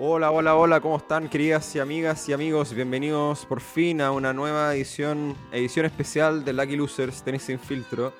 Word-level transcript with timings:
Hola, 0.00 0.30
hola, 0.30 0.54
hola, 0.54 0.80
¿cómo 0.80 0.96
están 0.98 1.28
queridas 1.28 1.74
y 1.74 1.80
amigas 1.80 2.28
y 2.28 2.32
amigos? 2.32 2.72
Bienvenidos 2.72 3.44
por 3.44 3.60
fin 3.60 4.00
a 4.00 4.12
una 4.12 4.32
nueva 4.32 4.72
edición, 4.72 5.36
edición 5.50 5.86
especial 5.86 6.44
de 6.44 6.52
Lucky 6.52 6.76
Losers 6.76 7.20
Tenis 7.24 7.42
Sin 7.42 7.58
Filtro. 7.58 8.12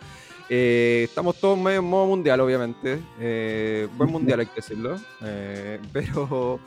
Eh, 0.48 1.02
estamos 1.08 1.38
todos 1.38 1.56
medio 1.56 1.78
en 1.78 1.84
modo 1.84 2.06
mundial, 2.06 2.40
obviamente. 2.40 2.98
Eh, 3.20 3.86
buen 3.96 4.10
mundial, 4.10 4.40
hay 4.40 4.46
que 4.46 4.56
decirlo. 4.56 4.98
Eh, 5.22 5.78
pero, 5.92 6.58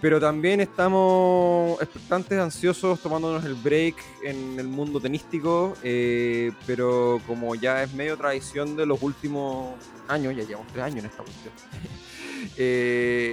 pero 0.00 0.18
también 0.18 0.62
estamos 0.62 1.78
expectantes, 1.82 2.38
ansiosos, 2.38 2.98
tomándonos 2.98 3.44
el 3.44 3.56
break 3.56 3.96
en 4.24 4.58
el 4.58 4.68
mundo 4.68 5.00
tenístico. 5.00 5.74
pero 5.82 7.20
como 7.26 7.54
ya 7.56 7.82
es 7.82 7.92
medio 7.92 8.16
tradición 8.16 8.74
de 8.74 8.86
los 8.86 9.02
últimos 9.02 9.74
años, 10.08 10.34
ya 10.34 10.44
llevamos 10.44 10.72
tres 10.72 10.84
años 10.86 11.00
en 11.00 11.10
esta 11.10 11.24
cuestión 11.24 11.52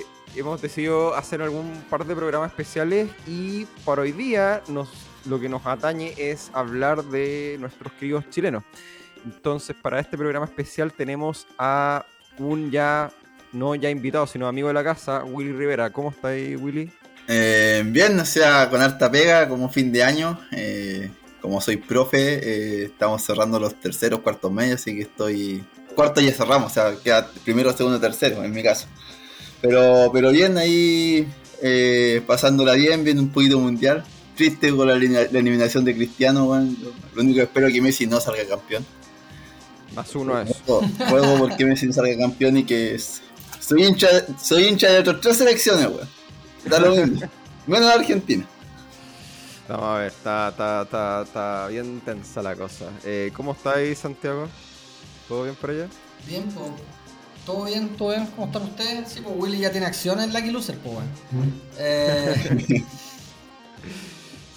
hemos 0.36 0.62
decidido 0.62 1.16
hacer 1.16 1.42
algún 1.42 1.84
par 1.90 2.06
de 2.06 2.16
programas 2.16 2.52
especiales 2.52 3.10
y 3.26 3.66
para 3.86 4.04
hoy 4.04 4.12
día 4.12 4.62
nos, 4.68 4.90
lo 5.26 5.40
que 5.40 5.50
nos 5.50 5.66
atañe 5.66 6.14
es 6.18 6.52
hablar 6.54 7.04
de 7.04 7.58
nuestros 7.60 7.94
queridos 7.94 8.30
chilenos. 8.30 8.64
Entonces, 9.26 9.76
para 9.82 10.00
este 10.00 10.18
programa 10.18 10.46
especial 10.46 10.94
tenemos 10.94 11.48
a 11.58 12.06
un 12.38 12.72
ya, 12.72 13.12
no 13.52 13.76
ya 13.76 13.90
invitado, 13.90 14.28
sino 14.28 14.48
amigo 14.48 14.68
de 14.68 14.74
la 14.74 14.84
casa, 14.84 15.24
Willy 15.24 15.52
Rivera. 15.52 15.90
¿Cómo 15.92 16.12
está 16.12 16.30
Willy? 16.30 16.92
Eh, 17.28 17.84
bien, 17.86 18.20
o 18.20 18.26
sea, 18.26 18.70
con 18.70 18.82
harta 18.82 19.12
pega, 19.12 19.50
como 19.50 19.70
fin 19.70 19.92
de 19.92 20.04
año. 20.04 20.40
Eh, 20.52 21.12
como 21.42 21.62
soy 21.62 21.78
profe, 21.78 22.20
eh, 22.20 22.84
estamos 22.86 23.24
cerrando 23.24 23.60
los 23.60 23.80
terceros, 23.80 24.22
cuartos 24.22 24.52
medios, 24.52 24.82
así 24.82 24.96
que 24.96 25.02
estoy... 25.02 25.64
Cuarto 25.96 26.22
ya 26.22 26.32
cerramos, 26.32 26.72
o 26.72 26.74
sea, 26.74 26.96
queda 27.04 27.28
primero, 27.44 27.76
segundo, 27.76 28.00
tercero, 28.00 28.44
en 28.44 28.52
mi 28.52 28.62
caso. 28.62 28.88
Pero, 29.62 30.10
pero 30.14 30.32
bien, 30.32 30.58
ahí 30.58 31.28
eh, 31.62 32.22
pasándola 32.26 32.74
bien, 32.74 33.04
viendo 33.04 33.24
un 33.24 33.30
poquito 33.30 33.60
mundial. 33.60 34.04
Triste 34.36 34.70
con 34.72 34.88
la, 34.88 34.94
eliminación 34.94 35.84
de 35.84 35.96
Cristiano, 35.96 36.46
Lo 37.16 37.22
único 37.22 37.38
que 37.38 37.44
espero 37.44 37.68
es 37.68 37.74
que 37.74 37.82
Messi 37.82 38.06
no 38.06 38.20
salga 38.20 38.46
campeón. 38.48 38.86
Más 39.96 40.16
uno 40.16 40.40
es. 40.40 40.56
Juego 40.66 41.38
porque 41.40 41.66
Messi 41.66 41.88
no 41.88 41.94
salga 41.94 42.16
campeón 42.18 42.58
y 42.58 42.64
que 42.64 43.00
soy 43.60 43.84
hincha, 43.84 44.08
soy 44.40 44.66
hincha 44.66 44.92
de 44.92 45.00
otras 45.00 45.22
tres 45.22 45.38
selecciones, 45.38 45.88
weón. 45.88 46.08
Está 46.64 46.80
lo 46.80 46.96
mismo. 46.96 47.22
Menos 47.68 47.94
Argentina. 47.94 48.46
Vamos 49.68 49.86
a 49.86 49.98
ver, 49.98 50.08
está, 50.08 50.50
está, 50.50 50.82
está, 50.84 51.22
está 51.24 51.68
bien 51.68 52.00
tensa 52.06 52.42
la 52.42 52.56
cosa. 52.56 52.86
Eh, 53.04 53.32
¿Cómo 53.36 53.52
está 53.52 53.74
ahí, 53.74 53.96
Santiago? 53.96 54.48
¿Todo 55.28 55.44
bien 55.44 55.56
por 55.56 55.72
allá? 55.72 55.88
Bien, 56.26 56.44
poco. 56.52 56.76
¿Todo 57.48 57.64
bien? 57.64 57.96
¿Todo 57.96 58.10
bien? 58.10 58.26
¿Cómo 58.36 58.48
están 58.48 58.64
ustedes? 58.64 59.08
Sí, 59.08 59.22
pues 59.22 59.34
Willy 59.38 59.60
ya 59.60 59.72
tiene 59.72 59.86
acciones 59.86 60.26
en 60.26 60.34
Lucky 60.34 60.52
Loser, 60.52 60.78
pues 60.80 60.96
bueno. 60.96 61.10
Eh, 61.80 62.36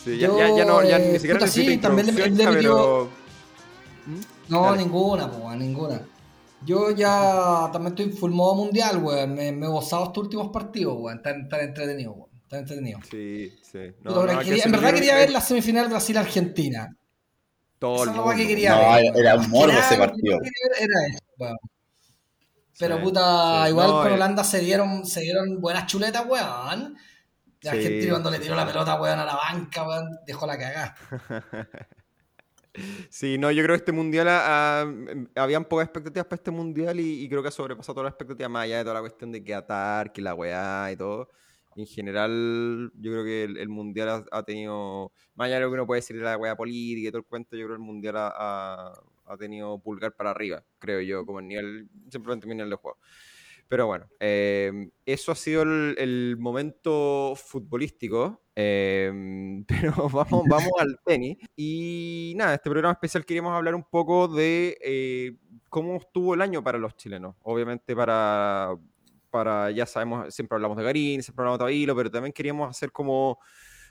sí, 0.04 0.18
ya, 0.18 0.28
ya, 0.36 0.56
ya, 0.56 0.64
no, 0.64 0.82
ya 0.82 0.98
ni 0.98 1.12
siquiera 1.12 1.38
puta, 1.38 1.48
sí, 1.48 1.76
también 1.76 2.12
le, 2.12 2.30
le 2.30 2.48
pero... 2.48 3.08
¿Mm? 4.06 4.20
No, 4.48 4.62
Dale. 4.64 4.78
ninguna, 4.78 5.30
pues 5.30 5.56
ninguna. 5.56 6.02
Yo 6.66 6.90
ya 6.90 7.70
también 7.72 7.94
estoy 7.96 8.10
full 8.10 8.32
modo 8.32 8.56
mundial, 8.56 8.96
weón. 8.96 9.34
Me, 9.34 9.52
me, 9.52 9.66
he 9.66 9.68
gozado 9.68 10.06
estos 10.06 10.24
últimos 10.24 10.48
partidos, 10.48 10.96
weón. 10.98 11.18
Están, 11.18 11.42
están 11.42 11.60
entretenidos, 11.60 12.16
weón. 12.16 12.30
Están 12.42 12.58
entretenidos. 12.58 13.02
Sí, 13.08 13.56
sí. 13.62 13.78
No, 14.02 14.16
no, 14.16 14.32
no, 14.32 14.40
quería, 14.40 14.64
en 14.64 14.72
verdad 14.72 14.94
quería 14.94 15.14
ver 15.14 15.30
la 15.30 15.40
semifinal 15.40 15.88
Brasil-Argentina. 15.88 16.92
Todo 17.78 18.02
Esa 18.02 18.10
el 18.10 18.16
mundo. 18.16 18.34
que 18.34 18.48
quería 18.48 18.74
no, 18.74 18.94
ver. 18.96 19.12
Era 19.16 19.36
un 19.36 19.48
morbo 19.48 19.78
ese 19.78 19.96
partido. 19.96 20.40
Era 20.76 21.06
eso, 21.06 21.20
weón. 21.38 21.56
Pero 22.80 22.96
sí, 22.96 23.02
puta, 23.02 23.64
sí, 23.64 23.70
igual 23.70 23.88
no, 23.88 24.02
con 24.02 24.12
Holanda 24.12 24.42
se 24.42 24.58
dieron, 24.60 25.06
se 25.06 25.20
dieron 25.20 25.60
buenas 25.60 25.86
chuletas, 25.86 26.24
weón. 26.26 26.96
Y 27.62 27.68
Argentina 27.68 28.02
sí, 28.02 28.08
cuando 28.08 28.30
le 28.30 28.38
tiró 28.38 28.56
la 28.56 28.66
pelota, 28.66 29.00
weón, 29.00 29.18
a 29.18 29.24
la 29.24 29.36
banca, 29.36 29.86
weón, 29.86 30.18
dejó 30.26 30.46
la 30.46 30.58
cagada. 30.58 30.96
Sí, 33.10 33.36
no, 33.36 33.50
yo 33.50 33.64
creo 33.64 33.74
que 33.74 33.80
este 33.80 33.92
mundial, 33.92 34.28
uh, 34.28 35.28
habían 35.34 35.64
pocas 35.64 35.86
expectativas 35.86 36.26
para 36.26 36.36
este 36.36 36.50
mundial 36.52 37.00
y, 37.00 37.24
y, 37.24 37.28
creo 37.28 37.42
que 37.42 37.48
ha 37.48 37.50
sobrepasado 37.50 37.94
todas 37.94 38.06
las 38.06 38.12
expectativas, 38.12 38.50
más 38.50 38.64
allá 38.64 38.78
de 38.78 38.84
toda 38.84 38.94
la 38.94 39.00
cuestión 39.00 39.32
de 39.32 39.42
que 39.42 39.54
atar, 39.54 40.12
que 40.12 40.22
la 40.22 40.34
weá 40.34 40.90
y 40.92 40.96
todo. 40.96 41.28
En 41.76 41.86
general, 41.86 42.92
yo 42.94 43.12
creo 43.12 43.24
que 43.24 43.44
el, 43.44 43.56
el 43.56 43.68
mundial 43.68 44.08
ha, 44.08 44.24
ha, 44.38 44.42
tenido, 44.44 45.12
más 45.34 45.46
allá 45.46 45.56
de 45.56 45.60
lo 45.62 45.68
que 45.68 45.74
uno 45.74 45.86
puede 45.86 46.00
decir 46.00 46.16
de 46.16 46.22
la 46.22 46.36
weá 46.36 46.56
política 46.56 47.08
y 47.08 47.10
todo 47.10 47.18
el 47.18 47.26
cuento, 47.26 47.56
yo 47.56 47.66
creo 47.66 47.76
que 47.76 47.82
el 47.82 47.86
mundial 47.86 48.16
ha, 48.16 48.32
ha, 48.36 48.92
ha 49.30 49.36
tenido 49.36 49.78
pulgar 49.78 50.14
para 50.14 50.30
arriba, 50.30 50.64
creo 50.78 51.00
yo, 51.00 51.24
como 51.24 51.40
el 51.40 51.48
nivel, 51.48 51.88
simplemente 52.10 52.46
mi 52.46 52.54
nivel 52.54 52.70
de 52.70 52.76
juego. 52.76 52.98
Pero 53.70 53.86
bueno, 53.86 54.08
eh, 54.18 54.90
eso 55.06 55.30
ha 55.30 55.36
sido 55.36 55.62
el, 55.62 55.94
el 55.96 56.36
momento 56.36 57.34
futbolístico. 57.36 58.42
Eh, 58.56 59.62
pero 59.68 60.08
vamos, 60.08 60.44
vamos 60.48 60.72
al 60.80 60.98
tenis. 61.04 61.38
Y 61.54 62.34
nada, 62.36 62.54
este 62.54 62.68
programa 62.68 62.94
especial 62.94 63.24
queríamos 63.24 63.54
hablar 63.54 63.76
un 63.76 63.84
poco 63.84 64.26
de 64.26 64.76
eh, 64.82 65.36
cómo 65.68 65.98
estuvo 65.98 66.34
el 66.34 66.42
año 66.42 66.64
para 66.64 66.78
los 66.78 66.96
chilenos. 66.96 67.36
Obviamente 67.42 67.94
para, 67.94 68.76
para, 69.30 69.70
ya 69.70 69.86
sabemos, 69.86 70.34
siempre 70.34 70.56
hablamos 70.56 70.76
de 70.76 70.82
Garín, 70.82 71.22
siempre 71.22 71.42
hablamos 71.42 71.60
de 71.60 71.64
Tabilo, 71.66 71.94
pero 71.94 72.10
también 72.10 72.32
queríamos 72.32 72.68
hacer 72.68 72.90
como 72.90 73.38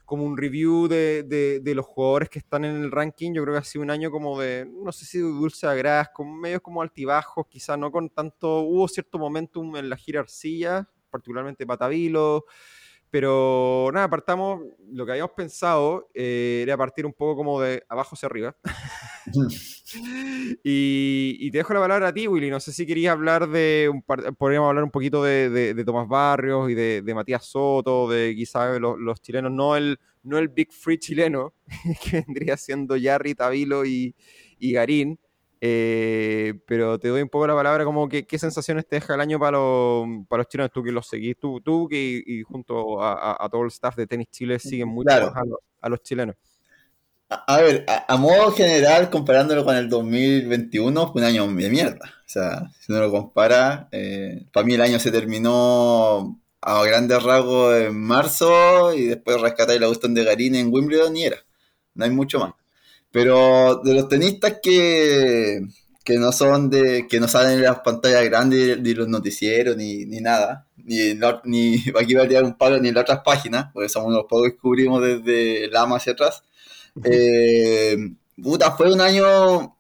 como 0.09 0.24
un 0.24 0.38
review 0.38 0.88
de, 0.88 1.22
de, 1.62 1.75
los 1.75 1.86
jugadores 1.86 2.30
que 2.30 2.40
están 2.40 2.66
en 2.66 2.78
el 2.78 2.90
ranking. 2.90 3.31
Yo 3.31 3.44
creo 3.44 3.53
que 3.53 3.59
ha 3.59 3.64
sido 3.64 3.84
un 3.84 3.92
año 3.92 4.09
como 4.09 4.40
de, 4.42 4.66
no 4.68 4.92
sé 4.92 5.06
si 5.06 5.20
dulce 5.20 5.68
a 5.68 5.75
gras, 5.75 6.09
con 6.12 6.36
medios 6.40 6.62
como 6.62 6.81
altibajos, 6.81 7.46
quizás 7.47 7.78
no 7.78 7.92
con 7.92 8.09
tanto, 8.09 8.62
hubo 8.62 8.88
cierto 8.88 9.19
momentum 9.19 9.75
en 9.75 9.88
la 9.88 9.98
gira 9.98 10.22
arcilla, 10.22 10.90
particularmente 11.12 11.68
Patavilo, 11.68 12.46
pero 13.12 13.90
nada, 13.94 14.08
partamos, 14.09 14.62
lo 14.92 15.06
que 15.06 15.14
habíamos 15.14 15.31
pensado 15.36 16.09
eh, 16.14 16.62
era 16.64 16.78
partir 16.78 17.06
un 17.06 17.14
poco 17.14 17.36
como 17.36 17.59
de 17.59 17.84
abajo 17.90 18.16
hacia 18.16 18.28
arriba. 18.28 18.56
y, 20.64 21.38
y, 21.40 21.52
te 21.52 21.58
dejo 21.58 21.74
la 21.74 21.80
palabra 21.80 22.09
a 22.09 22.14
ti, 22.14 22.28
Willy. 22.28 22.50
No 22.50 22.59
sé 22.59 22.72
si 22.72 22.86
querías 22.86 23.14
hablar 23.14 23.50
de, 23.50 23.90
un 23.92 24.03
par, 24.03 24.36
podríamos 24.36 24.69
hablar 24.69 24.84
un 24.84 24.92
poquito 24.92 25.24
de, 25.24 25.50
de, 25.50 25.74
de 25.74 25.84
Tomás 25.84 26.08
Barrios 26.08 26.69
y 26.69 26.75
de, 26.75 27.14
Matías 27.16 27.46
Soto, 27.46 28.08
de 28.09 28.36
quizás 28.36 28.80
los, 28.80 29.00
los, 29.00 29.22
chilenos, 29.22 29.52
no 29.52 29.75
el, 29.75 30.00
no 30.24 30.38
el 30.38 30.50
Big 30.50 30.72
Free 30.72 31.00
chileno, 31.00 31.56
que 32.03 32.22
vendría 32.22 32.58
siendo 32.58 32.96
Yarri, 32.96 33.34
Tabilo 33.34 33.86
y, 33.86 34.16
y 34.59 34.74
Garín. 34.74 35.19
Eh, 35.62 36.53
pero 36.66 36.97
te 37.00 37.09
doy 37.09 37.22
un 37.22 37.28
poco 37.28 37.46
la 37.46 37.53
palabra 37.53 37.84
como 37.84 38.08
que 38.08 38.25
qué 38.25 38.40
sensaciones 38.40 38.88
te 38.88 38.96
deja 38.96 39.16
el 39.16 39.22
año 39.22 39.40
para, 39.40 39.58
los, 39.58 40.08
para 40.30 40.40
los 40.44 40.47
chilenos, 40.47 40.72
tú 40.72 40.84
que 40.84 40.92
los 40.92 41.06
seguís, 41.08 41.38
tú, 41.38 41.59
tú 41.59 41.88
que 41.90 42.24
y 42.25 42.44
junto 42.44 43.03
a, 43.03 43.14
a, 43.14 43.46
a, 43.46 43.50
todo 43.50 43.64
el 43.64 43.68
staff 43.68 43.98
de 43.98 44.08
Tenis 44.08 44.30
Chile 44.31 44.58
siguen 44.58 44.88
mucho 44.88 45.08
claro. 45.08 45.34
a, 45.36 45.46
los, 45.46 45.59
a, 45.81 45.90
los, 45.90 46.02
chilenos. 46.02 46.36
A, 47.30 47.58
ver, 47.58 47.86
a, 47.88 48.16
modo 48.16 48.52
general, 48.53 49.09
comparándolo 49.09 49.66
con 49.66 49.75
el 49.75 49.90
2021, 49.90 51.12
fue 51.12 51.22
un 51.22 51.28
año 51.28 51.48
de 51.48 51.69
mierda. 51.69 52.06
O 52.06 52.30
sea, 52.30 52.69
si 52.80 52.92
uno 52.92 53.02
lo 53.02 53.12
compara, 53.12 53.90
eh, 53.92 54.46
para 54.53 54.66
mí 54.66 54.75
el 54.75 54.81
año 54.81 54.98
se 54.98 55.12
terminó 55.12 56.42
a 56.62 56.84
grandes 56.86 57.22
rasgos 57.22 57.75
en 57.75 58.00
marzo 58.00 58.94
y 58.94 59.06
después 59.08 59.40
rescatáis 59.42 59.80
la 59.80 59.88
cuestión 59.88 60.14
de 60.14 60.24
Garín 60.24 60.56
en 60.56 60.74
Wimbledon 60.74 61.16
y 61.18 61.25
era. 61.25 61.38
No 61.94 62.06
hay 62.06 62.12
mucho 62.12 62.40
más. 62.40 62.53
Pero 63.12 63.81
de 63.84 63.94
los 63.94 64.08
tenistas 64.08 64.59
que, 64.62 65.62
que 66.03 66.18
no 66.18 66.31
son 66.31 66.70
de, 66.70 67.08
que 67.08 67.20
no 67.20 67.28
salen 67.28 67.59
en 67.59 67.64
las 67.64 67.80
pantallas 67.80 68.24
grandes 68.25 68.80
ni 68.80 68.94
los 68.94 69.08
noticieros 69.08 69.75
ni, 69.78 70.06
ni 70.06 70.22
nada, 70.22 70.68
ni, 70.78 71.14
ni 71.46 71.84
aquí 72.00 72.14
va 72.14 72.24
a 72.24 72.28
tirar 72.28 72.44
un 72.44 72.58
palo 72.58 72.80
ni 72.80 72.90
en 72.90 72.96
las 72.96 73.03
otras 73.03 73.22
páginas, 73.24 73.68
porque 73.74 73.90
somos 73.90 74.14
los 74.14 74.24
pocos 74.24 74.50
que 74.52 74.58
cubrimos 74.58 75.02
desde 75.02 75.66
el 75.66 75.75
AMA 75.75 75.98
hacia 75.98 76.14
atrás. 76.14 76.44
Eh, 77.03 77.98
puta, 78.42 78.72
fue 78.72 78.92
un 78.92 79.02
año, 79.02 79.75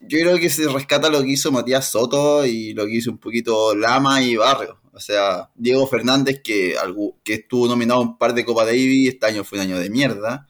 yo 0.00 0.18
creo 0.20 0.38
que 0.38 0.50
se 0.50 0.68
rescata 0.68 1.08
lo 1.08 1.22
que 1.22 1.30
hizo 1.30 1.52
Matías 1.52 1.90
Soto 1.90 2.44
y 2.46 2.74
lo 2.74 2.86
que 2.86 2.96
hizo 2.96 3.10
un 3.10 3.18
poquito 3.18 3.74
Lama 3.74 4.22
y 4.22 4.36
Barrio. 4.36 4.80
O 4.92 5.00
sea, 5.00 5.48
Diego 5.54 5.86
Fernández, 5.86 6.40
que, 6.42 6.74
que 7.22 7.34
estuvo 7.34 7.68
nominado 7.68 8.00
a 8.00 8.02
un 8.02 8.18
par 8.18 8.34
de 8.34 8.44
Copa 8.44 8.64
Davis, 8.64 9.10
este 9.10 9.26
año 9.26 9.44
fue 9.44 9.58
un 9.58 9.64
año 9.66 9.78
de 9.78 9.90
mierda. 9.90 10.47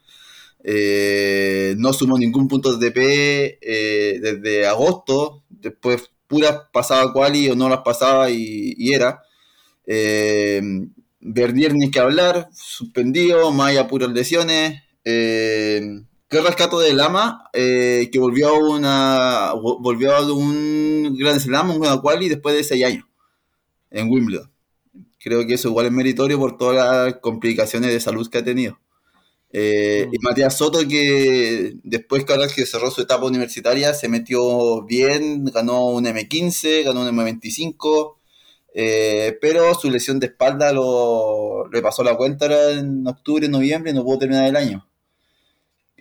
Eh, 0.65 1.75
no 1.79 1.93
sumó 1.93 2.19
ningún 2.19 2.49
punto 2.49 2.77
de 2.77 2.91
DP 2.91 3.59
eh, 3.61 4.19
desde 4.21 4.67
agosto, 4.67 5.45
después 5.49 6.11
puras 6.29 6.63
pasaba 6.73 7.13
quali 7.13 7.49
o 7.49 7.57
no 7.57 7.69
las 7.69 7.81
pasaba 7.81 8.31
y, 8.31 8.93
era. 8.93 9.23
Eh, 9.87 10.61
ni 11.21 11.91
que 11.91 11.99
hablar, 12.01 12.49
suspendido, 12.53 13.51
Maya 13.53 13.89
puras 13.89 14.11
lesiones. 14.11 14.83
Eh, 15.05 16.03
¿Qué 16.29 16.41
rescato 16.43 16.79
de 16.79 16.93
Lama? 16.93 17.49
Eh, 17.55 18.11
que 18.13 18.19
volvió 18.19 18.49
a 18.49 18.59
una 18.59 19.53
volvió 19.55 20.15
a 20.15 20.33
un 20.33 21.17
Grand 21.19 21.41
Slam, 21.41 21.71
una 21.71 22.01
quali 22.01 22.29
después 22.29 22.55
de 22.55 22.65
seis 22.65 22.85
años 22.85 23.07
en 23.91 24.11
Wimbledon. 24.11 24.51
Creo 25.19 25.47
que 25.47 25.55
eso 25.55 25.69
igual 25.69 25.87
es 25.87 25.93
meritorio 25.93 26.39
por 26.39 26.59
todas 26.59 27.07
las 27.07 27.21
complicaciones 27.21 27.91
de 27.91 28.01
salud 28.01 28.29
que 28.29 28.39
ha 28.39 28.45
tenido. 28.45 28.79
Eh, 29.53 30.07
mm. 30.09 30.15
Y 30.15 30.19
Matías 30.21 30.57
Soto, 30.57 30.87
que 30.87 31.75
después 31.83 32.25
que 32.25 32.67
cerró 32.67 32.91
su 32.91 33.03
etapa 33.03 33.27
universitaria, 33.27 33.95
se 33.95 34.09
metió 34.09 34.83
bien, 34.85 35.45
ganó 35.47 35.87
un 35.87 36.05
M15, 36.05 36.85
ganó 36.85 37.03
un 37.03 37.09
M25. 37.17 38.17
Eh, 38.75 39.39
pero 39.41 39.75
su 39.75 39.91
lesión 39.91 40.21
de 40.21 40.27
espalda 40.29 40.73
lo, 40.73 41.69
le 41.73 41.83
pasó 41.83 42.05
la 42.05 42.17
cuenta 42.17 42.73
en 42.73 43.07
octubre, 43.07 43.49
noviembre 43.49 43.91
y 43.91 43.95
no 43.95 44.05
pudo 44.05 44.19
terminar 44.21 44.47
el 44.47 44.57
año. 44.57 44.89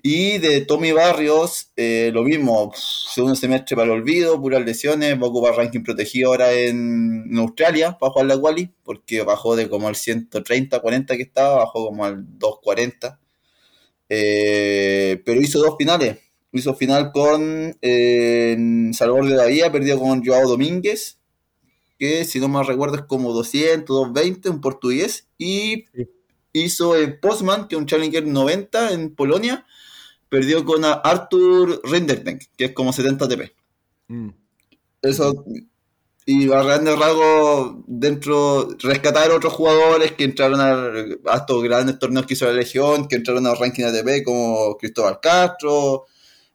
Y 0.03 0.37
de 0.37 0.61
Tommy 0.61 0.91
Barrios, 0.91 1.71
eh, 1.75 2.11
lo 2.13 2.23
mismo, 2.23 2.71
segundo 2.75 3.35
semestre 3.35 3.75
para 3.75 3.87
el 3.87 3.99
olvido, 3.99 4.39
puras 4.39 4.63
lesiones, 4.63 5.15
va 5.15 5.25
a 5.25 5.29
ocupar 5.29 5.55
ranking 5.55 5.83
protegido 5.83 6.29
ahora 6.29 6.53
en, 6.53 7.35
Australia 7.37 7.97
para 7.99 8.11
jugar 8.11 8.27
la 8.27 8.39
quali, 8.39 8.69
porque 8.83 9.23
bajó 9.23 9.55
de 9.55 9.67
como 9.69 9.87
al 9.87 9.95
130, 9.95 10.79
40 10.79 11.17
que 11.17 11.23
estaba, 11.23 11.57
bajó 11.57 11.87
como 11.87 12.05
al 12.05 12.23
240. 12.37 13.19
Eh, 14.09 15.21
pero 15.25 15.41
hizo 15.41 15.59
dos 15.59 15.75
finales. 15.77 16.17
Hizo 16.51 16.73
final 16.75 17.11
con 17.11 17.77
eh, 17.81 18.57
Salvador 18.93 19.29
de 19.29 19.35
la 19.35 19.45
Vía, 19.45 19.71
perdió 19.71 19.99
con 19.99 20.25
Joao 20.25 20.47
Domínguez, 20.47 21.19
que 21.99 22.25
si 22.25 22.39
no 22.39 22.47
me 22.47 22.63
recuerdo 22.63 22.95
es 22.95 23.01
como 23.03 23.33
200, 23.33 23.85
220, 23.85 24.49
un 24.49 24.61
portugués. 24.61 25.27
Y 25.37 25.85
hizo 26.53 26.95
el 26.95 27.19
Postman, 27.19 27.67
que 27.67 27.75
es 27.75 27.81
un 27.81 27.85
Challenger 27.85 28.25
90 28.25 28.93
en 28.93 29.13
Polonia, 29.13 29.65
perdió 30.29 30.65
con 30.65 30.83
Arthur 30.85 31.81
Rinderbank, 31.83 32.43
que 32.57 32.65
es 32.65 32.71
como 32.73 32.93
70 32.93 33.27
TP. 33.27 33.53
Mm. 34.07 34.29
Eso, 35.01 35.45
y 36.29 36.51
a 36.51 36.61
grandes 36.61 36.99
rasgos, 36.99 37.75
dentro, 37.87 38.67
rescatar 38.79 39.31
otros 39.31 39.53
jugadores 39.53 40.11
que 40.11 40.25
entraron 40.25 40.59
a, 40.59 41.37
estos 41.37 41.63
grandes 41.63 41.97
torneos 41.99 42.25
que 42.25 42.33
hizo 42.33 42.45
la 42.45 42.51
Legión, 42.51 43.07
que 43.07 43.15
entraron 43.15 43.47
a 43.47 43.55
ranking 43.55 43.85
ATP, 43.85 44.25
como 44.25 44.77
Cristóbal 44.77 45.21
Castro, 45.21 46.03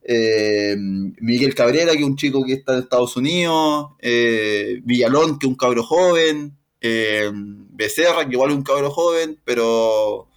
eh, 0.02 0.76
Miguel 0.76 1.54
Cabrera, 1.54 1.92
que 1.92 2.00
es 2.00 2.04
un 2.04 2.16
chico 2.16 2.44
que 2.44 2.52
está 2.52 2.74
en 2.74 2.80
Estados 2.80 3.16
Unidos, 3.16 3.92
eh, 4.00 4.82
Villalón, 4.84 5.38
que 5.38 5.46
es 5.46 5.50
un 5.50 5.56
cabro 5.56 5.82
joven, 5.82 6.54
eh, 6.82 7.30
Becerra, 7.32 8.28
que 8.28 8.34
igual 8.34 8.50
es 8.50 8.56
un 8.58 8.64
cabro 8.64 8.90
joven, 8.90 9.40
pero 9.42 10.28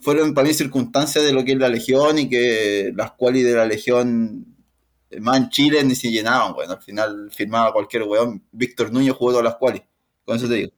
fueron 0.00 0.32
para 0.32 0.48
mí 0.48 0.54
circunstancias 0.54 1.22
de 1.22 1.34
lo 1.34 1.44
que 1.44 1.52
es 1.52 1.58
la 1.58 1.68
Legión 1.68 2.18
y 2.18 2.30
que 2.30 2.90
las 2.96 3.12
cuales 3.12 3.44
de 3.44 3.52
la 3.52 3.66
Legión 3.66 4.51
más 5.20 5.36
en 5.38 5.48
Chile 5.50 5.84
ni 5.84 5.94
se 5.94 6.10
llenaban, 6.10 6.54
bueno, 6.54 6.72
al 6.72 6.82
final 6.82 7.30
firmaba 7.30 7.72
cualquier 7.72 8.04
weón. 8.04 8.42
Víctor 8.52 8.92
Núñez 8.92 9.14
jugó 9.14 9.32
todas 9.32 9.44
las 9.44 9.56
cuales, 9.56 9.82
con 10.24 10.36
eso 10.36 10.48
te 10.48 10.54
digo. 10.54 10.72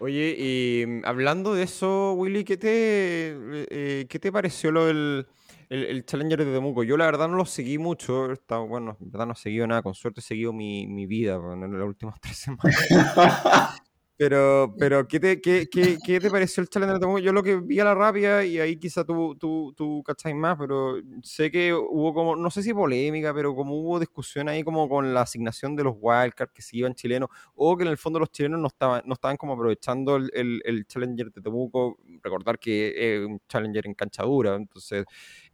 Oye, 0.00 0.34
y 0.38 0.86
mm, 0.86 1.02
hablando 1.04 1.54
de 1.54 1.64
eso, 1.64 2.14
Willy, 2.14 2.44
¿qué 2.44 2.56
te, 2.56 3.36
eh, 3.70 4.06
¿qué 4.08 4.18
te 4.18 4.32
pareció 4.32 4.72
lo 4.72 4.86
del 4.86 5.26
el, 5.68 6.04
Challenger 6.06 6.44
de 6.44 6.52
Temuco? 6.52 6.82
Yo 6.84 6.96
la 6.96 7.04
verdad 7.04 7.28
no 7.28 7.36
lo 7.36 7.44
seguí 7.44 7.76
mucho, 7.76 8.28
bueno, 8.68 8.96
la 8.98 9.06
verdad 9.10 9.26
no 9.26 9.32
he 9.34 9.36
seguido 9.36 9.66
nada, 9.66 9.82
con 9.82 9.94
suerte 9.94 10.20
he 10.20 10.22
seguido 10.22 10.52
mi, 10.52 10.86
mi 10.86 11.06
vida 11.06 11.34
en 11.34 11.78
las 11.78 11.86
últimas 11.86 12.18
tres 12.20 12.38
semanas. 12.38 12.76
Pero, 14.20 14.74
pero 14.78 15.08
¿qué, 15.08 15.18
te, 15.18 15.40
qué, 15.40 15.66
qué, 15.72 15.96
qué 16.04 16.20
te 16.20 16.30
pareció 16.30 16.60
el 16.62 16.68
Challenger 16.68 16.98
de 16.98 17.22
Yo 17.22 17.32
lo 17.32 17.42
que 17.42 17.56
vi 17.56 17.80
a 17.80 17.84
la 17.84 17.94
rabia, 17.94 18.44
y 18.44 18.58
ahí 18.58 18.76
quizá 18.76 19.02
tú, 19.02 19.34
tú, 19.36 19.72
tú 19.74 20.02
cacháis 20.02 20.36
más, 20.36 20.58
pero 20.58 20.96
sé 21.22 21.50
que 21.50 21.72
hubo 21.72 22.12
como, 22.12 22.36
no 22.36 22.50
sé 22.50 22.62
si 22.62 22.74
polémica, 22.74 23.32
pero 23.32 23.54
como 23.54 23.80
hubo 23.80 23.98
discusión 23.98 24.50
ahí 24.50 24.62
como 24.62 24.90
con 24.90 25.14
la 25.14 25.22
asignación 25.22 25.74
de 25.74 25.84
los 25.84 25.94
wildcards 25.98 26.52
que 26.52 26.60
se 26.60 26.76
iban 26.76 26.94
chilenos, 26.94 27.30
o 27.54 27.74
que 27.78 27.84
en 27.84 27.88
el 27.88 27.96
fondo 27.96 28.18
los 28.18 28.30
chilenos 28.30 28.60
no 28.60 28.66
estaban, 28.66 29.00
no 29.06 29.14
estaban 29.14 29.38
como 29.38 29.54
aprovechando 29.54 30.16
el, 30.16 30.30
el, 30.34 30.60
el 30.66 30.86
Challenger 30.86 31.32
de 31.32 31.40
Temuco. 31.40 31.96
Recordar 32.22 32.58
que 32.58 32.92
es 33.20 33.26
un 33.26 33.40
Challenger 33.48 33.86
en 33.86 33.94
cancha 33.94 34.22
dura, 34.24 34.54
entonces 34.54 35.06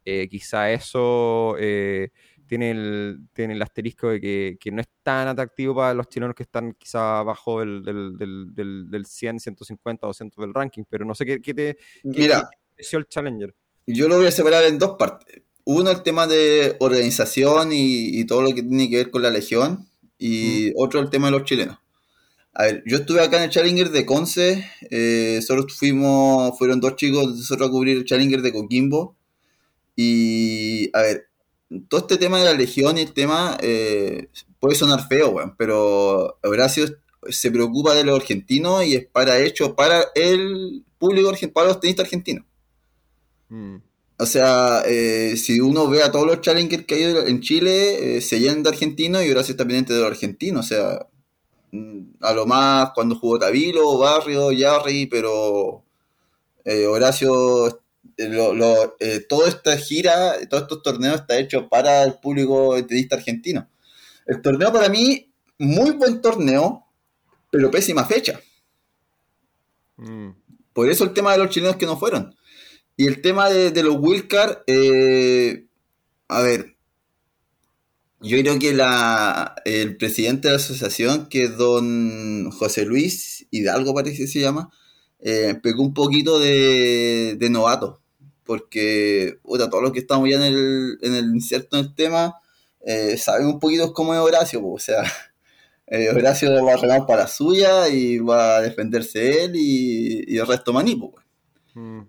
eh, 0.04 0.26
quizá 0.28 0.72
eso... 0.72 1.54
Eh, 1.60 2.08
tiene 2.46 2.70
el, 2.70 3.20
tiene 3.32 3.54
el 3.54 3.62
asterisco 3.62 4.08
de 4.08 4.20
que, 4.20 4.56
que, 4.60 4.70
no 4.70 4.80
es 4.80 4.88
tan 5.02 5.28
atractivo 5.28 5.74
para 5.74 5.94
los 5.94 6.08
chilenos 6.08 6.34
que 6.34 6.44
están 6.44 6.72
quizá 6.74 7.18
abajo 7.18 7.60
del, 7.60 7.82
del, 7.82 8.54
del, 8.54 8.90
del 8.90 9.06
100, 9.06 9.40
150, 9.40 10.06
200 10.06 10.42
del 10.42 10.54
ranking, 10.54 10.84
pero 10.88 11.04
no 11.04 11.14
sé 11.14 11.26
qué, 11.26 11.40
qué 11.40 11.54
te 11.54 11.78
Mira, 12.04 12.48
pareció 12.74 12.98
el 12.98 13.06
Challenger. 13.06 13.54
Yo 13.86 14.08
lo 14.08 14.16
voy 14.16 14.26
a 14.26 14.32
separar 14.32 14.64
en 14.64 14.78
dos 14.78 14.96
partes. 14.98 15.42
Uno, 15.64 15.90
el 15.90 16.02
tema 16.02 16.26
de 16.26 16.76
organización 16.80 17.72
y, 17.72 18.20
y 18.20 18.24
todo 18.24 18.42
lo 18.42 18.54
que 18.54 18.62
tiene 18.62 18.88
que 18.88 18.96
ver 18.96 19.10
con 19.10 19.22
la 19.22 19.30
Legión, 19.30 19.86
y 20.18 20.72
otro, 20.76 21.00
el 21.00 21.10
tema 21.10 21.26
de 21.26 21.32
los 21.32 21.44
chilenos. 21.44 21.78
A 22.54 22.64
ver, 22.64 22.82
yo 22.86 22.96
estuve 22.96 23.20
acá 23.20 23.36
en 23.36 23.44
el 23.44 23.50
Challenger 23.50 23.90
de 23.90 24.06
Conce, 24.06 24.64
eh, 24.90 25.40
solo 25.46 25.66
fuimos, 25.68 26.56
fueron 26.56 26.80
dos 26.80 26.96
chicos 26.96 27.36
nosotros 27.36 27.68
a 27.68 27.70
cubrir 27.70 27.98
el 27.98 28.04
Challenger 28.04 28.40
de 28.40 28.52
Coquimbo, 28.52 29.14
y 29.94 30.88
a 30.96 31.02
ver, 31.02 31.28
todo 31.88 32.00
este 32.00 32.16
tema 32.16 32.38
de 32.38 32.44
la 32.44 32.54
legión 32.54 32.98
y 32.98 33.02
el 33.02 33.12
tema 33.12 33.56
eh, 33.60 34.28
puede 34.60 34.76
sonar 34.76 35.06
feo, 35.08 35.30
weón, 35.30 35.54
pero 35.56 36.38
Horacio 36.42 36.86
se 37.28 37.50
preocupa 37.50 37.94
de 37.94 38.04
los 38.04 38.20
argentinos 38.20 38.84
y 38.84 38.94
es 38.94 39.06
para 39.06 39.38
hecho 39.40 39.74
para 39.74 40.04
el 40.14 40.84
público 40.98 41.28
argentino, 41.28 41.52
para 41.52 41.68
los 41.68 41.80
tenistas 41.80 42.04
argentinos. 42.04 42.44
Mm. 43.48 43.76
O 44.18 44.26
sea, 44.26 44.82
eh, 44.86 45.36
si 45.36 45.60
uno 45.60 45.88
ve 45.88 46.02
a 46.02 46.10
todos 46.10 46.26
los 46.26 46.40
challengers 46.40 46.86
que 46.86 46.94
hay 46.94 47.30
en 47.30 47.40
Chile, 47.40 48.16
eh, 48.16 48.20
se 48.22 48.40
llenan 48.40 48.62
de 48.62 48.70
argentinos 48.70 49.24
y 49.24 49.30
Horacio 49.30 49.52
está 49.52 49.64
pendiente 49.64 49.92
de 49.92 50.00
los 50.00 50.10
argentinos. 50.10 50.64
O 50.64 50.68
sea, 50.68 51.06
mm, 51.72 52.00
a 52.20 52.32
lo 52.32 52.46
más 52.46 52.92
cuando 52.94 53.16
jugó 53.16 53.38
Tavilo, 53.38 53.98
Barrio, 53.98 54.52
Yarri, 54.52 55.06
pero 55.06 55.84
Horacio 56.88 57.82
lo, 58.18 58.96
eh, 58.98 59.20
toda 59.28 59.48
esta 59.48 59.76
gira, 59.76 60.34
todos 60.48 60.64
estos 60.64 60.82
torneos 60.82 61.20
está 61.20 61.38
hecho 61.38 61.68
para 61.68 62.02
el 62.02 62.14
público 62.14 62.74
tenista 62.86 63.16
argentino. 63.16 63.68
El 64.26 64.40
torneo 64.40 64.72
para 64.72 64.88
mí, 64.88 65.32
muy 65.58 65.92
buen 65.92 66.20
torneo, 66.20 66.84
pero 67.50 67.70
pésima 67.70 68.04
fecha. 68.04 68.40
Mm. 69.96 70.30
Por 70.72 70.90
eso 70.90 71.04
el 71.04 71.12
tema 71.12 71.32
de 71.32 71.38
los 71.38 71.50
chilenos 71.50 71.76
que 71.76 71.86
no 71.86 71.98
fueron. 71.98 72.34
Y 72.96 73.06
el 73.06 73.20
tema 73.20 73.50
de, 73.50 73.82
los 73.82 73.96
Wilcar, 73.98 74.64
eh, 74.66 75.66
a 76.28 76.40
ver, 76.40 76.76
yo 78.20 78.38
creo 78.38 78.58
que 78.58 78.72
la, 78.72 79.54
el 79.66 79.96
presidente 79.98 80.48
de 80.48 80.54
la 80.54 80.60
asociación, 80.60 81.28
que 81.28 81.44
es 81.44 81.56
don 81.58 82.50
José 82.50 82.86
Luis 82.86 83.46
Hidalgo, 83.50 83.94
parece 83.94 84.16
que 84.22 84.26
se 84.26 84.40
llama, 84.40 84.70
eh, 85.20 85.58
pegó 85.62 85.82
un 85.82 85.92
poquito 85.92 86.38
de, 86.38 87.36
de 87.38 87.50
novato 87.50 88.00
porque 88.46 89.38
puta, 89.42 89.68
todos 89.68 89.82
los 89.82 89.92
que 89.92 89.98
estamos 89.98 90.28
ya 90.28 90.36
en 90.36 90.42
el, 90.42 90.98
en 91.02 91.14
el 91.14 91.34
incierto 91.34 91.76
en 91.76 91.86
el 91.86 91.94
tema 91.94 92.34
eh, 92.86 93.16
saben 93.18 93.48
un 93.48 93.58
poquito 93.58 93.92
cómo 93.92 94.14
es 94.14 94.20
Horacio, 94.20 94.64
o 94.64 94.78
sea, 94.78 95.02
eh, 95.88 96.08
Horacio 96.10 96.64
va 96.64 96.74
a 96.74 96.76
remar 96.76 97.04
para 97.06 97.26
suya 97.26 97.88
y 97.88 98.18
va 98.18 98.56
a 98.58 98.62
defenderse 98.62 99.44
él 99.44 99.52
y, 99.56 100.38
el 100.38 100.46
resto 100.46 100.72
maní, 100.72 100.94
mm. 101.74 102.00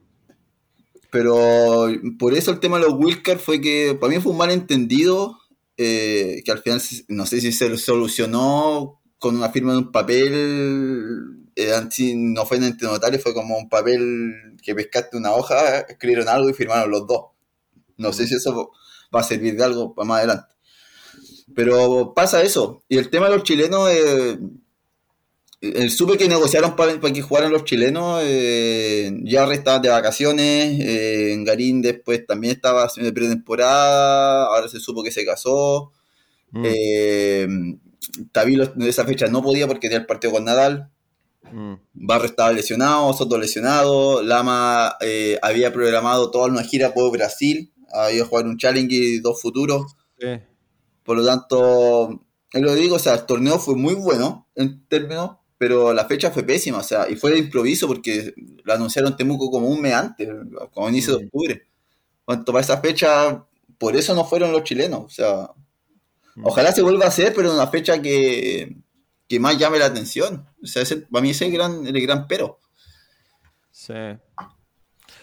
Pero 1.10 1.88
por 2.20 2.34
eso 2.34 2.52
el 2.52 2.60
tema 2.60 2.78
de 2.78 2.84
los 2.84 2.94
Wilcar 2.94 3.40
fue 3.40 3.60
que 3.60 3.98
para 4.00 4.14
mí 4.14 4.22
fue 4.22 4.34
un 4.34 4.38
malentendido, 4.38 5.40
eh, 5.78 6.44
que 6.46 6.52
al 6.52 6.60
final 6.60 6.82
no 7.08 7.26
sé 7.26 7.42
si 7.42 7.52
se 7.52 7.76
solucionó 7.78 9.02
con 9.18 9.36
una 9.36 9.50
firma 9.50 9.72
de 9.72 9.80
un 9.80 9.92
papel 9.92 11.47
eh, 11.58 12.16
no 12.16 12.46
fue 12.46 12.58
en 12.58 12.64
ente 12.64 12.86
notario, 12.86 13.20
fue 13.20 13.34
como 13.34 13.58
un 13.58 13.68
papel 13.70 14.58
que 14.62 14.76
pescaste 14.76 15.18
una 15.18 15.34
hoja, 15.34 15.80
escribieron 15.80 16.30
algo 16.30 16.50
y 16.50 16.54
firmaron 16.54 16.92
los 16.92 17.08
dos. 17.08 17.26
No 17.98 18.14
sé 18.14 18.28
si 18.28 18.36
eso 18.36 18.72
va 19.14 19.22
a 19.22 19.24
servir 19.24 19.58
de 19.58 19.64
algo 19.64 19.94
para 19.96 20.08
más 20.08 20.18
adelante. 20.20 20.56
Pero 21.56 22.14
pasa 22.14 22.44
eso. 22.44 22.84
Y 22.88 22.98
el 22.98 23.10
tema 23.10 23.28
de 23.28 23.36
los 23.36 23.44
chilenos, 23.44 23.90
eh, 23.90 24.38
el 25.62 25.90
supe 25.90 26.18
que 26.18 26.28
negociaron 26.28 26.76
para, 26.76 27.00
que 27.00 27.22
jugaran 27.22 27.52
los 27.52 27.64
chilenos, 27.64 28.22
eh, 28.24 29.12
ya 29.24 29.52
estaban 29.52 29.82
de 29.82 29.90
vacaciones, 29.90 30.80
eh, 30.80 31.34
en 31.34 31.44
Garín 31.44 31.82
después 31.82 32.26
también 32.28 32.54
estaba 32.54 32.84
haciendo 32.84 33.14
pretemporada, 33.14 34.46
ahora 34.46 34.68
se 34.68 34.80
supo 34.80 35.04
que 35.04 35.12
se 35.12 35.26
casó. 35.26 35.92
Mm. 36.52 36.64
Eh, 36.66 37.48
Tabilo 38.32 38.72
en 38.76 38.84
esa 38.84 39.06
fecha 39.06 39.28
no 39.28 39.42
podía 39.42 39.68
porque 39.68 39.88
tenía 39.88 40.00
el 40.00 40.06
partido 40.06 40.34
con 40.34 40.46
Nadal. 40.46 40.92
Mm. 41.52 41.74
Barro 41.94 42.26
estaba 42.26 42.52
lesionado, 42.52 43.14
Soto 43.14 43.38
lesionado, 43.38 44.22
Lama 44.22 44.96
eh, 45.02 45.38
había 45.42 45.72
programado 45.74 46.32
toda 46.32 46.48
una 46.48 46.64
gira 46.64 46.94
por 46.94 47.12
Brasil, 47.12 47.74
había 47.92 48.26
jugado 48.26 48.50
un 48.50 48.58
challenge 48.58 48.96
y 48.96 49.20
dos 49.20 49.42
futuros. 49.42 49.96
Por 51.04 51.18
lo 51.18 51.26
tanto, 51.26 52.22
lo 52.54 52.76
digo, 52.76 52.96
o 52.96 53.00
sea, 53.00 53.14
el 53.14 53.26
torneo 53.26 53.60
fue 53.60 53.76
muy 53.76 53.94
bueno 53.96 54.48
en 54.56 54.86
términos, 54.88 55.38
pero 55.58 55.94
la 55.94 56.06
fecha 56.06 56.32
fue 56.32 56.44
pésima, 56.44 56.80
o 56.80 56.84
sea, 56.84 57.10
y 57.10 57.16
fue 57.16 57.32
de 57.32 57.40
improviso 57.40 57.88
porque 57.88 58.34
lo 58.64 58.74
anunciaron 58.74 59.16
Temuco 59.16 59.50
como 59.50 59.68
un 59.70 59.82
mes 59.82 59.94
antes, 59.94 60.30
como 60.74 60.90
inicio 60.90 61.18
de 61.18 61.24
mm. 61.24 61.28
octubre. 61.28 61.68
Cuanto 62.26 62.52
para 62.52 62.64
esa 62.64 62.82
fecha, 62.82 63.46
por 63.78 63.96
eso 63.96 64.14
no 64.14 64.26
fueron 64.26 64.52
los 64.52 64.64
chilenos, 64.64 65.06
o 65.06 65.10
sea, 65.10 65.50
mm. 66.36 66.46
ojalá 66.46 66.72
se 66.72 66.82
vuelva 66.82 67.06
a 67.06 67.10
hacer, 67.10 67.34
pero 67.34 67.50
en 67.50 67.56
una 67.56 67.68
fecha 67.68 68.02
que 68.02 68.76
que 69.28 69.40
más 69.40 69.58
llame 69.58 69.80
la 69.80 69.86
atención. 69.86 70.48
O 70.64 70.68
sea, 70.68 70.84
para 71.12 71.22
mí 71.22 71.32
ese 71.32 71.46
es 71.46 71.52
el 71.52 71.58
gran, 71.58 71.88
el 71.88 72.02
gran 72.02 72.28
pero. 72.28 72.60
Sí. 73.72 73.94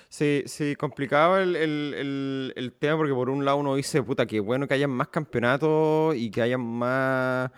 Sí, 0.08 0.44
sí, 0.46 0.76
complicado 0.76 1.38
el, 1.38 1.56
el, 1.56 2.52
el, 2.54 2.72
tema 2.74 2.96
porque 2.96 3.12
por 3.12 3.28
un 3.28 3.44
lado 3.44 3.56
uno 3.56 3.74
dice, 3.74 4.00
puta, 4.00 4.26
que 4.26 4.38
bueno 4.38 4.68
que 4.68 4.74
haya 4.74 4.86
más 4.86 5.08
campeonatos 5.08 6.14
y 6.14 6.30
que 6.30 6.40
haya 6.40 6.56
más, 6.56 7.50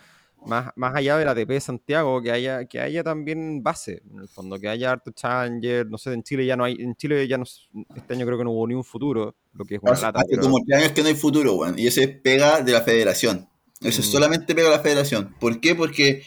más, 0.47 0.71
más 0.75 0.95
allá 0.95 1.19
de 1.19 1.27
la 1.27 1.33
ATP 1.33 1.49
de 1.49 1.61
Santiago, 1.61 2.23
que 2.23 2.31
haya, 2.31 2.65
que 2.65 2.81
haya 2.81 3.05
también 3.05 3.63
base, 3.63 4.01
en 4.11 4.21
el 4.21 4.29
fondo, 4.29 4.59
que 4.59 4.71
haya 4.71 4.93
harto 4.93 5.11
Challenger, 5.11 5.87
no 5.87 5.99
sé, 5.99 6.15
en 6.15 6.23
Chile 6.23 6.47
ya 6.47 6.57
no 6.57 6.65
hay, 6.65 6.77
en 6.81 6.97
Chile 6.97 7.29
ya 7.29 7.37
no, 7.37 7.45
este 7.45 8.15
año 8.15 8.25
creo 8.25 8.39
que 8.39 8.45
no 8.45 8.53
hubo 8.53 8.67
ni 8.67 8.73
un 8.73 8.85
futuro, 8.85 9.37
lo 9.53 9.65
que 9.67 9.75
es 9.75 9.83
una 9.83 9.93
lata. 9.93 10.21
Hace 10.21 10.39
como 10.39 10.57
tres 10.67 10.81
años 10.81 10.93
que 10.93 11.03
no 11.03 11.09
hay 11.09 11.15
futuro, 11.15 11.57
weón, 11.57 11.79
y 11.79 11.87
ese 11.89 12.05
es 12.05 12.09
pega 12.21 12.63
de 12.63 12.73
la 12.73 12.81
federación. 12.81 13.51
Eso 13.87 14.01
es 14.01 14.09
mm. 14.09 14.13
solamente 14.13 14.55
pega 14.55 14.71
de 14.71 14.77
la 14.77 14.83
federación. 14.83 15.35
¿Por 15.39 15.61
qué? 15.61 15.75
Porque 15.75 16.23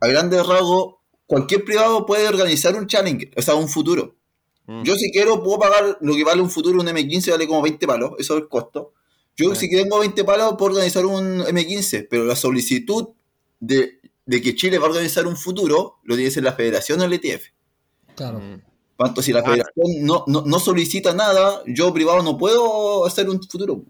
a 0.00 0.06
grandes 0.06 0.46
rasgos, 0.46 0.96
cualquier 1.26 1.64
privado 1.64 2.06
puede 2.06 2.28
organizar 2.28 2.76
un 2.76 2.86
Challenger, 2.86 3.30
o 3.36 3.42
sea, 3.42 3.54
un 3.54 3.68
futuro. 3.68 4.16
Mm. 4.66 4.82
Yo 4.82 4.94
si 4.96 5.10
quiero 5.10 5.42
puedo 5.42 5.58
pagar 5.58 5.98
lo 6.00 6.14
que 6.14 6.24
vale 6.24 6.42
un 6.42 6.50
futuro, 6.50 6.80
un 6.80 6.86
M15 6.86 7.30
vale 7.30 7.46
como 7.46 7.62
20 7.62 7.86
palos, 7.86 8.12
eso 8.18 8.36
es 8.36 8.42
el 8.42 8.48
costo. 8.48 8.92
Yo 9.36 9.54
si 9.54 9.70
tengo 9.70 10.00
20 10.00 10.24
palos 10.24 10.54
puedo 10.58 10.72
organizar 10.72 11.06
un 11.06 11.40
M15, 11.40 12.08
pero 12.10 12.24
la 12.24 12.34
solicitud 12.34 13.10
de, 13.60 14.00
que 14.26 14.54
Chile 14.56 14.78
va 14.78 14.86
a 14.86 14.90
organizar 14.90 15.26
un 15.26 15.36
futuro, 15.36 15.98
lo 16.02 16.16
tiene 16.16 16.24
que 16.24 16.32
hacer 16.32 16.42
la 16.42 16.54
federación 16.54 17.00
o 17.00 17.04
el 17.04 17.12
ETF. 17.12 17.46
Claro. 18.16 18.40
Cuanto 18.96 19.22
si 19.22 19.32
la 19.32 19.44
federación 19.44 19.86
no, 20.00 20.24
no, 20.26 20.58
solicita 20.58 21.14
nada, 21.14 21.62
yo 21.66 21.94
privado 21.94 22.20
no 22.24 22.36
puedo 22.36 23.06
hacer 23.06 23.28
un 23.30 23.40
futuro. 23.40 23.80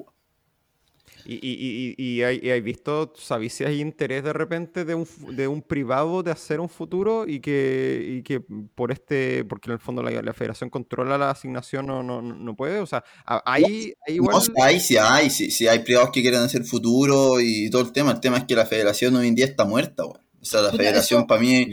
¿Y, 1.31 1.35
y, 1.43 1.95
y, 1.99 2.23
hay, 2.23 2.61
visto, 2.63 3.13
sabéis 3.15 3.53
si 3.53 3.63
hay 3.63 3.83
interés 3.83 4.25
de 4.25 4.33
repente 4.33 4.87
de 4.87 4.95
un, 4.95 5.07
de 5.37 5.47
un 5.47 5.61
privado 5.61 6.23
de 6.23 6.31
hacer 6.31 6.59
un 6.59 6.71
futuro 6.71 7.27
y 7.29 7.41
que, 7.41 8.23
que 8.25 8.41
por 8.75 8.93
este, 8.93 9.45
porque 9.45 9.69
en 9.69 9.75
el 9.75 9.79
fondo 9.79 10.03
la, 10.03 10.33
federación 10.33 10.71
controla 10.71 11.19
la 11.19 11.31
asignación, 11.31 11.87
no, 11.87 12.03
no, 12.03 12.23
no 12.23 12.57
puede? 12.57 12.79
O 12.79 12.87
sea, 12.87 13.05
hay, 13.27 13.93
hay 14.07 14.15
igual... 14.15 14.43
No, 14.57 14.65
hay, 14.65 14.81
sí 14.81 14.97
hay, 14.97 15.29
sí, 15.29 15.69
hay 15.69 15.81
privados 15.81 16.13
que 16.13 16.23
quieren 16.23 16.41
hacer 16.41 16.65
futuro 16.65 17.41
y 17.41 17.69
todo 17.69 17.83
el 17.83 17.93
tema. 17.93 18.13
El 18.13 18.21
tema 18.21 18.39
es 18.39 18.45
que 18.45 18.57
la 18.57 18.65
federación 18.65 19.15
hoy 19.17 19.29
en 19.29 19.35
día 19.35 19.45
está 19.45 19.67
muerta, 19.67 20.07
O 20.07 20.19
sea, 20.41 20.63
la 20.63 20.73
federación 20.73 21.27
para 21.27 21.43
mí 21.43 21.69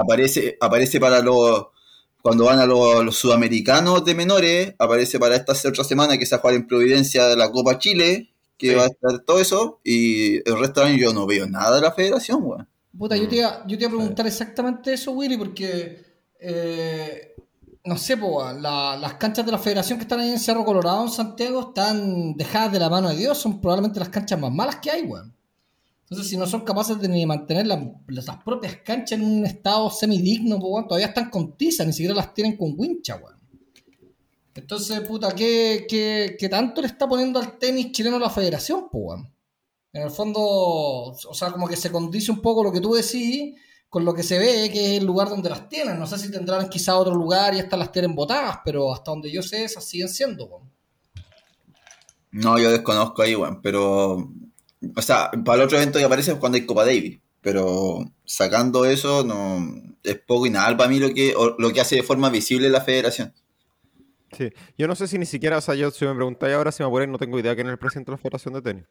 aparece, 0.00 0.56
aparece 0.60 1.00
para 1.00 1.20
los 1.20 1.66
cuando 2.22 2.44
van 2.44 2.58
a 2.58 2.66
los, 2.66 3.16
sudamericanos 3.16 4.04
de 4.04 4.14
menores, 4.14 4.74
aparece 4.78 5.18
para 5.18 5.36
esta 5.36 5.52
otra 5.68 5.84
semana 5.84 6.18
que 6.18 6.26
se 6.26 6.34
va 6.34 6.38
a 6.38 6.40
jugar 6.42 6.54
en 6.54 6.66
Providencia 6.66 7.26
de 7.26 7.36
la 7.36 7.50
Copa 7.50 7.78
Chile, 7.78 8.30
que 8.60 8.76
va 8.76 8.84
a 8.84 8.86
estar 8.86 9.18
todo 9.20 9.40
eso, 9.40 9.80
y 9.82 10.36
el 10.48 10.58
resto 10.58 10.80
del 10.80 10.90
año 10.90 10.98
yo 10.98 11.12
no 11.14 11.26
veo 11.26 11.46
nada 11.46 11.76
de 11.76 11.82
la 11.82 11.92
federación, 11.92 12.40
weón. 12.42 12.68
Puta, 12.96 13.16
yo 13.16 13.28
te 13.28 13.36
iba, 13.36 13.64
yo 13.66 13.78
te 13.78 13.84
iba 13.84 13.92
a 13.92 13.96
preguntar 13.96 14.26
exactamente 14.26 14.92
eso, 14.92 15.12
Willy, 15.12 15.36
porque 15.38 16.04
eh, 16.38 17.34
no 17.84 17.96
sé, 17.96 18.16
po, 18.16 18.42
las 18.52 19.14
canchas 19.14 19.46
de 19.46 19.52
la 19.52 19.58
federación 19.58 19.98
que 19.98 20.02
están 20.02 20.20
ahí 20.20 20.30
en 20.30 20.38
Cerro 20.38 20.64
Colorado, 20.64 21.02
en 21.04 21.10
Santiago, 21.10 21.68
están 21.68 22.34
dejadas 22.34 22.72
de 22.72 22.78
la 22.78 22.90
mano 22.90 23.08
de 23.08 23.16
Dios, 23.16 23.38
son 23.38 23.60
probablemente 23.60 23.98
las 23.98 24.10
canchas 24.10 24.38
más 24.38 24.52
malas 24.52 24.76
que 24.76 24.90
hay, 24.90 25.02
weón. 25.02 25.34
Entonces, 26.02 26.28
si 26.28 26.36
no 26.36 26.46
son 26.46 26.62
capaces 26.62 27.00
de 27.00 27.08
ni 27.08 27.24
mantener 27.24 27.66
las 27.66 28.36
propias 28.44 28.76
canchas 28.84 29.18
en 29.18 29.24
un 29.24 29.46
estado 29.46 29.88
semidigno, 29.90 30.58
po, 30.58 30.84
todavía 30.84 31.06
están 31.06 31.30
con 31.30 31.56
tiza, 31.56 31.84
ni 31.84 31.92
siquiera 31.92 32.14
las 32.14 32.34
tienen 32.34 32.56
con 32.56 32.74
wincha, 32.76 33.16
weón. 33.16 33.39
Entonces, 34.54 35.00
puta, 35.00 35.34
¿qué, 35.34 35.86
qué, 35.88 36.48
tanto 36.48 36.80
le 36.80 36.88
está 36.88 37.08
poniendo 37.08 37.38
al 37.38 37.58
tenis 37.58 37.92
chileno 37.92 38.18
la 38.18 38.30
federación, 38.30 38.88
pues, 38.90 39.20
En 39.92 40.02
el 40.02 40.10
fondo, 40.10 40.40
o 40.40 41.34
sea, 41.34 41.50
como 41.52 41.68
que 41.68 41.76
se 41.76 41.90
condice 41.90 42.30
un 42.32 42.40
poco 42.40 42.64
lo 42.64 42.72
que 42.72 42.80
tú 42.80 42.94
decís 42.94 43.54
con 43.90 44.04
lo 44.04 44.14
que 44.14 44.22
se 44.22 44.38
ve 44.38 44.70
que 44.72 44.94
es 44.94 45.00
el 45.00 45.06
lugar 45.06 45.28
donde 45.28 45.50
las 45.50 45.68
tienen. 45.68 45.98
No 45.98 46.06
sé 46.06 46.16
si 46.16 46.30
tendrán 46.30 46.68
quizá 46.68 46.96
otro 46.96 47.14
lugar 47.14 47.54
y 47.54 47.58
hasta 47.58 47.76
las 47.76 47.90
tienen 47.90 48.14
botadas, 48.14 48.60
pero 48.64 48.94
hasta 48.94 49.10
donde 49.10 49.30
yo 49.30 49.42
sé, 49.42 49.64
esas 49.64 49.84
siguen 49.84 50.08
siendo. 50.08 50.62
No, 52.30 52.58
yo 52.58 52.70
desconozco 52.70 53.22
ahí, 53.22 53.34
weón, 53.34 53.60
pero... 53.60 54.32
O 54.96 55.02
sea, 55.02 55.30
para 55.44 55.56
el 55.56 55.64
otro 55.66 55.76
evento 55.76 55.98
que 55.98 56.04
aparece 56.04 56.32
es 56.32 56.38
cuando 56.38 56.56
hay 56.56 56.64
Copa 56.64 56.86
Davis, 56.86 57.18
pero 57.42 57.98
sacando 58.24 58.86
eso, 58.86 59.24
no 59.24 59.96
es 60.02 60.18
poco 60.20 60.46
y 60.46 60.50
nada 60.50 60.74
para 60.74 60.88
mí 60.88 60.98
lo 60.98 61.12
que, 61.12 61.34
lo 61.58 61.72
que 61.72 61.80
hace 61.80 61.96
de 61.96 62.02
forma 62.02 62.30
visible 62.30 62.70
la 62.70 62.80
federación. 62.80 63.34
Sí, 64.32 64.50
yo 64.78 64.86
no 64.86 64.94
sé 64.94 65.08
si 65.08 65.18
ni 65.18 65.26
siquiera, 65.26 65.58
o 65.58 65.60
sea, 65.60 65.74
yo 65.74 65.90
si 65.90 66.04
me 66.04 66.14
preguntáis 66.14 66.54
ahora 66.54 66.70
si 66.70 66.82
me 66.82 66.86
acuerdo, 66.86 67.08
no 67.08 67.18
tengo 67.18 67.38
idea 67.38 67.54
quién 67.54 67.66
es 67.66 67.72
el 67.72 67.78
presidente 67.78 68.10
de 68.10 68.16
la 68.16 68.18
Federación 68.18 68.54
de 68.54 68.62
Tenis. 68.62 68.84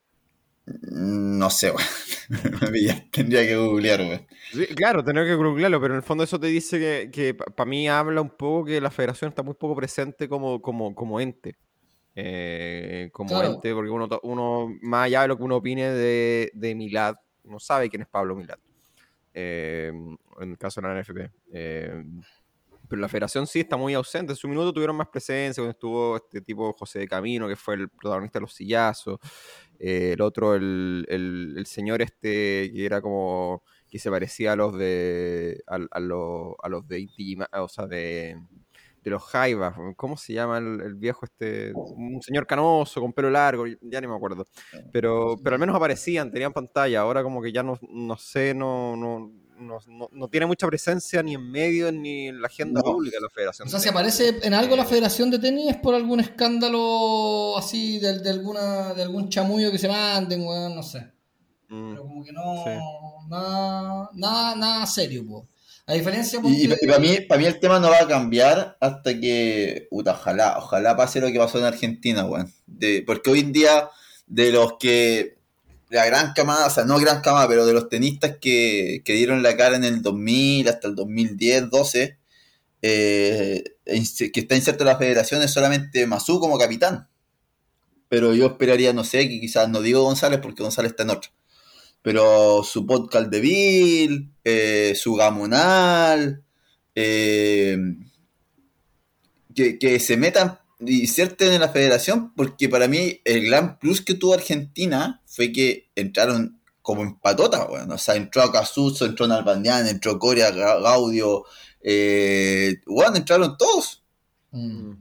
No 0.66 1.50
sé, 1.50 1.72
güey. 1.72 1.86
tendría 3.12 3.48
que 3.48 3.56
googlear, 3.56 4.06
güey. 4.06 4.28
Sí, 4.52 4.68
claro, 4.76 5.04
tendría 5.04 5.26
que 5.26 5.36
googlearlo, 5.36 5.82
pero 5.82 5.94
en 5.94 5.98
el 6.00 6.04
fondo 6.04 6.24
eso 6.24 6.40
te 6.40 6.48
dice 6.48 6.80
que, 6.80 7.10
que 7.12 7.34
para 7.34 7.68
mí 7.68 7.90
habla 7.90 8.22
un 8.22 8.30
poco 8.30 8.66
que 8.66 8.82
la 8.82 8.92
federación 8.92 9.30
está 9.30 9.42
muy 9.42 9.56
poco 9.56 9.76
presente 9.76 10.28
como, 10.30 10.62
como, 10.62 10.94
como 10.94 11.20
ente. 11.20 11.56
Eh, 12.16 13.10
como 13.14 13.42
ente, 13.42 13.74
porque 13.74 13.90
uno, 13.90 14.08
uno, 14.24 14.78
más 14.82 15.06
allá 15.06 15.22
de 15.24 15.30
lo 15.30 15.38
que 15.38 15.44
uno 15.44 15.56
opine 15.56 15.90
de, 15.92 16.52
de 16.54 16.76
Milad, 16.76 17.16
uno 17.44 17.60
sabe 17.60 17.90
quién 17.90 18.02
es 18.02 18.08
Pablo 18.08 18.36
Milad. 18.36 18.60
Eh, 19.34 19.92
en 20.42 20.52
el 20.52 20.58
caso 20.58 20.82
de 20.82 20.88
la 20.88 21.02
NFP. 21.02 21.32
Eh, 21.54 22.04
pero 22.90 23.02
la 23.02 23.08
federación 23.08 23.46
sí 23.46 23.60
está 23.60 23.78
muy 23.78 23.94
ausente. 23.94 24.34
En 24.34 24.36
su 24.36 24.48
minuto 24.48 24.74
tuvieron 24.74 24.96
más 24.96 25.08
presencia 25.08 25.62
cuando 25.62 25.72
estuvo 25.72 26.16
este 26.18 26.42
tipo 26.42 26.74
José 26.74 27.00
de 27.00 27.08
Camino, 27.08 27.48
que 27.48 27.56
fue 27.56 27.76
el 27.76 27.90
protagonista 27.90 28.40
de 28.40 28.42
Los 28.42 28.54
Sillazos. 28.56 29.20
Eh, 29.78 30.14
el 30.14 30.22
otro, 30.22 30.56
el, 30.56 31.06
el, 31.08 31.66
señor 31.68 32.02
este, 32.02 32.72
que 32.74 32.86
era 32.86 33.00
como 33.02 33.64
que 33.90 34.00
se 34.00 34.10
parecía 34.10 34.54
a 34.54 34.56
los 34.56 34.78
de 34.78 35.64
a, 35.68 35.80
a, 35.92 36.00
los, 36.00 36.56
a 36.62 36.70
los 36.70 36.88
de 36.88 37.08
o 37.54 37.68
sea, 37.70 37.86
de, 37.86 38.36
de 39.04 39.10
los 39.12 39.24
Jaivas. 39.24 39.76
¿Cómo 39.96 40.18
se 40.18 40.34
llama 40.34 40.58
el, 40.58 40.96
viejo 40.96 41.26
este? 41.26 41.72
Un 41.76 42.22
señor 42.24 42.48
canoso, 42.48 43.02
con 43.02 43.14
pelo 43.14 43.30
largo, 43.30 43.66
ya 43.68 44.02
ni 44.02 44.08
me 44.08 44.16
acuerdo. 44.16 44.48
Pero, 44.92 45.38
pero 45.44 45.56
al 45.56 45.60
menos 45.60 45.76
aparecían, 45.76 46.32
tenían 46.32 46.54
pantalla. 46.54 47.02
Ahora 47.02 47.22
como 47.22 47.42
que 47.42 47.52
ya 47.52 47.62
no, 47.62 47.78
no 47.90 48.18
sé, 48.18 48.56
no, 48.56 48.96
no 48.96 49.32
no, 49.60 50.28
tiene 50.30 50.46
mucha 50.46 50.68
presencia 50.68 51.22
ni 51.22 51.36
en 51.36 51.52
medio 51.52 51.92
ni 51.92 52.28
en 52.28 52.42
la 52.42 52.48
agenda 52.48 52.82
pública 52.82 53.18
de 53.18 53.22
la 53.22 53.30
federación. 53.30 53.68
O 53.68 53.72
sea, 53.72 53.80
si 53.80 53.90
aparece 53.90 54.40
en 54.42 54.54
algo 54.54 54.76
la 54.76 54.86
federación 54.86 55.30
de 55.30 55.40
tenis 55.40 55.72
es 55.72 55.78
por 55.78 55.96
algún 55.96 56.20
escándalo 56.20 57.58
así 57.58 58.00
de, 58.00 58.20
de 58.20 58.30
alguna 58.30 58.94
de 58.94 59.04
algún 59.04 59.30
chamullo 59.30 59.72
que 59.72 59.78
se 59.78 59.88
manden, 59.88 60.42
weón, 60.42 60.76
no 60.76 60.84
sé. 60.84 61.12
Mm, 61.70 61.92
Pero 61.92 62.04
como 62.04 62.24
que 62.24 62.32
no, 62.32 62.66
nada, 63.30 64.10
nada, 64.14 64.56
nada 64.56 64.86
serio, 64.86 65.26
po. 65.28 65.48
A 65.86 65.94
diferencia 65.94 66.40
y, 66.44 66.68
para 66.86 67.00
mí, 67.00 67.22
para 67.28 67.42
mí 67.42 67.48
el 67.48 67.60
tema 67.60 67.80
no 67.80 67.90
va 67.90 68.04
a 68.04 68.08
cambiar 68.08 68.78
hasta 68.80 69.20
que, 69.20 69.88
ojalá, 69.90 70.60
ojalá 70.60 70.96
pase 70.96 71.20
lo 71.20 71.32
que 71.32 71.40
pasó 71.40 71.58
en 71.58 71.66
Argentina, 71.66 72.26
weón. 72.26 72.54
porque 73.08 73.32
hoy 73.32 73.40
en 73.40 73.52
día, 73.52 73.90
de 74.28 74.52
los 74.52 74.74
que 74.80 75.39
la 75.90 76.06
gran 76.06 76.34
camada, 76.34 76.68
o 76.68 76.70
sea, 76.70 76.86
no 76.86 77.00
gran 77.00 77.22
camada, 77.22 77.48
pero 77.48 77.66
de 77.66 77.74
los 77.74 77.90
tenistas 77.90 78.38
que, 78.40 79.02
dieron 79.06 79.44
la 79.44 79.58
cara 79.58 79.76
en 79.76 79.84
el 79.84 80.02
2000 80.02 80.70
hasta 80.70 80.88
el 80.88 80.96
2010, 80.96 81.70
12, 81.70 82.20
eh, 82.82 83.64
que 83.86 84.40
está 84.40 84.56
inserto 84.56 84.84
en 84.84 84.88
la 84.88 84.98
federación 84.98 85.42
es 85.42 85.52
solamente 85.52 86.06
Mazú 86.08 86.40
como 86.40 86.58
capitán. 86.58 87.10
Pero 88.08 88.34
yo 88.34 88.48
esperaría, 88.48 88.94
no 88.94 89.04
sé, 89.04 89.30
que 89.30 89.40
quizás 89.40 89.70
no 89.70 89.82
digo 89.82 90.04
González 90.04 90.40
porque 90.42 90.64
González 90.64 90.92
está 90.92 91.04
en 91.04 91.12
otro. 91.12 91.32
Pero 92.02 92.64
su 92.64 92.86
podcast 92.86 93.30
de 93.30 93.40
Bill, 93.42 94.32
eh, 94.44 94.94
su 94.96 95.16
Gamonal, 95.16 96.44
eh, 96.96 97.78
que, 99.56 99.78
que 99.80 100.00
se 100.00 100.18
metan 100.18 100.59
inserten 100.86 101.54
en 101.54 101.62
la 101.62 101.70
federación 101.70 102.34
porque 102.36 102.70
para 102.70 102.88
mí 102.88 103.22
el 103.26 103.46
gran 103.46 103.80
plus 103.80 104.02
que 104.02 104.14
tuvo 104.14 104.34
Argentina 104.34 105.22
fue 105.26 105.52
que 105.52 105.90
entraron 105.96 106.60
como 106.82 107.04
en 107.04 107.20
patota, 107.20 107.66
bueno, 107.66 107.96
o 107.96 107.98
sea, 107.98 108.16
entró 108.16 108.42
a 108.42 108.52
Casuso, 108.52 109.06
entró 109.06 109.28
Nalbandián, 109.28 109.88
entró 109.88 110.18
Coria, 110.18 110.50
Gaudio, 110.50 111.46
eh, 111.82 112.78
bueno, 112.88 113.18
entraron 113.18 113.58
todos. 113.58 114.04
Mm. 114.52 114.94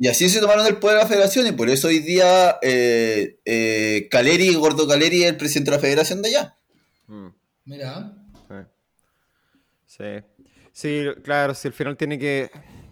Y 0.00 0.08
así 0.08 0.28
se 0.28 0.40
tomaron 0.40 0.66
el 0.66 0.78
poder 0.78 0.96
de 0.96 1.02
la 1.04 1.08
federación 1.08 1.46
y 1.46 1.52
por 1.52 1.70
eso 1.70 1.88
hoy 1.88 2.00
día 2.00 2.58
eh, 2.62 3.38
eh, 3.44 4.08
Caleri, 4.10 4.52
Gordo 4.54 4.88
Caleri 4.88 5.22
es 5.22 5.30
el 5.30 5.36
presidente 5.36 5.70
de 5.70 5.76
la 5.76 5.80
federación 5.80 6.20
de 6.20 6.28
allá. 6.28 6.56
Mm. 7.06 7.28
Mira. 7.64 8.14
Sí. 9.86 10.04
sí. 10.72 11.04
claro, 11.22 11.54
si 11.54 11.68
al 11.68 11.74
final 11.74 11.96
tiene 11.96 12.18
que 12.18 12.50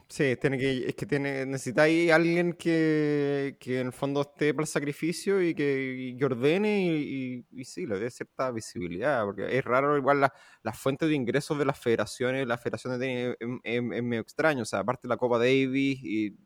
Sí, 0.08 0.36
tiene 0.40 0.56
que, 0.56 0.88
es 0.88 0.94
que 0.94 1.04
tiene, 1.04 1.44
necesitáis 1.46 2.12
alguien 2.12 2.52
que, 2.52 3.56
que, 3.58 3.80
en 3.80 3.88
el 3.88 3.92
fondo 3.92 4.20
esté 4.20 4.54
para 4.54 4.62
el 4.62 4.68
sacrificio 4.68 5.42
y 5.42 5.52
que, 5.52 6.16
ordene 6.22 6.86
y, 6.86 7.44
y, 7.50 7.64
sí, 7.64 7.86
le 7.86 7.98
dé 7.98 8.08
cierta 8.10 8.52
visibilidad, 8.52 9.24
porque 9.24 9.58
es 9.58 9.64
raro 9.64 9.96
igual 9.96 10.20
las 10.20 10.30
la 10.62 10.72
fuentes 10.72 11.08
de 11.08 11.14
ingresos 11.16 11.58
de 11.58 11.64
las 11.64 11.78
federaciones, 11.80 12.46
las 12.46 12.62
federaciones 12.62 13.00
de, 13.00 13.36
es, 13.64 13.82
medio 13.82 14.20
extraño, 14.20 14.62
o 14.62 14.64
sea, 14.64 14.78
aparte 14.80 15.08
de 15.08 15.08
la 15.08 15.16
Copa 15.16 15.38
Davis 15.38 15.98
y 16.04 16.36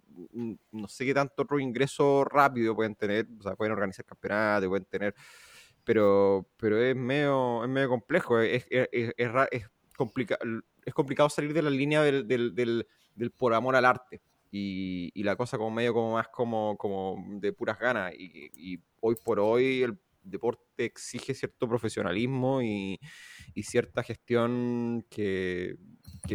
no 0.72 0.88
sé 0.88 1.04
qué 1.04 1.12
tanto 1.12 1.42
otro 1.42 1.60
ingreso 1.60 2.24
rápido 2.24 2.74
pueden 2.74 2.94
tener, 2.94 3.26
o 3.38 3.42
sea, 3.42 3.56
pueden 3.56 3.72
organizar 3.72 4.06
campeonatos, 4.06 4.70
pueden 4.70 4.86
tener, 4.86 5.14
pero, 5.84 6.48
pero 6.56 6.82
es 6.82 6.96
medio, 6.96 7.62
es 7.62 7.68
medio 7.68 7.90
complejo, 7.90 8.40
es, 8.40 8.64
es, 8.70 8.88
es, 8.90 9.12
es 9.50 9.66
complicado 9.96 10.40
es 10.84 10.94
complicado 10.94 11.28
salir 11.28 11.52
de 11.52 11.62
la 11.62 11.70
línea 11.70 12.02
del, 12.02 12.26
del, 12.26 12.54
del 12.54 12.86
por 13.36 13.54
amor 13.54 13.76
al 13.76 13.84
arte. 13.84 14.20
Y, 14.52 15.10
y, 15.14 15.22
la 15.22 15.36
cosa 15.36 15.58
como 15.58 15.70
medio 15.70 15.94
como 15.94 16.14
más 16.14 16.28
como, 16.28 16.76
como 16.76 17.24
de 17.38 17.52
puras 17.52 17.78
ganas. 17.78 18.12
Y, 18.14 18.50
y, 18.54 18.80
hoy 19.00 19.14
por 19.22 19.38
hoy 19.38 19.82
el 19.82 19.96
deporte 20.22 20.84
exige 20.84 21.34
cierto 21.34 21.68
profesionalismo 21.68 22.62
y, 22.62 22.98
cierta 23.62 24.02
gestión 24.02 25.06
que, 25.10 25.76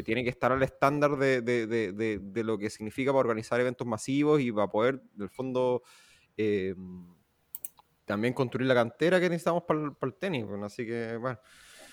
tiene 0.04 0.24
que 0.24 0.30
estar 0.30 0.52
al 0.52 0.62
estándar 0.64 1.18
de, 1.18 2.44
lo 2.44 2.58
que 2.58 2.70
significa 2.70 3.12
para 3.12 3.22
organizar 3.22 3.60
eventos 3.60 3.88
masivos 3.88 4.42
y 4.42 4.52
para 4.52 4.68
poder, 4.68 5.02
en 5.16 5.24
el 5.24 5.30
fondo, 5.30 5.82
eh, 6.38 6.76
también 8.06 8.34
construir 8.34 8.68
la 8.68 8.76
cantera 8.76 9.20
que 9.20 9.30
necesitamos 9.30 9.64
para, 9.64 9.80
el 10.02 10.14
tenis. 10.14 10.46
así 10.64 10.86
que, 10.86 11.18
bueno. 11.18 11.40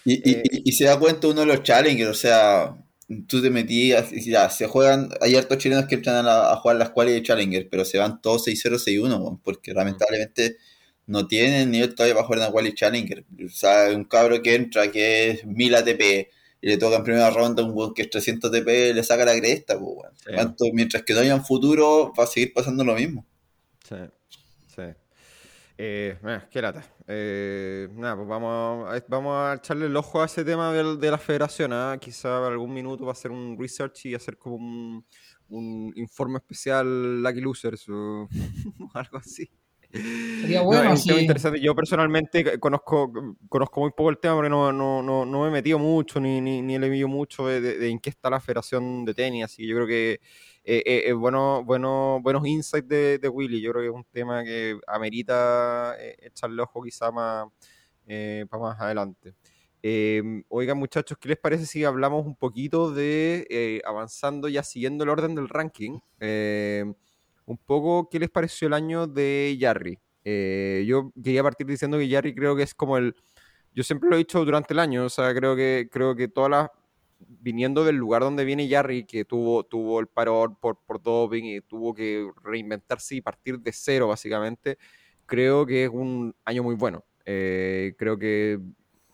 Eh, 0.05 0.43
y, 0.65 0.73
se 0.73 0.85
da 0.85 0.99
cuenta 0.99 1.29
uno 1.29 1.41
de 1.41 1.47
los 1.47 1.63
challengers, 1.63 2.11
o 2.11 2.15
sea, 2.15 2.77
tú 3.27 3.43
te 3.43 3.51
metías, 3.51 4.11
ya, 4.11 4.51
se 4.51 4.67
juegan, 4.67 5.11
hay 5.21 5.37
hartos 5.37 5.59
chilenos 5.59 5.87
que 5.87 5.97
entran 5.97 6.27
a, 6.29 6.57
jugar 6.57 6.77
las 6.77 6.91
cuales 6.91 7.15
de 7.15 7.23
Challenger, 7.23 7.69
pero 7.71 7.85
se 7.85 7.99
van 7.99 8.21
todos 8.21 8.47
6-0, 8.47 8.79
6-1, 8.79 9.41
porque 9.43 9.73
lamentablemente 9.73 10.57
no 11.07 11.27
tienen 11.27 11.71
nivel 11.71 11.95
todavía 11.95 12.15
para 12.15 12.27
jugar 12.27 12.39
en 12.41 12.45
la 12.47 12.53
quali 12.53 12.75
Challenger. 12.75 13.25
O 13.45 13.49
sea, 13.49 13.91
un 13.95 14.05
cabro 14.05 14.43
que 14.43 14.55
entra 14.55 14.91
que 14.91 15.31
es 15.31 15.47
1000 15.47 15.75
ATP 15.75 16.29
y 16.61 16.69
le 16.69 16.79
toca 16.79 16.97
en 16.97 17.05
primera 17.05 17.31
ronda 17.31 17.65
un 17.65 17.75
buen 17.75 17.93
que 17.93 18.03
es 18.03 18.11
300 18.11 18.51
ATP, 18.51 18.95
le 18.95 19.03
saca 19.03 19.25
la 19.25 19.37
cresta, 19.37 19.79
pues, 19.79 20.11
Mientras 20.73 21.03
que 21.03 21.13
no 21.13 21.21
haya 21.21 21.35
un 21.35 21.45
futuro, 21.45 22.13
va 22.19 22.25
a 22.25 22.27
seguir 22.27 22.53
pasando 22.53 22.85
lo 22.85 22.95
mismo. 22.95 23.27
Sí, 23.89 23.97
sí. 24.75 24.83
Eh, 25.85 26.17
qué 26.49 26.63
lata. 26.63 26.85
Eh, 27.09 27.89
nada, 27.95 28.15
pues 28.15 28.29
vamos 28.29 28.89
a, 28.89 29.05
vamos 29.09 29.35
a 29.37 29.55
echarle 29.55 29.87
el 29.87 29.97
ojo 29.97 30.23
a 30.23 30.27
ese 30.27 30.45
tema 30.45 30.73
de, 30.73 31.11
la 31.11 31.19
federación. 31.19 31.73
¿ah? 31.73 31.97
Quizá 32.01 32.47
algún 32.47 32.73
minuto 32.73 33.05
va 33.05 33.11
a 33.11 33.15
hacer 33.15 33.33
un 33.33 33.59
research 33.59 34.07
y 34.07 34.15
hacer 34.15 34.39
como 34.39 35.05
un, 35.49 35.93
informe 35.97 36.39
especial 36.39 37.21
Lucky 37.21 37.41
Losers 37.41 37.89
o 37.89 38.29
algo 38.95 39.19
así. 39.19 39.51
Sería 39.93 40.63
bueno, 40.63 40.95
interesante. 41.19 41.61
Yo 41.61 41.75
personalmente 41.75 42.61
conozco, 42.61 43.13
conozco 43.49 43.81
muy 43.81 43.91
poco 43.91 44.11
el 44.11 44.19
tema 44.19 44.37
porque 44.37 44.51
no, 44.51 44.73
no, 44.73 45.03
no, 45.03 45.27
no 45.27 45.43
me 45.43 45.49
he 45.49 45.51
metido 45.51 45.81
mucho 45.81 46.21
ni, 46.21 46.41
ni, 46.41 46.63
ni 46.63 46.77
he 46.77 46.79
leído 46.79 47.09
mucho 47.09 47.49
de, 47.49 47.91
en 47.91 47.99
qué 47.99 48.11
está 48.11 48.31
la 48.31 48.39
federación 48.39 49.05
de 49.05 49.15
tenis. 49.15 49.47
Así 49.47 49.63
que 49.63 49.69
yo 49.69 49.75
creo 49.75 49.87
que 49.89 50.21
eh, 50.65 50.83
eh, 50.87 51.03
eh, 51.09 51.13
bueno, 51.13 51.65
bueno, 51.65 52.21
buenos 52.23 52.47
insights 52.47 52.89
de, 52.89 53.29
Willy. 53.29 53.61
Yo 53.61 53.73
creo 53.73 53.83
que 53.83 53.89
es 53.89 53.95
un 53.95 54.05
tema 54.13 54.45
que 54.45 54.79
amerita 54.87 55.97
eh, 55.99 56.17
echarle 56.21 56.63
ojo 56.63 56.83
quizá 56.83 57.11
más 57.11 57.49
para 58.51 58.63
más 58.63 58.81
adelante. 58.81 59.35
Em, 59.83 60.45
oigan 60.49 60.79
muchachos, 60.79 61.19
¿qué 61.19 61.31
les 61.31 61.39
parece 61.39 61.67
si 61.67 61.85
hablamos 61.85 62.25
un 62.27 62.37
poquito 62.37 62.93
de 62.93 63.83
avanzando 63.85 64.49
ya 64.49 64.63
siguiendo 64.63 65.05
el 65.05 65.11
orden 65.11 65.35
del 65.35 65.49
ranking? 65.49 65.99
Em, 66.21 66.95
un 67.47 67.59
poco, 67.59 68.09
¿qué 68.09 68.19
les 68.21 68.31
pareció 68.31 68.69
el 68.69 68.75
año 68.75 69.07
de 69.07 69.57
Jarry? 69.61 69.99
yo 70.25 71.13
quería 71.23 71.43
partir 71.43 71.67
diciendo 71.67 71.99
que 71.99 72.09
Jarry 72.09 72.35
creo 72.35 72.55
que 72.57 72.63
es 72.63 72.75
como 72.75 72.97
el... 72.97 73.15
Yo 73.75 73.83
siempre 73.83 74.09
lo 74.09 74.17
he 74.17 74.19
dicho 74.19 74.45
durante 74.45 74.75
el 74.75 74.79
año, 74.81 75.07
o 75.07 75.09
sea, 75.09 75.35
creo 75.35 75.57
que, 75.57 75.89
creo 75.91 76.15
que 76.15 76.29
todas 76.29 76.51
las 76.51 76.71
viniendo 77.29 77.85
del 77.85 77.97
lugar 77.97 78.23
donde 78.23 78.45
viene 78.45 78.69
Jarry, 78.69 79.05
que 79.05 79.25
tuvo, 79.25 79.65
tuvo 79.65 80.01
el 80.01 80.07
parón 80.07 80.57
por, 80.57 80.79
por 80.85 81.03
doping 81.03 81.45
y 81.45 81.61
tuvo 81.61 81.95
que 81.95 82.31
reinventarse 82.43 83.17
y 83.17 83.21
partir 83.21 83.59
de 83.61 83.73
cero, 83.73 84.09
básicamente, 84.09 84.79
creo 85.27 85.67
que 85.67 85.85
es 85.85 85.91
un 85.91 86.35
año 86.45 86.63
muy 86.63 86.75
bueno. 86.75 87.05
Eh, 87.25 87.95
creo 87.99 88.19
que 88.19 88.59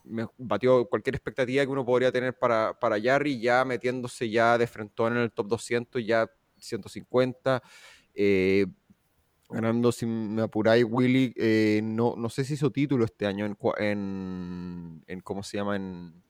me 0.03 0.27
batió 0.37 0.85
cualquier 0.85 1.15
expectativa 1.15 1.63
que 1.63 1.71
uno 1.71 1.85
podría 1.85 2.11
tener 2.11 2.37
para, 2.37 2.77
para 2.79 3.01
Jarry, 3.01 3.39
ya 3.39 3.63
metiéndose 3.63 4.29
ya 4.29 4.57
de 4.57 4.67
frente 4.67 5.03
en 5.03 5.17
el 5.17 5.31
top 5.31 5.47
200, 5.47 6.05
ya 6.05 6.29
150. 6.57 7.61
Eh, 8.15 8.65
ganando, 9.49 9.91
si 9.91 10.05
me 10.05 10.41
apuráis, 10.41 10.85
Willy, 10.87 11.33
eh, 11.37 11.81
no, 11.83 12.15
no 12.17 12.29
sé 12.29 12.43
si 12.43 12.53
hizo 12.55 12.71
título 12.71 13.05
este 13.05 13.25
año 13.25 13.45
en, 13.45 13.57
en, 13.77 15.03
en 15.07 15.21
¿cómo 15.21 15.43
se 15.43 15.57
llama? 15.57 15.75
En, 15.75 16.23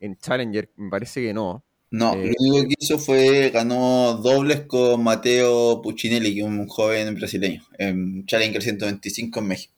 en 0.00 0.16
Challenger, 0.16 0.70
me 0.76 0.90
parece 0.90 1.22
que 1.22 1.34
no. 1.34 1.64
No, 1.90 2.12
eh, 2.14 2.34
lo 2.38 2.50
único 2.50 2.68
que 2.68 2.74
hizo 2.78 2.98
fue 2.98 3.50
ganó 3.50 4.14
dobles 4.22 4.60
con 4.62 5.02
Mateo 5.02 5.80
Puccinelli, 5.80 6.34
que 6.34 6.40
es 6.40 6.46
un 6.46 6.66
joven 6.66 7.14
brasileño, 7.14 7.62
en 7.78 8.26
Challenger 8.26 8.62
125 8.62 9.40
en 9.40 9.46
México. 9.46 9.74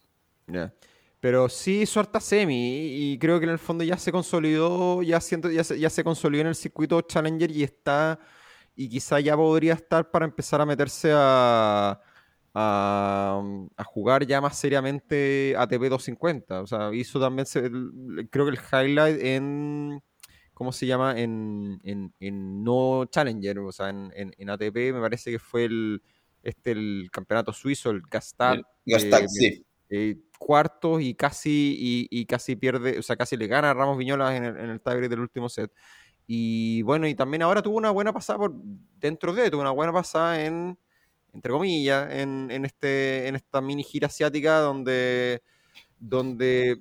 Pero 1.20 1.48
sí 1.48 1.83
hizo 1.83 2.00
harta 2.00 2.18
semi 2.18 3.12
y 3.12 3.18
creo 3.18 3.38
que 3.38 3.44
en 3.44 3.52
el 3.52 3.59
fondo 3.59 3.85
ya 3.85 3.98
se 3.98 4.11
consolidó, 4.11 5.02
ya, 5.02 5.20
siento, 5.20 5.50
ya, 5.50 5.62
se, 5.62 5.78
ya 5.78 5.90
se 5.90 6.02
consolidó 6.02 6.40
en 6.40 6.48
el 6.48 6.54
circuito 6.54 7.00
Challenger 7.02 7.50
y 7.50 7.62
está, 7.62 8.18
y 8.74 8.88
quizá 8.88 9.20
ya 9.20 9.37
podría 9.37 9.74
estar 9.74 10.11
para 10.11 10.24
empezar 10.24 10.61
a 10.61 10.66
meterse 10.66 11.12
a, 11.14 12.00
a, 12.54 13.85
jugar 13.85 14.26
ya 14.26 14.40
más 14.40 14.59
seriamente 14.59 15.54
ATP 15.56 15.83
250. 15.90 16.62
O 16.62 16.66
sea, 16.66 16.92
hizo 16.94 17.20
también, 17.20 17.46
creo 18.30 18.46
que 18.46 18.52
el 18.52 18.59
highlight 18.59 19.20
en 19.22 20.02
¿cómo 20.61 20.73
se 20.73 20.85
llama? 20.85 21.14
En, 21.16 21.81
no 22.62 23.07
Challenger, 23.07 23.61
o 23.61 23.73
sea, 23.73 23.88
en, 23.88 24.51
ATP 24.51 24.92
me 24.92 25.01
parece 25.01 25.31
que 25.31 25.38
fue 25.38 25.64
el, 25.64 26.03
este, 26.42 26.73
el 26.73 27.09
campeonato 27.11 27.51
suizo, 27.51 27.88
el 27.88 28.03
Gastad. 28.03 28.59
Gastad, 28.85 29.23
sí. 29.27 29.64
Eh, 29.88 30.18
cuartos 30.38 31.01
y 31.01 31.14
casi, 31.14 32.07
y, 32.11 32.27
casi 32.27 32.57
pierde, 32.57 32.99
o 32.99 33.03
sea, 33.03 33.16
casi 33.16 33.38
le 33.38 33.46
gana 33.46 33.70
a 33.70 33.75
Ramos 33.75 33.96
Viñolas 33.96 34.35
en 34.35 34.44
el, 34.44 34.57
en 34.59 34.68
el 34.68 34.83
tiebreak 34.83 35.09
del 35.09 35.20
último 35.20 35.49
set. 35.49 35.73
Y 36.27 36.83
bueno, 36.83 37.09
y 37.09 37.14
también 37.14 37.40
ahora 37.40 37.62
tuvo 37.62 37.79
una 37.79 37.90
buena 37.90 38.12
pasada 38.12 38.40
por 38.40 38.53
dentro 38.99 39.33
de, 39.33 39.51
tuvo 39.51 39.62
una 39.62 39.70
buena 39.70 39.94
pasada 39.94 40.44
en, 40.44 40.79
entre 41.33 41.53
comillas, 41.53 42.12
en, 42.12 42.51
en, 42.51 42.66
este, 42.66 43.29
en 43.29 43.37
esta 43.37 43.62
mini 43.62 43.83
gira 43.83 44.09
asiática 44.09 44.59
donde, 44.59 45.42
donde 45.99 46.77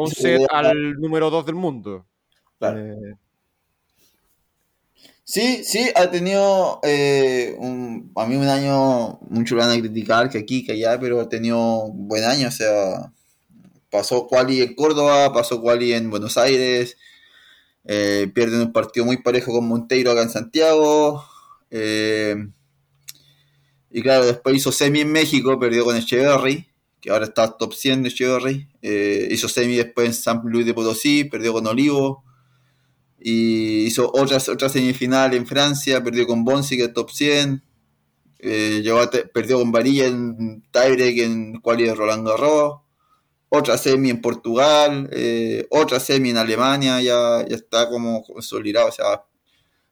un 0.00 0.10
set 0.10 0.42
al 0.50 0.94
número 0.94 1.30
2 1.30 1.46
del 1.46 1.54
mundo. 1.54 2.08
Eh, 2.60 3.14
sí, 5.24 5.64
sí, 5.64 5.90
ha 5.94 6.10
tenido 6.10 6.80
eh, 6.82 7.54
un, 7.58 8.12
a 8.16 8.26
mí 8.26 8.36
un 8.36 8.48
año, 8.48 9.18
mucho 9.28 9.56
van 9.56 9.70
a 9.70 9.78
criticar 9.80 10.30
que 10.30 10.38
aquí, 10.38 10.64
que 10.64 10.72
allá, 10.72 10.98
pero 11.00 11.20
ha 11.20 11.28
tenido 11.28 11.84
un 11.84 12.08
buen 12.08 12.24
año, 12.24 12.48
o 12.48 12.50
sea, 12.50 13.12
pasó 13.90 14.26
quali 14.26 14.62
en 14.62 14.74
Córdoba, 14.74 15.32
pasó 15.32 15.60
quali 15.60 15.92
en 15.92 16.10
Buenos 16.10 16.38
Aires, 16.38 16.96
eh, 17.84 18.30
pierden 18.34 18.60
un 18.62 18.72
partido 18.72 19.06
muy 19.06 19.18
parejo 19.18 19.52
con 19.52 19.68
Monteiro 19.68 20.12
acá 20.12 20.22
en 20.22 20.30
Santiago, 20.30 21.24
y 23.90 24.02
claro, 24.02 24.26
después 24.26 24.56
hizo 24.56 24.72
semi 24.72 25.00
en 25.00 25.10
México, 25.12 25.58
perdió 25.58 25.84
con 25.84 25.96
Echeverry, 25.96 26.68
que 27.00 27.10
ahora 27.10 27.26
está 27.26 27.56
top 27.56 27.74
100 27.74 28.04
de 28.04 28.08
Echeverry, 28.10 28.68
hizo 29.30 29.48
semi 29.48 29.76
después 29.76 30.06
en 30.06 30.14
San 30.14 30.40
Luis 30.44 30.66
de 30.66 30.74
Potosí, 30.74 31.24
perdió 31.24 31.52
con 31.52 31.66
Olivo, 31.66 32.24
y 33.26 33.86
hizo 33.86 34.10
otras, 34.12 34.50
otra 34.50 34.68
semifinal 34.68 35.32
en 35.32 35.46
Francia, 35.46 36.04
perdió 36.04 36.26
con 36.26 36.44
Bonsi, 36.44 36.76
que 36.76 36.84
es 36.84 36.92
top 36.92 37.10
100. 37.10 37.64
Eh, 38.38 38.84
perdió 39.32 39.58
con 39.58 39.72
Varilla 39.72 40.08
en 40.08 40.62
tiebreak 40.70 41.16
en 41.16 41.60
quali 41.62 41.84
de 41.84 41.94
Roland 41.94 42.28
Garros. 42.28 42.80
Otra 43.48 43.78
semi 43.78 44.10
en 44.10 44.20
Portugal. 44.20 45.08
Eh, 45.10 45.66
otra 45.70 46.00
semi 46.00 46.28
en 46.28 46.36
Alemania. 46.36 47.00
Ya, 47.00 47.46
ya 47.48 47.56
está 47.56 47.88
como 47.88 48.22
consolidado. 48.24 48.88
O 48.88 48.92
sea, 48.92 49.24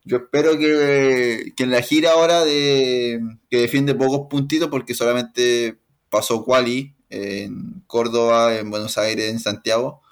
yo 0.05 0.18
espero 0.18 0.59
que, 0.59 1.55
que 1.57 1.62
en 1.62 1.71
la 1.71 1.81
gira 1.81 2.11
ahora 2.11 2.45
de, 2.45 3.18
que 3.49 3.61
defiende 3.61 3.95
pocos 3.95 4.27
puntitos 4.29 4.68
porque 4.68 4.92
solamente 4.92 5.79
pasó 6.11 6.45
quali 6.45 6.95
en 7.09 7.83
Córdoba, 7.87 8.59
en 8.59 8.68
Buenos 8.68 8.99
Aires, 8.99 9.31
en 9.31 9.40
Santiago. 9.40 10.03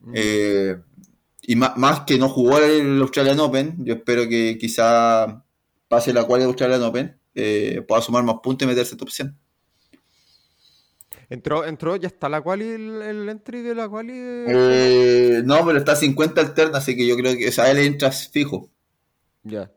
Mm. 0.00 0.12
Eh, 0.16 0.76
y 1.46 1.56
más, 1.56 2.00
que 2.06 2.18
no 2.18 2.28
jugó 2.28 2.58
el 2.58 3.00
Australian 3.02 3.40
Open, 3.40 3.76
yo 3.84 3.94
espero 3.94 4.28
que 4.28 4.56
quizá 4.58 5.44
pase 5.88 6.12
la 6.12 6.24
cual 6.24 6.40
de 6.40 6.46
Australian 6.46 6.82
Open, 6.82 7.18
eh, 7.34 7.82
pueda 7.86 8.00
sumar 8.00 8.24
más 8.24 8.36
puntos 8.42 8.64
y 8.64 8.68
meterse 8.68 8.96
top 8.96 9.10
100. 9.10 9.36
¿Entró, 11.28 11.64
entró, 11.64 11.96
ya 11.96 12.08
está 12.08 12.28
la 12.28 12.40
quali, 12.40 12.68
el, 12.68 13.02
el 13.02 13.28
entry 13.28 13.62
de 13.62 13.74
la 13.74 13.88
quali? 13.88 14.12
Eh, 14.14 15.42
no, 15.44 15.64
pero 15.66 15.78
está 15.78 15.96
50 15.96 16.40
alterna, 16.40 16.78
así 16.78 16.96
que 16.96 17.06
yo 17.06 17.16
creo 17.16 17.36
que 17.36 17.48
o 17.48 17.52
sea, 17.52 17.70
él 17.70 17.78
entra 17.78 18.10
fijo. 18.10 18.70
Ya. 19.42 19.70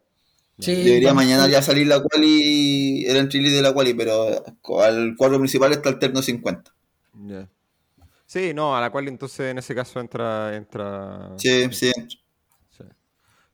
Debería 0.58 1.14
mañana 1.14 1.48
ya 1.48 1.62
salir 1.62 1.88
la 1.88 2.02
quali, 2.02 3.06
el 3.06 3.18
entry 3.18 3.50
de 3.50 3.62
la 3.62 3.74
quali, 3.74 3.94
pero 3.94 4.44
al 4.82 5.16
cuadro 5.18 5.38
principal 5.38 5.72
está 5.72 5.90
alterno 5.90 6.22
50. 6.22 6.74
Ya. 7.26 7.50
Sí, 8.28 8.54
no, 8.54 8.76
a 8.76 8.82
la 8.82 8.92
cual 8.92 9.08
entonces 9.08 9.52
en 9.52 9.58
ese 9.58 9.74
caso 9.74 10.02
entra. 10.02 10.56
entra 10.56 11.32
sí, 11.38 11.68
sí. 11.72 11.92
Sí, 12.70 12.84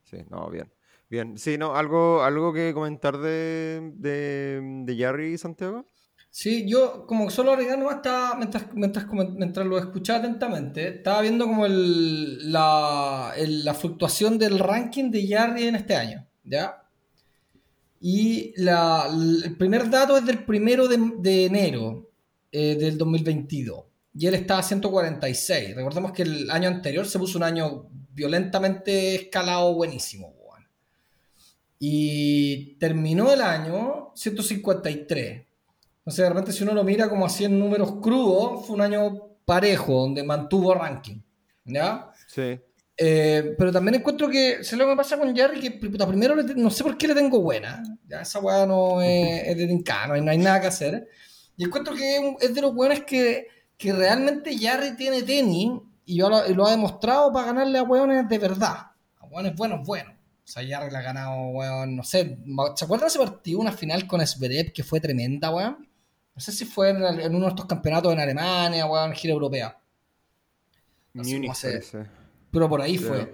sí 0.03 0.17
no, 0.29 0.49
bien. 0.49 0.69
Bien, 1.09 1.37
sí, 1.37 1.59
no, 1.59 1.75
¿algo, 1.75 2.23
algo 2.23 2.51
que 2.51 2.73
comentar 2.73 3.19
de, 3.19 3.91
de, 3.93 4.59
de 4.83 4.95
Jerry 4.95 5.37
Santiago? 5.37 5.85
Sí, 6.31 6.67
yo 6.67 7.05
como 7.05 7.29
solo 7.29 7.51
agregando 7.51 7.91
estaba, 7.91 8.35
mientras, 8.35 8.73
mientras, 8.73 9.05
mientras 9.37 9.67
lo 9.67 9.77
escuchaba 9.77 10.17
atentamente, 10.17 10.87
estaba 10.87 11.21
viendo 11.21 11.45
como 11.45 11.67
el, 11.67 12.51
la, 12.51 13.31
la 13.37 13.73
fluctuación 13.75 14.39
del 14.39 14.57
ranking 14.57 15.11
de 15.11 15.27
Jarry 15.27 15.67
en 15.67 15.75
este 15.75 15.95
año, 15.95 16.27
¿ya? 16.43 16.81
Y 18.01 18.51
la, 18.59 19.07
el 19.07 19.55
primer 19.55 19.87
dato 19.91 20.17
es 20.17 20.25
del 20.25 20.43
primero 20.43 20.87
de, 20.87 20.97
de 21.19 21.45
enero 21.45 22.09
eh, 22.51 22.75
del 22.75 22.97
2022. 22.97 23.92
Y 24.13 24.27
él 24.27 24.35
estaba 24.35 24.59
a 24.59 24.63
146. 24.63 25.75
Recordemos 25.75 26.11
que 26.11 26.23
el 26.23 26.51
año 26.51 26.67
anterior 26.69 27.05
se 27.07 27.19
puso 27.19 27.37
un 27.37 27.43
año 27.43 27.89
violentamente 28.13 29.15
escalado 29.15 29.73
buenísimo. 29.73 30.33
Y 31.85 32.75
terminó 32.75 33.33
el 33.33 33.41
año 33.41 34.13
153. 34.15 35.43
Entonces, 35.97 36.23
de 36.23 36.29
repente, 36.29 36.53
si 36.53 36.63
uno 36.63 36.73
lo 36.73 36.85
mira 36.85 37.09
como 37.09 37.25
así 37.25 37.43
en 37.43 37.59
números 37.59 37.95
crudos, 38.01 38.65
fue 38.65 38.77
un 38.77 38.81
año 38.83 39.35
parejo, 39.43 40.03
donde 40.03 40.23
mantuvo 40.23 40.73
ranking. 40.73 41.19
¿Ya? 41.65 42.09
Sí. 42.27 42.57
Eh, 42.95 43.55
pero 43.57 43.73
también 43.73 43.95
encuentro 43.95 44.29
que, 44.29 44.63
sé 44.63 44.77
lo 44.77 44.85
que 44.85 44.91
me 44.91 44.95
pasa 44.95 45.17
con 45.17 45.35
Jerry, 45.35 45.59
que 45.59 45.71
primero 45.71 46.35
no 46.55 46.69
sé 46.69 46.83
por 46.83 46.97
qué 46.97 47.09
le 47.09 47.15
tengo 47.15 47.41
buena. 47.41 47.83
Ya 48.07 48.21
esa 48.21 48.39
weá 48.39 48.65
no 48.65 49.01
es, 49.01 49.47
es 49.47 49.57
de 49.57 49.67
Tincano, 49.67 50.15
no 50.15 50.31
hay 50.31 50.37
nada 50.37 50.61
que 50.61 50.67
hacer. 50.67 51.09
Y 51.57 51.65
encuentro 51.65 51.93
que 51.93 52.35
es 52.39 52.55
de 52.55 52.61
los 52.61 52.73
buenos 52.73 53.01
que, 53.01 53.47
que 53.77 53.93
realmente 53.93 54.57
Jerry 54.57 54.95
tiene 54.95 55.23
tenis 55.23 55.71
y, 56.05 56.17
yo 56.17 56.29
lo, 56.29 56.65
ha 56.65 56.71
demostrado 56.71 57.31
para 57.31 57.47
ganarle 57.47 57.79
a 57.79 57.83
weones 57.83 58.27
de 58.27 58.37
verdad. 58.37 58.91
A 59.19 59.25
weones 59.25 59.55
buenos, 59.55 59.85
buenos. 59.85 60.13
O 60.13 60.47
sea, 60.47 60.63
Jerry 60.63 60.91
le 60.91 60.97
ha 60.97 61.01
ganado, 61.01 61.47
weón, 61.47 61.95
no 61.95 62.03
sé. 62.03 62.37
¿Se 62.75 62.85
acuerdan 62.85 63.07
ese 63.07 63.19
partido, 63.19 63.59
una 63.59 63.71
final 63.71 64.05
con 64.05 64.25
Zverev 64.25 64.73
que 64.73 64.83
fue 64.83 64.99
tremenda, 64.99 65.51
weón? 65.51 65.87
No 66.35 66.41
sé 66.41 66.51
si 66.51 66.65
fue 66.65 66.89
en, 66.89 67.35
uno 67.35 67.45
de 67.45 67.49
estos 67.49 67.65
campeonatos 67.65 68.11
en 68.11 68.19
Alemania, 68.19 68.85
weón, 68.85 69.13
gira 69.13 69.33
europea. 69.33 69.77
No 71.13 71.23
sé 71.23 71.81
Pero 72.51 72.67
por 72.67 72.81
ahí 72.81 72.97
fue. 72.97 73.33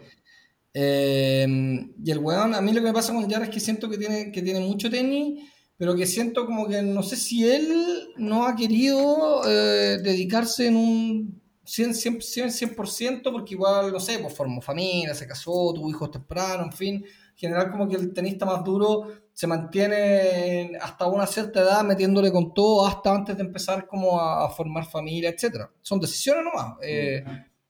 Em, 0.72 1.94
y 2.04 2.12
el 2.12 2.20
weón, 2.20 2.54
a 2.54 2.62
mí 2.62 2.72
lo 2.72 2.82
que 2.82 2.88
me 2.88 2.94
pasa 2.94 3.14
con 3.14 3.28
Jerry 3.28 3.46
es 3.46 3.50
que 3.50 3.60
siento 3.60 3.90
que 3.90 3.98
tiene, 3.98 4.32
que 4.32 4.42
tiene 4.42 4.60
mucho 4.60 4.90
tenis 4.90 5.50
pero 5.80 5.96
que 5.96 6.06
siento 6.06 6.46
como 6.46 6.68
que 6.68 6.82
no 6.82 7.02
sé 7.02 7.16
si 7.16 7.50
él 7.50 8.10
no 8.18 8.46
ha 8.46 8.54
querido 8.54 9.42
eh, 9.48 9.98
dedicarse 10.04 10.68
en 10.68 10.76
un 10.76 11.42
100%, 11.66 12.90
100, 12.92 13.22
porque 13.24 13.54
igual, 13.54 13.94
no 13.94 14.00
sé, 14.02 14.20
pues 14.20 14.34
formó 14.34 14.60
familia, 14.60 15.16
se 15.16 15.26
casó, 15.26 15.72
tuvo 15.74 15.90
hijos 15.90 16.12
temprano, 16.12 16.66
en 16.66 16.74
fin. 16.74 16.96
En 16.96 17.38
general 17.38 17.72
como 17.72 17.88
que 17.88 17.96
el 17.96 18.12
tenista 18.14 18.46
más 18.46 18.62
duro 18.62 19.08
se 19.32 19.48
mantiene 19.48 20.74
hasta 20.82 21.08
una 21.08 21.26
cierta 21.26 21.62
edad 21.62 21.82
metiéndole 21.86 22.30
con 22.30 22.54
todo 22.54 22.86
hasta 22.86 23.16
antes 23.16 23.38
de 23.38 23.44
empezar 23.44 23.88
como 23.88 24.20
a, 24.20 24.50
formar 24.50 24.86
familia, 24.86 25.30
etcétera. 25.30 25.72
Son 25.82 25.98
decisiones 25.98 26.44
nomás, 26.44 26.76
eh, 26.82 27.24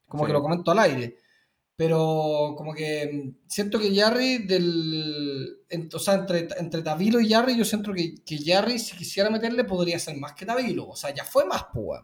como 0.07 0.25
que 0.25 0.33
lo 0.33 0.41
comento 0.41 0.71
al 0.71 0.79
aire. 0.79 1.17
Pero 1.79 2.55
como 2.57 2.73
que 2.73 3.35
siento 3.47 3.79
que 3.79 3.95
Jarry 3.95 4.39
del. 4.39 5.59
o 5.93 5.99
sea, 5.99 6.15
entre, 6.15 6.49
entre 6.57 6.81
Tavilo 6.81 7.21
y 7.21 7.29
Jarry, 7.29 7.57
yo 7.57 7.63
siento 7.63 7.93
que, 7.93 8.15
que 8.25 8.37
Jarry, 8.37 8.77
si 8.77 8.97
quisiera 8.97 9.29
meterle, 9.29 9.63
podría 9.63 9.97
ser 9.97 10.17
más 10.17 10.33
que 10.33 10.45
Tavilo. 10.45 10.89
O 10.89 10.95
sea, 10.97 11.15
ya 11.15 11.23
fue 11.23 11.45
más, 11.45 11.67
pues. 11.73 12.01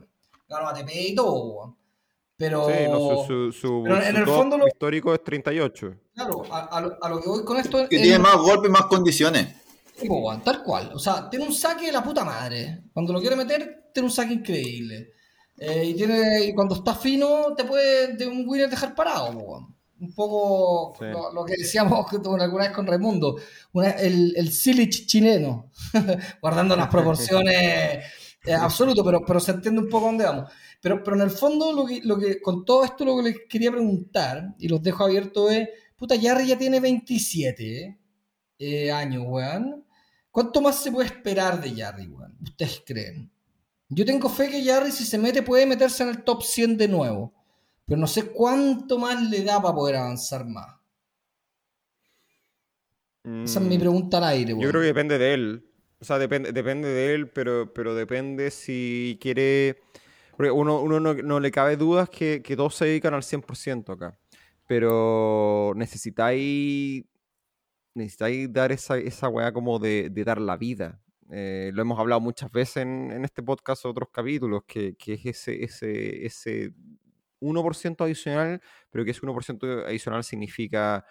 Ganó 0.47 0.69
ATP 0.69 0.89
y 1.09 1.15
todo, 1.15 1.75
Pero. 2.37 2.69
Sí, 2.69 2.73
no, 2.89 3.25
su, 3.25 3.51
su, 3.51 3.85
en 3.85 4.15
el 4.15 4.25
fondo 4.25 4.57
lo, 4.57 4.65
histórico 4.65 5.13
es 5.13 5.21
38. 5.21 5.93
Claro, 6.13 6.45
a, 6.49 6.77
a, 7.01 7.09
lo 7.09 7.19
que 7.19 7.27
voy 7.27 7.43
con 7.43 7.57
esto. 7.57 7.89
Que 7.89 7.99
tiene 7.99 8.19
más 8.19 8.37
golpes, 8.37 8.71
más 8.71 8.85
condiciones. 8.85 9.57
tal 10.45 10.63
cual. 10.63 10.91
O 10.93 10.99
sea, 10.99 11.29
tiene 11.29 11.47
un 11.47 11.53
saque 11.53 11.87
de 11.87 11.91
la 11.91 12.01
puta 12.01 12.23
madre. 12.23 12.83
Cuando 12.93 13.11
lo 13.11 13.19
quiere 13.19 13.35
meter, 13.35 13.89
tiene 13.93 14.07
un 14.07 14.13
saque 14.13 14.35
increíble. 14.35 15.14
Eh, 15.57 15.85
y, 15.85 15.93
tiene, 15.93 16.45
y 16.45 16.53
cuando 16.53 16.75
está 16.75 16.95
fino, 16.95 17.53
te 17.55 17.63
puede 17.63 18.15
de 18.15 18.27
un 18.27 18.47
winner 18.47 18.69
dejar 18.69 18.93
parado, 18.93 19.31
un 19.97 20.13
poco 20.13 20.93
lo, 21.33 21.45
que 21.45 21.55
decíamos 21.57 22.05
alguna 22.39 22.65
vez 22.65 22.73
con 22.73 22.85
Raimundo, 22.85 23.37
el, 23.97 24.33
el 24.35 24.51
Silich 24.51 25.05
chileno, 25.05 25.71
guardando 26.41 26.75
las 26.75 26.89
proporciones 26.89 28.03
eh, 28.45 28.53
absolutas, 28.53 29.03
pero, 29.03 29.25
pero 29.25 29.39
se 29.39 29.51
entiende 29.51 29.81
un 29.81 29.89
poco 29.89 30.07
dónde 30.07 30.25
vamos. 30.25 30.51
Pero, 30.81 31.03
pero 31.03 31.15
en 31.15 31.23
el 31.23 31.31
fondo, 31.31 31.73
lo 31.73 31.85
que, 31.85 32.01
lo 32.03 32.17
que, 32.17 32.41
con 32.41 32.63
todo 32.63 32.83
esto, 32.83 33.05
lo 33.05 33.17
que 33.17 33.23
les 33.23 33.37
quería 33.49 33.71
preguntar, 33.71 34.55
y 34.59 34.67
los 34.67 34.83
dejo 34.83 35.03
abiertos, 35.03 35.51
es: 35.51 35.69
puta, 35.95 36.15
Jarry 36.21 36.47
ya 36.47 36.57
tiene 36.57 36.79
27 36.79 37.99
eh, 38.59 38.91
años, 38.91 39.23
weón. 39.27 39.85
¿Cuánto 40.29 40.61
más 40.61 40.83
se 40.83 40.91
puede 40.91 41.07
esperar 41.07 41.61
de 41.61 41.73
Jarry, 41.81 42.07
weón? 42.07 42.37
¿Ustedes 42.41 42.83
creen? 42.85 43.31
Yo 43.89 44.05
tengo 44.05 44.29
fe 44.29 44.49
que 44.49 44.63
Jarry, 44.63 44.91
si 44.91 45.05
se 45.05 45.17
mete, 45.17 45.43
puede 45.43 45.65
meterse 45.65 46.03
en 46.03 46.09
el 46.09 46.23
top 46.23 46.43
100 46.43 46.77
de 46.77 46.87
nuevo. 46.87 47.33
Pero 47.85 47.99
no 47.99 48.07
sé 48.07 48.31
cuánto 48.31 48.97
más 48.97 49.21
le 49.29 49.43
da 49.43 49.61
para 49.61 49.75
poder 49.75 49.95
avanzar 49.97 50.45
más. 50.45 50.75
Esa 53.23 53.59
es 53.59 53.65
mi 53.65 53.77
mm, 53.77 53.79
pregunta 53.79 54.17
al 54.17 54.23
aire. 54.25 54.53
Yo 54.59 54.69
creo 54.69 54.81
que 54.81 54.87
depende 54.87 55.17
de 55.17 55.33
él. 55.33 55.65
O 55.99 56.05
sea, 56.05 56.19
depende, 56.19 56.51
depende 56.51 56.87
de 56.87 57.13
él, 57.13 57.29
pero, 57.29 57.73
pero 57.73 57.95
depende 57.95 58.51
si 58.51 59.17
quiere... 59.21 59.81
Porque 60.35 60.51
uno, 60.51 60.81
uno 60.81 60.99
no, 60.99 61.39
le 61.39 61.51
cabe 61.51 61.77
dudas 61.77 62.09
que, 62.09 62.41
que 62.43 62.55
todos 62.55 62.75
se 62.75 62.85
dedican 62.85 63.13
al 63.13 63.21
100% 63.21 63.93
acá. 63.93 64.17
Pero 64.67 65.73
necesitáis 65.75 67.05
necesitáis 67.95 68.51
dar 68.51 68.71
esa, 68.71 68.97
esa 68.97 69.29
weá 69.29 69.51
como 69.51 69.79
de, 69.79 70.09
de, 70.09 70.23
dar 70.23 70.39
la 70.39 70.57
vida. 70.57 70.99
Eh, 71.31 71.71
lo 71.73 71.81
hemos 71.81 71.99
hablado 71.99 72.21
muchas 72.21 72.51
veces 72.51 72.77
en, 72.77 73.23
este 73.25 73.43
podcast, 73.43 73.85
otros 73.85 74.09
capítulos, 74.11 74.63
que, 74.67 74.95
es 75.05 75.25
ese, 75.25 75.63
ese, 75.63 76.25
ese 76.25 76.73
1% 77.39 78.01
adicional, 78.03 78.61
pero 78.89 79.05
que 79.05 79.11
ese 79.11 79.21
1% 79.21 79.85
adicional 79.85 80.23
significa 80.23 81.05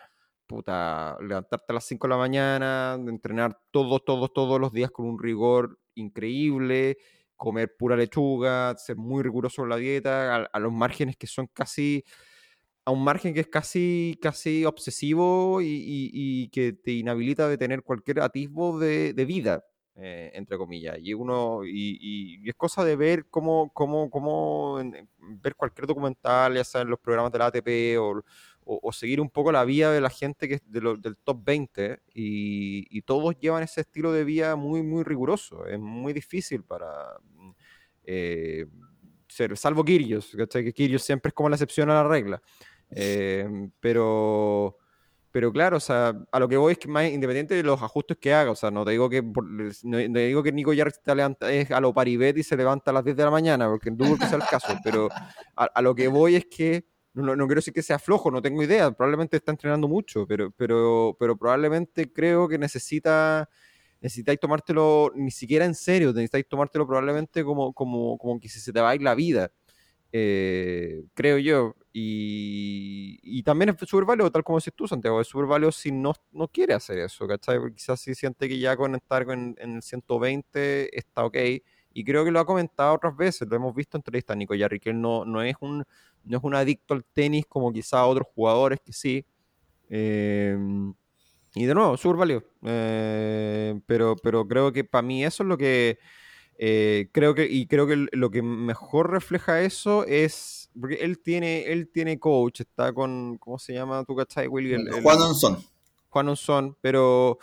puta, 0.46 1.16
levantarte 1.20 1.66
a 1.68 1.74
las 1.74 1.84
5 1.84 2.06
de 2.06 2.10
la 2.10 2.16
mañana, 2.16 2.98
entrenar 3.06 3.58
todos, 3.70 4.04
todos, 4.04 4.32
todos 4.32 4.60
los 4.60 4.72
días 4.72 4.90
con 4.90 5.06
un 5.06 5.18
rigor 5.18 5.78
increíble, 5.94 6.98
comer 7.36 7.74
pura 7.76 7.96
lechuga, 7.96 8.76
ser 8.76 8.96
muy 8.96 9.22
riguroso 9.22 9.62
en 9.62 9.68
la 9.70 9.76
dieta, 9.76 10.48
a, 10.52 10.58
los 10.60 10.72
márgenes 10.72 11.16
que 11.16 11.26
son 11.26 11.46
casi, 11.48 12.04
a 12.84 12.90
un 12.90 13.04
margen 13.04 13.34
que 13.34 13.40
es 13.40 13.48
casi, 13.48 14.18
casi 14.20 14.64
obsesivo 14.64 15.60
y, 15.62 16.48
que 16.52 16.72
te 16.72 16.92
inhabilita 16.92 17.48
de 17.48 17.58
tener 17.58 17.82
cualquier 17.82 18.20
atisbo 18.20 18.78
de, 18.78 19.12
de 19.14 19.24
vida. 19.24 19.64
Eh, 19.96 20.32
entre 20.34 20.58
comillas. 20.58 20.98
Y 21.00 21.14
uno, 21.14 21.60
y, 21.64 22.40
es 22.44 22.54
cosa 22.56 22.84
de 22.84 22.96
ver 22.96 23.26
cómo, 23.30 23.70
cómo, 23.72 24.10
cómo 24.10 24.82
ver 25.20 25.54
cualquier 25.54 25.86
documental, 25.86 26.52
ya 26.54 26.64
sea 26.64 26.80
en 26.80 26.88
los 26.88 26.98
programas 26.98 27.30
de 27.30 27.38
la 27.38 27.46
ATP 27.46 27.96
o, 28.00 28.24
o, 28.64 28.92
seguir 28.92 29.20
un 29.20 29.30
poco 29.30 29.52
la 29.52 29.64
vía 29.64 29.90
de 29.90 30.00
la 30.00 30.10
gente 30.10 30.48
que 30.48 30.54
es 30.54 30.62
del 30.66 31.16
top 31.22 31.44
20 31.44 32.00
y, 32.12 33.02
todos 33.02 33.38
llevan 33.38 33.62
ese 33.62 33.82
estilo 33.82 34.12
de 34.12 34.24
vida 34.24 34.56
muy, 34.56 34.82
muy 34.82 35.04
riguroso. 35.04 35.64
Es 35.66 35.78
muy 35.78 36.12
difícil 36.12 36.64
para 36.64 37.16
mm, 37.34 37.50
eh, 38.04 38.66
ser, 39.28 39.56
salvo 39.56 39.84
Kirios, 39.84 40.36
que 40.50 40.72
Kirios 40.72 41.02
siempre 41.02 41.28
es 41.28 41.34
como 41.34 41.48
la 41.48 41.56
excepción 41.56 41.90
a 41.90 42.02
la 42.02 42.08
regla. 42.08 42.42
Eh, 42.90 43.48
pero 43.78 44.78
pero 45.34 45.50
claro, 45.52 45.78
o 45.78 45.80
sea, 45.80 46.14
a 46.30 46.38
lo 46.38 46.48
que 46.48 46.56
voy 46.56 46.74
es 46.74 46.78
que 46.78 46.86
más 46.86 47.10
independiente 47.10 47.56
de 47.56 47.64
los 47.64 47.82
ajustes 47.82 48.16
que 48.18 48.32
haga, 48.32 48.52
o 48.52 48.54
sea, 48.54 48.70
no 48.70 48.84
te 48.84 48.92
digo 48.92 49.10
que 49.10 49.20
no, 49.82 49.98
digo 49.98 50.44
que 50.44 50.52
Nico 50.52 50.72
Yarri 50.72 50.92
levanta, 51.06 51.50
es 51.50 51.72
a 51.72 51.80
lo 51.80 51.92
paribet 51.92 52.38
y 52.38 52.44
se 52.44 52.56
levanta 52.56 52.92
a 52.92 52.94
las 52.94 53.04
10 53.04 53.16
de 53.16 53.24
la 53.24 53.32
mañana, 53.32 53.66
porque 53.66 53.90
no 53.90 53.96
dudo 53.96 54.16
que 54.16 54.28
sea 54.28 54.36
el 54.36 54.44
caso, 54.44 54.78
pero 54.84 55.08
a, 55.56 55.82
lo 55.82 55.92
que 55.92 56.06
voy 56.06 56.36
es 56.36 56.46
que 56.46 56.86
no, 57.14 57.34
quiero 57.34 57.56
decir 57.56 57.74
que 57.74 57.82
sea 57.82 57.98
flojo, 57.98 58.30
no 58.30 58.40
tengo 58.40 58.62
idea, 58.62 58.92
probablemente 58.92 59.36
está 59.36 59.50
entrenando 59.50 59.88
mucho, 59.88 60.24
pero, 60.24 60.52
pero, 60.52 61.16
pero 61.18 61.36
probablemente 61.36 62.12
creo 62.12 62.46
que 62.46 62.56
necesita 62.56 63.48
necesitáis 64.00 64.38
tomártelo 64.38 65.10
ni 65.16 65.32
siquiera 65.32 65.64
en 65.64 65.74
serio, 65.74 66.12
necesitáis 66.12 66.46
tomártelo 66.48 66.86
probablemente 66.86 67.42
como, 67.42 67.72
como, 67.72 68.16
como 68.18 68.38
que 68.38 68.48
se 68.48 68.72
te 68.72 68.80
va 68.80 68.90
a 68.90 68.94
ir 68.94 69.02
la 69.02 69.16
vida. 69.16 69.50
Eh, 70.16 71.06
creo 71.12 71.38
yo. 71.38 71.74
Y, 71.92 73.42
también 73.42 73.70
es 73.70 73.88
súper 73.88 74.04
válido, 74.04 74.30
tal 74.30 74.44
como 74.44 74.58
decís 74.58 74.72
tú, 74.74 74.86
Santiago, 74.86 75.20
es 75.20 75.26
súper 75.26 75.46
válido 75.46 75.72
si 75.72 75.90
no, 75.90 76.14
no 76.30 76.46
quiere 76.46 76.72
hacer 76.72 76.98
eso, 76.98 77.26
¿cachai? 77.26 77.58
Porque 77.58 77.74
quizás 77.74 78.00
si 78.00 78.14
siente 78.14 78.48
que 78.48 78.58
ya 78.58 78.76
con 78.76 78.94
estar 78.94 79.28
en, 79.30 79.56
en, 79.58 79.76
el 79.76 79.82
120 79.82 80.96
está 80.96 81.24
ok. 81.24 81.36
Y 81.92 82.04
creo 82.04 82.24
que 82.24 82.30
lo 82.30 82.38
ha 82.38 82.46
comentado 82.46 82.94
otras 82.94 83.16
veces, 83.16 83.48
lo 83.48 83.56
hemos 83.56 83.74
visto 83.74 83.96
en 83.96 84.00
entrevistas 84.00 84.36
Nico 84.36 84.54
Yarri, 84.54 84.78
que 84.78 84.90
él 84.90 85.00
no, 85.00 85.24
no, 85.24 85.42
es 85.42 85.56
un, 85.60 85.84
no 86.24 86.38
es 86.38 86.44
un 86.44 86.54
adicto 86.54 86.94
al 86.94 87.04
tenis 87.04 87.44
como 87.48 87.72
quizás 87.72 88.02
otros 88.04 88.28
jugadores 88.36 88.78
que 88.84 88.92
sí. 88.92 89.26
Eh, 89.90 90.56
y 91.56 91.64
de 91.66 91.74
nuevo, 91.74 91.96
súper 91.96 92.16
válido. 92.18 92.44
Eh, 92.62 93.80
pero, 93.86 94.14
pero 94.16 94.46
creo 94.46 94.72
que 94.72 94.84
para 94.84 95.02
mí 95.02 95.24
eso 95.24 95.42
es 95.42 95.48
lo 95.48 95.58
que 95.58 95.98
eh, 96.58 97.08
creo 97.12 97.34
que, 97.34 97.46
y 97.46 97.66
creo 97.66 97.86
que 97.86 98.06
lo 98.12 98.30
que 98.30 98.42
mejor 98.42 99.10
refleja 99.10 99.60
eso 99.62 100.04
es, 100.06 100.70
porque 100.80 100.96
él 100.96 101.18
tiene, 101.18 101.64
él 101.64 101.88
tiene 101.92 102.18
coach, 102.18 102.60
está 102.60 102.92
con, 102.92 103.38
¿cómo 103.38 103.58
se 103.58 103.74
llama 103.74 104.04
tu 104.04 104.14
cachai, 104.14 104.46
Willy? 104.46 104.76
Juan 105.02 105.20
Onson. 105.20 105.58
Juan 106.08 106.28
Onson, 106.28 106.76
pero, 106.80 107.38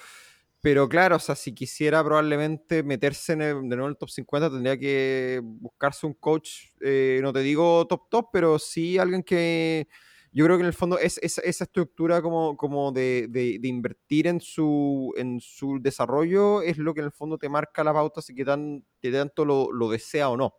pero 0.62 0.88
claro, 0.88 1.18
o 1.18 1.20
sea, 1.20 1.36
si 1.36 1.54
quisiera 1.54 2.04
probablemente 2.04 2.84
meterse 2.84 3.34
en 3.34 3.42
el, 3.42 3.56
de 3.62 3.76
nuevo 3.76 3.86
en 3.86 3.92
el 3.92 3.98
top 3.98 4.10
50, 4.10 4.50
tendría 4.50 4.78
que 4.78 5.42
buscarse 5.44 6.06
un 6.06 6.14
coach, 6.14 6.68
eh, 6.80 7.20
no 7.22 7.34
te 7.34 7.40
digo 7.42 7.86
top 7.88 8.10
top, 8.10 8.30
pero 8.32 8.60
sí 8.60 8.98
alguien 8.98 9.24
que 9.24 9.88
yo 10.34 10.46
creo 10.46 10.58
que 10.58 10.62
en 10.62 10.68
el 10.68 10.74
fondo 10.74 10.98
es, 10.98 11.18
esa 11.18 11.64
estructura 11.64 12.22
como, 12.22 12.56
como 12.56 12.92
de, 12.92 13.28
de, 13.30 13.60
invertir 13.68 14.28
en 14.28 14.40
su, 14.40 15.14
en 15.18 15.42
su 15.42 15.80
desarrollo 15.82 16.62
es 16.62 16.78
lo 16.78 16.94
que 16.94 17.02
en 17.02 17.08
el 17.08 17.12
fondo 17.12 17.38
te 17.38 17.50
marca 17.50 17.84
la 17.84 17.92
pauta 17.92 18.22
si 18.22 18.34
que, 18.34 18.46
tan, 18.46 18.86
tanto 19.02 19.44
lo, 19.44 19.72
lo, 19.74 19.90
desea 19.90 20.30
o 20.30 20.38
no. 20.38 20.56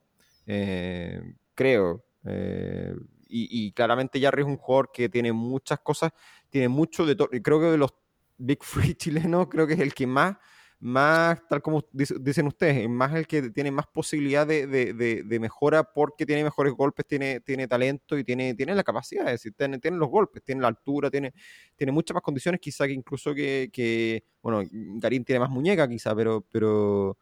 Eh, 0.47 1.23
creo. 1.55 2.05
Eh, 2.25 2.95
y, 3.35 3.73
claramente 3.73 4.21
Jarry 4.21 4.43
es 4.43 4.49
un 4.49 4.59
jugador 4.59 4.91
que 4.93 5.09
tiene 5.09 5.33
muchas 5.33 5.81
cosas, 5.81 6.13
tiene 6.51 6.69
mucho 6.69 7.07
de 7.07 7.17
todo. 7.17 7.31
Creo 7.31 7.61
que 7.61 7.67
de 7.67 7.79
los 7.79 7.95
Big 8.37 8.63
Free 8.63 8.95
chilenos, 8.95 9.49
creo 9.49 9.67
que 9.67 9.73
es 9.73 9.81
el 9.81 9.95
que 9.95 10.07
más 10.07 10.37
más, 10.83 11.41
tal 11.49 11.63
como 11.63 11.85
dicen 11.93 12.49
ustedes, 12.49 12.89
más 12.89 13.15
el 13.15 13.29
que 13.29 13.51
tiene 13.51 13.71
más 13.71 13.87
posibilidad 13.87 14.45
de, 14.45 14.67
de, 14.67 15.39
mejora 15.39 15.85
porque 15.85 16.27
tiene 16.27 16.43
mejores 16.43 16.73
golpes, 16.73 17.07
tiene, 17.07 17.39
tiene 17.39 17.69
talento 17.69 18.19
y 18.19 18.25
tiene, 18.25 18.55
tiene 18.55 18.75
la 18.75 18.83
capacidad, 18.83 19.27
es 19.27 19.35
decir, 19.35 19.55
tiene, 19.57 19.79
tiene 19.79 19.97
los 19.97 20.09
golpes, 20.09 20.43
tiene 20.43 20.61
la 20.61 20.67
altura, 20.67 21.09
tiene, 21.09 21.35
tiene 21.77 21.93
muchas 21.93 22.17
más 22.17 22.23
condiciones, 22.25 22.61
quizá 22.61 22.89
que 22.89 22.95
incluso 22.95 23.33
que, 23.33 23.71
que 23.73 24.25
bueno, 24.43 24.69
Garín 24.73 25.25
tiene 25.25 25.39
más 25.39 25.51
muñeca 25.51 25.89
quizá, 25.89 26.17
pero, 26.17 26.45
pero, 26.51 27.17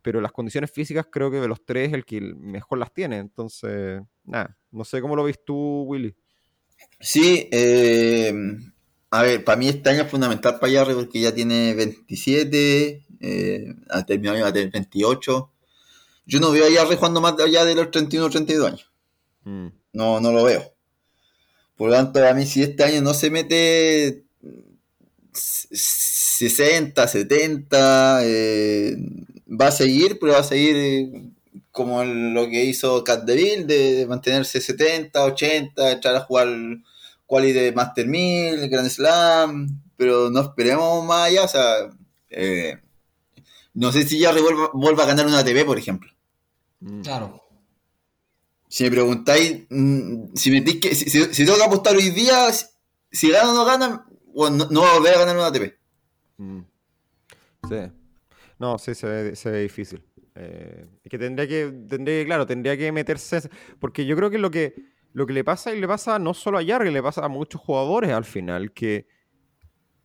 pero 0.00 0.20
las 0.20 0.30
condiciones 0.30 0.70
físicas 0.70 1.08
creo 1.10 1.28
que 1.28 1.40
de 1.40 1.48
los 1.48 1.64
tres 1.64 1.92
el 1.92 2.04
que 2.04 2.20
mejor 2.20 2.78
las 2.78 2.94
tiene, 2.94 3.18
entonces, 3.18 4.00
nada, 4.22 4.56
no 4.70 4.84
sé 4.84 5.00
cómo 5.00 5.16
lo 5.16 5.24
ves 5.24 5.44
tú, 5.44 5.82
Willy. 5.88 6.14
Sí, 7.00 7.48
eh, 7.50 8.32
a 9.12 9.22
ver, 9.22 9.44
para 9.44 9.58
mí 9.58 9.68
este 9.68 9.90
año 9.90 10.04
es 10.04 10.10
fundamental 10.10 10.58
para 10.58 10.72
Jarry 10.72 10.94
porque 10.94 11.20
ya 11.20 11.34
tiene 11.34 11.74
27, 11.74 13.06
eh, 13.20 13.74
al 13.90 14.06
terminar 14.06 14.42
va 14.42 14.48
a 14.48 14.52
tener 14.54 14.70
28. 14.70 15.52
Yo 16.24 16.40
no 16.40 16.50
veo 16.50 16.64
a 16.64 16.72
Jarry 16.72 16.96
jugando 16.96 17.20
más 17.20 17.38
allá 17.38 17.66
de 17.66 17.74
los 17.74 17.90
31 17.90 18.24
o 18.26 18.30
32 18.30 18.66
años. 18.66 18.90
Mm. 19.44 19.66
No, 19.92 20.18
no 20.18 20.32
lo 20.32 20.44
veo. 20.44 20.74
Por 21.76 21.90
lo 21.90 21.94
tanto, 21.94 22.26
a 22.26 22.32
mí 22.32 22.46
si 22.46 22.62
este 22.62 22.84
año 22.84 23.02
no 23.02 23.12
se 23.12 23.28
mete 23.28 24.24
60, 25.34 27.06
70, 27.06 28.20
eh, 28.24 28.96
va 29.46 29.66
a 29.66 29.72
seguir, 29.72 30.18
pero 30.18 30.32
va 30.32 30.38
a 30.38 30.42
seguir 30.42 30.74
eh, 30.74 31.30
como 31.70 32.02
lo 32.02 32.48
que 32.48 32.64
hizo 32.64 33.04
Cat 33.04 33.24
de, 33.24 33.64
de 33.64 34.06
mantenerse 34.06 34.58
70, 34.58 35.22
80, 35.22 35.92
entrar 35.92 36.16
a 36.16 36.20
jugar 36.20 36.48
quali 37.32 37.52
de 37.52 37.72
Master 37.72 38.06
1000, 38.06 38.68
Grand 38.68 38.90
Slam, 38.90 39.66
pero 39.96 40.28
no 40.28 40.42
esperemos 40.42 41.02
más 41.06 41.28
allá, 41.28 41.44
o 41.44 41.48
sea, 41.48 41.90
eh, 42.28 42.78
no 43.72 43.90
sé 43.90 44.02
si 44.02 44.18
ya 44.18 44.34
vuelva, 44.74 45.04
a 45.04 45.06
ganar 45.06 45.26
una 45.26 45.42
TV, 45.42 45.64
por 45.64 45.78
ejemplo. 45.78 46.12
Mm. 46.80 47.00
Claro. 47.00 47.42
Si 48.68 48.84
me 48.84 48.90
preguntáis, 48.90 49.62
mm, 49.70 50.34
si, 50.34 50.50
me 50.50 50.62
que, 50.62 50.94
si, 50.94 51.08
si, 51.08 51.46
tengo 51.46 51.56
que 51.56 51.64
apostar 51.64 51.96
hoy 51.96 52.10
día, 52.10 52.50
si, 53.10 53.30
gana 53.30 53.50
o 53.50 53.54
no 53.54 53.64
gana, 53.64 54.06
bueno, 54.34 54.68
no, 54.70 54.82
va 54.82 54.90
a 54.90 54.98
volver 54.98 55.14
a 55.14 55.20
ganar 55.20 55.38
una 55.38 55.50
TV. 55.50 55.74
Mm. 56.36 56.60
Sí. 57.66 57.92
No, 58.58 58.76
sí, 58.76 58.94
se 58.94 59.06
ve, 59.06 59.36
se 59.36 59.50
ve 59.50 59.62
difícil. 59.62 60.04
Eh, 60.34 60.84
es 61.02 61.10
que 61.10 61.18
tendría 61.18 61.48
que, 61.48 61.72
tendría 61.88 62.26
claro, 62.26 62.46
tendría 62.46 62.76
que 62.76 62.92
meterse, 62.92 63.48
porque 63.78 64.04
yo 64.04 64.16
creo 64.16 64.28
que 64.28 64.36
lo 64.36 64.50
que 64.50 64.91
lo 65.12 65.26
que 65.26 65.32
le 65.32 65.44
pasa 65.44 65.74
y 65.74 65.80
le 65.80 65.88
pasa 65.88 66.18
no 66.18 66.34
solo 66.34 66.58
a 66.58 66.64
Jarry, 66.64 66.90
le 66.90 67.02
pasa 67.02 67.24
a 67.24 67.28
muchos 67.28 67.60
jugadores 67.60 68.10
al 68.10 68.24
final, 68.24 68.72
que 68.72 69.06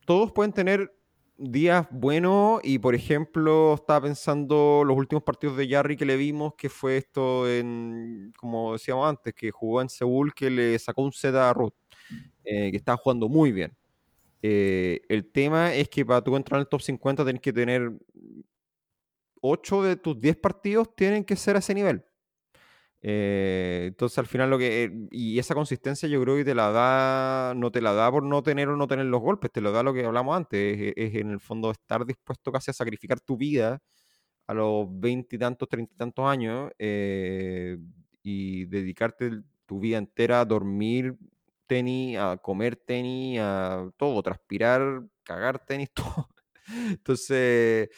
todos 0.04 0.32
pueden 0.32 0.52
tener 0.52 0.94
días 1.38 1.86
buenos 1.90 2.60
y 2.64 2.80
por 2.80 2.96
ejemplo 2.96 3.74
estaba 3.74 4.02
pensando 4.02 4.82
los 4.84 4.96
últimos 4.96 5.22
partidos 5.22 5.56
de 5.56 5.68
Jarry 5.68 5.96
que 5.96 6.04
le 6.04 6.16
vimos 6.16 6.54
que 6.56 6.68
fue 6.68 6.96
esto 6.96 7.48
en 7.48 8.32
como 8.36 8.72
decíamos 8.72 9.08
antes 9.08 9.34
que 9.34 9.52
jugó 9.52 9.80
en 9.80 9.88
Seúl 9.88 10.34
que 10.34 10.50
le 10.50 10.76
sacó 10.80 11.02
un 11.02 11.12
set 11.12 11.36
a 11.36 11.52
Ruth 11.52 11.74
eh, 12.44 12.70
que 12.72 12.76
estaba 12.76 12.96
jugando 12.96 13.28
muy 13.28 13.52
bien. 13.52 13.76
Eh, 14.42 15.00
el 15.08 15.30
tema 15.30 15.74
es 15.74 15.88
que 15.88 16.06
para 16.06 16.22
tú 16.22 16.36
entrar 16.36 16.58
en 16.58 16.62
el 16.62 16.68
top 16.68 16.80
50 16.80 17.24
tienes 17.24 17.42
que 17.42 17.52
tener 17.52 17.92
8 19.40 19.82
de 19.82 19.96
tus 19.96 20.20
10 20.20 20.36
partidos 20.38 20.94
tienen 20.96 21.24
que 21.24 21.36
ser 21.36 21.56
a 21.56 21.58
ese 21.60 21.74
nivel 21.74 22.04
eh, 23.02 23.84
entonces 23.88 24.18
al 24.18 24.26
final 24.26 24.50
lo 24.50 24.58
que... 24.58 24.84
Eh, 24.84 24.92
y 25.10 25.38
esa 25.38 25.54
consistencia 25.54 26.08
yo 26.08 26.20
creo 26.22 26.36
que 26.36 26.44
te 26.44 26.54
la 26.54 26.70
da, 26.70 27.54
no 27.54 27.70
te 27.70 27.80
la 27.80 27.92
da 27.92 28.10
por 28.10 28.22
no 28.22 28.42
tener 28.42 28.68
o 28.68 28.76
no 28.76 28.86
tener 28.88 29.06
los 29.06 29.20
golpes, 29.20 29.52
te 29.52 29.60
lo 29.60 29.72
da 29.72 29.82
lo 29.82 29.94
que 29.94 30.04
hablamos 30.04 30.36
antes, 30.36 30.94
es, 30.96 31.14
en 31.14 31.30
el 31.30 31.40
fondo 31.40 31.70
estar 31.70 32.04
dispuesto 32.04 32.52
casi 32.52 32.70
a 32.70 32.74
sacrificar 32.74 33.20
tu 33.20 33.36
vida 33.36 33.80
a 34.46 34.54
los 34.54 34.86
veintitantos, 34.90 35.68
treinta 35.68 35.94
y 35.94 35.96
tantos 35.98 36.26
años 36.26 36.70
eh, 36.78 37.78
y 38.22 38.64
dedicarte 38.66 39.42
tu 39.66 39.80
vida 39.80 39.98
entera 39.98 40.40
a 40.40 40.44
dormir 40.44 41.16
tenis, 41.66 42.18
a 42.18 42.38
comer 42.38 42.76
tenis, 42.76 43.38
a 43.40 43.90
todo, 43.96 44.22
transpirar, 44.22 45.02
cagar 45.22 45.64
tenis, 45.64 45.90
todo. 45.94 46.28
Entonces 46.90 47.90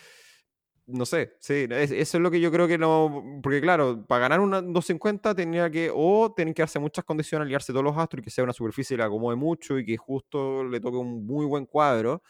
no 0.93 1.07
sé, 1.07 1.37
sí, 1.41 1.67
eso 1.71 1.93
es 1.93 2.15
lo 2.15 2.31
que 2.31 2.41
yo 2.41 2.51
creo 2.51 2.69
que 2.69 2.79
no. 2.79 3.41
Porque, 3.43 3.61
claro, 3.61 4.05
para 4.07 4.23
ganar 4.23 4.41
una 4.41 4.61
250 4.61 5.35
tenía 5.35 5.71
que. 5.71 5.91
O 5.95 6.33
tienen 6.35 6.55
que 6.55 6.63
darse 6.63 6.79
muchas 6.79 7.05
condiciones, 7.05 7.47
aliarse 7.47 7.73
todos 7.73 7.85
los 7.85 7.97
astros 7.97 8.21
y 8.23 8.25
que 8.25 8.31
sea 8.31 8.45
una 8.45 8.53
superficie 8.53 8.95
que 8.97 8.99
le 9.03 9.07
acomode 9.07 9.37
mucho 9.37 9.79
y 9.79 9.85
que 9.85 9.97
justo 9.97 10.65
le 10.65 10.81
toque 10.81 10.97
un 10.97 11.27
muy 11.27 11.47
buen 11.47 11.67
cuadro. 11.67 12.23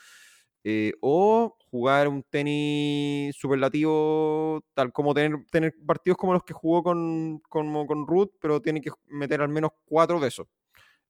Eh, 0.63 0.93
o 1.01 1.57
jugar 1.71 2.09
un 2.09 2.23
tenis 2.23 3.35
superlativo, 3.37 4.63
tal 4.75 4.93
como 4.93 5.15
tener, 5.15 5.39
tener 5.51 5.75
partidos 5.87 6.19
como 6.19 6.35
los 6.35 6.45
que 6.45 6.53
jugó 6.53 6.83
con, 6.83 7.41
con, 7.49 7.87
con 7.87 8.07
Ruth, 8.07 8.33
pero 8.41 8.61
tiene 8.61 8.81
que 8.83 8.91
meter 9.07 9.41
al 9.41 9.49
menos 9.49 9.71
cuatro 9.87 10.21
de 10.21 10.29
esos. 10.29 10.47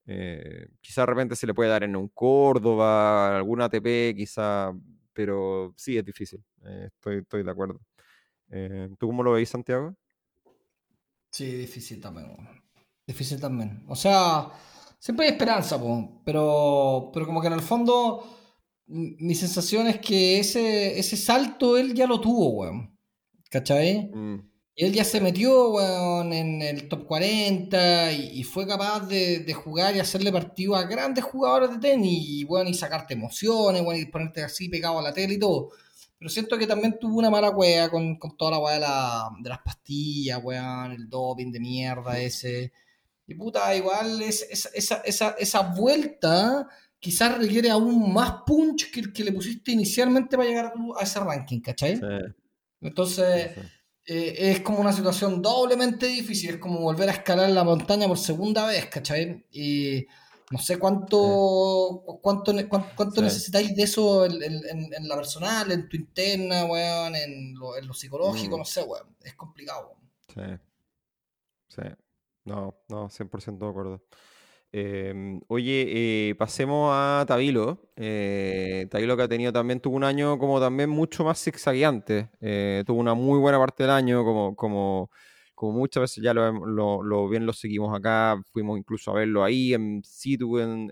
Eh, 0.07 0.69
quizá 0.81 1.03
de 1.03 1.07
repente 1.07 1.37
se 1.37 1.47
le 1.47 1.55
puede 1.55 1.71
dar 1.71 1.85
en 1.85 1.97
un 1.97 2.09
Córdoba, 2.09 3.37
alguna 3.37 3.67
ATP, 3.67 4.17
quizá 4.17 4.73
pero 5.13 5.75
sí 5.77 5.99
es 5.99 6.05
difícil, 6.05 6.43
eh, 6.65 6.89
estoy, 6.95 7.19
estoy 7.19 7.43
de 7.43 7.51
acuerdo. 7.51 7.81
Eh, 8.51 8.89
¿Tú 8.99 9.07
cómo 9.07 9.23
lo 9.23 9.33
veis, 9.33 9.49
Santiago? 9.49 9.95
Sí, 11.31 11.47
difícil 11.47 12.01
también. 12.01 12.37
Difícil 13.07 13.41
también. 13.41 13.85
O 13.89 13.97
sea, 13.97 14.49
siempre 14.99 15.27
hay 15.27 15.33
esperanza, 15.33 15.81
pero, 16.25 17.11
pero 17.13 17.27
como 17.27 17.41
que 17.41 17.47
en 17.47 17.55
el 17.55 17.61
fondo 17.61 18.37
mi 18.87 19.37
sensación 19.37 19.87
es 19.87 20.01
que 20.01 20.41
ese, 20.41 20.99
ese 20.99 21.17
salto 21.17 21.77
él 21.77 21.95
ya 21.95 22.07
lo 22.07 22.21
tuvo, 22.21 22.51
weón. 22.51 22.99
¿Cachai? 23.51 24.11
Mm 24.13 24.51
él 24.81 24.95
ya 24.95 25.05
se 25.05 25.21
metió 25.21 25.79
en 26.23 26.63
el 26.63 26.89
top 26.89 27.07
40 27.07 28.13
y, 28.13 28.43
fue 28.45 28.67
capaz 28.67 29.01
de, 29.01 29.53
jugar 29.53 29.95
y 29.95 30.01
hacerle 30.01 30.33
partido 30.33 30.75
a 30.75 30.85
grandes 30.85 31.23
jugadores 31.23 31.71
de 31.71 31.79
tenis 31.79 32.25
y, 32.27 32.45
bueno, 32.45 32.71
y 32.71 32.75
sacarte 32.75 33.13
emociones 33.13 33.83
y 33.97 34.07
ponerte 34.07 34.43
así 34.43 34.71
pegado 34.71 34.99
a 34.99 35.03
la 35.03 35.13
tele 35.13 35.35
y 35.35 35.39
todo. 35.39 35.71
Pero 36.21 36.29
siento 36.29 36.59
que 36.59 36.67
también 36.67 36.99
tuvo 37.01 37.19
una 37.19 37.31
mala 37.31 37.49
wea 37.49 37.89
con, 37.89 38.19
toda 38.37 38.51
la 38.51 38.59
wea 38.59 38.75
de, 39.43 39.49
las 39.49 39.59
pastillas, 39.65 40.39
weón, 40.45 40.93
el 40.93 41.09
doping 41.09 41.51
de 41.51 41.61
mierda 41.61 42.19
ese. 42.21 42.73
Y 43.27 43.35
puta, 43.35 43.75
igual 43.75 44.21
es, 44.21 44.47
esa, 44.51 44.99
esa, 45.03 45.31
esa, 45.39 45.61
vuelta 45.63 46.69
quizás 46.99 47.39
requiere 47.39 47.71
aún 47.71 48.13
más 48.13 48.43
punch 48.45 48.91
que 48.91 49.01
el 49.01 49.15
que 49.15 49.25
le 49.25 49.33
pusiste 49.33 49.73
inicialmente 49.73 50.37
para 50.37 50.47
llegar 50.47 50.75
a, 50.99 51.03
ese 51.03 51.21
ranking, 51.21 51.61
¿cachai? 51.61 51.99
Entonces... 52.81 53.53
Eh, 54.07 54.51
es 54.51 54.61
como 54.63 54.81
una 54.81 54.93
situación 54.93 55.41
doblemente 55.41 56.07
difícil, 56.07 56.51
es 56.51 56.57
como 56.57 56.81
volver 56.81 57.09
a 57.11 57.13
escalar 57.13 57.49
la 57.51 57.63
montaña 57.63 58.09
por 58.09 58.19
segunda 58.19 58.67
vez, 58.67 58.87
¿cachai? 58.87 59.47
Y 59.53 60.07
no 60.51 60.59
sé 60.59 60.79
cuánto 60.79 62.03
cuánto, 62.21 62.53
cuánto, 62.97 63.23
necesitáis 63.23 63.75
de 63.75 63.85
eso 63.85 64.27
en, 64.27 65.09
la 65.09 65.17
personal, 65.17 65.71
en 65.71 65.89
tu 65.89 65.97
interna, 65.97 66.65
weón, 66.65 67.15
en 67.15 67.55
lo, 67.55 67.77
en 67.77 67.87
lo 67.87 67.95
psicológico, 67.95 68.57
mm. 68.57 68.59
no 68.59 68.65
sé, 68.65 68.83
weón. 68.83 69.17
Es 69.23 69.35
complicado. 69.35 69.97
Sí. 70.35 70.43
Sí. 71.69 71.83
No, 72.45 72.75
no, 72.89 73.09
100% 73.09 73.59
de 73.59 73.71
acuerdo. 73.71 74.03
Em, 74.73 75.41
oye, 75.49 76.31
eh, 76.31 76.35
pasemos 76.37 76.91
a 76.93 77.25
Tabilo. 77.27 77.91
Eh, 77.97 78.87
Tabilo 78.91 79.17
que 79.17 79.23
ha 79.25 79.29
tenido 79.29 79.53
también, 79.53 79.81
tuvo 79.81 79.97
un 79.97 80.05
año 80.05 80.39
como 80.39 80.61
también 80.61 80.91
mucho 80.91 81.25
más 81.25 81.43
zigzagueante. 81.43 82.31
Eh, 82.41 82.85
tuvo 82.87 83.01
una 83.01 83.15
muy 83.15 83.39
buena 83.39 83.59
parte 83.59 83.83
del 83.85 83.91
año, 83.91 84.25
como, 84.25 84.57
como, 84.57 85.11
como 85.61 85.79
muchas 85.79 86.01
veces 86.01 86.25
ya 86.25 86.33
lo, 86.33 87.03
lo, 87.03 87.29
bien 87.29 87.45
lo 87.45 87.53
seguimos 87.53 87.95
acá. 87.95 88.41
Fuimos 88.51 88.79
incluso 88.79 89.11
a 89.11 89.15
verlo 89.15 89.45
ahí 89.45 89.75
en 89.75 90.03
situ 90.03 90.59
en, 90.59 90.91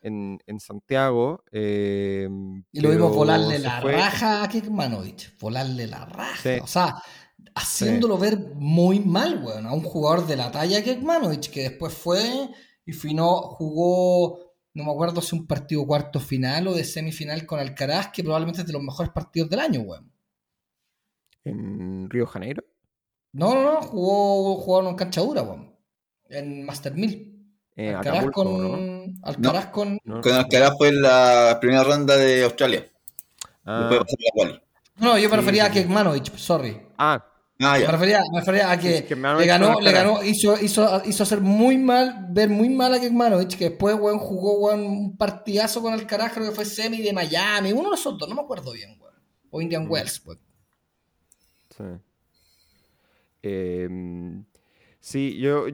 en, 0.00 0.38
en, 0.46 0.60
Santiago. 0.60 1.42
Em, 1.50 2.62
y 2.70 2.80
lo 2.80 2.90
vimos 2.90 3.12
volarle 3.12 3.58
la 3.58 3.80
raja 3.80 4.44
a 4.44 4.48
Kekmanovic. 4.48 5.36
Volarle 5.40 5.88
la 5.88 6.04
raja. 6.04 6.62
O 6.62 6.66
sea, 6.68 6.94
haciéndolo 7.56 8.18
ver 8.18 8.52
muy 8.54 9.00
mal, 9.00 9.40
bueno, 9.40 9.70
a 9.70 9.72
un 9.72 9.82
jugador 9.82 10.28
de 10.28 10.36
la 10.36 10.52
talla 10.52 10.84
Kekmanovic, 10.84 11.50
que 11.50 11.62
después 11.62 11.92
fue 11.92 12.22
y 12.86 12.92
Fino 12.92 13.34
jugó, 13.42 14.54
no 14.74 14.84
me 14.84 14.92
acuerdo 14.92 15.20
si 15.20 15.34
un 15.34 15.48
partido 15.48 15.84
cuarto 15.88 16.20
final 16.20 16.68
o 16.68 16.74
de 16.74 16.84
semifinal 16.84 17.46
con 17.46 17.58
Alcaraz, 17.58 18.12
que 18.12 18.22
probablemente 18.22 18.60
es 18.60 18.66
de 18.68 18.74
los 18.74 18.82
mejores 18.82 19.10
partidos 19.10 19.50
del 19.50 19.58
año, 19.58 19.80
weón. 19.80 20.12
¿En 21.42 22.08
Río 22.08 22.28
Janeiro? 22.28 22.62
No, 23.32 23.54
no, 23.54 23.62
no, 23.62 23.82
jugó, 23.82 24.56
jugó 24.56 24.88
en 24.88 24.94
cancha 24.96 25.20
dura, 25.20 25.42
weón. 25.42 25.74
En 26.28 26.64
Master 26.64 26.94
1000. 26.94 27.32
Eh, 27.76 27.94
Alcaraz 27.94 28.26
con. 28.30 29.14
Alcaraz 29.22 29.66
con. 29.66 29.98
Con 29.98 30.32
Alcaraz 30.32 30.76
fue 30.76 30.88
en 30.88 31.02
la 31.02 31.58
primera 31.60 31.84
ronda 31.84 32.16
de 32.16 32.44
Australia. 32.44 32.86
Ah. 33.64 33.88
Después 33.88 34.00
pasar 34.00 34.18
la 34.20 34.30
quali. 34.34 34.62
No, 34.96 35.18
yo 35.18 35.30
prefería 35.30 35.66
a 35.66 35.70
Kekmanovic, 35.70 36.36
sorry. 36.36 36.80
Ah, 36.98 37.24
Ah, 37.64 37.78
me, 37.78 37.86
refería, 37.86 38.70
a 38.70 38.76
que, 38.76 39.06
le 39.08 39.46
ganó, 39.46 39.80
le 39.80 39.92
ganó, 39.92 40.22
hizo, 40.24 40.60
hizo, 40.60 41.02
hizo 41.04 41.22
hacer 41.22 41.40
muy 41.40 41.78
mal, 41.78 42.26
ver 42.30 42.48
muy 42.48 42.68
mal 42.68 42.92
a 42.92 43.00
Kekmanovic, 43.00 43.56
que 43.56 43.70
después 43.70 43.94
weón, 43.94 44.18
jugó 44.18 44.58
weón, 44.58 44.80
un 44.80 45.16
partidazo 45.16 45.80
con 45.80 45.94
el 45.94 46.04
carajo 46.04 46.40
que 46.40 46.50
fue 46.50 46.64
semi 46.64 47.00
de 47.02 47.12
Miami, 47.12 47.72
uno 47.72 47.84
de 47.84 47.90
los 47.90 48.06
otros, 48.06 48.28
no 48.28 48.34
me 48.34 48.42
acuerdo 48.42 48.72
bien, 48.72 48.98
weón. 49.00 49.14
O 49.50 49.60
Indian 49.60 49.86
mm. 49.86 49.90
Wells, 49.90 50.22
weón. 50.26 50.40
Sí. 51.76 51.84
Eh, 53.42 53.88
Sí, 55.00 55.36
yo, 55.40 55.66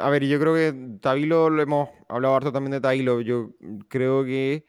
a 0.00 0.08
ver, 0.10 0.24
yo 0.24 0.38
creo 0.38 0.54
que 0.54 0.72
Tabilo, 1.00 1.50
lo 1.50 1.60
hemos 1.62 1.88
hablado 2.08 2.36
harto 2.36 2.52
también 2.52 2.70
de 2.70 2.80
Tabilo, 2.80 3.20
yo 3.20 3.50
creo 3.88 4.24
que, 4.24 4.64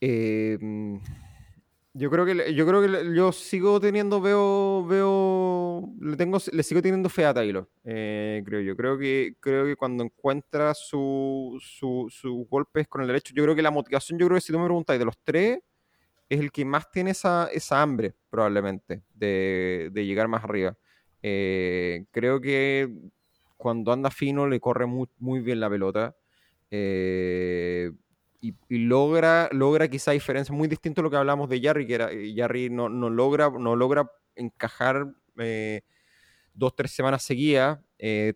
eh, 0.00 0.58
yo 1.94 2.10
creo 2.10 2.26
que, 2.26 2.52
yo 2.54 2.66
creo 2.66 2.82
que 2.82 3.14
yo 3.14 3.32
sigo 3.32 3.80
teniendo, 3.80 4.20
veo, 4.20 4.84
veo, 4.86 5.88
le 6.00 6.16
tengo, 6.16 6.38
le 6.52 6.62
sigo 6.62 6.82
teniendo 6.82 7.08
fe 7.08 7.24
a 7.24 7.32
Tabilo, 7.32 7.70
eh, 7.84 8.42
creo 8.44 8.60
yo, 8.60 8.76
creo 8.76 8.98
que, 8.98 9.36
creo 9.40 9.64
que 9.64 9.76
cuando 9.76 10.04
encuentra 10.04 10.74
sus 10.74 11.62
su, 11.64 12.46
golpes 12.50 12.86
con 12.88 13.00
el 13.00 13.06
derecho, 13.06 13.32
yo 13.34 13.44
creo 13.44 13.54
que 13.54 13.62
la 13.62 13.70
motivación, 13.70 14.18
yo 14.18 14.26
creo 14.26 14.36
que 14.36 14.42
si 14.42 14.52
tú 14.52 14.58
me 14.58 14.64
preguntáis 14.66 14.98
de 14.98 15.06
los 15.06 15.16
tres, 15.22 15.60
es 16.28 16.40
el 16.40 16.52
que 16.52 16.64
más 16.64 16.90
tiene 16.90 17.12
esa, 17.12 17.48
esa 17.52 17.82
hambre, 17.82 18.14
probablemente, 18.30 19.02
de, 19.14 19.90
de 19.92 20.06
llegar 20.06 20.28
más 20.28 20.44
arriba. 20.44 20.76
Eh, 21.22 22.04
creo 22.10 22.40
que 22.40 22.88
cuando 23.56 23.92
anda 23.92 24.10
fino 24.10 24.46
le 24.46 24.60
corre 24.60 24.86
muy, 24.86 25.08
muy 25.18 25.40
bien 25.40 25.60
la 25.60 25.70
pelota. 25.70 26.16
Eh, 26.70 27.90
y, 28.40 28.54
logra, 28.68 29.48
logra 29.52 29.88
quizá 29.88 30.12
diferencia 30.12 30.54
muy 30.54 30.68
distinto 30.68 31.00
a 31.00 31.04
lo 31.04 31.10
que 31.10 31.16
hablamos 31.16 31.48
de 31.48 31.60
Jarry, 31.60 31.86
que 31.86 31.94
era 31.94 32.12
eh, 32.12 32.32
Jarry 32.36 32.70
no, 32.70 32.88
no 32.88 33.10
logra, 33.10 33.50
no 33.50 33.74
logra 33.74 34.08
encajar 34.36 35.06
dos, 36.54 36.76
tres 36.76 36.92
semanas 36.92 37.22
seguidas. 37.22 37.80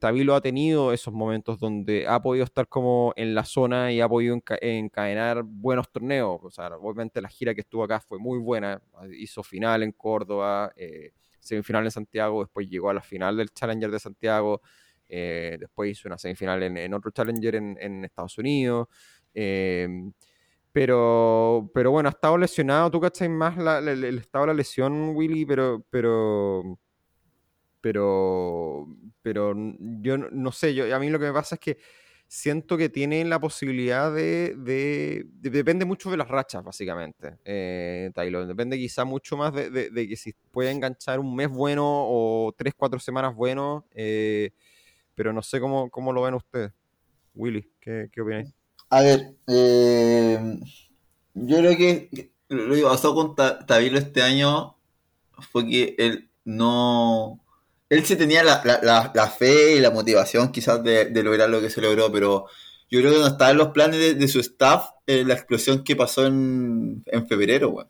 Tabilo 0.01 0.35
ha 0.35 0.41
tenido 0.41 0.93
esos 0.93 1.15
momentos 1.15 1.61
donde 1.61 2.07
ha 2.09 2.21
podido 2.21 2.45
estar 2.45 2.67
como 2.67 3.13
en 3.17 3.35
la 3.35 3.45
zona 3.45 3.93
y 3.93 4.01
ha 4.01 4.09
podido 4.09 4.37
encadenar 4.61 5.43
buenos 5.45 5.91
torneos. 5.93 6.41
O 6.43 6.51
sea, 6.51 6.69
obviamente 6.77 7.21
la 7.21 7.29
gira 7.29 7.55
que 7.55 7.61
estuvo 7.61 7.85
acá 7.85 8.01
fue 8.01 8.19
muy 8.19 8.39
buena. 8.39 8.83
Hizo 9.17 9.43
final 9.43 9.83
en 9.83 9.93
Córdoba 9.93 10.73
semifinal 11.41 11.85
en 11.85 11.91
Santiago, 11.91 12.43
después 12.43 12.69
llegó 12.69 12.91
a 12.91 12.95
la 12.95 13.03
final 13.03 13.37
del 13.37 13.51
Challenger 13.51 13.91
de 13.91 13.99
Santiago, 13.99 14.63
eh, 15.09 15.57
después 15.59 15.91
hizo 15.91 16.09
una 16.09 16.19
semifinal 16.19 16.63
en, 16.63 16.95
otro 16.95 17.11
Challenger 17.11 17.57
en, 17.57 18.05
Estados 18.05 18.39
Unidos. 18.39 18.89
Em, 19.35 20.13
pero, 20.73 21.71
pero 21.75 21.91
bueno, 21.91 22.09
ha 22.09 22.13
estado 22.13 22.39
lesionado. 22.39 22.91
Tú 22.91 23.01
cachai 23.01 23.29
más 23.29 23.59
el, 23.59 24.19
estado 24.19 24.45
de 24.45 24.53
la 24.53 24.55
lesión, 24.55 25.17
Willy, 25.17 25.45
pero, 25.45 25.85
pero, 25.91 26.79
pero, 27.81 28.87
pero 29.23 29.55
yo 30.01 30.19
no 30.19 30.53
sé. 30.53 30.75
Yo, 30.75 30.95
a 30.95 30.99
mí 31.01 31.11
lo 31.11 31.19
que 31.19 31.27
me 31.27 31.33
pasa 31.33 31.57
es 31.57 31.61
que 31.61 31.79
siento 32.31 32.77
que 32.77 32.89
tiene 32.89 33.25
la 33.25 33.41
posibilidad 33.41 34.15
de, 34.15 35.27
Depende 35.41 35.85
mucho 35.85 36.13
de 36.13 36.17
las 36.17 36.29
rachas, 36.29 36.63
básicamente, 36.63 37.39
eh, 37.45 38.13
Taylor. 38.15 38.47
Depende 38.47 38.79
quizá 38.79 39.05
mucho 39.05 39.37
más 39.37 39.53
de, 39.53 39.91
que 39.93 40.17
si 40.17 40.33
puede 40.53 40.71
enganchar 40.71 41.19
un 41.19 41.35
mes 41.35 41.49
bueno 41.49 41.85
o 41.85 42.55
tres, 42.57 42.73
cuatro 42.77 43.01
semanas 43.01 43.35
bueno. 43.35 43.85
Eh, 43.91 44.53
pero 45.17 45.33
no 45.33 45.43
sé 45.43 45.59
cómo, 45.59 45.91
cómo, 45.91 46.13
lo 46.13 46.23
ven 46.23 46.35
ustedes. 46.35 46.73
Willy, 47.35 47.69
¿qué, 47.81 48.09
qué 48.13 48.21
opináis? 48.21 48.55
A 48.91 49.03
ver, 49.03 49.35
eh, 49.49 50.39
yo 51.35 51.57
creo 51.59 51.77
que 51.77 52.31
lo 52.49 52.75
que 52.77 52.83
pasó 52.83 53.13
con 53.13 53.35
Tabilo 53.35 53.99
este 53.99 54.23
año 54.23 54.77
fue 55.51 55.67
que 55.67 55.97
él 55.99 56.31
no 56.45 57.41
él 57.91 58.07
sí 58.07 58.15
tenía 58.17 58.45
la, 58.45 59.35
fe 59.37 59.75
y 59.75 59.81
la 59.81 59.91
motivación 59.91 60.53
quizás 60.53 60.83
de, 60.83 61.11
lograr 61.23 61.51
lo 61.51 61.61
que 61.61 61.71
se 61.71 61.81
logró, 61.81 62.11
pero 62.11 62.47
yo 62.89 63.01
creo 63.01 63.13
que 63.13 63.19
no 63.19 63.27
estaba 63.27 63.51
en 63.51 63.59
los 63.59 63.69
planes 63.69 64.17
de, 64.17 64.29
su 64.29 64.39
staff 64.39 64.91
eh, 65.07 65.25
la 65.25 65.35
explosión 65.35 65.83
que 65.83 65.97
pasó 65.97 66.25
en, 66.25 67.05
febrero, 67.29 67.71
güey. 67.71 67.87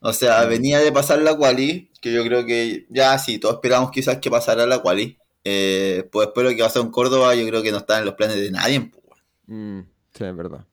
O 0.00 0.12
sea, 0.12 0.44
venía 0.44 0.78
de 0.78 0.92
pasar 0.92 1.20
la 1.20 1.36
quali, 1.36 1.90
que 2.00 2.12
yo 2.12 2.22
creo 2.22 2.46
que 2.46 2.86
ya 2.90 3.18
sí, 3.18 3.38
todos 3.38 3.56
esperamos 3.56 3.90
quizás 3.90 4.18
que 4.18 4.30
pasara 4.30 4.66
la 4.66 4.80
quali. 4.80 5.18
Eh, 5.42 6.08
pues 6.12 6.28
después 6.28 6.46
lo 6.46 6.56
que 6.56 6.62
pasó 6.62 6.80
en 6.80 6.90
Córdoba, 6.90 7.34
yo 7.34 7.46
creo 7.48 7.62
que 7.62 7.72
no 7.72 7.78
estaba 7.78 7.98
en 7.98 8.06
los 8.06 8.14
planes 8.14 8.36
de 8.36 8.50
nadie, 8.50 8.80
pues, 8.80 9.20
mm, 9.46 9.80
sí, 10.16 10.24
es 10.24 10.36
verdad. 10.36 10.64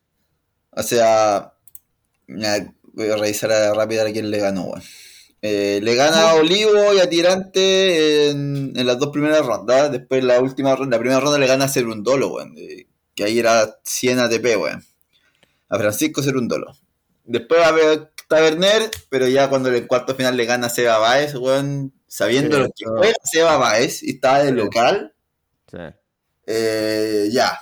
O 0.71 0.83
sea, 0.83 1.53
voy 2.27 3.09
a 3.09 3.15
revisar 3.17 3.49
rápido 3.75 4.05
a 4.05 4.11
quién 4.11 4.29
le 4.29 4.37
ganó, 4.37 4.63
güey. 4.65 4.83
Eh, 5.43 5.79
le 5.81 5.95
gana 5.95 6.29
a 6.29 6.35
Olivo 6.35 6.93
y 6.93 6.99
a 6.99 7.09
Tirante 7.09 8.29
en, 8.29 8.73
las 8.85 8.99
dos 8.99 9.09
primeras 9.09 9.45
rondas. 9.45 9.91
Después 9.91 10.23
la 10.23 10.39
última 10.39 10.75
ronda, 10.75 10.97
la 10.97 10.99
primera 10.99 11.19
ronda 11.19 11.39
le 11.39 11.47
gana 11.47 11.65
a 11.65 11.69
Cerundolo, 11.69 12.29
weón. 12.29 12.55
Que 13.15 13.23
ahí 13.23 13.39
era 13.39 13.79
100 13.83 14.19
ATP, 14.19 14.45
weón. 14.57 14.85
A 15.69 15.77
Francisco 15.77 16.21
Cerundolo. 16.21 16.75
Después 17.23 17.61
va 17.61 17.67
a 17.67 17.71
ver 17.71 18.11
Taberner, 18.27 18.89
pero 19.09 19.27
ya 19.27 19.49
cuando 19.49 19.69
en 19.69 19.75
el 19.75 19.87
cuarto 19.87 20.15
final 20.15 20.37
le 20.37 20.45
gana 20.45 20.67
a 20.67 20.69
Seba 20.69 20.99
Baez, 20.99 21.35
weón. 21.35 21.93
Sabiendo 22.07 22.59
lo 22.59 22.65
que 22.67 22.85
fue 22.85 23.13
Seba 23.23 23.57
Baez 23.57 24.03
y 24.03 24.11
estaba 24.11 24.43
de 24.43 24.51
local. 24.51 25.13
Sí. 25.69 25.77
Eh, 26.45 27.29
ya, 27.31 27.57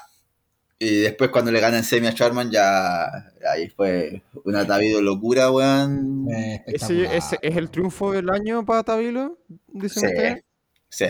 y 0.82 1.02
después 1.02 1.30
cuando 1.30 1.52
le 1.52 1.60
ganan 1.60 1.84
semi 1.84 2.08
a 2.08 2.14
Charman, 2.14 2.50
ya 2.50 3.04
ahí 3.52 3.68
fue 3.68 4.24
una 4.46 4.66
Tabilo 4.66 5.02
locura, 5.02 5.52
weón. 5.52 6.26
¿Ese, 6.66 7.18
¿Ese, 7.18 7.38
es 7.42 7.58
el 7.58 7.70
triunfo 7.70 8.14
del 8.14 8.30
año 8.30 8.66
para 8.66 8.84
Tabilo? 8.84 9.38
sí, 9.90 10.08
Sí. 10.90 11.06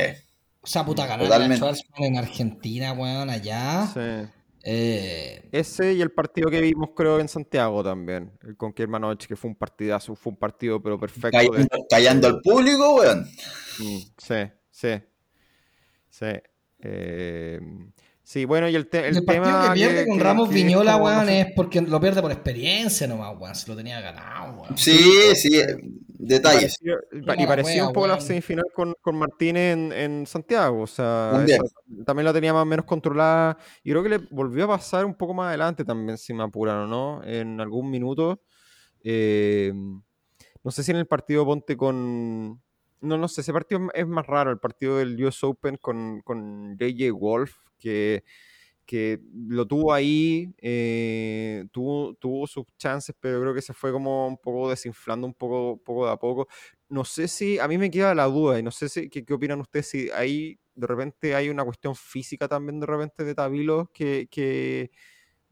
O 0.61 0.67
sea, 0.67 0.83
puta, 0.83 1.05
ganar 1.05 1.55
Schwarzman 1.55 2.03
en 2.03 2.17
Argentina, 2.17 2.93
weón, 2.93 3.29
allá. 3.29 3.87
Sí. 3.93 4.29
Eh... 4.63 5.47
Ese 5.51 5.93
y 5.93 6.01
el 6.01 6.11
partido 6.11 6.49
que 6.49 6.61
vimos, 6.61 6.89
creo, 6.95 7.19
en 7.19 7.27
Santiago 7.27 7.83
también. 7.83 8.31
Con 8.57 8.73
Kermanovich, 8.73 9.27
que 9.27 9.35
fue 9.35 9.51
un 9.51 9.55
partidazo, 9.55 10.15
fue 10.15 10.31
un 10.31 10.39
partido, 10.39 10.81
pero 10.81 10.99
perfecto. 10.99 11.37
Callando, 11.89 12.27
al 12.27 12.41
público, 12.41 12.95
weón. 12.95 13.21
Mm, 13.79 13.99
sí, 14.17 14.35
sí. 14.71 15.01
Sí. 16.09 16.25
Eh... 16.79 17.59
Sí, 18.29 18.45
bueno, 18.45 18.69
y 18.69 18.75
el, 18.75 18.87
el, 18.91 19.17
el 19.17 19.25
tema. 19.25 19.69
que 19.69 19.73
pierde 19.73 20.05
con 20.05 20.19
Ramos 20.19 20.49
Viñola, 20.49 20.97
weón, 20.97 21.29
es 21.29 21.47
porque 21.55 21.81
lo 21.81 21.99
pierde 21.99 22.21
por 22.21 22.31
experiencia 22.31 23.07
nomás, 23.07 23.35
weón. 23.39 23.55
Se 23.55 23.67
lo 23.67 23.75
tenía 23.75 23.99
ganado, 24.01 24.61
weón. 24.61 24.77
Sí, 24.77 25.33
sí, 25.33 25.59
detalles. 26.09 26.77
Y 26.79 27.47
parecía, 27.47 27.87
un 27.87 27.91
poco 27.91 28.05
la 28.05 28.21
semifinal 28.21 28.65
con, 28.71 28.93
con 29.01 29.15
Martínez 29.15 29.73
en, 29.73 29.91
en, 29.93 30.27
Santiago, 30.27 30.83
o 30.83 30.85
sea, 30.85 31.43
también 32.05 32.25
la 32.25 32.31
tenía 32.31 32.53
más 32.53 32.61
o 32.61 32.65
menos 32.67 32.85
controlada. 32.85 33.57
Y 33.83 33.89
creo 33.89 34.03
que 34.03 34.09
le 34.09 34.17
volvió 34.29 34.65
a 34.65 34.77
pasar 34.77 35.05
un 35.05 35.15
poco 35.15 35.33
más 35.33 35.47
adelante 35.47 35.83
también, 35.83 36.15
si 36.19 36.31
me 36.31 36.43
apuraron, 36.43 36.87
¿no? 36.87 37.23
En 37.23 37.59
algún 37.59 37.89
minuto. 37.89 38.43
Eh, 39.03 39.73
no 40.63 40.69
sé 40.69 40.83
si 40.83 40.91
en 40.91 40.97
el 40.97 41.07
partido 41.07 41.47
Ponte 41.47 41.75
con. 41.75 42.61
No, 43.01 43.17
no 43.17 43.27
sé, 43.29 43.41
ese 43.41 43.53
partido 43.53 43.87
es 43.93 44.07
más 44.07 44.27
raro, 44.27 44.51
el 44.51 44.59
partido 44.59 44.97
del 44.97 45.23
US 45.23 45.43
Open 45.45 45.77
con, 45.77 46.21
con 46.21 46.77
JJ 46.77 47.11
Wolf, 47.13 47.55
que, 47.77 48.25
que 48.85 49.19
lo 49.33 49.65
tuvo 49.67 49.93
ahí, 49.93 50.53
eh, 50.59 51.65
tuvo, 51.71 52.15
tuvo 52.15 52.45
sus 52.47 52.65
chances, 52.77 53.15
pero 53.19 53.39
creo 53.41 53.53
que 53.53 53.61
se 53.61 53.73
fue 53.73 53.91
como 53.93 54.27
un 54.27 54.37
poco 54.37 54.69
desinflando 54.69 55.27
un 55.27 55.33
poco, 55.33 55.77
poco 55.83 56.07
de 56.07 56.11
a 56.13 56.17
poco. 56.17 56.47
No 56.89 57.05
sé 57.05 57.27
si, 57.29 57.57
a 57.59 57.67
mí 57.69 57.77
me 57.77 57.89
queda 57.91 58.13
la 58.15 58.25
duda, 58.25 58.59
y 58.59 58.63
no 58.63 58.71
sé 58.71 58.89
si, 58.89 59.09
qué, 59.09 59.23
qué 59.25 59.33
opinan 59.33 59.61
ustedes, 59.61 59.87
si 59.89 60.09
ahí 60.11 60.59
de 60.75 60.87
repente 60.87 61.35
hay 61.35 61.49
una 61.49 61.63
cuestión 61.65 61.95
física 61.95 62.47
también 62.49 62.79
de 62.81 62.85
repente 62.87 63.23
de 63.25 63.35
Tabilo 63.35 63.91
que, 63.93 64.27
que 64.31 64.91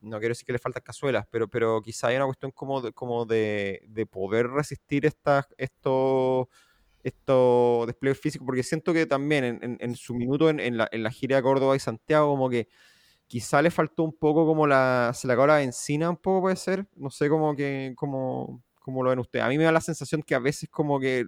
no 0.02 0.20
quiero 0.20 0.32
decir 0.34 0.46
que 0.46 0.54
le 0.54 0.60
faltan 0.60 0.84
cazuelas, 0.84 1.26
pero, 1.32 1.48
pero 1.50 1.82
quizá 1.82 2.08
hay 2.08 2.18
una 2.18 2.26
cuestión 2.26 2.52
como 2.52 2.82
de, 2.82 2.94
como 2.94 3.26
de, 3.26 3.82
de 3.88 4.06
poder 4.06 4.48
resistir 4.50 5.06
estas, 5.06 5.48
estos 5.58 6.48
esto 7.08 7.86
despliegue 7.86 8.16
físico, 8.16 8.46
porque 8.46 8.64
siento 8.64 8.94
que 8.94 9.06
también 9.06 9.78
en, 9.80 9.96
su 9.96 10.14
minuto 10.14 10.50
en, 10.50 10.78
la, 10.78 11.12
gira 11.12 11.38
de 11.38 11.42
Córdoba 11.42 11.76
y 11.76 11.80
Santiago, 11.80 12.28
como 12.30 12.50
que 12.50 12.68
quizá 13.28 13.62
le 13.62 13.72
faltó 13.72 14.04
un 14.04 14.14
poco 14.14 14.46
como 14.46 14.68
la, 14.68 15.12
se 15.14 15.28
la 15.28 15.34
acabó 15.34 15.48
la 15.48 15.58
benzina 15.58 16.10
un 16.10 16.18
poco 16.18 16.42
puede 16.42 16.56
ser, 16.56 16.88
no 16.96 17.10
sé 17.10 17.30
cómo 17.30 17.56
que, 17.56 17.94
cómo, 17.96 18.64
cómo 18.80 19.04
lo 19.04 19.10
ven 19.10 19.20
ustedes. 19.20 19.46
A 19.46 19.50
mí 19.50 19.58
me 19.58 19.64
da 19.64 19.72
la 19.72 19.82
sensación 19.82 20.22
que 20.22 20.36
a 20.36 20.40
veces 20.40 20.70
como 20.70 21.00
que 21.00 21.26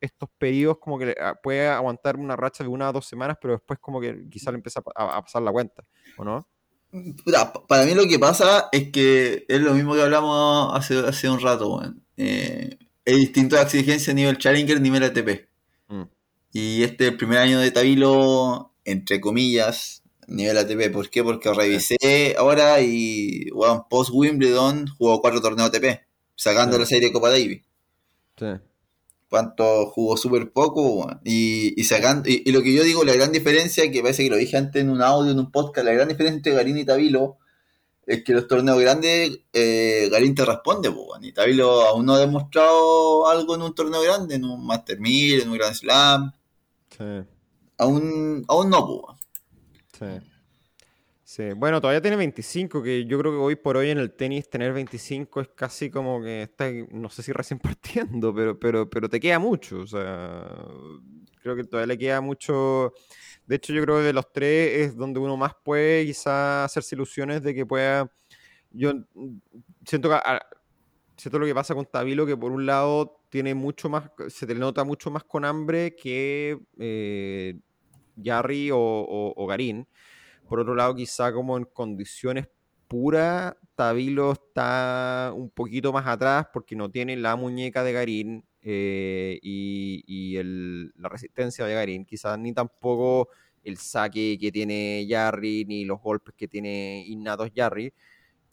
estos 0.00 0.28
pedidos 0.38 0.78
como 0.78 0.98
que 0.98 1.14
puede 1.42 1.68
aguantar 1.68 2.16
una 2.16 2.36
racha 2.36 2.64
de 2.64 2.68
una 2.68 2.88
o 2.88 2.92
dos 2.92 3.06
semanas, 3.06 3.36
pero 3.40 3.54
después 3.54 3.78
como 3.80 4.00
que 4.00 4.28
quizá 4.30 4.50
le 4.50 4.56
empieza 4.56 4.82
a, 4.94 5.22
pasar 5.22 5.42
la 5.42 5.52
cuenta, 5.52 5.84
¿o 6.16 6.24
no? 6.24 6.48
Para 7.68 7.84
mí 7.84 7.94
lo 7.94 8.06
que 8.08 8.18
pasa 8.18 8.68
es 8.72 8.90
que 8.90 9.44
es 9.46 9.60
lo 9.60 9.74
mismo 9.74 9.94
que 9.94 10.02
hablamos 10.02 10.74
hace, 10.74 10.98
hace 10.98 11.28
un 11.28 11.40
rato, 11.40 11.80
eh, 12.16 12.76
es 13.04 13.16
distinto 13.16 13.56
a 13.56 13.62
exigencia 13.62 14.12
a 14.12 14.14
nivel 14.14 14.38
Challenger, 14.38 14.80
nivel 14.80 15.02
ATP. 15.02 15.48
Mm. 15.88 16.02
Y 16.52 16.82
este 16.82 17.04
es 17.04 17.10
el 17.12 17.16
primer 17.16 17.38
año 17.38 17.60
de 17.60 17.70
Tabilo, 17.70 18.72
entre 18.84 19.20
comillas, 19.20 20.02
nivel 20.26 20.58
ATP. 20.58 20.92
¿Por 20.92 21.10
qué? 21.10 21.22
Porque 21.22 21.52
revisé 21.52 22.34
ahora 22.38 22.80
y, 22.80 23.50
bueno, 23.50 23.86
post 23.88 24.10
Wimbledon 24.12 24.86
jugó 24.98 25.20
cuatro 25.20 25.40
torneos 25.40 25.68
ATP, 25.68 26.00
sacando 26.36 26.78
la 26.78 26.86
serie 26.86 27.08
de 27.08 27.12
Copa 27.12 27.30
Davis. 27.30 27.62
Sí. 28.38 28.46
cuanto 29.28 29.86
jugó 29.90 30.16
súper 30.16 30.50
poco, 30.50 31.08
y, 31.24 31.78
y 31.78 31.84
sacando, 31.84 32.28
y, 32.28 32.50
lo 32.50 32.62
que 32.62 32.72
yo 32.72 32.82
digo, 32.82 33.04
la 33.04 33.12
gran 33.12 33.32
diferencia, 33.32 33.90
que 33.90 34.00
parece 34.02 34.24
que 34.24 34.30
lo 34.30 34.36
dije 34.36 34.56
antes 34.56 34.82
en 34.82 34.90
un 34.90 35.02
audio, 35.02 35.30
en 35.30 35.38
un 35.38 35.52
podcast, 35.52 35.86
la 35.86 35.92
gran 35.92 36.08
diferencia 36.08 36.36
entre 36.36 36.54
Garín 36.54 36.78
y 36.78 36.84
Tabilo 36.84 37.38
es 38.10 38.24
que 38.24 38.32
los 38.32 38.48
torneos 38.48 38.80
grandes, 38.80 39.38
eh, 39.52 40.08
Garín 40.10 40.34
te 40.34 40.44
responde, 40.44 40.90
pues, 40.90 41.22
y 41.22 41.32
Tabilo 41.32 41.82
aún 41.82 42.04
no 42.06 42.14
ha 42.14 42.18
demostrado 42.18 43.28
algo 43.28 43.54
en 43.54 43.62
un 43.62 43.72
torneo 43.72 44.02
grande, 44.02 44.34
en 44.34 44.44
un 44.44 44.66
Master 44.66 44.98
1000, 44.98 45.42
en 45.42 45.48
un 45.48 45.56
Grand 45.56 45.74
Slam. 45.74 46.32
Sí. 46.90 47.04
Aún, 47.78 48.44
aún 48.48 48.68
no, 48.68 48.84
pues. 48.84 49.16
Sí. 49.96 50.26
Sí, 51.22 51.52
bueno, 51.54 51.80
todavía 51.80 52.02
tiene 52.02 52.16
25, 52.16 52.82
que 52.82 53.06
yo 53.06 53.16
creo 53.16 53.30
que 53.30 53.38
hoy 53.38 53.54
por 53.54 53.76
hoy 53.76 53.90
en 53.90 53.98
el 53.98 54.10
tenis 54.10 54.50
tener 54.50 54.72
25 54.72 55.42
es 55.42 55.48
casi 55.54 55.88
como 55.88 56.20
que 56.20 56.42
está, 56.42 56.68
no 56.90 57.08
sé 57.08 57.22
si 57.22 57.30
recién 57.30 57.60
partiendo, 57.60 58.34
pero, 58.34 58.58
pero, 58.58 58.90
pero 58.90 59.08
te 59.08 59.20
queda 59.20 59.38
mucho. 59.38 59.78
O 59.78 59.86
sea, 59.86 60.50
creo 61.40 61.54
que 61.54 61.62
todavía 61.62 61.94
le 61.94 61.98
queda 61.98 62.20
mucho. 62.20 62.92
De 63.50 63.56
hecho, 63.56 63.72
yo 63.72 63.82
creo 63.82 63.96
que 63.96 64.04
de 64.04 64.12
los 64.12 64.32
tres 64.32 64.78
es 64.78 64.96
donde 64.96 65.18
uno 65.18 65.36
más 65.36 65.54
puede 65.64 66.06
quizá 66.06 66.62
hacerse 66.62 66.94
ilusiones 66.94 67.42
de 67.42 67.52
que 67.52 67.66
pueda. 67.66 68.08
Yo 68.70 68.92
siento 69.84 70.08
que 70.08 70.16
siento 71.16 71.36
lo 71.40 71.46
que 71.46 71.54
pasa 71.54 71.74
con 71.74 71.84
Tabilo, 71.84 72.26
que 72.26 72.36
por 72.36 72.52
un 72.52 72.64
lado 72.64 73.24
tiene 73.28 73.56
mucho 73.56 73.88
más, 73.88 74.08
se 74.28 74.46
te 74.46 74.54
nota 74.54 74.84
mucho 74.84 75.10
más 75.10 75.24
con 75.24 75.44
hambre 75.44 75.96
que 75.96 76.60
eh, 76.78 77.58
Jarry 78.22 78.70
o 78.72 79.46
Garín. 79.48 79.88
Por 80.48 80.60
otro 80.60 80.76
lado, 80.76 80.94
quizá 80.94 81.32
como 81.32 81.56
en 81.58 81.64
condiciones 81.64 82.46
puras, 82.86 83.56
Tabilo 83.74 84.30
está 84.30 85.32
un 85.34 85.50
poquito 85.50 85.92
más 85.92 86.06
atrás 86.06 86.46
porque 86.52 86.76
no 86.76 86.88
tiene 86.88 87.16
la 87.16 87.34
muñeca 87.34 87.82
de 87.82 87.92
Garín 87.94 88.44
eh, 88.62 89.38
y, 89.42 90.38
la 90.96 91.08
resistencia 91.08 91.66
de 91.66 91.74
Garín, 91.74 92.04
quizás 92.04 92.38
ni 92.38 92.52
tampoco 92.52 93.28
el 93.62 93.76
saque 93.76 94.38
que 94.40 94.52
tiene 94.52 95.06
Jarry, 95.08 95.64
ni 95.66 95.84
los 95.84 96.00
golpes 96.00 96.34
que 96.36 96.48
tiene 96.48 97.04
innatos 97.06 97.50
Jarry, 97.54 97.92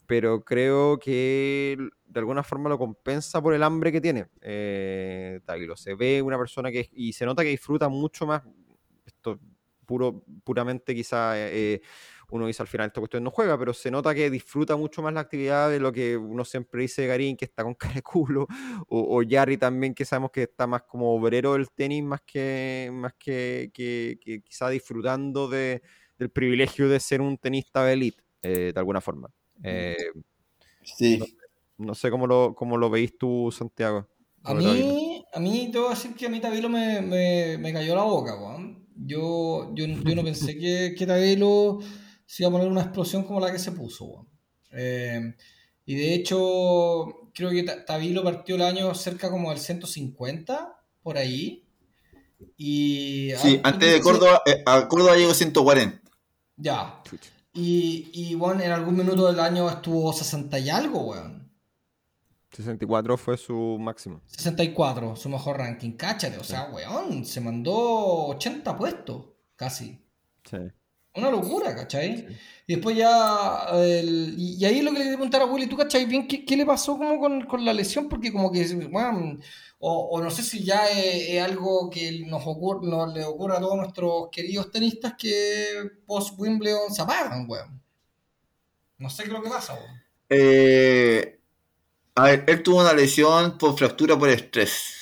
pero 0.06 0.42
creo 0.42 0.98
que 0.98 1.76
de 2.06 2.20
alguna 2.20 2.42
forma 2.42 2.68
lo 2.68 2.78
compensa 2.78 3.42
por 3.42 3.52
el 3.54 3.62
hambre 3.62 3.92
que 3.92 4.00
tiene 4.00 4.26
eh. 4.40 5.40
Se 5.76 5.94
ve 5.94 6.22
una 6.22 6.38
persona 6.38 6.70
que, 6.70 6.88
y 6.92 7.12
se 7.12 7.26
nota 7.26 7.42
que 7.42 7.50
disfruta 7.50 7.88
mucho 7.88 8.26
más, 8.26 8.42
esto 9.04 9.38
puro, 9.84 10.24
puramente 10.44 10.94
quizá 10.94 11.34
eh, 11.36 11.80
uno 12.30 12.46
dice 12.46 12.62
al 12.62 12.68
final 12.68 12.88
esta 12.88 13.00
cuestión 13.00 13.24
no 13.24 13.30
juega, 13.30 13.58
pero 13.58 13.72
se 13.72 13.90
nota 13.90 14.14
que 14.14 14.30
disfruta 14.30 14.76
mucho 14.76 15.02
más 15.02 15.14
la 15.14 15.20
actividad 15.20 15.70
de 15.70 15.80
lo 15.80 15.92
que 15.92 16.16
uno 16.16 16.44
siempre 16.44 16.82
dice 16.82 17.02
de 17.02 17.08
Garín, 17.08 17.36
que 17.36 17.46
está 17.46 17.62
con 17.62 17.74
cara 17.74 17.94
de 17.94 18.02
culo, 18.02 18.46
o, 18.88 19.16
o 19.16 19.22
Yari 19.22 19.56
también, 19.56 19.94
que 19.94 20.04
sabemos 20.04 20.30
que 20.30 20.42
está 20.42 20.66
más 20.66 20.82
como 20.82 21.14
obrero 21.14 21.54
del 21.54 21.70
tenis, 21.70 22.02
más 22.02 22.20
que, 22.22 22.90
más 22.92 23.14
que, 23.18 23.70
que, 23.72 24.42
quizá 24.44 24.68
disfrutando 24.68 25.48
de, 25.48 25.82
del 26.18 26.30
privilegio 26.30 26.88
de 26.88 27.00
ser 27.00 27.20
un 27.20 27.38
tenista 27.38 27.84
de 27.84 27.92
elite, 27.94 28.22
eh, 28.42 28.72
de 28.74 28.78
alguna 28.78 29.00
forma. 29.00 29.30
Eh, 29.62 29.96
sí. 30.82 31.20
No, 31.78 31.94
sé 31.94 32.10
cómo 32.10 32.26
lo, 32.26 32.54
cómo 32.54 32.76
lo 32.76 32.90
veis 32.90 33.16
tú, 33.16 33.50
Santiago. 33.56 34.08
A 34.42 34.54
mí, 34.54 35.24
a 35.32 35.40
mí, 35.40 35.70
te 35.72 35.78
voy 35.78 35.88
a 35.88 35.90
decir 35.90 36.14
que 36.14 36.26
a 36.26 36.28
mí 36.28 36.40
Tabilo 36.40 36.68
me, 36.68 37.00
me, 37.00 37.58
me 37.58 37.72
cayó 37.72 37.94
la 37.94 38.02
boca, 38.02 38.36
Juan. 38.36 38.86
Yo, 38.96 39.72
yo, 39.74 39.86
yo 39.86 40.14
no 40.14 40.24
pensé 40.24 40.58
que, 40.58 40.94
que 40.96 41.06
Tabelo 41.06 41.80
se 42.28 42.42
iba 42.42 42.50
a 42.50 42.52
poner 42.52 42.68
una 42.68 42.82
explosión 42.82 43.24
como 43.24 43.40
la 43.40 43.50
que 43.50 43.58
se 43.58 43.72
puso. 43.72 44.26
Eh, 44.70 45.34
y 45.86 45.94
de 45.94 46.14
hecho, 46.14 47.30
creo 47.34 47.48
que 47.48 47.62
Tabilo 47.62 48.22
partió 48.22 48.56
el 48.56 48.62
año 48.62 48.94
cerca 48.94 49.30
como 49.30 49.48
del 49.48 49.58
150, 49.58 50.78
por 51.02 51.16
ahí. 51.16 51.66
Y 52.58 53.30
sí, 53.38 53.58
antes 53.64 53.94
de 53.94 54.00
Córdoba, 54.02 54.42
eh, 54.44 54.62
a 54.66 54.86
Córdoba 54.88 55.16
llegó 55.16 55.32
140. 55.32 56.02
Ya. 56.56 57.02
Y, 57.54 58.10
y 58.12 58.34
bueno, 58.34 58.62
en 58.62 58.72
algún 58.72 58.98
minuto 58.98 59.26
del 59.26 59.40
año 59.40 59.66
estuvo 59.70 60.12
60 60.12 60.58
y 60.58 60.68
algo, 60.68 61.06
weón. 61.06 61.50
64 62.52 63.16
fue 63.16 63.38
su 63.38 63.78
máximo. 63.80 64.20
64, 64.26 65.16
su 65.16 65.30
mejor 65.30 65.56
ranking. 65.56 65.92
Cáchate, 65.92 66.36
o 66.36 66.44
sea, 66.44 66.68
weón, 66.74 67.24
se 67.24 67.40
mandó 67.40 67.72
80 68.26 68.76
puestos, 68.76 69.24
casi. 69.56 70.04
Sí. 70.44 70.58
Una 71.18 71.30
locura, 71.30 71.74
¿cachai? 71.74 72.26
Y 72.66 72.74
después 72.74 72.96
ya. 72.96 73.66
y, 73.84 74.64
ahí 74.64 74.82
lo 74.82 74.92
que 74.92 74.98
le 74.98 75.04
quería 75.04 75.16
preguntar 75.16 75.42
a 75.42 75.46
Willy, 75.46 75.66
¿tú 75.66 75.76
cachai 75.76 76.06
bien 76.06 76.26
qué, 76.26 76.56
le 76.56 76.66
pasó 76.66 76.96
como 76.96 77.18
con, 77.46 77.64
la 77.64 77.72
lesión? 77.72 78.08
Porque 78.08 78.32
como 78.32 78.50
que, 78.52 78.64
bueno, 78.90 79.38
o, 79.78 80.20
no 80.20 80.30
sé 80.30 80.42
si 80.42 80.64
ya 80.64 80.88
es, 80.88 81.42
algo 81.42 81.90
que 81.90 82.24
nos, 82.26 82.42
ocurre, 82.46 82.86
nos 82.88 83.12
le 83.14 83.24
ocurre 83.24 83.56
a 83.56 83.60
todos 83.60 83.76
nuestros 83.76 84.28
queridos 84.30 84.70
tenistas 84.70 85.14
que 85.18 85.90
post 86.06 86.38
Wimbledon 86.38 86.92
se 86.92 87.02
apagan, 87.02 87.46
weón. 87.48 87.80
No 88.98 89.10
sé 89.10 89.22
qué 89.22 89.28
es 89.28 89.34
lo 89.34 89.42
que 89.42 89.50
pasa, 89.50 89.74
weón. 89.74 90.02
Eh 90.30 91.38
a 92.18 92.24
ver, 92.24 92.44
él 92.48 92.62
tuvo 92.64 92.80
una 92.80 92.92
lesión 92.92 93.56
por 93.58 93.78
fractura 93.78 94.18
por 94.18 94.28
estrés. 94.28 94.96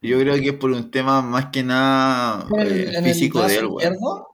Yo 0.00 0.20
creo 0.20 0.36
que 0.36 0.50
es 0.50 0.52
por 0.52 0.70
un 0.70 0.92
tema 0.92 1.20
más 1.22 1.46
que 1.46 1.64
nada 1.64 2.46
eh, 2.60 3.02
físico 3.02 3.42
de 3.42 3.56
él, 3.56 3.66
izquierdo? 3.66 4.28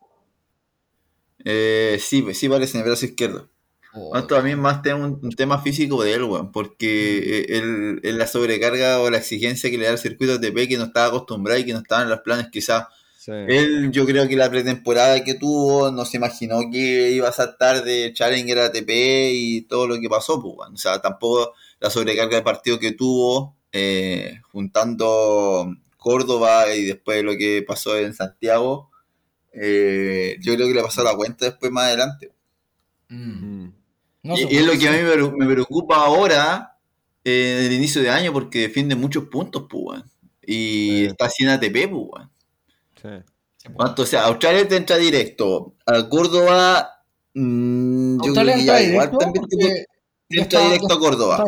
Eh, 1.45 1.99
sí, 2.01 2.25
sí 2.35 2.49
parece 2.49 2.77
en 2.77 2.83
el 2.83 2.89
brazo 2.89 3.07
izquierdo. 3.07 3.49
Oh. 3.95 4.23
también 4.25 4.59
más 4.59 4.81
tema, 4.81 5.05
un, 5.05 5.33
tema 5.33 5.61
físico 5.61 6.03
de 6.03 6.15
él, 6.15 6.23
weón, 6.23 6.51
porque 6.51 7.45
él, 7.51 8.01
eh, 8.03 8.13
la 8.15 8.27
sobrecarga 8.27 9.01
o 9.01 9.11
la 9.11 9.19
exigencia 9.19 9.71
que 9.71 9.77
le 9.77 9.85
da 9.85 9.93
el 9.93 9.99
circuito 9.99 10.33
ATP 10.33 10.67
que 10.67 10.79
no 10.79 10.85
estaba 10.85 11.09
acostumbrado 11.09 11.61
y 11.61 11.67
que 11.67 11.75
no 11.75 11.81
estaba 11.81 12.03
en 12.03 12.09
los 12.09 12.21
planes 12.21 12.49
quizás 12.51 12.87
él, 13.27 13.93
yo 13.93 14.05
creo 14.05 14.27
que 14.27 14.37
la 14.37 14.51
pretemporada 14.51 15.23
que 15.23 15.35
tuvo, 15.35 15.91
no 15.93 16.05
se 16.05 16.17
imaginó 16.17 16.59
que 16.73 17.11
iba 17.13 17.29
a 17.29 17.33
saltar 17.33 17.85
de 17.85 18.13
Challenger 18.13 18.59
a 18.59 18.67
ATP 18.67 18.91
y 18.91 19.63
todo 19.63 19.87
lo 19.87 20.01
que 20.01 20.09
pasó, 20.09 20.43
pues, 20.43 20.71
o 20.73 20.77
sea, 20.77 21.01
tampoco 21.01 21.53
la 21.79 21.91
sobrecarga 21.91 22.37
de 22.37 22.43
partido 22.43 22.79
que 22.81 22.93
tuvo, 22.93 23.57
eh, 23.71 24.41
juntando 24.51 25.73
Córdoba 25.97 26.75
y 26.75 26.85
después 26.85 27.23
lo 27.23 27.37
que 27.37 27.65
pasó 27.67 27.97
en 27.97 28.13
Santiago, 28.13 28.91
eh, 29.53 30.37
yo 30.41 30.55
creo 30.55 30.69
que 30.69 30.75
le 30.75 30.83
pasó 30.83 31.03
la 31.03 31.15
cuenta 31.15 31.47
después 31.47 31.71
más 31.71 31.85
adelante. 31.85 32.33
Mm. 33.09 33.65
Mm. 34.23 34.33
y, 34.37 34.57
es 34.57 34.67
lo 34.67 34.73
que 34.79 34.89
a 34.89 34.93
mí 34.93 34.99
me, 35.37 35.47
preocupa 35.47 35.97
ahora, 35.97 36.79
eh, 37.25 37.59
en 37.59 37.67
el 37.67 37.73
inicio 37.73 38.03
de 38.03 38.11
año, 38.11 38.33
porque 38.33 38.61
defiende 38.61 38.95
muchos 38.95 39.25
puntos, 39.25 39.67
pues, 39.69 40.03
y 40.45 41.05
está 41.07 41.29
sin 41.29 41.49
ATP, 41.49 41.89
pues, 41.89 42.27
o 43.97 44.07
sea, 44.07 44.25
Australia 44.25 44.67
te 44.67 44.77
entra 44.77 44.97
directo. 44.97 45.75
A 45.87 46.09
Córdoba, 46.09 47.05
mmm, 47.35 48.19
yo 48.25 48.33
creo 48.33 48.57
que 48.57 48.65
ya 48.65 48.81
igual 48.83 49.11
también 49.17 49.47
te, 49.47 49.87
entra 50.31 50.61
directo 50.61 50.95
a 50.95 50.99
Córdoba. 50.99 51.45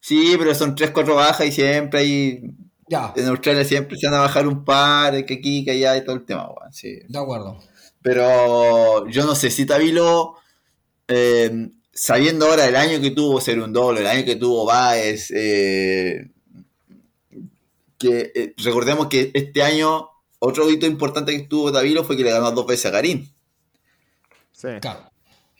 Sí, 0.00 0.34
pero 0.38 0.54
son 0.54 0.74
3-4 0.74 1.14
bajas 1.14 1.46
y 1.46 1.52
siempre 1.52 2.00
hay. 2.00 2.42
Ya. 2.88 3.12
En 3.16 3.28
Australia 3.28 3.64
siempre 3.64 3.96
se 3.96 4.06
van 4.06 4.16
a 4.16 4.20
bajar 4.20 4.46
un 4.46 4.64
par, 4.64 5.24
que 5.24 5.34
aquí, 5.34 5.64
que 5.64 5.72
allá 5.72 5.96
y 5.96 6.04
todo 6.04 6.16
el 6.16 6.24
tema, 6.24 6.48
sí. 6.70 7.00
De 7.08 7.18
acuerdo. 7.18 7.58
Pero 8.02 9.08
yo 9.08 9.24
no 9.24 9.34
sé 9.34 9.50
si 9.50 9.64
Tabilo, 9.64 10.36
eh, 11.08 11.70
sabiendo 11.92 12.46
ahora 12.46 12.66
el 12.66 12.76
año 12.76 13.00
que 13.00 13.10
tuvo 13.10 13.40
ser 13.40 13.60
un 13.60 13.72
doble, 13.72 14.00
el 14.00 14.06
año 14.06 14.24
que 14.24 14.36
tuvo 14.36 14.66
Baez, 14.66 15.30
eh, 15.30 16.30
que 17.96 18.32
eh, 18.34 18.54
recordemos 18.58 19.06
que 19.06 19.30
este 19.32 19.62
año 19.62 20.10
otro 20.38 20.68
hito 20.68 20.86
importante 20.86 21.34
que 21.34 21.44
tuvo 21.44 21.72
Tabilo 21.72 22.04
fue 22.04 22.16
que 22.16 22.24
le 22.24 22.30
ganó 22.30 22.52
dos 22.52 22.66
veces 22.66 22.86
a 22.86 22.90
Garín. 22.90 23.32
Sí. 24.52 24.68
Claro. 24.80 25.10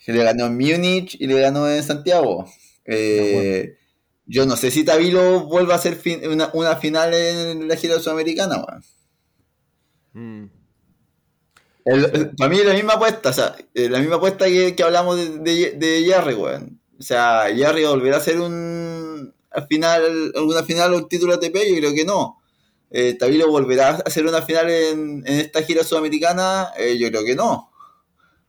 le 0.06 0.22
ganó 0.22 0.46
en 0.46 0.58
Múnich 0.58 1.16
y 1.18 1.26
le 1.26 1.40
ganó 1.40 1.68
en 1.70 1.82
Santiago. 1.82 2.46
Eh, 2.84 3.78
yo 4.26 4.46
no 4.46 4.56
sé 4.56 4.70
si 4.70 4.84
Tabilo 4.84 5.40
vuelva 5.46 5.74
a 5.74 5.76
hacer 5.76 6.00
una, 6.52 6.76
final 6.76 7.14
en 7.14 7.68
la 7.68 7.76
gira 7.76 7.98
sudamericana, 8.00 8.64
mm. 10.12 10.44
Para 12.38 12.48
mí 12.48 12.58
es 12.58 12.66
la 12.66 12.72
misma 12.72 12.94
apuesta, 12.94 13.28
o 13.28 13.32
sea, 13.32 13.54
la 13.74 13.98
misma 13.98 14.16
apuesta 14.16 14.46
que, 14.46 14.74
hablamos 14.82 15.16
de, 15.18 15.72
de, 15.72 16.04
Jerry, 16.06 16.34
weón. 16.34 16.80
O 16.98 17.02
sea, 17.02 17.44
Jerry 17.54 17.84
volverá 17.84 18.16
a 18.16 18.20
hacer 18.20 18.40
un 18.40 19.34
al 19.50 19.66
final, 19.66 20.32
alguna 20.34 20.62
final 20.64 20.94
o 20.94 20.96
un 20.96 21.08
título 21.08 21.34
ATP, 21.34 21.54
yo 21.54 21.76
creo 21.76 21.94
que 21.94 22.04
no 22.04 22.40
eh, 22.96 23.14
Tabilo 23.14 23.50
volverá 23.50 23.88
a 23.88 24.02
hacer 24.06 24.24
una 24.24 24.40
final 24.40 24.70
en, 24.70 25.24
esta 25.26 25.62
gira 25.62 25.82
sudamericana, 25.82 26.70
eh, 26.78 26.96
yo 26.96 27.08
creo 27.08 27.24
que 27.24 27.34
no. 27.34 27.72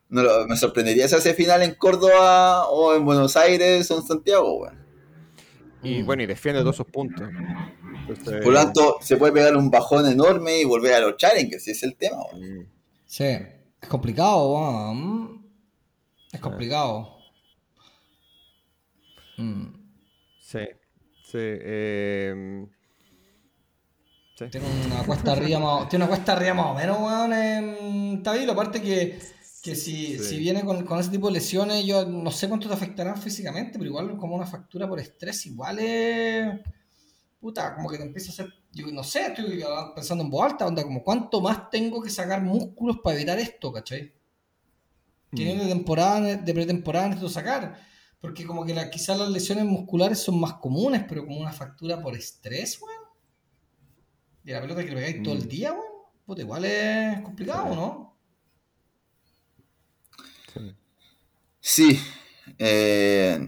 me 0.09 0.55
sorprendería 0.55 1.07
si 1.07 1.15
hace 1.15 1.33
final 1.33 1.63
en 1.63 1.73
Córdoba 1.73 2.69
o 2.69 2.93
en 2.93 3.03
Buenos 3.05 3.35
Aires 3.37 3.89
o 3.89 3.97
en 3.97 4.05
Santiago, 4.05 4.67
Y 5.85 6.01
bueno, 6.03 6.23
y 6.23 6.25
defiende 6.25 6.61
todos 6.61 6.75
esos 6.75 6.87
puntos. 6.87 7.29
Por 8.25 8.47
lo 8.47 8.53
tanto, 8.53 8.97
se 9.01 9.17
puede 9.17 9.33
pegar 9.33 9.55
un 9.55 9.69
bajón 9.69 10.07
enorme 10.07 10.59
y 10.59 10.65
volver 10.65 10.93
a 10.93 10.99
los 10.99 11.17
challengers, 11.17 11.63
si 11.63 11.71
es 11.71 11.83
el 11.83 11.95
tema. 11.95 12.23
Sí, 13.05 13.23
es 13.23 13.87
complicado, 13.87 14.93
es 16.31 16.39
complicado. 16.39 17.17
Sí. 20.39 20.59
Sí, 21.23 21.39
eh... 21.39 22.65
Tiene 24.51 24.67
una 24.85 25.03
cuesta 25.05 25.31
arriba 25.31 25.59
más, 25.59 25.87
tiene 25.87 26.03
una 26.03 26.13
cuesta 26.13 26.33
arriba 26.33 26.53
más 26.53 26.65
o 26.65 26.73
menos, 26.73 26.99
weón, 26.99 27.31
en 27.31 28.21
Tabilo. 28.21 28.51
Aparte 28.51 28.81
que, 28.81 29.17
que 29.65 29.75
si, 29.75 30.19
si 30.19 30.37
viene 30.37 30.63
con, 30.63 30.85
con, 30.85 30.99
ese 30.99 31.09
tipo 31.09 31.25
de 31.25 31.33
lesiones, 31.33 31.83
yo 31.83 32.05
no 32.05 32.29
sé 32.29 32.47
cuánto 32.47 32.67
te 32.67 32.75
afectarán 32.75 33.19
físicamente, 33.19 33.79
pero 33.79 33.85
igual 33.85 34.15
como 34.15 34.35
una 34.35 34.45
factura 34.45 34.87
por 34.87 34.99
estrés, 34.99 35.43
igual 35.47 35.79
es... 35.79 36.59
Puta, 37.39 37.73
como 37.73 37.89
que 37.89 37.97
te 37.97 38.03
empieza 38.03 38.29
a 38.29 38.33
hacer... 38.33 38.53
Yo 38.71 38.85
no 38.91 39.03
sé, 39.03 39.25
estoy 39.25 39.63
pensando 39.95 40.23
en 40.23 40.29
voz 40.29 40.51
alta, 40.51 40.67
onda, 40.67 40.83
como 40.83 41.03
cuánto 41.03 41.41
más 41.41 41.67
tengo 41.71 41.99
que 41.99 42.11
sacar 42.11 42.43
músculos 42.43 42.97
para 43.03 43.15
evitar 43.15 43.39
esto, 43.39 43.73
¿cachai? 43.73 44.13
Que 45.35 45.55
mm. 45.55 45.59
de 45.59 45.67
temporada, 45.67 46.35
de 46.35 46.53
pretemporada 46.53 47.07
necesito 47.07 47.29
sacar. 47.29 47.75
Porque 48.21 48.45
como 48.45 48.63
que 48.65 48.75
la, 48.75 48.91
quizás 48.91 49.17
las 49.17 49.29
lesiones 49.29 49.65
musculares 49.65 50.19
son 50.19 50.39
más 50.39 50.53
comunes, 50.53 51.05
pero 51.09 51.25
como 51.25 51.39
una 51.39 51.51
factura 51.51 51.99
por 51.99 52.15
estrés, 52.15 52.79
weón 52.79 53.05
y 54.43 54.51
la 54.51 54.61
pelota 54.61 54.83
que 54.83 54.89
le 54.89 54.95
pegáis 54.95 55.23
todo 55.23 55.33
el 55.33 55.45
mm. 55.45 55.49
día, 55.49 55.73
weón, 55.73 55.85
puta, 56.23 56.41
igual 56.43 56.65
es 56.65 57.19
complicado, 57.21 57.73
¿no? 57.75 58.14
Sí. 61.59 61.99
Eh, 62.59 63.39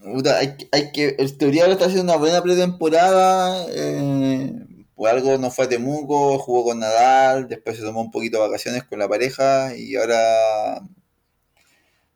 hay, 0.00 0.56
hay, 0.72 0.92
que. 0.92 1.16
El 1.18 1.36
teoría 1.36 1.62
ahora 1.62 1.74
está 1.74 1.86
haciendo 1.86 2.12
una 2.12 2.20
buena 2.20 2.42
pretemporada. 2.42 3.66
Eh, 3.70 4.52
por 4.94 5.10
algo 5.10 5.36
no 5.36 5.50
fue 5.50 5.66
a 5.66 5.68
Temuco, 5.68 6.38
jugó 6.38 6.64
con 6.64 6.78
Nadal, 6.78 7.48
después 7.48 7.76
se 7.76 7.82
tomó 7.82 8.00
un 8.00 8.10
poquito 8.10 8.38
de 8.38 8.48
vacaciones 8.48 8.84
con 8.84 8.98
la 8.98 9.08
pareja 9.08 9.76
y 9.76 9.96
ahora. 9.96 10.80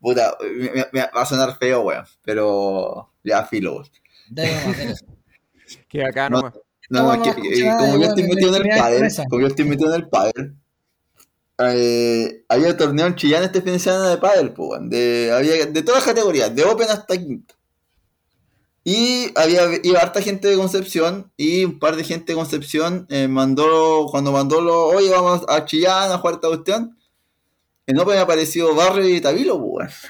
Puta, 0.01 0.39
me, 0.93 1.01
va 1.03 1.23
a 1.23 1.27
sonar 1.27 1.59
feo, 1.59 1.83
weón, 1.83 2.07
pero 2.25 3.13
ya 3.23 3.45
filo. 3.45 3.83
que 5.89 6.05
acá 6.05 6.31
no, 6.31 6.51
no, 6.89 7.15
es 7.15 7.35
que, 7.35 7.61
eh, 7.61 7.71
como 7.79 7.99
yo 7.99 8.09
estoy 8.09 8.23
metido 8.25 8.57
en 8.57 8.63
el 8.63 8.79
pádel, 8.79 9.13
como 9.29 9.41
yo 9.43 9.47
estoy 9.49 9.65
metido 9.67 9.95
en 9.95 10.01
el 10.01 10.09
pádel, 10.09 10.57
eh, 11.63 12.45
había 12.49 12.77
torneo 12.77 13.07
en 13.07 13.17
Chillán 13.17 13.43
este 13.45 13.61
fin 13.63 13.75
de 13.75 13.79
semana 13.79 14.09
de 14.09 14.17
pádel, 14.17 14.55
de, 14.89 15.31
había 15.33 15.67
de 15.67 15.83
todas 15.83 16.05
las 16.05 16.15
categorías, 16.15 16.55
de 16.55 16.65
Open 16.65 16.89
hasta 16.89 17.17
quinto. 17.17 17.55
Y 18.83 19.31
había 19.39 19.79
iba 19.83 20.01
harta 20.01 20.23
gente 20.23 20.49
de 20.49 20.57
Concepción 20.57 21.31
y 21.37 21.65
un 21.65 21.79
par 21.79 21.97
de 21.97 22.05
gente 22.05 22.33
de 22.33 22.39
Concepción 22.39 23.07
eh, 23.11 23.29
mandó, 23.29 24.07
cuando 24.11 24.33
mandó 24.33 24.63
lo, 24.63 24.87
oye, 24.87 25.11
vamos 25.11 25.43
a 25.49 25.65
Chillán 25.67 26.11
a 26.11 26.19
jugar 26.19 26.35
esta 26.35 26.49
cuestión, 26.49 26.97
en 27.87 27.99
Open 27.99 28.19
apareció 28.19 28.75
Barrio 28.75 29.09
y 29.09 29.21
Tabilo, 29.21 29.61
pues. 29.61 30.07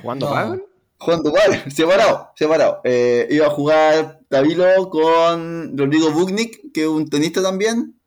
¿Jugando 0.00 0.30
pádel? 0.30 0.64
Jugando 0.98 1.32
pádel, 1.32 1.72
separado, 1.72 2.30
separado. 2.34 2.80
Eh, 2.84 3.28
iba 3.30 3.46
a 3.46 3.50
jugar 3.50 4.20
Tabilo 4.28 4.90
con 4.90 5.76
Rodrigo 5.78 6.10
Bugnik, 6.10 6.72
que 6.72 6.82
es 6.82 6.88
un 6.88 7.08
tenista 7.08 7.40
también. 7.42 7.99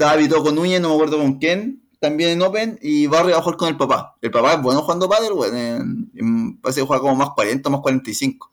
Estaba 0.00 0.42
con 0.42 0.54
Núñez, 0.54 0.80
no 0.80 0.88
me 0.88 0.94
acuerdo 0.94 1.18
con 1.18 1.38
quién, 1.38 1.82
también 2.00 2.30
en 2.30 2.40
Open. 2.40 2.78
Y 2.80 3.06
Barrio 3.06 3.32
va 3.32 3.40
a 3.40 3.42
jugar 3.42 3.58
con 3.58 3.68
el 3.68 3.76
papá. 3.76 4.16
El 4.22 4.30
papá 4.30 4.54
es 4.54 4.62
bueno 4.62 4.80
jugando 4.80 5.10
pádel, 5.10 5.34
bueno, 5.34 6.58
parece 6.62 6.80
que 6.80 6.86
juega 6.86 7.02
como 7.02 7.16
más 7.16 7.30
40, 7.34 7.68
más 7.68 7.80
45. 7.82 8.50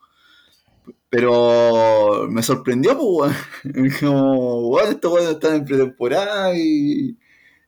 Pero 1.10 2.28
me 2.30 2.43
sorprendió, 2.43 2.98
pues, 2.98 3.34
Como, 4.02 4.64
bueno, 4.64 4.91
estos 4.91 5.14
weones 5.14 5.36
están 5.36 5.56
en 5.56 5.66
pretemporada 5.66 6.54
y. 6.58 7.18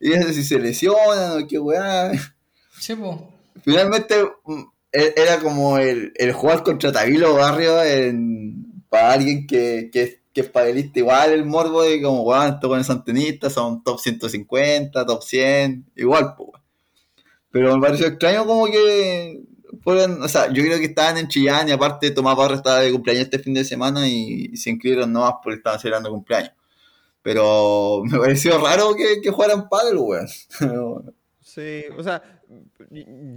Y 0.01 0.11
sé 0.11 0.33
si 0.33 0.43
se 0.43 0.59
lesionan 0.59 1.41
o 1.41 1.47
qué 1.47 1.57
weá. 1.57 2.11
Sí, 2.77 2.95
pues. 2.95 3.17
Finalmente 3.63 4.15
mm, 4.45 4.61
e-, 4.91 5.13
era 5.15 5.39
como 5.39 5.77
el, 5.77 6.11
el 6.15 6.33
jugar 6.33 6.63
contra 6.63 6.91
Tabilo 6.91 7.35
Barrio 7.35 7.81
en, 7.81 8.83
para 8.89 9.13
alguien 9.13 9.47
que, 9.47 9.89
que, 9.91 10.18
que, 10.41 10.47
es 10.47 10.49
padelista 10.49 10.99
igual 10.99 11.31
el 11.31 11.45
morbo 11.45 11.83
de 11.83 12.01
como, 12.01 12.23
weón, 12.23 12.53
estos 12.53 12.69
con 12.69 12.83
son 12.83 13.03
tenistas, 13.03 13.53
son 13.53 13.83
top 13.83 13.99
150, 13.99 15.05
top 15.05 15.23
100, 15.23 15.91
igual. 15.95 16.35
Pero 17.51 17.75
me 17.75 17.81
pareció 17.87 18.07
extraño 18.07 18.45
como 18.45 18.65
que 18.65 19.41
o 19.85 20.27
sea, 20.27 20.51
yo 20.51 20.63
creo 20.63 20.77
que 20.77 20.85
estaban 20.85 21.17
en 21.17 21.27
Chillán 21.27 21.69
y 21.69 21.71
aparte 21.71 22.11
Tomás 22.11 22.35
Barra 22.35 22.55
estaba 22.55 22.79
de 22.79 22.91
cumpleaños 22.91 23.25
este 23.25 23.39
fin 23.39 23.53
de 23.53 23.63
semana 23.63 24.07
y, 24.07 24.55
se 24.55 24.71
inscribieron 24.71 25.11
nomás 25.11 25.35
porque 25.43 25.57
estaban 25.57 25.79
celebrando 25.79 26.09
cumpleaños. 26.09 26.51
Pero 27.21 28.01
me 28.05 28.17
pareció 28.17 28.59
raro 28.59 28.95
que, 28.95 29.29
jugaran 29.29 29.69
pádel, 29.69 29.97
weón. 29.97 30.27
sí, 31.41 31.83
o 31.97 32.03
sea, 32.03 32.21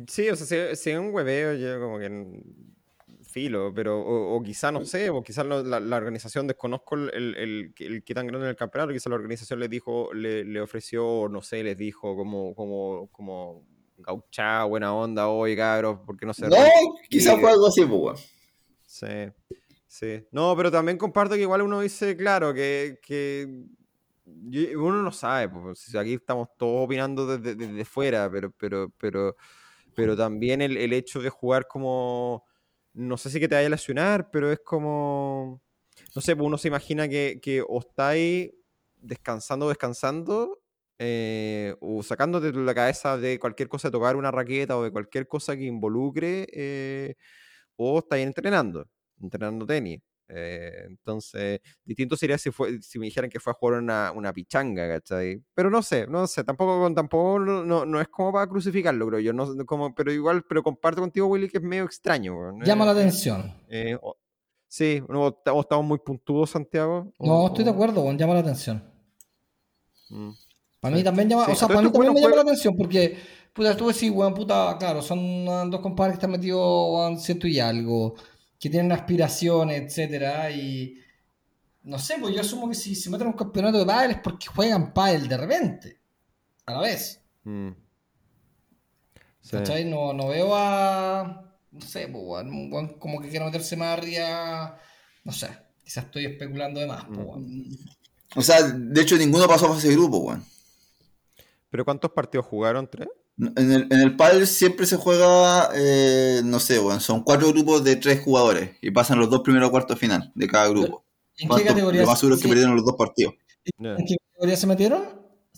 sí, 0.07 0.29
o 0.31 0.37
sea, 0.37 0.75
si, 0.75 0.91
es 0.91 0.99
un 0.99 1.15
hueveo, 1.15 1.55
yo 1.55 1.81
como 1.81 1.99
que 1.99 2.07
filo, 3.33 3.73
pero 3.75 4.01
o, 4.01 4.43
quizá 4.43 4.71
no 4.71 4.85
sé, 4.85 5.11
o 5.11 5.23
quizá 5.23 5.43
la, 5.43 5.81
la, 5.81 5.97
organización 5.97 6.47
desconozco 6.47 6.95
el, 6.95 7.11
el, 7.15 7.75
el, 7.79 8.05
qué 8.05 8.15
tan 8.15 8.27
grande 8.27 8.47
es 8.47 8.51
el 8.51 8.57
campeonato, 8.57 8.93
quizá 8.93 9.09
la 9.09 9.17
organización 9.17 9.59
le 9.59 9.69
dijo, 9.69 10.13
le, 10.13 10.45
le 10.45 10.61
ofreció, 10.61 11.29
no 11.31 11.43
sé, 11.43 11.63
les 11.65 11.77
dijo 11.77 12.15
como, 12.15 12.55
como, 12.55 13.09
como 13.11 13.65
gauchá, 13.97 14.65
buena 14.65 14.95
onda, 14.95 15.29
hoy 15.29 15.57
cabros, 15.57 16.01
porque 16.05 16.27
no 16.27 16.35
sé. 16.35 16.49
No, 16.49 16.57
quizá 17.09 17.39
fue 17.39 17.51
algo 17.51 17.67
así, 17.69 17.85
pues. 17.87 18.31
Sí, 18.87 19.07
sí. 19.87 20.27
No, 20.31 20.55
pero 20.57 20.71
también 20.71 20.99
comparto 20.99 21.35
que 21.35 21.41
igual 21.41 21.63
uno 21.63 21.81
dice, 21.81 22.17
claro, 22.17 22.53
que, 22.53 22.99
que 23.03 23.49
uno 24.77 25.03
no 25.03 25.13
sabe, 25.13 25.49
pues, 25.49 25.95
aquí 25.97 26.15
estamos 26.15 26.49
todos 26.59 26.85
opinando 26.85 27.27
desde, 27.27 27.55
desde 27.55 27.85
fuera, 27.85 28.31
pero, 28.31 28.53
pero, 28.53 28.93
pero, 28.99 29.37
pero 29.95 30.17
también 30.17 30.61
el, 30.61 30.77
el 30.77 30.93
hecho 30.93 31.21
de 31.21 31.31
jugar 31.31 31.67
como 31.67 32.45
no 32.95 33.17
sé 33.17 33.31
si 33.31 33.41
que 33.41 33.49
te 33.49 33.55
vaya 33.55 33.67
a 33.69 33.71
lesionar, 33.71 34.31
pero 34.31 34.53
es 34.53 34.61
como, 34.61 35.63
no 36.15 36.23
sé, 36.23 36.37
pues 36.37 36.47
uno 36.47 36.59
se 36.59 36.69
imagina 36.69 37.09
que, 37.09 37.41
que 37.43 37.63
o 37.67 37.81
estáis 37.81 38.51
descansando, 38.97 39.69
descansando, 39.69 40.61
eh, 40.99 41.75
o 41.81 42.03
sacándote 42.03 42.53
la 42.53 42.75
cabeza 42.75 43.19
de 43.19 43.39
cualquier 43.41 43.69
cosa 43.69 43.89
de 43.89 43.93
tocar 43.93 44.17
una 44.17 44.31
raqueta 44.31 44.77
o 44.79 44.85
de 44.85 44.93
cualquier 44.93 45.27
cosa 45.29 45.57
que 45.57 45.65
involucre, 45.65 46.47
eh, 46.53 47.15
o 47.77 47.99
estáis 48.01 48.27
entrenando, 48.27 48.87
entrenando 49.21 49.67
tenis. 49.67 50.01
Eh, 50.35 50.85
entonces, 50.87 51.61
distinto 51.85 52.17
sería 52.17 52.39
si, 52.39 52.51
fue, 52.51 52.81
si 52.81 52.99
me 52.99 53.07
dijeran 53.07 53.29
que 53.29 53.39
fue 53.39 53.51
a 53.51 53.55
jugar 53.55 53.81
una, 53.81 54.13
una 54.13 54.33
pichanga, 54.33 54.89
¿cachai? 54.89 55.43
Pero 55.55 55.69
no 55.69 55.83
sé, 55.83 56.07
no 56.07 56.27
sé, 56.27 56.43
tampoco, 56.43 56.93
tampoco 56.95 57.39
no, 57.39 57.85
no 57.85 58.01
es 58.01 58.09
como 58.09 58.33
para 58.33 58.47
crucificarlo, 58.47 59.07
creo 59.09 59.21
yo, 59.21 59.33
no, 59.35 59.67
como, 59.67 59.95
pero 59.95 60.11
igual, 60.11 60.43
pero 60.49 60.63
comparto 60.63 61.03
contigo, 61.03 61.27
Willy, 61.27 61.49
que 61.49 61.59
es 61.59 61.63
medio 61.63 61.85
extraño. 61.85 62.59
Llama 62.65 62.87
la 62.87 62.93
atención. 62.93 63.55
Eh, 63.69 63.99
sí, 64.69 65.03
no, 65.09 65.29
estamos 65.29 65.85
muy 65.85 65.99
puntudos, 65.99 66.51
Santiago. 66.51 67.13
no, 67.19 67.49
estoy 67.49 67.65
de 67.65 67.71
acuerdo, 67.71 68.11
llama 68.13 68.35
la 68.35 68.41
atención. 68.41 68.83
Mm, 70.09 70.31
para 70.81 70.97
mí 70.97 71.03
también 71.05 71.29
llama, 71.29 71.47
o 71.47 71.55
sea, 71.55 71.69
para 71.69 71.83
mí 71.83 71.93
también 71.93 72.15
me 72.15 72.21
llama 72.23 72.37
la 72.37 72.43
atención, 72.43 72.75
porque, 72.75 73.19
puta, 73.53 73.77
tú 73.77 73.89
decís, 73.89 74.11
weón, 74.11 74.33
puta, 74.33 74.77
claro, 74.79 75.03
son 75.03 75.45
dos 75.71 75.81
compadres 75.81 76.15
que 76.15 76.17
están 76.17 76.31
metidos, 76.31 77.11
en 77.11 77.19
ciento 77.19 77.47
y 77.47 77.61
algo 77.61 78.15
que 78.63 78.71
tienen 78.71 78.93
aspiraciones, 78.93 79.83
etcétera, 79.83 80.49
y 80.53 80.97
no 81.83 81.99
sé, 81.99 82.15
pues 82.21 82.33
yo 82.33 82.43
asumo 82.43 82.69
que 82.69 82.77
si 82.77 82.95
se 82.95 83.11
meten 83.11 83.27
a 83.27 83.31
un 83.31 83.37
campeonato 83.37 83.77
de 83.77 83.85
pádel 83.85 84.13
es 84.13 84.19
porque 84.19 84.47
juegan 84.47 84.95
pádel 84.95 85.27
de 85.27 85.37
repente, 85.37 86.01
a 86.67 86.75
la 86.75 86.81
vez. 86.83 87.21
Mm. 87.43 87.71
¿Cachai? 89.51 89.85
No, 89.85 90.13
no 90.13 90.29
veo 90.29 90.55
a, 90.55 91.59
no 91.73 91.81
sé, 91.81 92.07
pues, 92.07 92.47
como 93.01 93.21
que 93.21 93.31
quiere 93.31 93.45
meterse 93.45 93.77
más 93.77 93.99
arriba, 93.99 94.79
no 95.25 95.33
sé, 95.33 95.49
quizás 95.83 96.05
estoy 96.05 96.27
especulando 96.27 96.79
de 96.79 96.87
más, 96.87 97.05
pues, 97.07 97.19
mm. 97.39 97.75
O 98.37 98.43
sea, 98.43 98.63
de 98.63 99.03
hecho 99.03 99.17
ninguno 99.17 99.49
pasó 99.49 99.67
a 99.67 99.75
fase 99.75 99.89
de 99.89 99.95
grupo, 99.95 100.19
weón. 100.19 100.45
¿Pero 101.69 101.85
cuántos 101.85 102.13
partidos 102.13 102.47
jugaron? 102.47 102.89
¿Tres? 102.89 103.09
En 103.57 103.73
el, 103.73 103.89
en 103.91 104.01
el 104.01 104.15
pádel 104.15 104.47
siempre 104.47 104.87
se 104.87 104.97
juega, 104.97 105.71
eh, 105.75 106.43
no 106.45 106.61
sé, 106.61 106.79
bueno, 106.79 107.01
son 107.01 107.25
cuatro 107.25 107.49
grupos 107.49 107.83
de 107.83 107.97
tres 107.97 108.21
jugadores 108.21 108.77
y 108.81 108.93
pasan 108.93 109.19
los 109.19 109.31
dos 109.31 109.41
primeros 109.41 109.71
cuartos 109.71 109.99
final 109.99 110.31
de 110.35 110.47
cada 110.47 110.69
grupo. 110.69 111.05
¿En 111.39 111.49
qué 111.49 111.65
categoría? 111.65 112.03
Lo 112.03 112.07
más 112.07 112.21
seguro 112.21 112.37
es 112.37 112.43
que 112.43 112.49
perdieron 112.49 112.77
los 112.77 112.85
dos 112.85 112.95
partidos. 112.97 113.35
¿En 113.79 114.07
qué 114.07 114.17
categoría 114.17 114.57
se 114.57 114.67
metieron? 114.69 115.03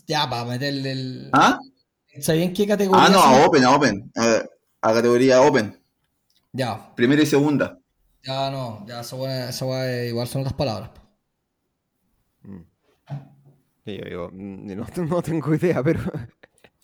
Ya, 0.07 0.27
para 0.27 0.45
meterle 0.45 0.91
el... 0.91 1.29
¿Ah? 1.33 1.59
¿Sabían 2.21 2.53
qué 2.53 2.65
categoría? 2.65 3.05
Ah, 3.05 3.09
no, 3.09 3.19
a 3.19 3.45
Open, 3.45 3.63
a 3.63 3.75
Open. 3.75 4.11
A, 4.15 4.93
categoría 4.93 5.41
Open. 5.41 5.79
Ya. 6.53 6.95
Primera 6.95 7.21
y 7.21 7.25
segunda. 7.27 7.77
Ya, 8.23 8.49
no, 8.49 8.83
ya, 8.87 9.01
eso, 9.01 9.19
va, 9.19 9.91
igual 9.91 10.27
son 10.27 10.41
otras 10.41 10.55
palabras. 10.55 10.89
Mm. 12.41 12.61
Yo 13.85 14.05
digo, 14.09 14.29
mm, 14.31 14.75
no, 14.75 14.87
no 15.07 15.21
tengo 15.21 15.53
idea, 15.53 15.83
pero 15.83 15.99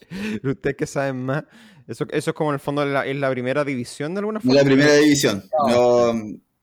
Ustedes 0.43 0.76
que 0.76 0.88
saben 0.88 1.24
más. 1.24 1.43
Eso, 1.88 2.06
eso 2.12 2.32
es 2.32 2.36
como 2.36 2.52
en 2.52 2.56
el 2.56 2.60
fondo 2.60 2.86
la, 2.86 3.06
es 3.06 3.16
la 3.16 3.30
primera 3.30 3.64
división 3.64 4.14
de 4.14 4.20
alguna 4.20 4.39
forma. 4.39 4.56
La 4.56 4.64
primera 4.64 4.93
división. 4.95 5.43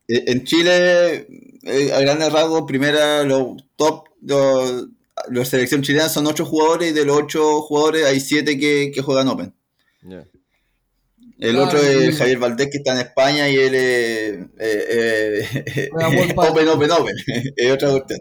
Eh, 0.09 0.25
en 0.27 0.45
Chile, 0.45 1.27
eh, 1.65 1.93
a 1.93 2.01
grandes 2.01 2.33
rasgos, 2.33 2.65
primera, 2.67 3.25
los 3.25 3.57
top, 3.77 4.09
los, 4.23 4.87
los 5.29 5.49
selección 5.49 5.83
chilena 5.83 6.09
son 6.09 6.27
ocho 6.27 6.47
jugadores 6.47 6.91
y 6.91 6.95
de 6.95 7.05
los 7.05 7.19
ocho 7.19 7.61
jugadores 7.61 8.07
hay 8.07 8.21
siete 8.21 8.59
que, 8.59 8.91
que 8.95 9.03
juegan 9.03 9.29
Open. 9.29 9.53
El 11.39 11.57
otro 11.57 11.79
es 11.79 12.17
Javier 12.17 12.39
Valdés, 12.39 12.69
que 12.71 12.79
está 12.79 12.95
en 12.95 13.07
España 13.07 13.49
y 13.49 13.57
él 13.57 13.75
es 13.75 14.39
eh, 14.59 15.89
Open, 15.93 16.69
Open, 16.69 16.91
Open. 16.91 17.17
es 17.57 17.73
otra 17.73 17.91
cuestión. 17.91 18.21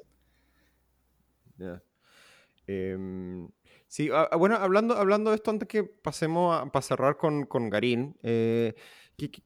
Em, 2.68 3.47
sí, 3.88 4.09
ah, 4.13 4.29
bueno, 4.38 4.55
hablando, 4.55 4.95
hablando 4.95 5.31
de 5.31 5.38
esto, 5.38 5.51
antes 5.51 5.67
que 5.67 5.83
pasemos 5.83 6.55
a, 6.55 6.65
para 6.71 6.83
cerrar 6.83 7.17
con, 7.17 7.45
con 7.45 7.69
Garín, 7.69 8.15
eh, 8.23 8.75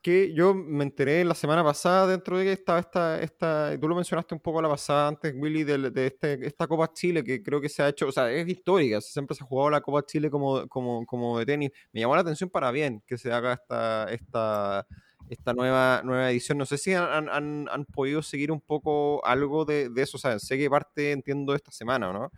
que, 0.01 0.33
yo 0.33 0.53
me 0.53 0.83
enteré 0.83 1.23
la 1.23 1.33
semana 1.33 1.63
pasada 1.63 2.05
dentro 2.05 2.37
de 2.37 2.43
que 2.43 2.51
estaba 2.51 2.79
esta, 2.79 3.21
esta, 3.21 3.79
tú 3.79 3.87
lo 3.87 3.95
mencionaste 3.95 4.35
un 4.35 4.41
poco 4.41 4.61
la 4.61 4.67
pasada 4.67 5.07
antes, 5.07 5.33
Willy, 5.33 5.63
de, 5.63 6.05
este, 6.05 6.45
esta 6.45 6.67
Copa 6.67 6.91
Chile 6.91 7.23
que 7.23 7.41
creo 7.41 7.61
que 7.61 7.69
se 7.69 7.81
ha 7.81 7.87
hecho, 7.87 8.07
o 8.07 8.11
sea, 8.11 8.29
es 8.31 8.47
histórica, 8.49 8.99
siempre 8.99 9.33
se 9.35 9.43
ha 9.43 9.47
jugado 9.47 9.69
la 9.69 9.79
Copa 9.79 10.05
Chile 10.05 10.29
como, 10.29 10.67
como, 10.67 11.05
como 11.05 11.39
de 11.39 11.45
tenis. 11.45 11.71
Me 11.93 12.01
llamó 12.01 12.15
la 12.15 12.21
atención 12.21 12.49
para 12.49 12.69
bien 12.71 13.01
que 13.07 13.17
se 13.17 13.31
haga 13.31 13.53
esta, 13.53 14.11
esta, 14.11 14.85
esta 15.29 15.53
nueva, 15.53 16.01
nueva 16.03 16.29
edición. 16.29 16.57
No 16.57 16.65
sé 16.65 16.77
si 16.77 16.93
han, 16.93 17.29
han, 17.29 17.69
han 17.69 17.85
podido 17.85 18.21
seguir 18.21 18.51
un 18.51 18.59
poco 18.59 19.25
algo 19.25 19.63
de, 19.63 19.89
de, 19.89 20.01
eso, 20.01 20.17
o 20.17 20.19
sea, 20.19 20.37
sé 20.39 20.57
que 20.57 20.69
parte, 20.69 21.13
entiendo, 21.13 21.55
esta 21.55 21.71
semana, 21.71 22.11
¿no? 22.11 22.29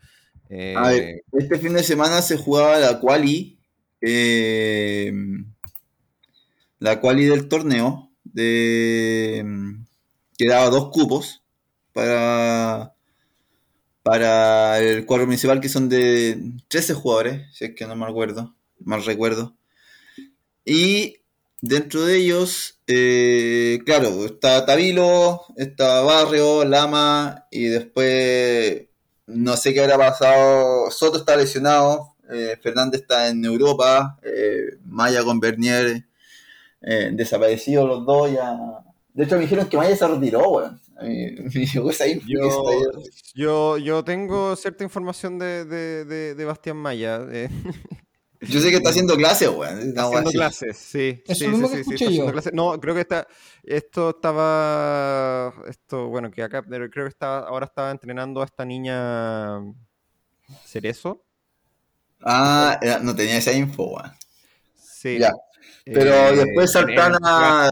A 0.49 0.89
ver, 0.91 1.03
eh, 1.03 1.23
este 1.33 1.57
fin 1.59 1.73
de 1.73 1.83
semana 1.83 2.21
se 2.21 2.37
jugaba 2.37 2.79
la 2.79 2.99
quali. 2.99 3.57
Eh, 4.01 5.11
la 6.79 6.99
quali 6.99 7.25
del 7.25 7.47
torneo, 7.47 8.11
de, 8.25 9.45
que 10.37 10.47
daba 10.47 10.69
dos 10.69 10.89
cupos 10.89 11.43
para, 11.93 12.93
para 14.03 14.79
el 14.79 15.05
cuadro 15.05 15.27
principal, 15.27 15.61
que 15.61 15.69
son 15.69 15.87
de 15.87 16.51
13 16.67 16.93
jugadores, 16.93 17.55
si 17.55 17.65
es 17.65 17.75
que 17.75 17.87
no 17.87 17.95
me 17.95 18.05
acuerdo, 18.05 18.55
mal 18.79 19.03
recuerdo. 19.05 19.55
Y 20.65 21.21
dentro 21.61 22.03
de 22.05 22.17
ellos, 22.17 22.81
eh, 22.87 23.79
claro, 23.85 24.25
está 24.25 24.65
Tabilo, 24.65 25.41
está 25.55 26.01
Barrio, 26.01 26.65
Lama, 26.65 27.47
y 27.49 27.67
después 27.67 28.87
no 29.27 29.57
sé 29.57 29.73
qué 29.73 29.81
habrá 29.81 29.97
pasado. 29.97 30.89
Soto 30.91 31.17
está 31.17 31.35
lesionado, 31.35 32.15
eh, 32.29 32.57
Fernández 32.61 33.01
está 33.01 33.29
en 33.29 33.43
Europa, 33.43 34.17
eh, 34.23 34.77
Maya 34.85 35.23
con 35.23 35.39
Bernier 35.39 36.05
eh, 36.81 37.11
desaparecidos 37.13 37.87
los 37.87 38.05
dos 38.05 38.31
ya. 38.31 38.57
De 39.13 39.23
hecho, 39.23 39.35
me 39.35 39.41
dijeron 39.41 39.67
que 39.67 39.77
Maya 39.77 39.95
se 39.95 40.07
retiró, 40.07 40.49
weón. 40.49 40.79
Yo, 43.35 43.77
yo, 43.77 44.03
tengo 44.03 44.55
cierta 44.55 44.83
información 44.83 45.39
de, 45.39 45.65
de, 45.65 46.35
de, 46.35 46.45
Bastián 46.45 46.77
Maya. 46.77 47.19
Yo 48.47 48.59
sé 48.59 48.69
que 48.69 48.77
está 48.77 48.89
haciendo 48.89 49.15
clases, 49.15 49.49
weón. 49.49 49.79
Está 49.79 50.05
haciendo 50.05 50.31
clases, 50.31 50.77
sí. 50.77 51.21
sí, 51.27 51.45
sí, 51.45 51.97
sí, 51.97 52.21
No, 52.53 52.79
creo 52.79 52.95
que 52.95 53.01
está. 53.01 53.27
Esto 53.63 54.11
estaba. 54.11 55.53
Esto, 55.67 56.07
bueno, 56.07 56.31
que 56.31 56.43
acá. 56.43 56.63
Creo 56.63 56.89
que 56.89 57.07
estaba, 57.07 57.47
ahora 57.47 57.65
estaba 57.65 57.91
entrenando 57.91 58.41
a 58.41 58.45
esta 58.45 58.65
niña. 58.65 59.59
Cerezo. 60.65 61.23
Ah, 62.21 62.79
no 63.01 63.15
tenía 63.15 63.37
esa 63.37 63.51
info, 63.51 63.95
weón. 63.95 64.11
Sí. 64.75 65.17
Ya. 65.19 65.31
Pero 65.85 66.13
eh, 66.13 66.35
después 66.35 66.71
saltan 66.71 67.15
a, 67.23 67.69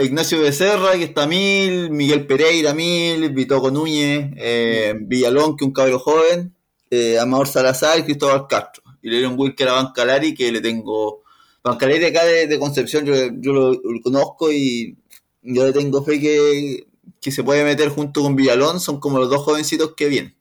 Ignacio 0.00 0.40
Becerra, 0.42 0.92
que 0.92 1.04
está 1.04 1.26
mil, 1.26 1.90
Miguel 1.90 2.26
Pereira 2.26 2.74
mil, 2.74 3.30
Vitoco 3.30 3.70
Núñez, 3.70 4.30
eh, 4.36 4.94
Villalón, 5.00 5.56
que 5.56 5.64
un 5.64 5.72
cabro 5.72 5.98
joven, 5.98 6.54
eh, 6.90 7.18
Amador 7.18 7.48
Salazar 7.48 7.98
y 7.98 8.02
Cristóbal 8.02 8.46
Castro. 8.48 8.82
Y 9.02 9.10
le 9.10 9.18
dieron 9.18 9.38
Wilker 9.38 9.68
a 9.68 9.72
Bancalari, 9.74 10.34
que 10.34 10.52
le 10.52 10.60
tengo. 10.60 11.22
Bancalari 11.62 12.04
acá 12.04 12.24
de, 12.24 12.58
Concepción, 12.58 13.04
yo, 13.04 13.52
lo, 13.52 13.80
conozco 14.02 14.50
y 14.50 14.96
yo 15.42 15.66
le 15.66 15.72
tengo 15.72 16.02
fe 16.02 16.20
que, 16.20 16.86
que 17.20 17.30
se 17.30 17.44
puede 17.44 17.64
meter 17.64 17.88
junto 17.88 18.22
con 18.22 18.36
Villalón, 18.36 18.80
son 18.80 18.98
como 18.98 19.18
los 19.18 19.30
dos 19.30 19.42
jovencitos 19.42 19.94
que 19.94 20.08
vienen. 20.08 20.36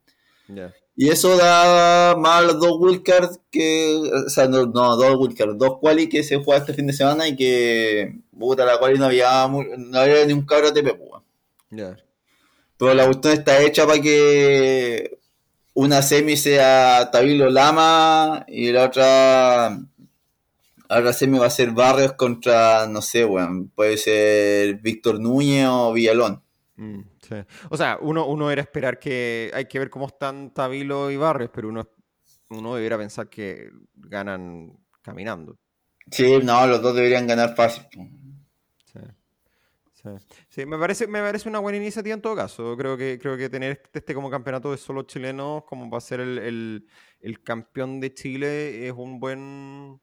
Y 0.95 1.09
eso 1.09 1.37
da 1.37 2.15
más 2.17 2.43
los 2.43 2.59
dos 2.59 2.77
wildcards 2.79 3.39
que. 3.49 3.95
O 4.27 4.29
sea, 4.29 4.47
no, 4.47 4.65
dos 4.65 5.15
wildcards, 5.17 5.57
dos 5.57 5.79
quali 5.79 6.09
que 6.09 6.23
se 6.23 6.37
juega 6.43 6.59
este 6.59 6.73
fin 6.73 6.87
de 6.87 6.93
semana 6.93 7.27
y 7.27 7.35
que. 7.35 8.19
Puta, 8.37 8.65
la 8.65 8.77
quali 8.77 8.99
no 8.99 9.05
había, 9.05 9.47
no 9.47 9.99
había 9.99 10.25
ni 10.25 10.33
un 10.33 10.45
cabro 10.45 10.67
ATP, 10.67 10.97
pues. 10.97 11.97
Pero 12.77 12.93
la 12.93 13.05
cuestión 13.05 13.33
está 13.33 13.61
hecha 13.61 13.85
para 13.85 14.01
que 14.01 15.19
una 15.73 16.01
semi 16.01 16.37
sea 16.37 17.09
Tabilo 17.11 17.49
Lama 17.49 18.45
y 18.47 18.71
la 18.71 18.85
otra. 18.85 19.69
La 20.89 20.99
otra 20.99 21.13
semi 21.13 21.37
va 21.37 21.45
a 21.45 21.49
ser 21.49 21.71
Barrios 21.71 22.13
contra, 22.13 22.85
no 22.87 23.01
sé, 23.01 23.23
weón. 23.23 23.69
puede 23.69 23.95
ser 23.95 24.75
Víctor 24.75 25.21
Núñez 25.21 25.67
o 25.69 25.93
Villalón. 25.93 26.43
Mm. 26.75 26.99
O 27.69 27.77
sea, 27.77 27.97
uno, 28.01 28.27
uno 28.27 28.51
era 28.51 28.61
esperar 28.61 28.99
que 28.99 29.51
hay 29.53 29.65
que 29.65 29.79
ver 29.79 29.89
cómo 29.89 30.07
están 30.07 30.53
Tabilo 30.53 31.09
y 31.09 31.15
Barrios, 31.15 31.49
pero 31.53 31.69
uno, 31.69 31.87
uno 32.49 32.75
debería 32.75 32.97
pensar 32.97 33.29
que 33.29 33.69
ganan 33.95 34.77
caminando. 35.01 35.57
Sí, 36.11 36.39
no, 36.43 36.67
los 36.67 36.81
dos 36.81 36.93
deberían 36.93 37.27
ganar 37.27 37.55
fácil. 37.55 37.85
Sí. 40.49 40.65
me 40.65 40.77
parece, 40.77 41.07
me 41.07 41.19
parece 41.21 41.49
una 41.49 41.59
buena 41.59 41.77
iniciativa 41.77 42.13
en 42.13 42.21
todo 42.21 42.35
caso. 42.35 42.75
Creo 42.77 42.97
que, 42.97 43.19
creo 43.19 43.37
que 43.37 43.49
tener 43.49 43.71
este, 43.73 43.99
este 43.99 44.13
como 44.13 44.29
campeonato 44.29 44.71
de 44.71 44.77
solo 44.77 45.03
chilenos, 45.03 45.63
como 45.65 45.89
va 45.89 45.97
a 45.97 46.01
ser 46.01 46.19
el, 46.19 46.87
el 47.19 47.43
campeón 47.43 47.99
de 47.99 48.13
Chile, 48.13 48.87
es 48.87 48.93
un 48.93 49.19
buen 49.19 49.99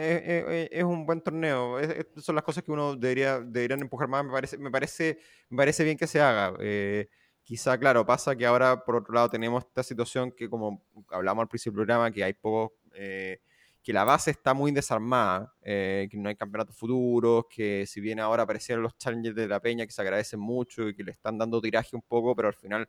es, 0.00 0.84
un 0.84 1.06
buen 1.06 1.20
torneo. 1.20 1.78
son 2.16 2.34
las 2.34 2.44
cosas 2.44 2.64
que 2.64 2.72
uno 2.72 2.96
debería 2.96 3.40
deberían 3.40 3.80
empujar 3.80 4.08
más. 4.08 4.24
Me 4.24 4.32
parece, 4.32 4.58
me 4.58 4.70
parece, 4.70 5.18
parece 5.54 5.84
bien 5.84 5.96
que 5.96 6.06
se 6.06 6.20
haga. 6.20 6.54
Eh, 6.60 7.08
quizá, 7.42 7.78
claro, 7.78 8.04
pasa 8.04 8.34
que 8.36 8.46
ahora, 8.46 8.84
por 8.84 8.96
otro 8.96 9.14
lado, 9.14 9.30
tenemos 9.30 9.64
esta 9.64 9.82
situación 9.82 10.32
que, 10.32 10.48
como 10.50 10.82
hablamos 11.10 11.42
al 11.42 11.48
principio 11.48 11.72
del 11.78 11.86
programa, 11.86 12.10
que 12.10 12.24
hay 12.24 12.32
poco, 12.34 12.74
eh, 12.94 13.40
que 13.82 13.92
la 13.92 14.04
base 14.04 14.30
está 14.30 14.54
muy 14.54 14.72
desarmada, 14.72 15.54
eh, 15.62 16.08
que 16.10 16.16
no 16.18 16.28
hay 16.28 16.36
campeonatos 16.36 16.76
futuros, 16.76 17.46
que 17.48 17.86
si 17.86 18.00
bien 18.00 18.20
ahora 18.20 18.42
aparecieron 18.42 18.82
los 18.82 18.96
challengers 18.98 19.36
de 19.36 19.48
la 19.48 19.60
Peña, 19.60 19.86
que 19.86 19.92
se 19.92 20.02
agradecen 20.02 20.40
mucho 20.40 20.88
y 20.88 20.94
que 20.94 21.04
le 21.04 21.12
están 21.12 21.38
dando 21.38 21.60
tiraje 21.60 21.96
un 21.96 22.02
poco, 22.02 22.34
pero 22.36 22.48
al 22.48 22.54
final 22.54 22.88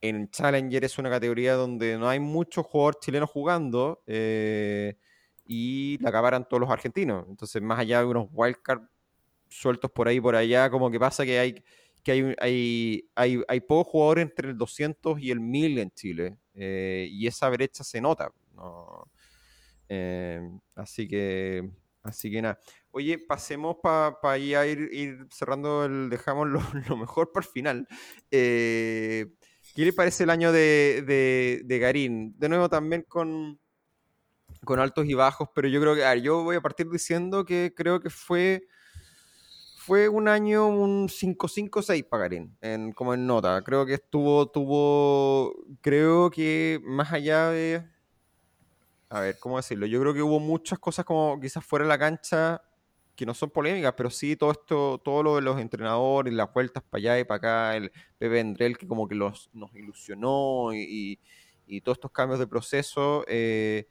en 0.00 0.28
Challenger 0.30 0.84
es 0.84 0.98
una 0.98 1.10
categoría 1.10 1.54
donde 1.54 1.98
no 1.98 2.08
hay 2.08 2.20
muchos 2.20 2.66
jugadores 2.66 3.00
chilenos 3.00 3.30
jugando. 3.30 4.02
Eh, 4.06 4.96
y 5.48 5.96
la 6.00 6.08
acabaran 6.08 6.48
todos 6.48 6.60
los 6.60 6.70
argentinos. 6.70 7.24
Entonces, 7.28 7.62
más 7.62 7.78
allá 7.78 8.00
de 8.00 8.06
unos 8.06 8.28
wildcards 8.32 8.88
sueltos 9.48 9.90
por 9.92 10.08
ahí 10.08 10.20
por 10.20 10.34
allá, 10.34 10.68
como 10.70 10.90
que 10.90 10.98
pasa 10.98 11.24
que 11.24 11.38
hay 11.38 11.64
que 12.02 12.12
hay, 12.12 12.34
hay, 12.38 13.10
hay, 13.16 13.42
hay 13.48 13.60
pocos 13.60 13.88
jugadores 13.88 14.22
entre 14.22 14.50
el 14.50 14.58
200 14.58 15.20
y 15.20 15.30
el 15.30 15.40
1000 15.40 15.78
en 15.78 15.90
Chile. 15.92 16.36
Eh, 16.54 17.08
y 17.10 17.26
esa 17.26 17.48
brecha 17.48 17.84
se 17.84 18.00
nota. 18.00 18.32
Eh, 19.88 20.40
así 20.74 21.06
que 21.08 21.70
así 22.02 22.30
que 22.30 22.42
nada. 22.42 22.58
Oye, 22.90 23.18
pasemos 23.18 23.76
para 23.82 24.38
ir, 24.38 24.88
ir, 24.92 25.26
cerrando 25.30 25.84
el. 25.84 26.08
Dejamos 26.10 26.48
lo, 26.48 26.60
mejor 26.96 27.32
para 27.32 27.46
el 27.46 27.52
final. 27.52 27.88
Eh, 28.30 29.26
¿Qué 29.74 29.84
le 29.84 29.92
parece 29.92 30.24
el 30.24 30.30
año 30.30 30.52
de, 30.52 31.62
de, 31.64 31.78
Garín? 31.78 32.34
De 32.38 32.48
nuevo 32.48 32.68
también 32.68 33.02
con, 33.02 33.60
con 34.64 34.78
altos 34.78 35.06
y 35.06 35.14
bajos, 35.14 35.48
pero 35.54 35.68
yo 35.68 35.80
creo 35.80 35.94
que, 35.94 36.22
yo 36.22 36.44
voy 36.44 36.56
a 36.56 36.60
partir 36.60 36.88
diciendo 36.88 37.44
que 37.44 37.74
creo 37.76 38.00
que 38.00 38.08
fue 38.08 38.66
fue 39.86 40.08
un 40.08 40.26
año 40.26 40.66
un 40.66 41.08
5-5-6 41.08 42.08
para 42.08 42.26
en, 42.60 42.90
como 42.90 43.14
en 43.14 43.24
nota. 43.24 43.62
Creo 43.62 43.86
que 43.86 43.94
estuvo, 43.94 44.50
tuvo, 44.50 45.54
creo 45.80 46.28
que 46.28 46.80
más 46.82 47.12
allá 47.12 47.50
de, 47.50 47.88
a 49.08 49.20
ver, 49.20 49.38
¿cómo 49.38 49.56
decirlo? 49.56 49.86
Yo 49.86 50.00
creo 50.00 50.14
que 50.14 50.22
hubo 50.22 50.40
muchas 50.40 50.78
cosas 50.78 51.04
como 51.04 51.38
quizás 51.40 51.64
fuera 51.64 51.84
de 51.84 51.88
la 51.88 51.98
cancha 51.98 52.62
que 53.14 53.26
no 53.26 53.34
son 53.34 53.50
polémicas, 53.50 53.94
pero 53.96 54.10
sí 54.10 54.36
todo 54.36 54.50
esto, 54.50 55.00
todo 55.02 55.22
lo 55.22 55.36
de 55.36 55.42
los 55.42 55.58
entrenadores, 55.58 56.32
las 56.34 56.52
vueltas 56.52 56.82
para 56.82 56.98
allá 57.00 57.20
y 57.20 57.24
para 57.24 57.36
acá, 57.38 57.76
el 57.76 57.90
Pepe 58.18 58.40
Andrel 58.40 58.76
que 58.76 58.86
como 58.86 59.08
que 59.08 59.14
los, 59.14 59.48
nos 59.54 59.74
ilusionó 59.74 60.74
y, 60.74 61.18
todos 61.82 61.96
estos 61.96 62.12
cambios 62.12 62.38
de 62.38 62.46
proceso. 62.46 63.24
Eh, 63.26 63.88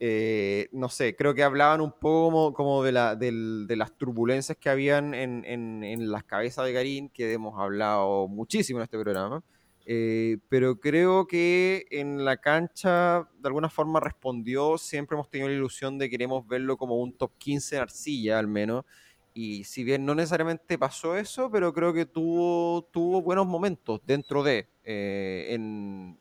eh, 0.00 0.68
no 0.72 0.88
sé, 0.88 1.16
creo 1.16 1.34
que 1.34 1.42
hablaban 1.42 1.80
un 1.80 1.92
poco 1.92 2.52
como, 2.52 2.82
de, 2.82 2.92
la, 2.92 3.16
de, 3.16 3.76
las 3.76 3.96
turbulencias 3.96 4.58
que 4.58 4.68
habían 4.68 5.14
en, 5.14 5.44
en, 5.44 6.10
las 6.10 6.24
cabezas 6.24 6.66
de 6.66 6.72
Garín, 6.72 7.08
que 7.08 7.32
hemos 7.32 7.58
hablado 7.58 8.28
muchísimo 8.28 8.80
en 8.80 8.84
este 8.84 8.98
programa, 8.98 9.42
eh, 9.86 10.38
pero 10.48 10.80
creo 10.80 11.26
que 11.26 11.86
en 11.90 12.24
la 12.24 12.38
cancha 12.38 13.28
de 13.38 13.48
alguna 13.48 13.68
forma 13.68 14.00
respondió, 14.00 14.78
siempre 14.78 15.16
hemos 15.16 15.30
tenido 15.30 15.48
la 15.48 15.54
ilusión 15.54 15.98
de 15.98 16.10
queremos 16.10 16.46
verlo 16.46 16.76
como 16.76 16.96
un 16.96 17.12
top 17.16 17.32
15 17.38 17.76
en 17.76 17.82
arcilla 17.82 18.38
al 18.38 18.48
menos, 18.48 18.84
y 19.34 19.64
si 19.64 19.84
bien 19.84 20.04
no 20.06 20.14
necesariamente 20.14 20.78
pasó 20.78 21.16
eso, 21.16 21.50
pero 21.50 21.72
creo 21.72 21.92
que 21.92 22.06
tuvo, 22.06 22.88
tuvo 22.92 23.20
buenos 23.22 23.46
momentos 23.46 24.00
dentro 24.06 24.42
de, 24.42 24.68
eh, 24.84 25.48
en 25.54 26.18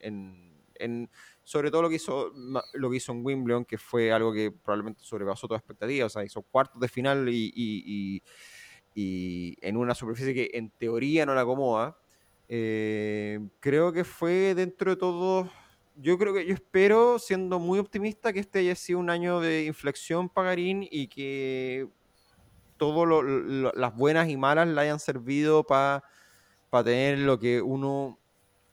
sobre 1.44 1.72
todo 1.72 1.82
lo 1.84 1.90
que 1.90 1.96
hizo 1.96 2.32
lo 2.74 2.90
que 2.90 2.98
hizo 2.98 3.12
en 3.12 3.26
Wimbledon, 3.26 3.66
que 3.66 3.78
fue 3.78 4.12
algo 4.12 4.34
que 4.34 4.52
probablemente 4.52 5.04
sobrepasó 5.04 5.48
toda 5.48 5.58
expectativa, 5.60 6.06
o 6.06 6.10
sea, 6.10 6.24
hizo 6.24 6.42
cuartos 6.42 6.80
de 6.80 6.88
final 6.88 7.28
y, 7.30 8.24
en 8.96 9.78
una 9.78 9.96
superficie 9.96 10.34
que 10.34 10.52
en 10.54 10.70
teoría 10.72 11.26
no 11.26 11.36
la 11.36 11.42
acomoda. 11.42 11.98
Eh, 12.50 13.40
creo 13.60 13.94
que 13.94 14.04
fue 14.04 14.54
dentro 14.56 14.92
de 14.92 14.98
todo, 14.98 15.50
yo 15.96 16.18
creo 16.18 16.34
que 16.34 16.46
yo 16.46 16.54
espero, 16.54 17.20
siendo 17.20 17.60
muy 17.60 17.80
optimista, 17.80 18.34
que 18.34 18.40
este 18.40 18.60
haya 18.60 18.76
sido 18.76 19.00
un 19.00 19.10
año 19.10 19.40
de 19.40 19.66
inflexión 19.66 20.30
para 20.30 20.50
Garín 20.50 20.88
y 20.90 21.08
que 21.08 21.88
todas 22.78 23.24
las 23.76 23.96
buenas 23.96 24.30
y 24.30 24.38
malas 24.38 24.68
le 24.68 24.82
hayan 24.82 25.00
servido 25.00 25.64
para 25.64 26.04
tener 26.84 27.20
lo 27.20 27.40
que 27.40 27.62
uno 27.62 28.20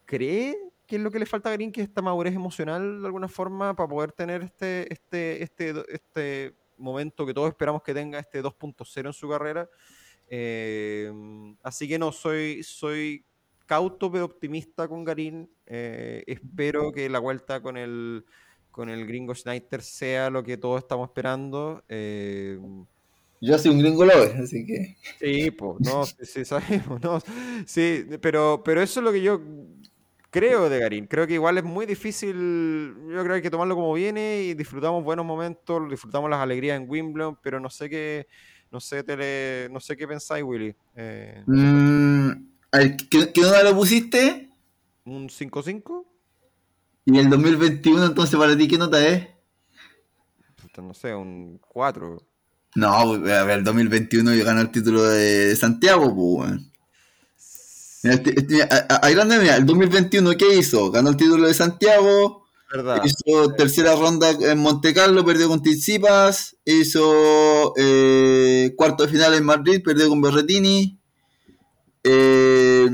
cree 0.06 0.70
que 0.90 0.96
es 0.96 1.02
lo 1.02 1.12
que 1.12 1.20
le 1.20 1.26
falta 1.26 1.50
a 1.50 1.52
Green, 1.52 1.70
que 1.70 1.82
es 1.82 1.86
esta 1.86 2.02
madurez 2.02 2.34
emocional 2.34 3.00
de 3.00 3.06
alguna 3.06 3.28
forma 3.28 3.76
para 3.76 3.88
poder 3.88 4.10
tener 4.10 4.42
este, 4.42 4.92
este, 4.92 5.40
este, 5.40 5.84
este 5.88 6.56
momento 6.76 7.24
que 7.24 7.32
todos 7.32 7.48
esperamos 7.48 7.80
que 7.84 7.94
tenga, 7.94 8.18
este 8.18 8.42
2.0 8.42 9.06
en 9.06 9.12
su 9.12 9.28
carrera. 9.28 9.70
Eh, 10.26 11.12
así 11.62 11.86
que 11.86 11.96
no, 11.96 12.10
soy, 12.10 12.64
soy 12.64 13.24
cauto 13.70 14.10
pero 14.10 14.24
optimista 14.24 14.88
con 14.88 15.04
Garín. 15.04 15.48
Eh, 15.64 16.24
espero 16.26 16.90
que 16.90 17.08
la 17.08 17.20
vuelta 17.20 17.62
con 17.62 17.76
el, 17.76 18.24
con 18.72 18.90
el 18.90 19.06
gringo 19.06 19.32
Schneider 19.32 19.80
sea 19.80 20.28
lo 20.28 20.42
que 20.42 20.56
todos 20.56 20.82
estamos 20.82 21.08
esperando. 21.08 21.84
Eh, 21.88 22.58
yo 23.40 23.58
soy 23.58 23.70
un 23.70 23.78
gringo 23.78 24.04
lover, 24.04 24.38
así 24.42 24.66
que. 24.66 24.96
Sí, 25.20 25.52
pues, 25.52 25.76
no, 25.82 26.04
sí, 26.04 26.44
sabemos, 26.44 27.00
no. 27.00 27.20
Sí, 27.64 28.06
pero, 28.20 28.60
pero 28.64 28.82
eso 28.82 28.98
es 28.98 29.04
lo 29.04 29.12
que 29.12 29.22
yo 29.22 29.40
creo 30.30 30.68
de 30.68 30.80
Garín. 30.80 31.06
Creo 31.06 31.28
que 31.28 31.34
igual 31.34 31.56
es 31.58 31.64
muy 31.64 31.86
difícil. 31.86 32.92
Yo 33.08 33.20
creo 33.20 33.26
que 33.26 33.34
hay 33.34 33.42
que 33.42 33.50
tomarlo 33.50 33.76
como 33.76 33.92
viene 33.92 34.42
y 34.42 34.54
disfrutamos 34.54 35.04
buenos 35.04 35.24
momentos, 35.24 35.88
disfrutamos 35.88 36.28
las 36.28 36.40
alegrías 36.40 36.76
en 36.76 36.90
Wimbledon, 36.90 37.38
pero 37.40 37.60
no 37.60 37.70
sé 37.70 37.88
qué, 37.88 38.26
no 38.72 38.80
sé, 38.80 39.04
tele, 39.04 39.68
no 39.70 39.78
sé 39.78 39.96
qué 39.96 40.08
pensáis, 40.08 40.42
Willy. 40.42 40.74
Eh, 40.96 41.44
mm, 41.46 42.49
¿qué, 42.72 43.32
¿qué, 43.32 43.40
nota 43.40 43.62
le 43.62 43.74
pusiste? 43.74 44.50
Un 45.04 45.28
5-5. 45.28 46.04
¿Y 47.06 47.18
el 47.18 47.30
2021 47.30 48.06
entonces 48.06 48.38
para 48.38 48.56
ti 48.56 48.68
qué 48.68 48.78
nota 48.78 49.06
es? 49.06 49.28
No 50.76 50.94
sé, 50.94 51.14
un 51.14 51.60
4. 51.68 52.26
No, 52.76 52.88
a 52.88 53.18
ver, 53.18 53.58
el 53.58 53.64
2021 53.64 54.34
yo 54.34 54.44
ganó 54.44 54.60
el 54.60 54.70
título 54.70 55.02
de 55.02 55.54
Santiago, 55.56 56.14
pues, 56.14 56.60
este, 58.02 58.40
este, 58.40 58.66
ahí 59.02 59.14
grande, 59.14 59.38
mira, 59.38 59.56
el 59.56 59.66
2021, 59.66 60.36
¿qué 60.36 60.56
hizo? 60.56 60.90
Ganó 60.90 61.10
el 61.10 61.16
título 61.16 61.46
de 61.46 61.54
Santiago. 61.54 62.46
Hizo 63.04 63.52
tercera 63.54 63.96
ronda 63.96 64.30
en 64.30 64.58
Monte 64.58 64.94
Carlo, 64.94 65.24
perdió 65.24 65.48
con 65.48 65.60
Tsitsipas. 65.60 66.56
Hizo 66.64 67.74
eh, 67.76 68.72
cuarto 68.76 69.04
de 69.04 69.10
final 69.10 69.34
en 69.34 69.44
Madrid, 69.44 69.82
perdió 69.84 70.08
con 70.08 70.22
Berretini. 70.22 70.99
Eh, 72.04 72.88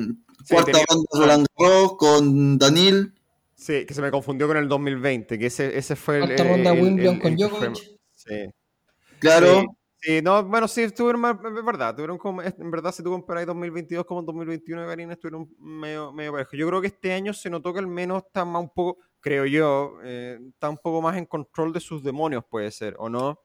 cuarta 0.49 0.79
ronda 0.89 1.07
Roland 1.13 1.47
Garros 1.59 1.97
con 1.97 2.59
Danil. 2.59 3.13
Sí, 3.55 3.87
que 3.87 3.95
se 3.95 4.03
me 4.03 4.11
confundió 4.11 4.47
con 4.47 4.57
el 4.59 4.69
2020, 4.69 5.39
que 5.39 5.47
ese, 5.47 5.77
ese 5.77 5.97
fue 5.97 6.19
el. 6.19 6.27
Cuarta 6.27 6.45
ronda 6.45 6.73
Wimbledon 6.73 7.19
con 7.19 7.37
Djokovic. 7.37 7.99
Sí. 8.15 8.51
Claro. 9.19 9.65
Sí, 9.99 10.21
no, 10.23 10.45
bueno, 10.45 10.69
sí, 10.69 10.83
estuvieron 10.83 11.21
más, 11.21 11.37
es 11.37 11.65
verdad, 11.65 11.95
tuvieron 11.95 12.19
como, 12.19 12.43
en 12.43 12.71
verdad, 12.71 12.93
si 12.93 13.03
tú 13.03 13.11
comparas 13.11 13.47
2022 13.47 14.05
como 14.05 14.23
2021 14.23 14.87
Karina, 14.87 15.15
estuvieron 15.15 15.49
medio, 15.59 16.13
medio 16.13 16.33
parejos. 16.33 16.53
Yo 16.57 16.69
creo 16.69 16.81
que 16.81 16.87
este 16.89 17.13
año 17.13 17.33
se 17.33 17.51
notó 17.51 17.73
que 17.73 17.81
al 17.81 17.87
menos 17.89 18.23
está 18.25 18.45
más 18.45 18.63
un 18.63 18.69
poco, 18.69 18.99
creo 19.21 19.47
yo, 19.47 19.95
eh, 20.05 20.39
está 20.51 20.69
un 20.69 20.77
poco 20.77 21.03
más 21.03 21.17
en 21.17 21.25
control 21.25 21.73
de 21.73 21.81
sus 21.81 22.05
demonios, 22.05 22.45
puede 22.49 22.71
ser, 22.71 22.95
¿o 22.99 23.09
no? 23.09 23.41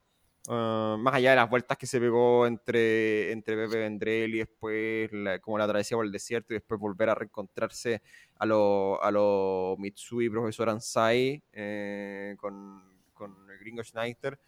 Ah, 0.50 0.98
más 1.00 1.14
allá 1.14 1.32
de 1.32 1.36
las 1.36 1.50
vueltas 1.50 1.78
que 1.78 1.86
se 1.86 2.00
pegó 2.00 2.48
entre, 2.48 3.32
entre 3.32 3.56
Pepe 3.56 3.78
Vendrell 3.78 4.34
y 4.34 4.40
después 4.40 5.12
como 5.42 5.58
la 5.58 5.68
travesía 5.68 5.98
por 5.98 6.06
el 6.06 6.12
desierto 6.12 6.54
y 6.54 6.56
después 6.56 6.80
volver 6.80 7.10
a 7.10 7.16
reencontrarse 7.16 8.02
a 8.40 8.46
los 8.48 8.98
a 9.02 9.12
lo 9.12 9.76
Mitsui 9.78 10.30
profesor 10.32 10.70
Ansai 10.70 11.44
eh, 11.54 12.36
con, 12.40 12.82
con 13.14 13.36
el 13.52 13.60
gringo 13.60 13.84
Schneider 13.84 14.40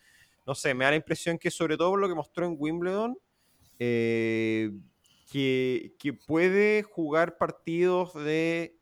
no 0.46 0.56
sé, 0.56 0.74
me 0.74 0.84
da 0.86 0.92
la 0.92 0.98
impresión 0.98 1.38
que 1.38 1.50
sobre 1.50 1.78
todo 1.78 1.92
por 1.92 2.00
lo 2.00 2.08
que 2.08 2.16
mostró 2.16 2.46
en 2.46 2.56
Wimbledon, 2.58 3.18
eh, 3.80 4.72
que, 5.32 5.94
puede 6.28 6.84
jugar 6.84 7.38
partidos 7.38 8.14
de, 8.14 8.78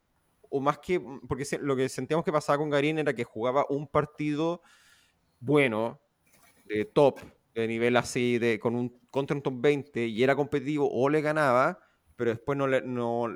o 0.49 0.59
más 0.59 0.79
que, 0.79 0.99
porque 1.27 1.45
lo 1.61 1.75
que 1.75 1.87
sentíamos 1.87 2.25
que 2.25 2.31
pasaba 2.31 2.57
con 2.57 2.69
Garín 2.69 2.99
era 2.99 3.13
que 3.13 3.23
jugaba 3.23 3.65
un 3.69 3.87
partido 3.87 4.61
bueno, 5.39 5.99
top, 6.93 7.19
de 7.53 7.67
nivel 7.67 7.97
así, 7.97 8.37
de, 8.39 8.59
con 8.59 8.75
un, 8.75 8.99
contra 9.09 9.35
un 9.35 9.41
top 9.43 9.55
20, 9.57 10.07
y 10.07 10.23
era 10.23 10.35
competitivo 10.35 10.89
o 10.91 11.09
le 11.09 11.21
ganaba, 11.21 11.79
pero 12.15 12.31
después 12.31 12.57
no 12.57 12.67
le, 12.67 12.81
no, 12.81 13.27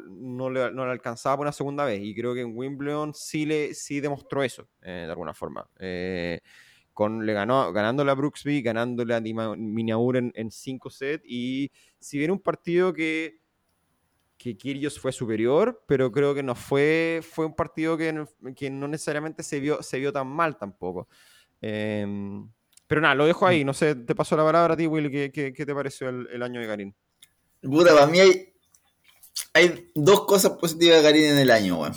le, 0.49 0.61
alcanzaba 0.61 1.38
por 1.38 1.45
una 1.45 1.51
segunda 1.51 1.86
vez. 1.86 2.01
Y 2.03 2.13
creo 2.13 2.33
que 2.33 2.41
en 2.41 2.55
Wimbledon 2.55 3.13
sí, 3.13 3.45
le, 3.45 3.73
sí 3.73 3.99
demostró 3.99 4.43
eso, 4.43 4.67
eh, 4.81 5.03
de 5.05 5.09
alguna 5.09 5.33
forma. 5.33 5.67
Eh, 5.79 6.39
con, 6.93 7.25
le 7.25 7.33
ganó, 7.33 7.73
ganándole 7.73 8.11
a 8.11 8.13
Brooksby, 8.13 8.61
ganándole 8.61 9.15
a 9.15 9.21
Minaur 9.21 10.17
en, 10.17 10.31
en 10.36 10.51
cinco 10.51 10.89
sets. 10.89 11.23
Y 11.27 11.71
si 11.99 12.17
bien 12.17 12.31
un 12.31 12.39
partido 12.39 12.93
que, 12.93 13.41
que 14.38 14.55
Kyrgios 14.55 14.99
fue 14.99 15.11
superior, 15.11 15.83
pero 15.88 16.11
creo 16.11 16.36
que 16.36 16.43
no 16.43 16.55
fue, 16.55 17.21
fue 17.21 17.45
un 17.45 17.55
partido 17.55 17.97
que, 17.97 18.25
que 18.55 18.69
no 18.69 18.88
necesariamente 18.88 19.43
se 19.43 19.59
vio, 19.59 19.81
se 19.81 19.99
vio 19.99 20.13
tan 20.13 20.27
mal 20.27 20.57
tampoco. 20.57 21.07
Em, 21.61 22.47
pero 22.88 23.01
nada, 23.01 23.15
lo 23.15 23.25
dejo 23.25 23.47
ahí. 23.47 23.63
No 23.63 23.73
sé, 23.73 23.95
te 23.95 24.15
paso 24.15 24.36
la 24.38 24.43
palabra 24.43 24.73
a 24.73 24.77
ti, 24.77 24.88
Will. 24.88 25.09
¿Qué, 25.09 25.31
qué, 25.31 25.65
te 25.65 25.73
pareció 25.73 26.09
el, 26.09 26.43
año 26.43 26.59
de 26.59 26.67
Garín? 26.67 26.95
Puta, 27.61 27.93
para 27.93 28.07
mí 28.07 28.19
hay, 28.19 28.53
hay 29.53 29.91
dos 29.95 30.25
cosas 30.25 30.51
positivas 30.53 30.97
de 30.97 31.03
Garín 31.03 31.23
en 31.25 31.38
el 31.38 31.51
año, 31.51 31.79
weón. 31.79 31.93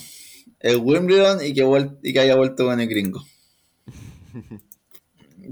El 0.61 0.79
Wimbledon 0.79 1.45
y 1.45 1.55
que, 1.55 1.65
y 2.03 2.13
que 2.13 2.21
haya 2.21 2.37
vuelto 2.37 2.65
con 2.65 2.81
el 2.81 2.89
gringo. 2.89 3.25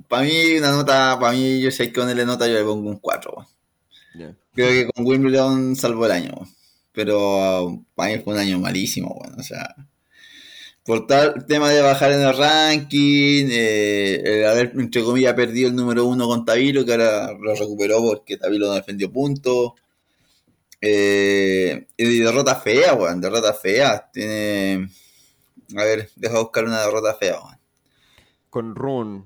para 0.09 0.23
mí, 0.23 0.57
una 0.59 0.73
nota, 0.73 1.19
para 1.21 1.33
mí, 1.33 1.61
yo 1.61 1.71
sé 1.71 1.89
que 1.89 2.01
con 2.01 2.09
el 2.09 2.27
nota 2.27 2.47
yo 2.47 2.55
le 2.55 2.65
pongo 2.65 2.91
un 2.91 2.99
4. 2.99 3.47
Creo 4.55 4.69
que 4.71 4.87
con 4.91 5.07
Wimbledon 5.07 5.77
salvo 5.77 6.07
el 6.07 6.13
año. 6.13 6.33
Pero 6.93 7.85
para 7.95 8.13
mí 8.13 8.23
fue 8.23 8.33
un 8.33 8.41
año 8.41 8.59
malísimo, 8.59 9.15
bueno, 9.15 9.37
o 9.39 9.43
sea. 9.43 9.77
Por 10.87 11.07
tal 11.07 11.47
tema 11.47 11.71
de 11.71 11.83
bajar 11.83 12.13
en 12.13 12.21
el 12.21 12.37
ranking, 12.37 13.49
eh, 13.51 14.23
el 14.25 14.47
haber, 14.47 14.73
entre 14.77 15.03
comillas, 15.03 15.35
perdido 15.35 15.69
el 15.69 15.75
número 15.75 16.05
uno 16.05 16.27
con 16.29 16.45
Tabilo, 16.45 16.85
que 16.85 16.93
ahora 16.93 17.33
lo 17.33 17.55
recuperó 17.55 18.01
porque 18.01 18.37
Tabilo 18.37 18.69
no 18.69 18.75
defendió 18.75 19.11
puntos. 19.11 19.73
Eh, 20.81 21.89
y 21.97 22.19
derrota 22.19 22.55
fea, 22.55 22.95
weón, 22.95 23.21
derrota 23.21 23.53
fea. 23.53 24.09
Tiene. 24.13 24.89
A 25.77 25.85
ver, 25.85 26.11
deja 26.15 26.39
buscar 26.39 26.65
una 26.65 26.83
derrota 26.83 27.15
fea, 27.15 27.41
weón. 27.41 27.59
Con 28.49 28.75
Rune. 28.77 29.25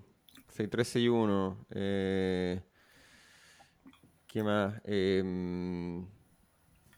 3, 0.68 0.96
y 0.96 1.08
1. 1.08 1.66
Eh, 1.70 2.61
¿Qué 4.26 4.42
más? 4.42 4.74
Eh, 4.84 6.02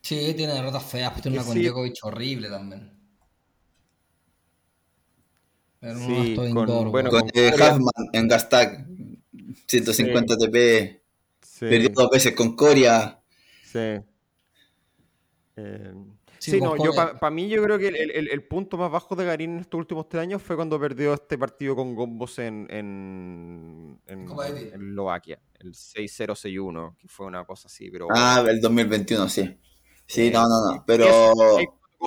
sí, 0.01 0.35
tiene 0.35 0.55
derrotas 0.55 0.85
feas, 0.85 1.11
pero 1.11 1.23
tiene 1.23 1.39
una 1.39 1.47
con 1.47 1.63
Djokovic 1.63 1.99
horrible 2.03 2.49
también. 2.49 3.02
Pero 5.83 5.99
sí, 5.99 6.35
con, 6.37 6.49
indoor, 6.49 6.91
bueno, 6.91 7.11
con, 7.11 7.29
eh, 7.35 7.51
Huffman 7.53 8.09
en 8.13 8.29
Gastag, 8.29 8.87
150 9.67 10.37
TP. 10.39 11.03
Perdió 11.59 11.91
dos 11.91 12.09
veces 12.09 12.35
con 12.35 12.57
Coria. 12.57 13.21
Sí. 13.65 14.01
Eh, 15.57 15.93
Sí, 16.43 16.61
no, 16.61 16.75
yo 16.77 16.93
para 16.93 17.31
mí 17.31 17.49
yo 17.49 17.63
creo 17.63 17.79
que 17.79 17.87
el, 17.87 18.43
punto 18.45 18.77
más 18.77 18.91
bajo 18.91 19.15
de 19.15 19.25
Garín 19.25 19.53
en 19.53 19.59
estos 19.61 19.79
últimos 19.79 20.09
tres 20.09 20.23
años 20.23 20.43
fue 20.43 20.57
cuando 20.57 20.81
perdió 20.81 21.15
este 21.15 21.39
partido 21.39 21.77
con 21.77 21.95
Gombos 21.95 22.37
en, 22.41 22.67
en, 22.69 24.01
en, 24.09 24.27
en 24.29 24.89
Eslovaquia, 24.89 25.39
el 25.61 25.73
6-0-6-1, 25.73 26.97
que 26.97 27.07
fue 27.07 27.27
una 27.27 27.45
cosa 27.45 27.69
así. 27.69 27.89
pero 27.93 28.09
Ah, 28.11 28.45
el 28.49 28.61
2021, 28.61 29.29
sí. 29.29 29.57
Sí, 30.05 30.33
no, 30.33 30.49
no, 30.49 30.75
no, 30.75 30.85
pero... 30.85 31.07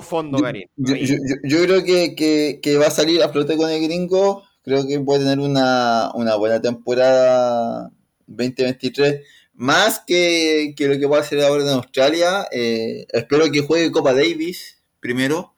Fondo, 0.01 0.39
Garín. 0.39 0.69
Yo, 0.75 0.95
yo, 1.43 1.63
creo 1.63 1.83
que, 1.83 2.59
que, 2.61 2.77
va 2.77 2.87
a 2.87 2.91
salir 2.91 3.21
a 3.23 3.29
flote 3.29 3.57
con 3.57 3.69
el 3.69 3.81
gringo, 3.83 4.43
creo 4.63 4.85
que 4.87 4.99
puede 4.99 5.21
tener 5.21 5.39
una, 5.39 6.11
una 6.13 6.35
buena 6.35 6.61
temporada 6.61 7.91
2023 8.27 9.21
más 9.55 10.01
que, 10.05 10.75
lo 10.77 10.99
que 10.99 11.05
va 11.05 11.17
a 11.17 11.21
hacer 11.21 11.41
ahora 11.41 11.63
en 11.63 11.69
Australia, 11.69 12.47
eh, 12.51 13.05
espero 13.11 13.49
que 13.51 13.61
juegue 13.61 13.91
Copa 13.91 14.13
Davis 14.13 14.81
primero. 14.99 15.53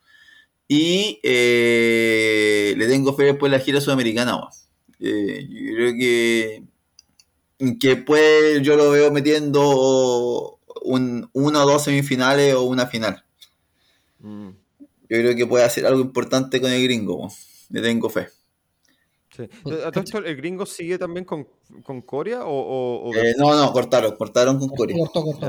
Y 0.68 1.20
eh, 1.24 2.74
le 2.78 2.88
tengo 2.88 3.16
fe 3.16 3.24
después 3.24 3.52
la 3.52 3.60
gira 3.60 3.80
sudamericana. 3.82 4.38
Eh, 5.00 5.48
yo 5.50 5.76
creo 5.76 5.94
que, 5.98 6.64
que 7.80 7.96
pues 7.96 8.62
yo 8.62 8.76
lo 8.76 8.92
veo 8.92 9.12
metiendo 9.12 10.60
un, 10.84 11.30
una 11.34 11.64
o 11.64 11.68
dos 11.68 11.84
semifinales 11.84 12.54
o 12.54 12.64
una 12.64 12.88
final. 12.88 13.24
Mm. 14.20 14.50
Yo 14.80 15.18
creo 15.18 15.36
que 15.36 15.48
puede 15.48 15.64
hacer 15.64 15.86
algo 15.86 16.02
importante 16.02 16.60
con 16.60 16.72
el 16.72 16.84
gringo. 16.84 17.30
le 17.70 17.82
tengo 17.82 18.10
fe. 18.10 18.28
¿A 19.86 19.92
todo 19.92 20.04
esto 20.04 20.18
el 20.20 20.36
gringo 20.36 20.66
sigue 20.66 20.98
también 20.98 21.26
con, 21.26 21.48
con 21.84 22.02
Coria 22.02 22.42
o...? 22.46 23.12
Eh, 23.16 23.36
no, 23.38 23.56
no, 23.56 23.72
cortaron, 23.72 24.16
cortaron 24.16 24.58
con 24.58 24.70
Coria. 24.70 24.96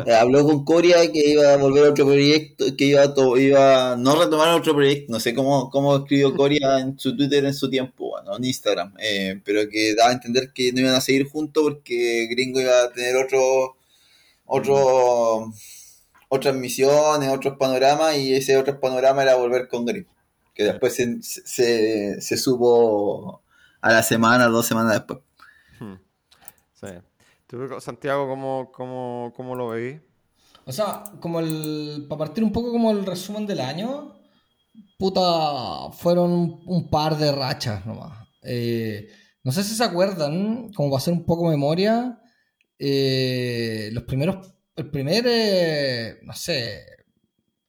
Eh, 0.07 0.15
habló 0.15 0.45
con 0.45 0.65
Coria 0.65 1.11
que 1.11 1.31
iba 1.31 1.55
a 1.55 1.57
volver 1.57 1.87
a 1.87 1.91
otro 1.91 2.05
proyecto, 2.05 2.65
que 2.77 2.85
iba 2.85 3.03
a 3.03 3.39
iba 3.39 3.97
no 3.97 4.21
retomar 4.21 4.55
otro 4.55 4.75
proyecto, 4.75 5.13
no 5.13 5.21
sé 5.21 5.35
cómo, 5.35 5.71
cómo 5.71 5.97
escribió 5.97 6.35
Coria 6.35 6.81
en 6.81 6.99
su 6.99 7.17
Twitter 7.17 7.45
en 7.45 7.55
su 7.55 7.71
tiempo, 7.71 8.11
bueno, 8.11 8.37
en 8.37 8.45
Instagram, 8.45 8.95
eh, 8.99 9.41
pero 9.45 9.69
que 9.69 9.95
daba 9.95 10.11
a 10.11 10.15
entender 10.15 10.53
que 10.53 10.73
no 10.73 10.81
iban 10.81 10.95
a 10.95 11.01
seguir 11.01 11.29
juntos 11.29 11.63
porque 11.63 12.27
gringo 12.31 12.61
iba 12.61 12.83
a 12.83 12.93
tener 12.93 13.17
otro, 13.17 13.77
otro, 14.45 15.53
otras 16.29 16.55
misiones, 16.55 17.29
otros 17.31 17.57
panoramas 17.59 18.17
y 18.17 18.35
ese 18.35 18.57
otro 18.57 18.79
panorama 18.81 19.23
era 19.23 19.35
volver 19.35 19.69
con 19.69 19.85
gringo, 19.85 20.11
que 20.55 20.65
después 20.65 20.95
se, 20.95 21.23
se, 21.23 22.21
se 22.21 22.37
supo 22.37 23.43
a 23.81 23.93
la 23.93 24.03
semana, 24.03 24.47
dos 24.47 24.67
semanas 24.67 24.93
después. 24.95 25.21
Hmm. 25.81 25.95
Sí. 26.75 26.89
Santiago, 27.81 28.29
¿cómo, 28.29 29.33
cómo, 29.35 29.55
lo 29.55 29.69
veis? 29.69 30.01
O 30.67 30.73
sea, 30.73 31.05
como 31.21 31.41
el. 31.41 32.07
Para 32.09 32.19
partir 32.19 32.45
un 32.45 32.53
poco 32.53 32.71
como 32.71 32.91
el 32.91 33.07
resumen 33.07 33.47
del 33.47 33.61
año, 33.61 34.21
puta, 34.99 35.91
fueron 35.93 36.61
un 36.67 36.91
par 36.91 37.17
de 37.17 37.33
rachas 37.33 37.87
nomás. 37.87 38.29
Eh, 38.43 39.09
no 39.45 39.53
sé 39.53 39.65
si 39.65 39.75
se 39.75 39.85
acuerdan, 39.85 40.71
como 40.75 40.91
va 40.91 40.99
a 40.99 41.01
ser 41.01 41.15
un 41.15 41.25
poco 41.25 41.49
memoria, 41.49 42.21
eh, 42.79 43.89
los 43.93 44.05
primeros. 44.05 44.55
El 44.79 44.91
primer. 44.91 45.25
Eh, 45.27 46.19
no 46.23 46.33
sé, 46.35 46.85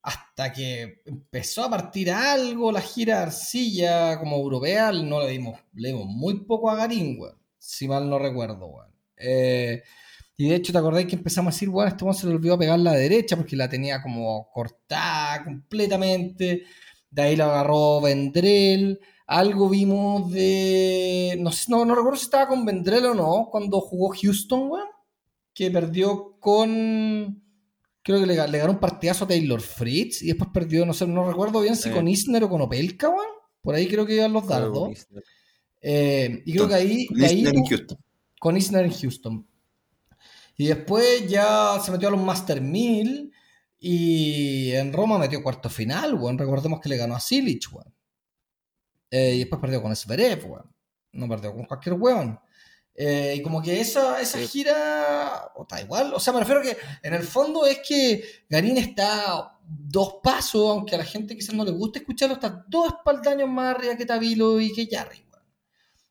hasta 0.04 0.54
que 0.54 1.02
empezó 1.06 1.64
a 1.64 1.70
partir 1.70 2.12
algo 2.12 2.72
la 2.72 2.82
gira 2.82 3.24
arcilla 3.24 4.20
como 4.20 4.38
europea, 4.38 4.92
no 4.92 5.20
le 5.22 5.30
dimos, 5.32 5.60
le 5.74 5.90
dimos 5.90 6.06
muy 6.06 6.42
poco 6.46 6.70
a 6.70 6.76
Garín, 6.76 7.20
si 7.58 7.88
mal 7.88 8.08
no 8.08 8.20
recuerdo, 8.20 8.72
eh, 9.18 9.82
y 10.38 10.50
de 10.50 10.56
hecho, 10.56 10.72
¿te 10.72 10.78
acordáis 10.78 11.08
que 11.08 11.16
empezamos 11.16 11.52
a 11.52 11.56
decir, 11.56 11.70
bueno, 11.70 11.90
este 11.90 12.14
se 12.14 12.28
le 12.28 12.36
olvidó 12.36 12.58
pegar 12.60 12.80
la 12.80 12.94
derecha 12.94 13.36
porque 13.36 13.56
la 13.58 13.68
tenía 13.70 14.02
como 14.04 14.50
cortada 14.54 15.44
completamente? 15.44 16.64
De 17.10 17.22
ahí 17.22 17.36
la 17.36 17.46
agarró 17.46 18.02
Vendrell. 18.02 19.00
Algo 19.28 19.68
vimos 19.70 20.32
de. 20.32 21.38
No, 21.40 21.52
sé, 21.52 21.72
no, 21.72 21.84
recuerdo 21.84 22.18
si 22.18 22.26
estaba 22.26 22.48
con 22.48 22.66
Vendrell 22.66 23.06
o 23.08 23.14
no, 23.16 23.50
cuando 23.52 23.82
jugó 23.82 24.14
Houston, 24.16 24.70
weón. 24.70 24.88
Que 25.60 25.70
perdió 25.70 26.38
con 26.40 27.44
creo 28.02 28.22
que 28.22 28.26
le, 28.26 28.48
le, 28.48 28.58
ganó 28.58 28.72
un 28.72 28.80
partidazo 28.80 29.26
a 29.26 29.28
Taylor 29.28 29.60
Fritz 29.60 30.22
y 30.22 30.28
después 30.28 30.50
perdió, 30.54 30.86
no 30.86 30.94
sé, 30.94 31.06
no 31.06 31.28
recuerdo 31.28 31.60
bien 31.60 31.76
si 31.76 31.90
con 31.90 32.08
Isner 32.08 32.46
o 32.46 32.50
con 32.50 32.62
Opelka, 32.62 33.12
Por 33.62 33.76
ahí 33.76 33.90
creo 33.90 34.06
que 34.06 34.16
iban 34.16 34.32
los 34.32 34.48
dardos. 34.48 35.06
Eh, 35.82 36.44
y 36.46 36.54
creo 36.54 36.70
que 36.70 36.76
ahí. 36.76 37.08
Con 37.08 37.26
Isner 37.26 37.56
en 37.56 37.66
Houston. 37.66 37.98
Con 38.40 38.56
Isner 38.56 38.86
en 38.86 38.94
Houston. 38.94 39.48
Y 40.56 40.68
después 40.68 41.28
ya 41.28 41.78
se 41.84 41.92
metió 41.92 42.08
a 42.08 42.12
los 42.12 42.22
Master 42.22 42.62
1000 42.62 43.30
y 43.80 44.72
en 44.72 44.94
Roma 44.94 45.18
metió 45.18 45.44
cuarto 45.44 45.70
final, 45.70 46.14
weón. 46.14 46.38
Recordemos 46.38 46.80
que 46.80 46.88
le 46.88 46.96
ganó 46.96 47.18
a 47.18 47.20
Silic, 47.20 47.68
weón. 47.74 47.94
Eh, 49.12 49.34
y 49.36 49.40
después 49.40 49.60
perdió 49.60 49.82
con 49.82 49.94
Sverev, 49.94 50.50
weón. 50.50 50.74
No 51.12 51.28
perdió 51.28 51.54
con 51.54 51.66
cualquier 51.66 51.96
weón. 51.96 52.40
Eh, 53.02 53.36
y 53.38 53.42
como 53.42 53.62
que 53.62 53.80
esa, 53.80 54.20
esa 54.20 54.40
gira, 54.40 55.54
o 55.56 55.62
está 55.62 55.82
igual, 55.82 56.14
o 56.14 56.20
sea, 56.20 56.34
me 56.34 56.42
refiero 56.42 56.62
que 56.62 56.76
en 57.02 57.14
el 57.14 57.24
fondo 57.24 57.66
es 57.66 57.80
que 57.88 58.22
Garín 58.50 58.78
está 58.78 59.58
dos 59.64 60.16
pasos, 60.22 60.70
aunque 60.70 60.96
a 60.96 60.98
la 60.98 61.06
gente 61.06 61.34
quizás 61.34 61.56
no 61.56 61.64
le 61.64 61.72
guste 61.72 62.00
escucharlo, 62.00 62.36
está 62.36 62.66
dos 62.68 62.90
espaldaños 62.90 63.48
más 63.48 63.74
arriba 63.74 63.96
que 63.96 64.06
Tabilo 64.06 64.60
y 64.60 64.74
que 64.74 64.90
Jarry. 64.92 65.26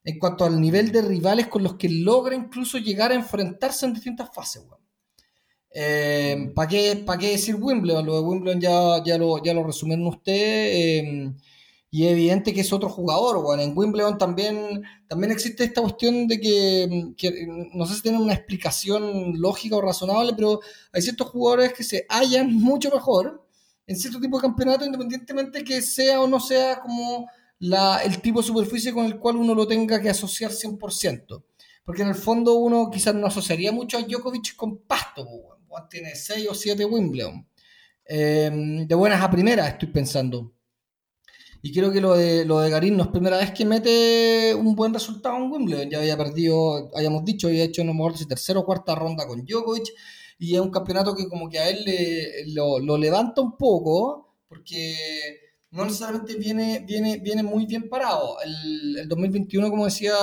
En 0.03 0.19
cuanto 0.19 0.47
al 0.47 0.59
nivel 0.59 0.91
de 0.91 1.03
rivales 1.03 1.49
con 1.49 1.63
los 1.63 1.75
que 1.75 1.91
logra 1.91 2.35
incluso 2.35 2.79
llegar 2.79 3.13
a 3.13 3.17
enfrentarse 3.17 3.85
en 3.85 3.93
distintas 3.93 4.31
fases. 4.33 4.65
Eh, 5.75 6.51
¿Para 6.55 6.69
qué, 6.69 7.05
qué, 7.21 7.31
decir 7.33 7.57
Wimbledon? 7.57 8.07
Lo 8.07 8.15
de 8.15 8.21
Wimbledon 8.21 8.61
ya, 8.63 9.05
ya, 9.05 9.19
lo, 9.19 9.45
ya 9.45 9.53
lo 9.53 9.63
resumieron 9.63 10.07
ustedes. 10.07 11.05
Eh, 11.05 11.35
y 11.91 12.05
es 12.05 12.13
evidente 12.13 12.53
que 12.53 12.61
es 12.61 12.73
otro 12.73 12.91
jugador, 12.91 13.43
bueno, 13.43 13.63
en 13.63 13.77
Wimbledon 13.77 14.19
también, 14.19 14.83
también 15.09 15.33
existe 15.33 15.65
esta 15.65 15.81
cuestión 15.81 16.29
de 16.29 16.39
que, 16.39 17.15
no 17.73 17.87
sé 17.87 17.95
si 17.95 18.03
tiene 18.03 18.19
una 18.19 18.35
explicación 18.35 19.41
lógica 19.41 19.77
o 19.77 19.81
razonable, 19.81 20.35
pero 20.37 20.61
hay 20.93 21.01
ciertos 21.01 21.29
jugadores 21.29 21.73
que 21.73 21.85
se 21.85 22.05
hallan 22.11 22.53
mucho 22.55 22.91
mejor 22.91 23.43
en 23.87 23.97
cierto 23.97 24.21
tipo 24.21 24.37
de 24.37 24.43
campeonato, 24.43 24.85
independientemente 24.85 25.65
que 25.65 25.81
sea 25.81 26.21
o 26.21 26.27
no 26.27 26.41
sea 26.41 26.79
como 26.81 27.27
la, 27.59 28.03
el 28.05 28.21
tipo 28.21 28.41
de 28.41 28.47
superficie 28.47 28.93
con 28.93 29.07
el 29.07 29.19
cual 29.19 29.37
uno 29.37 29.55
lo 29.55 29.67
tenga 29.67 29.99
que 30.01 30.11
asociar 30.11 30.51
100%. 30.51 31.43
Porque 31.85 32.03
en 32.03 32.09
el 32.09 32.15
fondo 32.15 32.53
uno 32.57 32.91
quizás 32.91 33.15
no 33.15 33.27
asociaría 33.27 33.73
mucho 33.73 33.97
a 33.97 34.03
Djokovic 34.03 34.57
con 34.57 34.77
Pasto, 34.83 35.25
bueno, 35.25 35.87
tiene 35.89 36.15
6 36.15 36.49
o 36.51 36.55
7 36.55 36.85
Wimbledon. 36.85 37.49
Eh, 38.05 38.51
de 38.87 38.95
buenas 38.95 39.23
a 39.23 39.31
primeras 39.31 39.69
estoy 39.69 39.89
pensando. 39.89 40.53
Y 41.61 41.73
creo 41.73 41.91
que 41.93 42.01
lo 42.01 42.15
de, 42.15 42.45
lo 42.45 42.61
de 42.61 42.71
Garín 42.71 42.97
no 42.97 43.03
es 43.03 43.09
primera 43.09 43.39
vez 43.39 43.51
que 43.51 43.65
mete 43.65 44.55
un 44.55 44.77
buen 44.77 44.95
resultado 44.95 45.37
en 45.37 45.51
Wimbledon. 45.51 45.91
Ya 45.91 45.99
había 45.99 46.17
perdido, 46.17 46.91
hayamos 46.95 47.25
dicho, 47.25 47.49
había 47.49 47.65
hecho 47.65 47.83
no 47.83 47.93
me 47.93 48.01
acuerdo 48.01 48.19
si 48.19 48.29
tercera 48.29 48.61
o 48.61 48.65
cuarta 48.65 48.95
ronda 48.95 49.27
con 49.27 49.45
Djokovic. 49.45 49.89
Y 50.39 50.55
es 50.55 50.61
un 50.61 50.71
campeonato 50.71 51.17
que 51.17 51.29
como 51.29 51.49
que 51.49 51.59
a 51.59 51.69
él 51.69 51.85
lo, 52.55 52.79
lo, 52.79 52.97
levanta 52.97 53.41
un 53.41 53.57
poco, 53.57 54.37
porque 54.49 54.95
no 55.73 55.85
necesariamente 55.85 56.37
viene, 56.37 56.85
viene, 56.87 57.19
viene 57.19 57.43
muy 57.43 57.67
bien 57.67 57.89
parado. 57.89 58.37
El, 58.41 58.99
el 58.99 59.09
2021, 59.09 59.69
como 59.69 59.87
decía, 59.87 60.15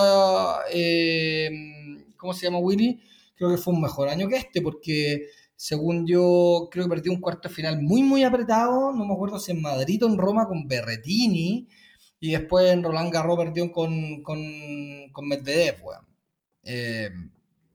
eh, 0.71 1.49
¿cómo 2.15 2.33
se 2.33 2.45
llama 2.45 2.59
Willy? 2.59 3.01
Creo 3.35 3.49
que 3.51 3.57
fue 3.57 3.73
un 3.73 3.81
mejor 3.81 4.07
año 4.07 4.29
que 4.29 4.37
este, 4.37 4.61
porque 4.61 5.27
según 5.55 6.05
yo, 6.05 6.67
creo 6.71 6.85
que 6.85 6.89
perdió 6.89 7.11
un 7.11 7.21
cuarto 7.21 7.49
final 7.49 7.81
muy, 7.81 8.03
muy 8.03 8.23
apretado. 8.23 8.91
No 8.91 9.05
me 9.05 9.13
acuerdo 9.13 9.39
si 9.39 9.51
en 9.51 9.61
Madrid 9.61 10.03
o 10.03 10.07
en 10.07 10.17
Roma 10.17 10.47
con 10.47 10.67
Berretini. 10.67 11.67
Y 12.19 12.31
después 12.31 12.71
en 12.71 12.83
Roland 12.83 13.13
Garros 13.13 13.37
perdió 13.37 13.71
con, 13.71 14.23
con, 14.23 14.39
con 15.11 15.27
Medvedev, 15.27 15.77
eh, 16.63 17.11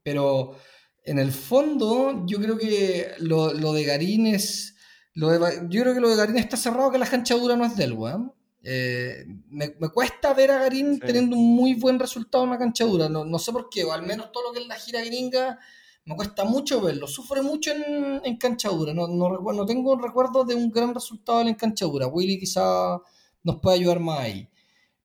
pero 0.02 0.56
en 1.04 1.18
el 1.18 1.30
fondo, 1.30 2.24
yo 2.26 2.40
creo 2.40 2.58
que 2.58 3.12
lo, 3.18 3.72
de 3.72 3.84
Garín 3.84 4.26
es. 4.26 4.76
Lo 5.14 5.30
yo 5.68 5.82
creo 5.82 5.94
que 5.94 6.00
lo 6.00 6.08
de 6.08 6.16
Garín 6.16 6.38
está 6.38 6.56
cerrado, 6.56 6.90
que 6.90 6.98
la 6.98 7.06
cancha 7.06 7.34
dura 7.34 7.56
no 7.56 7.64
es 7.64 7.76
del 7.76 7.92
weón. 7.92 8.32
Eh, 8.62 9.24
me, 9.48 9.70
cuesta 9.92 10.34
ver 10.34 10.50
a 10.50 10.58
Garín 10.58 10.98
teniendo 10.98 11.36
un 11.36 11.54
muy 11.54 11.74
buen 11.74 11.98
resultado 11.98 12.44
en 12.44 12.50
la 12.50 12.58
cancha 12.58 12.84
dura. 12.84 13.08
No, 13.08 13.24
no 13.24 13.38
sé 13.38 13.52
por 13.52 13.68
qué, 13.70 13.84
o 13.84 13.92
al 13.92 14.02
menos 14.02 14.32
todo 14.32 14.48
lo 14.48 14.52
que 14.52 14.60
es 14.60 14.66
la 14.66 14.76
gira 14.76 15.04
gringa 15.04 15.58
me 16.04 16.16
cuesta 16.16 16.44
mucho 16.44 16.80
verlo, 16.80 17.06
sufre 17.06 17.42
mucho 17.42 17.72
en, 17.72 18.20
en 18.24 18.36
canchadura, 18.36 18.94
no, 18.94 19.06
no, 19.06 19.38
no 19.38 19.66
tengo 19.66 19.96
recuerdo 19.96 20.44
de 20.44 20.54
un 20.54 20.70
gran 20.70 20.94
resultado 20.94 21.40
en 21.42 21.54
canchadura, 21.54 22.06
Willy 22.06 22.38
quizá 22.38 22.98
nos 23.42 23.60
puede 23.60 23.76
ayudar 23.76 24.00
más 24.00 24.20
ahí, 24.20 24.48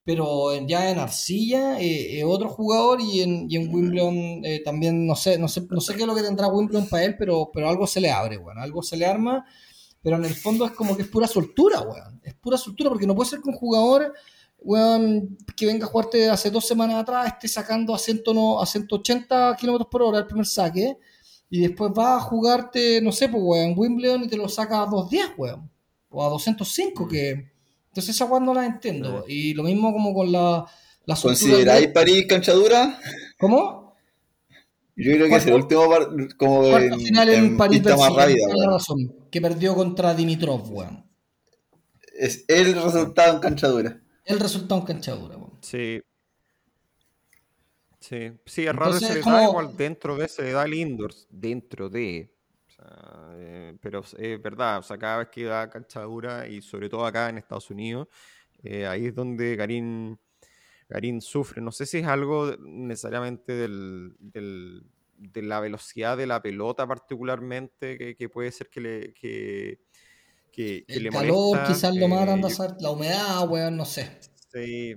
pero 0.04 0.56
ya 0.68 0.89
en 0.91 1.00
Arcilla 1.00 1.80
eh, 1.80 2.24
otro 2.24 2.50
jugador 2.50 3.02
y 3.02 3.22
en, 3.22 3.48
y 3.50 3.56
en 3.56 3.74
Wimbledon 3.74 4.16
eh, 4.46 4.62
también 4.64 5.06
no 5.06 5.16
sé, 5.16 5.38
no 5.38 5.48
sé, 5.48 5.66
no 5.70 5.82
sé 5.82 5.96
qué 5.96 6.02
es 6.02 6.08
lo 6.08 6.16
que 6.16 6.22
tendrá 6.22 6.48
Wimbledon 6.48 6.88
para 6.88 7.04
él, 7.04 7.16
pero, 7.18 7.50
pero 7.54 7.70
algo 7.70 7.88
se 7.88 8.00
le 8.00 8.12
abre, 8.12 8.38
bueno, 8.38 8.62
algo 8.62 8.82
se 8.82 8.98
le 8.98 9.06
arma, 9.06 9.46
pero 10.02 10.18
en 10.18 10.26
el 10.26 10.36
fondo 10.36 10.66
es 10.66 10.72
como 10.72 10.96
que 10.96 11.02
es 11.02 11.08
pura 11.08 11.28
soltura, 11.28 11.82
weón, 11.82 12.22
es 12.24 12.36
pura 12.36 12.58
soltura 12.58 12.89
porque 12.89 13.08
no 13.08 13.16
puede 13.16 13.30
ser 13.30 13.41
que 13.41 13.50
un 13.50 13.56
jugador 13.56 14.14
que 15.55 15.66
venga 15.66 15.86
a 15.86 15.89
jugarte 15.89 16.30
hace 16.30 16.49
dos 16.49 16.68
semanas 16.68 17.01
atrás, 17.01 17.28
esté 17.28 17.47
sacando 17.47 17.93
a, 17.93 17.99
180 17.99 19.55
kilómetros 19.59 19.89
por 19.89 20.01
hora 20.01 20.20
el 20.20 20.26
primer 20.26 20.45
saque, 20.45 20.97
y 21.49 21.61
después 21.61 21.91
va 21.97 22.18
a 22.18 22.20
jugarte, 22.20 22.99
no 23.01 23.11
sé, 23.11 23.30
pues, 23.30 23.43
weón, 23.43 23.74
Wimbledon 23.78 24.24
y 24.24 24.28
te 24.28 24.38
lo 24.38 24.49
saca 24.49 24.82
a 24.82 24.86
210, 24.88 25.34
weón, 25.38 25.70
o 26.09 26.26
a 26.26 26.30
205, 26.30 27.07
que. 27.07 27.51
Entonces 27.89 28.16
esa 28.16 28.26
weón 28.26 28.45
no 28.45 28.53
la 28.53 28.66
entiendo. 28.66 29.24
Y 29.28 29.53
lo 29.53 29.63
mismo 29.63 29.93
como 29.93 30.13
con 30.13 30.32
la. 30.32 30.66
la 31.05 31.16
¿Consideráis 31.16 31.88
París 31.89 32.26
canchadura? 32.28 32.99
¿Cómo? 33.38 33.95
Yo 34.97 35.11
creo 35.13 35.28
que 35.28 35.36
es 35.36 35.45
el 35.45 35.53
último 35.53 35.89
como 36.38 36.66
en, 36.78 36.99
final 36.99 37.30
en, 37.30 37.57
París 37.57 37.84
más 37.84 38.13
rápida, 38.13 38.47
razón, 38.66 39.28
que 39.30 39.41
perdió 39.41 39.76
contra 39.76 40.16
Dimitrov, 40.16 40.74
weón. 40.74 41.05
Es 42.18 42.45
el 42.47 42.74
resultado 42.74 43.36
en 43.36 43.39
canchadura 43.39 44.01
el 44.26 44.39
resultado 44.39 44.82
en 44.82 44.88
canchadura. 44.88 45.38
Sí. 45.61 46.01
Sí, 47.99 48.32
sí, 48.45 48.65
es 48.67 48.76
raro 48.76 48.93
se 48.93 49.15
le 49.15 49.21
da 49.21 49.43
igual 49.45 49.76
dentro 49.76 50.15
de, 50.15 50.28
se 50.28 50.43
le 50.43 50.51
da 50.51 50.65
el 50.65 50.76
indoor, 50.76 51.11
dentro 51.30 51.89
de. 51.89 52.32
Eh, 53.38 53.78
pero 53.82 54.03
es 54.17 54.41
verdad, 54.41 54.80
o 54.80 54.84
sea, 54.84 54.97
cada 54.97 55.19
vez 55.19 55.30
que 55.30 55.45
da 55.45 55.69
canchadura 55.69 56.47
y 56.47 56.61
sobre 56.61 56.88
todo 56.88 57.05
acá 57.05 57.30
en 57.30 57.39
Estados 57.39 57.71
Unidos, 57.71 58.07
eh, 58.61 58.86
ahí 58.86 59.07
es 59.07 59.15
donde 59.15 59.55
Garín, 59.55 60.19
Garín 60.88 61.19
sufre. 61.21 61.61
No 61.61 61.71
sé 61.71 61.88
si 61.88 61.99
es 61.99 62.05
algo 62.05 62.55
necesariamente 62.59 63.53
del, 63.53 64.15
de 65.17 65.41
la 65.41 65.59
velocidad 65.59 66.17
de 66.17 66.28
la 66.28 66.41
pelota 66.41 66.86
particularmente 66.88 68.15
que, 68.15 68.30
puede 68.30 68.51
ser 68.51 68.69
que 68.69 68.82
le, 68.82 69.13
que, 69.13 69.80
el 70.58 71.10
calor 71.10 71.64
quizás 71.68 71.95
lo 71.95 72.08
más 72.08 72.60
eh, 72.60 72.68
la 72.80 72.91
humedad, 72.91 73.49
weón, 73.49 73.78
no 73.78 73.86
sé. 73.86 74.20
Sí, 74.51 74.95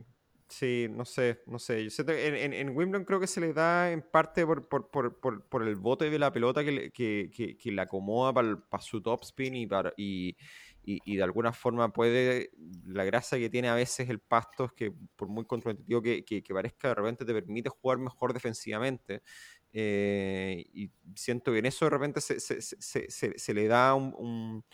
Sí, 0.48 0.86
no 0.90 1.04
sé, 1.04 1.42
no 1.46 1.58
sé. 1.58 1.86
en, 1.98 2.54
en, 2.54 2.68
Wimbledon 2.70 3.04
creo 3.04 3.20
que 3.20 3.26
se 3.26 3.38
le 3.38 3.52
da 3.52 3.92
en 3.92 4.00
parte 4.00 4.46
por, 4.46 4.66
por, 4.66 4.88
por, 4.88 5.46
por 5.46 5.62
el 5.62 5.76
bote 5.76 6.08
de 6.08 6.18
la 6.18 6.32
pelota 6.32 6.64
que, 6.64 6.90
que, 6.90 7.30
que, 7.34 7.58
que 7.58 7.70
le 7.70 7.82
acomoda 7.82 8.32
para 8.32 8.82
su 8.82 9.02
topspin 9.02 9.54
y, 9.54 9.66
para, 9.66 9.92
y, 9.98 10.38
y, 10.82 11.16
de 11.16 11.22
alguna 11.22 11.52
forma 11.52 11.92
puede, 11.92 12.50
la 12.86 13.04
grasa 13.04 13.36
que 13.36 13.50
tiene 13.50 13.68
a 13.68 13.74
veces 13.74 14.08
el 14.08 14.20
pasto 14.20 14.64
es 14.64 14.72
que 14.72 14.90
por 15.16 15.28
muy 15.28 15.44
contraintuitivo 15.44 16.00
que, 16.00 16.24
que, 16.24 16.54
parezca, 16.54 16.88
de 16.88 16.94
repente 16.94 17.26
te 17.26 17.34
permite 17.34 17.68
jugar 17.68 17.98
mejor 17.98 18.32
defensivamente. 18.32 19.22
Eh, 19.70 20.64
y 20.72 20.90
siento 21.14 21.52
que 21.52 21.58
en 21.58 21.66
eso 21.66 21.84
de 21.84 21.90
repente 21.90 22.22
se, 22.22 22.40
se, 22.40 22.62
se, 22.62 23.38
se 23.38 23.54
le 23.54 23.66
da 23.66 23.94
un, 23.94 24.14
un, 24.16 24.64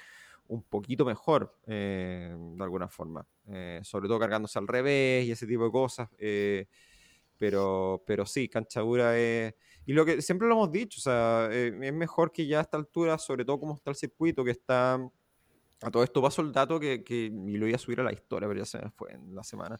poquito 0.68 1.04
mejor, 1.04 1.58
eh, 1.66 2.34
de 2.36 2.64
alguna 2.64 2.88
forma. 2.88 3.26
Eh, 3.46 3.80
sobre 3.82 4.08
todo 4.08 4.18
cargándose 4.18 4.58
al 4.58 4.68
revés 4.68 5.26
y 5.26 5.32
ese 5.32 5.46
tipo 5.46 5.64
de 5.64 5.70
cosas. 5.70 6.08
pero, 7.38 8.02
pero 8.06 8.26
sí, 8.26 8.48
canchadura 8.48 9.18
es... 9.18 9.54
Y 9.86 9.92
lo 9.92 10.06
que 10.06 10.22
siempre 10.22 10.48
lo 10.48 10.54
hemos 10.54 10.72
dicho, 10.72 10.98
o 10.98 11.02
sea, 11.02 11.48
es 11.52 11.92
mejor 11.92 12.32
que 12.32 12.46
ya 12.46 12.58
a 12.58 12.62
esta 12.62 12.78
altura, 12.78 13.18
sobre 13.18 13.44
todo 13.44 13.60
como 13.60 13.74
está 13.74 13.90
el 13.90 13.96
circuito, 13.96 14.42
que 14.42 14.52
está 14.52 14.98
a 15.84 15.90
todo 15.90 16.02
esto 16.02 16.22
paso 16.22 16.40
el 16.40 16.52
dato 16.52 16.80
que, 16.80 17.04
que 17.04 17.26
y 17.26 17.56
lo 17.56 17.66
iba 17.66 17.76
a 17.76 17.78
subir 17.78 18.00
a 18.00 18.04
la 18.04 18.12
historia, 18.12 18.48
pero 18.48 18.60
ya 18.60 18.64
se 18.64 18.78
fue 18.90 19.12
en 19.12 19.34
la 19.34 19.44
semana. 19.44 19.78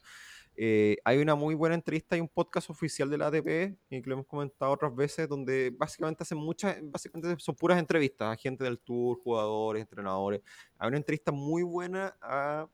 Eh, 0.57 0.97
hay 1.05 1.19
una 1.19 1.35
muy 1.35 1.55
buena 1.55 1.75
entrevista 1.75 2.17
y 2.17 2.21
un 2.21 2.29
podcast 2.29 2.71
oficial 2.71 3.11
de 3.11 3.19
la 3.19 3.27
ATP, 3.27 3.77
que 3.89 4.03
lo 4.05 4.15
hemos 4.15 4.27
comentado 4.27 4.71
otras 4.73 4.95
veces, 4.95 5.29
donde 5.29 5.75
básicamente 5.77 6.23
hacen 6.23 6.39
muchas, 6.39 6.77
básicamente 6.83 7.43
son 7.43 7.57
puras 7.57 7.79
entrevistas 7.79 8.33
a 8.33 8.37
gente 8.37 8.63
del 8.63 8.79
tour, 8.79 9.19
jugadores, 9.19 9.83
entrenadores. 9.83 10.43
Hay 10.79 10.89
una 10.89 10.97
entrevista 10.97 11.33
muy 11.33 11.63
buena 11.63 12.17
a, 12.21 12.69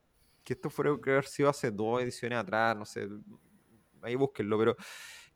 que 0.45 0.53
esto 0.53 0.68
fue 0.68 1.01
que 1.01 1.11
haber 1.11 1.26
sido 1.26 1.49
hace 1.49 1.70
dos 1.70 2.03
ediciones 2.03 2.39
atrás, 2.39 2.76
no 2.76 2.85
sé, 2.85 3.09
ahí 4.03 4.14
búsquenlo, 4.14 4.59
pero 4.59 4.76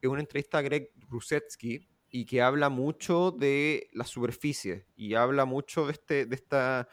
es 0.01 0.09
una 0.09 0.21
entrevista 0.21 0.59
a 0.59 0.63
Greg 0.63 0.91
Rusetsky 1.09 1.89
y 2.11 2.27
que 2.27 2.43
habla 2.43 2.69
mucho 2.69 3.31
de 3.31 3.89
la 3.93 4.05
superficie 4.05 4.87
y 4.97 5.15
habla 5.15 5.47
mucho 5.47 5.87
de, 5.87 5.93
este, 5.93 6.27
de 6.27 6.37
esta 6.37 6.89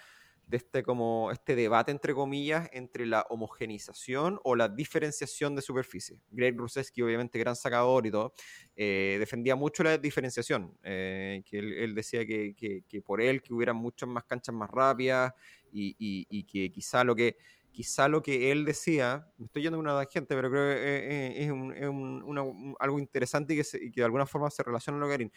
de 0.51 0.57
este, 0.57 0.83
como, 0.83 1.31
este 1.31 1.55
debate, 1.55 1.91
entre 1.91 2.13
comillas, 2.13 2.69
entre 2.73 3.05
la 3.05 3.25
homogenización 3.29 4.37
o 4.43 4.57
la 4.57 4.67
diferenciación 4.67 5.55
de 5.55 5.61
superficie. 5.61 6.19
Greg 6.29 6.57
Ruseski, 6.57 7.01
obviamente 7.01 7.39
gran 7.39 7.55
sacador 7.55 8.05
y 8.05 8.11
todo, 8.11 8.33
eh, 8.75 9.15
defendía 9.17 9.55
mucho 9.55 9.81
la 9.81 9.97
diferenciación, 9.97 10.77
eh, 10.83 11.41
que 11.45 11.57
él, 11.57 11.95
decía 11.95 12.25
que, 12.25 12.53
que, 12.53 13.01
por 13.01 13.21
él 13.21 13.41
que 13.41 13.53
hubiera 13.53 13.71
muchas 13.71 14.09
más 14.09 14.25
canchas 14.25 14.53
más 14.53 14.69
rápidas 14.69 15.33
y, 15.71 15.95
y, 15.97 16.43
que 16.43 16.69
quizá 16.69 17.05
lo 17.05 17.15
que 17.15 17.37
quizá 17.71 18.09
lo 18.09 18.21
que 18.21 18.51
él 18.51 18.65
decía, 18.65 19.31
me 19.37 19.45
estoy 19.45 19.61
yendo 19.61 19.77
con 19.77 19.87
una 19.87 20.05
gente, 20.05 20.35
pero 20.35 20.51
creo 20.51 20.75
que 20.75 21.41
es, 21.45 21.49
un, 21.49 21.73
es 21.73 21.87
un, 21.87 22.75
algo 22.77 22.99
interesante 22.99 23.53
y 23.53 23.61
que, 23.61 23.85
y 23.85 23.91
que, 23.91 24.01
de 24.01 24.05
alguna 24.05 24.25
forma 24.25 24.49
se 24.49 24.63
relaciona 24.63 24.99
con 24.99 25.09
lo 25.09 25.17
que 25.17 25.31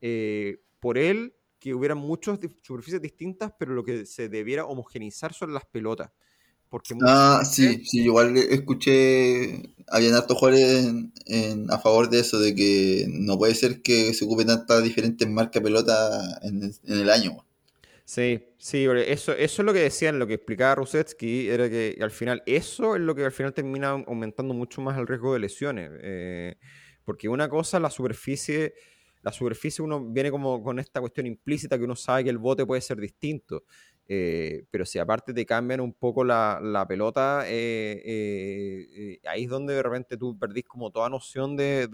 eh, 0.00 0.58
por 0.78 0.96
él 0.96 1.34
que 1.60 1.74
hubiera 1.74 1.94
muchas 1.94 2.40
superficies 2.62 3.02
distintas, 3.02 3.52
pero 3.58 3.74
lo 3.74 3.84
que 3.84 4.06
se 4.06 4.28
debiera 4.28 4.64
homogenizar 4.64 5.34
son 5.34 5.52
las 5.52 5.66
pelotas. 5.66 6.10
Porque 6.70 6.94
ah, 7.04 7.42
sí, 7.44 7.84
sí, 7.84 8.04
igual 8.04 8.36
escuché, 8.36 9.74
habían 9.88 10.14
hartos 10.14 10.38
jugadores 10.38 10.86
en, 11.26 11.66
a 11.68 11.78
favor 11.78 12.08
de 12.08 12.20
eso, 12.20 12.38
de 12.38 12.54
que 12.54 13.06
no 13.08 13.36
puede 13.36 13.56
ser 13.56 13.82
que 13.82 14.14
se 14.14 14.24
ocupen 14.24 14.46
tantas 14.46 14.82
diferentes 14.84 15.28
marcas 15.28 15.54
de 15.54 15.62
pelota 15.62 16.40
en, 16.42 16.72
el 16.86 17.10
año. 17.10 17.44
Sí, 18.04 18.40
sí, 18.56 18.86
eso, 19.06 19.32
eso 19.32 19.62
es 19.62 19.66
lo 19.66 19.72
que 19.72 19.80
decían, 19.80 20.20
lo 20.20 20.28
que 20.28 20.34
explicaba 20.34 20.76
Rusetsky, 20.76 21.48
era 21.48 21.68
que 21.68 21.98
al 22.00 22.12
final, 22.12 22.42
eso 22.46 22.94
es 22.94 23.02
lo 23.02 23.16
que 23.16 23.24
al 23.24 23.32
final 23.32 23.52
termina 23.52 23.90
aumentando 23.90 24.54
mucho 24.54 24.80
más 24.80 24.96
el 24.96 25.08
riesgo 25.08 25.32
de 25.32 25.40
lesiones. 25.40 25.90
Eh, 26.02 26.54
porque 27.04 27.28
una 27.28 27.48
cosa, 27.48 27.80
la 27.80 27.90
superficie 27.90 28.74
la 29.22 29.32
superficie 29.32 29.84
uno 29.84 30.04
viene 30.04 30.30
como 30.30 30.62
con 30.62 30.78
esta 30.78 31.00
cuestión 31.00 31.26
implícita 31.26 31.78
que 31.78 31.84
uno 31.84 31.96
sabe 31.96 32.24
que 32.24 32.30
el 32.30 32.38
bote 32.38 32.64
puede 32.64 32.80
ser 32.80 32.98
distinto. 32.98 33.64
Eh, 34.12 34.64
pero 34.72 34.84
si 34.84 34.98
aparte 34.98 35.32
te 35.32 35.46
cambian 35.46 35.80
un 35.80 35.92
poco 35.92 36.24
la, 36.24 36.84
pelota, 36.88 37.44
eh, 37.46 38.02
eh, 38.04 39.20
ahí 39.24 39.44
es 39.44 39.48
donde 39.48 39.74
de 39.74 39.84
repente 39.84 40.16
tú 40.16 40.36
perdís 40.36 40.64
como 40.64 40.90
toda 40.90 41.08
noción 41.08 41.56
de, 41.56 41.88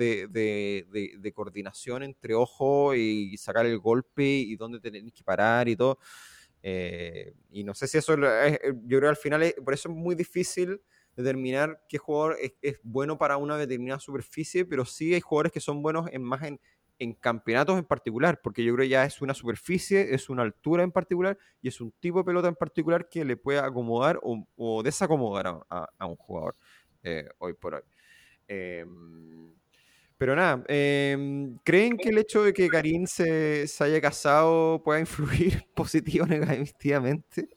coordinación 1.34 2.04
entre 2.04 2.34
ojo 2.34 2.94
y 2.94 3.36
sacar 3.36 3.66
el 3.66 3.78
golpe 3.78 4.24
y 4.24 4.56
dónde 4.56 4.80
tenés 4.80 5.12
que 5.12 5.22
parar 5.22 5.68
y 5.68 5.76
todo. 5.76 5.98
y 6.62 7.64
no 7.64 7.74
sé 7.74 7.86
si 7.86 7.98
eso 7.98 8.14
es, 8.14 8.60
yo 8.62 8.98
creo 8.98 9.00
que 9.02 9.08
al 9.08 9.16
final 9.16 9.54
por 9.62 9.74
eso 9.74 9.90
es 9.90 9.94
muy 9.94 10.14
difícil 10.14 10.80
determinar 11.16 11.82
qué 11.86 11.98
jugador 11.98 12.38
es, 12.40 12.54
es, 12.62 12.78
bueno 12.82 13.18
para 13.18 13.36
una 13.36 13.58
determinada 13.58 14.00
superficie, 14.00 14.64
pero 14.64 14.86
sí 14.86 15.12
hay 15.12 15.20
jugadores 15.20 15.52
que 15.52 15.60
son 15.60 15.82
buenos 15.82 16.08
en 16.10 16.22
más 16.22 16.42
en, 16.44 16.58
en 16.98 17.14
campeonatos 17.14 17.78
en 17.78 17.84
particular, 17.84 18.40
porque 18.42 18.64
yo 18.64 18.74
creo 18.74 18.84
que 18.84 18.90
ya 18.90 19.04
es 19.04 19.20
una 19.20 19.34
superficie, 19.34 20.14
es 20.14 20.28
una 20.28 20.42
altura 20.42 20.82
en 20.82 20.92
particular 20.92 21.38
y 21.60 21.68
es 21.68 21.80
un 21.80 21.92
tipo 21.92 22.18
de 22.18 22.24
pelota 22.24 22.48
en 22.48 22.54
particular 22.54 23.08
que 23.08 23.24
le 23.24 23.36
puede 23.36 23.58
acomodar 23.58 24.18
o, 24.22 24.82
desacomodar 24.82 25.46
a, 25.68 26.06
un 26.06 26.16
jugador 26.16 26.56
eh, 27.02 27.28
hoy 27.38 27.54
por 27.54 27.74
hoy. 27.74 27.82
Em, 28.48 29.52
pero 30.18 30.34
nada, 30.34 30.64
em, 30.68 31.58
¿creen 31.62 31.96
que 31.98 32.08
el 32.08 32.18
hecho 32.18 32.42
de 32.42 32.52
que 32.52 32.68
Karim 32.68 33.06
se, 33.06 33.66
haya 33.80 34.00
casado 34.00 34.82
pueda 34.82 35.00
influir 35.00 35.66
positivo 35.74 36.24
o 36.24 36.28
negativamente? 36.28 37.48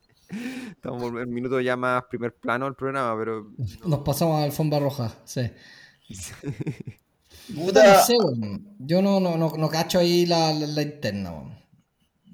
Estamos 0.69 1.03
en 1.11 1.17
el 1.17 1.27
minuto 1.27 1.59
ya 1.59 1.75
más 1.75 2.03
primer 2.05 2.35
plano 2.35 2.65
del 2.65 2.75
programa, 2.75 3.17
pero... 3.17 3.51
Nos 3.85 3.99
pasamos 4.01 4.39
a 4.39 4.43
alfombra 4.43 4.79
roja, 4.79 5.13
sí. 5.25 5.49
Yo 8.79 9.01
no, 9.01 9.19
no, 9.19 9.37
no, 9.37 9.69
cacho 9.69 9.99
ahí 9.99 10.25
la, 10.25 10.53
la, 10.53 10.81
interna. 10.81 11.31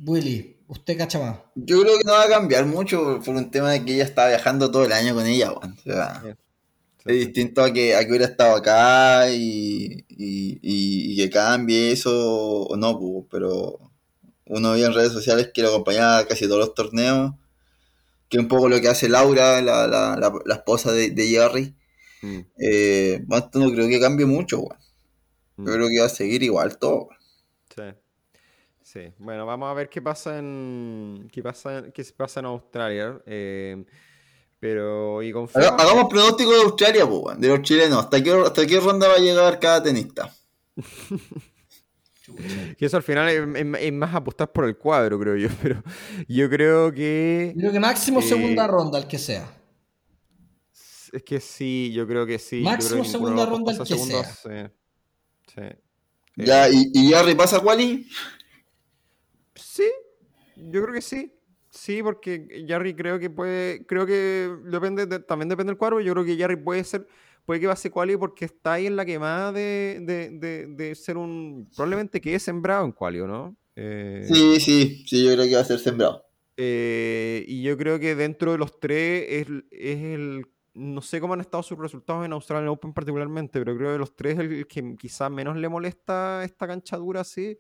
Willy, 0.06 0.58
¿usted 0.68 0.98
cacha 0.98 1.20
más? 1.20 1.38
Yo 1.56 1.82
creo 1.82 1.98
que 1.98 2.04
no 2.04 2.14
va 2.14 2.24
a 2.24 2.30
cambiar 2.30 2.66
mucho 2.66 3.20
por 3.24 3.36
un 3.36 3.50
tema 3.50 3.72
de 3.72 3.86
que 3.86 3.96
ella 3.96 4.04
está 4.04 4.28
viajando 4.28 4.72
todo 4.72 4.86
el 4.86 4.92
año 4.92 5.16
con 5.16 5.26
ella. 5.26 5.54
es 7.06 7.16
distinto 7.20 7.64
a 7.64 7.72
que, 7.72 7.96
a 7.96 8.02
que 8.02 8.10
hubiera 8.10 8.26
estado 8.26 8.56
acá 8.56 9.30
y, 9.30 10.06
y, 10.10 11.16
que 11.16 11.30
cambie 11.30 11.92
eso 11.92 12.64
o 12.64 12.76
no, 12.76 13.28
pero 13.32 13.80
uno 14.48 14.72
ve 14.74 14.84
en 14.84 14.94
redes 14.94 15.14
sociales 15.14 15.52
que 15.54 15.62
lo 15.62 15.70
acompañaba 15.70 16.26
casi 16.28 16.46
todos 16.46 16.60
los 16.60 16.74
torneos, 16.74 17.34
que 18.30 18.38
es 18.38 18.44
un 18.44 18.50
poco 18.50 18.70
lo 18.70 18.82
que 18.82 18.90
hace 18.90 19.08
Laura, 19.08 19.62
la, 19.62 19.88
la, 19.88 20.18
la, 20.18 20.56
esposa 20.56 20.92
de, 20.92 21.12
de 21.12 21.28
Jerry. 21.28 21.76
Mm. 22.22 22.40
Eh, 22.60 23.26
no 23.28 23.72
creo 23.72 23.88
que 23.88 24.00
cambie 24.00 24.26
mucho, 24.26 24.60
weón. 24.60 24.85
Yo 25.58 25.64
mm. 25.64 25.66
creo 25.66 25.88
que 25.90 26.00
va 26.00 26.06
a 26.06 26.10
seguir 26.10 26.44
igual 26.44 26.78
todo. 26.78 27.10
Sí. 27.76 27.84
Sí. 28.82 29.14
Bueno, 29.18 29.46
vamos 29.46 29.70
a 29.70 29.74
ver 29.74 29.90
qué 29.90 30.02
pasa 30.02 30.38
en 30.38 31.28
qué 31.32 31.42
pasa, 31.42 31.86
qué 31.94 32.06
pasa 32.16 32.40
en 32.40 32.46
Australia. 32.46 33.20
Eh, 33.26 33.84
pero 34.60 35.22
y 35.22 35.32
Hagamos 35.32 36.06
pronóstico 36.10 36.52
de 36.52 36.62
Australia, 36.62 37.08
pues, 37.08 37.40
de 37.40 37.48
los 37.50 37.62
chilenos. 37.62 38.06
¿Hasta 38.06 38.24
qué, 38.24 38.32
¿Hasta 38.32 38.66
qué 38.66 38.80
ronda 38.80 39.08
va 39.08 39.16
a 39.16 39.20
llegar 39.20 39.60
cada 39.60 39.84
tenista? 39.84 40.34
que 42.78 42.86
eso 42.86 42.98
al 42.98 43.04
final 43.04 43.56
es, 43.56 43.94
más 43.94 44.16
apostar 44.16 44.52
por 44.52 44.66
el 44.66 44.78
cuadro, 44.78 45.20
creo 45.20 45.36
yo. 45.36 45.50
Pero 45.62 45.84
yo 46.28 46.50
creo 46.50 46.92
que. 46.92 47.54
Creo 47.58 47.72
que 47.72 47.80
máximo 47.80 48.20
eh, 48.20 48.24
segunda 48.24 48.68
ronda, 48.68 49.00
el 49.00 49.08
que 49.08 49.18
sea. 49.18 49.52
Es 51.12 51.24
que 51.24 51.40
sí, 51.40 51.92
yo 51.94 52.08
creo 52.08 52.26
que 52.26 52.40
sí. 52.40 52.62
Máximo 52.62 53.06
segunda 53.06 53.46
ronda, 53.46 53.72
el 53.72 53.78
que 53.78 53.98
sea. 53.98 54.72
Ya, 56.36 56.70
¿y, 56.70 56.92
¿y 56.94 57.12
Jarry 57.12 57.36
pasa 57.36 57.60
Wally? 57.60 58.08
Sí, 59.56 59.90
yo 60.56 60.82
creo 60.82 60.94
que 60.94 61.02
sí. 61.02 61.32
Sí, 61.70 62.02
porque 62.02 62.66
Jarry 62.68 62.96
creo 62.96 63.20
que 63.20 63.30
puede, 63.30 63.86
creo 63.86 64.06
que 64.06 64.50
depende 64.64 65.08
también 65.20 65.50
depende 65.50 65.72
del 65.72 65.78
cuadro, 65.78 66.00
yo 66.00 66.14
creo 66.14 66.26
que 66.26 66.38
Jarry 66.38 66.56
puede 66.56 66.84
ser, 66.86 67.06
puede 67.46 67.60
que 67.60 67.68
pase 67.68 67.92
quali 67.92 68.16
porque 68.16 68.46
está 68.46 68.74
ahí 68.74 68.88
en 68.88 68.96
la 68.96 69.06
quemada 69.06 69.52
de, 69.52 70.00
de, 70.02 70.68
de, 70.68 70.96
ser 70.96 71.18
un, 71.18 71.70
probablemente 71.76 72.22
que 72.22 72.34
es 72.34 72.44
sembrado 72.44 72.86
en 72.86 72.94
quali, 72.94 73.20
¿no? 73.20 73.58
Eh, 73.76 74.26
sí, 74.26 74.60
sí, 74.62 75.04
sí, 75.06 75.26
yo 75.26 75.34
creo 75.34 75.46
que 75.46 75.56
va 75.56 75.62
a 75.62 75.66
ser 75.66 75.80
sembrado. 75.80 76.26
Eh, 76.56 77.44
y 77.46 77.62
yo 77.62 77.78
creo 77.78 78.00
que 78.00 78.16
dentro 78.16 78.54
de 78.54 78.58
los 78.58 78.80
tres 78.80 79.26
es, 79.30 79.48
es 79.72 79.98
el 80.02 80.46
no 80.76 81.02
sé 81.02 81.20
cómo 81.22 81.34
han 81.34 81.42
estado 81.42 81.64
sus 81.64 81.78
resultados 81.78 82.26
en 82.26 82.34
Australian 82.34 82.70
Open 82.70 82.94
particularmente, 82.94 83.60
pero 83.60 83.76
creo 83.76 83.90
que 83.90 83.94
de 83.94 84.00
los 84.00 84.16
tres 84.16 84.38
el 84.38 84.68
que 84.68 84.96
quizás 84.96 85.32
menos 85.32 85.56
le 85.56 85.70
molesta 85.70 86.44
esta 86.44 86.68
canchadura 86.68 87.22
así. 87.22 87.58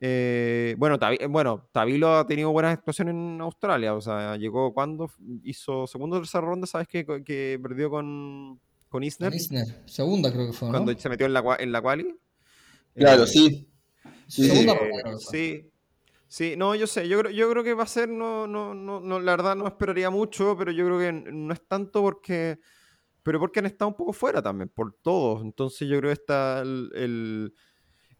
Eh, 0.00 0.74
bueno, 0.78 0.96
bueno, 1.28 1.68
Tabilo 1.72 2.16
ha 2.16 2.26
tenido 2.26 2.50
buenas 2.50 2.72
actuaciones 2.72 3.14
en 3.14 3.40
Australia, 3.40 3.94
o 3.94 4.00
sea, 4.00 4.36
llegó 4.36 4.72
cuando 4.72 5.10
hizo 5.42 5.86
segundo 5.86 6.16
o 6.16 6.20
tercera 6.20 6.46
ronda, 6.46 6.66
¿sabes 6.66 6.88
qué? 6.88 7.04
Que 7.24 7.58
perdió 7.60 7.90
con, 7.90 8.60
con 8.88 9.02
Isner. 9.02 9.34
Isner, 9.34 9.66
segunda 9.86 10.32
creo 10.32 10.46
que 10.46 10.52
fue. 10.52 10.70
Cuando 10.70 10.96
se 10.96 11.08
metió 11.08 11.26
en 11.26 11.32
la, 11.32 11.56
en 11.58 11.72
la 11.72 11.82
quali. 11.82 12.16
Claro, 12.94 13.24
eh, 13.24 13.26
sí. 13.26 13.68
Sí, 14.26 14.48
segunda 14.48 14.74
ronda. 14.74 15.18
sí, 15.18 15.68
Sí, 16.28 16.54
no, 16.56 16.74
yo 16.74 16.86
sé, 16.86 17.08
yo 17.08 17.18
creo, 17.20 17.32
yo 17.32 17.50
creo 17.50 17.64
que 17.64 17.74
va 17.74 17.84
a 17.84 17.86
ser, 17.86 18.08
no, 18.08 18.46
no, 18.46 18.74
no, 18.74 19.00
no, 19.00 19.18
la 19.18 19.32
verdad 19.32 19.56
no 19.56 19.66
esperaría 19.66 20.10
mucho, 20.10 20.56
pero 20.58 20.70
yo 20.70 20.84
creo 20.84 20.98
que 20.98 21.12
no 21.32 21.52
es 21.54 21.66
tanto 21.66 22.02
porque 22.02 22.58
pero 23.28 23.40
porque 23.40 23.58
han 23.58 23.66
estado 23.66 23.90
un 23.90 23.94
poco 23.94 24.14
fuera 24.14 24.40
también, 24.40 24.70
por 24.70 24.94
todos. 25.02 25.42
Entonces 25.42 25.86
yo 25.86 25.98
creo 25.98 26.08
que 26.08 26.14
está 26.18 26.62
el, 26.62 27.52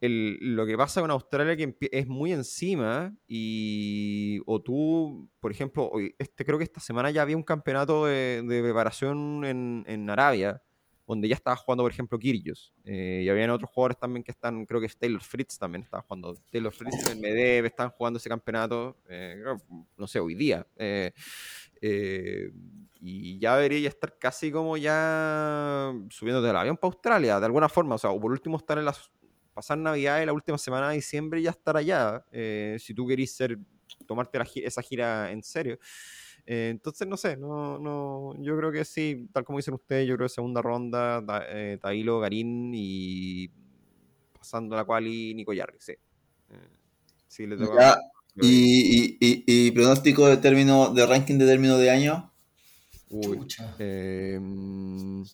lo 0.01 0.67
que 0.67 0.77
pasa 0.77 1.01
con 1.01 1.11
Australia 1.11 1.57
que 1.57 1.75
es 1.91 2.07
muy 2.07 2.33
encima 2.33 3.17
y 3.27 4.41
o 4.45 4.61
tú, 4.61 5.31
por 5.41 5.51
ejemplo, 5.51 5.91
este, 6.19 6.45
creo 6.45 6.59
que 6.59 6.65
esta 6.65 6.81
semana 6.81 7.11
ya 7.11 7.23
había 7.23 7.39
un 7.39 7.43
campeonato 7.43 8.05
de, 8.05 8.45
preparación 8.47 9.47
en, 9.47 9.85
en 9.87 10.11
Arabia 10.11 10.63
donde 11.09 11.27
ya 11.27 11.37
estaba 11.37 11.57
jugando, 11.57 11.85
por 11.85 11.91
ejemplo, 11.91 12.19
Kyrgios. 12.19 12.75
Eh, 12.85 13.23
y 13.25 13.29
habían 13.31 13.49
otros 13.49 13.71
jugadores 13.71 13.99
también 13.99 14.23
que 14.23 14.31
están, 14.31 14.67
creo 14.67 14.79
que 14.79 14.89
Taylor 14.89 15.23
Fritz 15.23 15.59
también 15.59 15.83
estaba 15.83 16.03
jugando. 16.03 16.35
Taylor 16.53 16.71
Fritz, 16.71 17.09
el 17.09 17.19
Medvedev, 17.19 17.65
están 17.65 17.89
jugando 17.89 18.19
ese 18.19 18.29
campeonato, 18.29 18.99
eh, 19.09 19.43
no 19.97 20.07
sé, 20.07 20.21
hoy 20.21 20.35
día. 20.35 20.67
Eh, 20.77 21.13
y 23.01 23.39
ya 23.39 23.57
debería 23.57 23.89
estar 23.89 24.19
casi 24.19 24.53
como 24.53 24.77
ya 24.77 25.95
subiendo 26.11 26.43
del 26.43 26.55
avión 26.55 26.77
para 26.77 26.93
Australia, 26.93 27.41
de 27.41 27.47
alguna 27.47 27.71
forma. 27.71 27.95
O 27.95 27.99
sea, 27.99 28.11
o 28.11 28.21
por 28.21 28.31
último 28.31 28.59
estar 28.59 28.77
en 28.77 28.85
las 28.85 29.11
pasar 29.55 29.79
Navidad 29.79 30.21
y 30.21 30.27
la 30.27 30.35
última 30.35 30.59
semana 30.59 30.91
de 30.91 30.97
diciembre 30.97 31.41
y 31.41 31.45
ya 31.45 31.51
estar 31.51 31.77
allá. 31.77 32.23
si 32.79 32.93
tú 32.93 33.07
querís 33.07 33.35
ser, 33.35 33.59
tomarte 34.07 34.39
esa 34.57 34.83
gira 34.83 35.33
en 35.33 35.43
serio. 35.43 35.79
Eh, 36.51 36.71
entonces, 36.71 37.07
no 37.07 37.19
sé, 37.19 37.37
no, 37.37 37.79
no, 37.79 38.35
yo 38.39 38.57
creo 38.57 38.73
que 38.73 38.83
sí, 38.83 39.29
tal 39.35 39.45
como 39.45 39.59
dicen 39.59 39.75
ustedes, 39.75 40.09
yo 40.09 40.17
creo 40.17 40.29
que 40.29 40.33
segunda 40.33 40.63
ronda, 40.63 41.23
eh, 41.51 41.77
Tailo, 41.79 42.21
Garín 42.21 42.73
y 42.75 43.51
pasando 44.33 44.75
la 44.75 44.85
cual 44.85 45.07
y 45.09 45.35
Nico 45.35 45.53
Yarri, 45.53 45.77
sí. 45.79 45.93
Eh, 45.93 46.69
sí 47.29 47.47
le 47.47 47.59
toca 47.59 47.99
¿Y, 48.41 49.19
y, 49.21 49.45
y, 49.47 49.71
pronóstico 49.73 50.27
de 50.27 50.39
término, 50.39 50.95
de 50.95 51.05
ranking 51.05 51.37
de 51.37 51.45
término 51.45 51.77
de 51.77 51.91
año? 51.91 52.33
Uy, 53.11 53.47
em, 53.79 55.27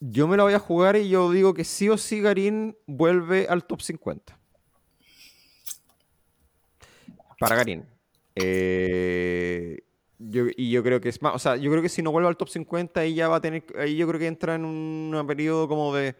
yo 0.00 0.26
me 0.26 0.38
la 0.38 0.44
voy 0.44 0.54
a 0.54 0.58
jugar 0.58 0.96
y 0.96 1.10
yo 1.10 1.30
digo 1.30 1.52
que 1.52 1.64
sí 1.64 1.90
o 1.90 1.98
sí 1.98 2.22
Garín 2.22 2.78
vuelve 2.86 3.46
al 3.46 3.66
top 3.66 3.82
50. 3.82 4.38
Para 7.38 7.56
Garín. 7.56 7.91
Eh, 8.34 9.78
y 10.18 10.70
yo 10.70 10.82
creo 10.82 11.00
que 11.00 11.08
es 11.08 11.20
más, 11.20 11.34
o 11.34 11.38
sea, 11.38 11.56
yo 11.56 11.70
creo 11.70 11.82
que 11.82 11.88
si 11.88 12.02
no 12.02 12.12
vuelve 12.12 12.28
al 12.28 12.36
top 12.36 12.48
50, 12.48 13.00
ahí 13.00 13.14
ya 13.14 13.28
va 13.28 13.36
a 13.36 13.40
tener, 13.40 13.64
ahí 13.76 13.96
yo 13.96 14.06
creo 14.06 14.20
que 14.20 14.26
entra 14.26 14.54
en 14.54 14.64
un 14.64 15.24
periodo 15.26 15.68
como 15.68 15.94
de, 15.94 16.14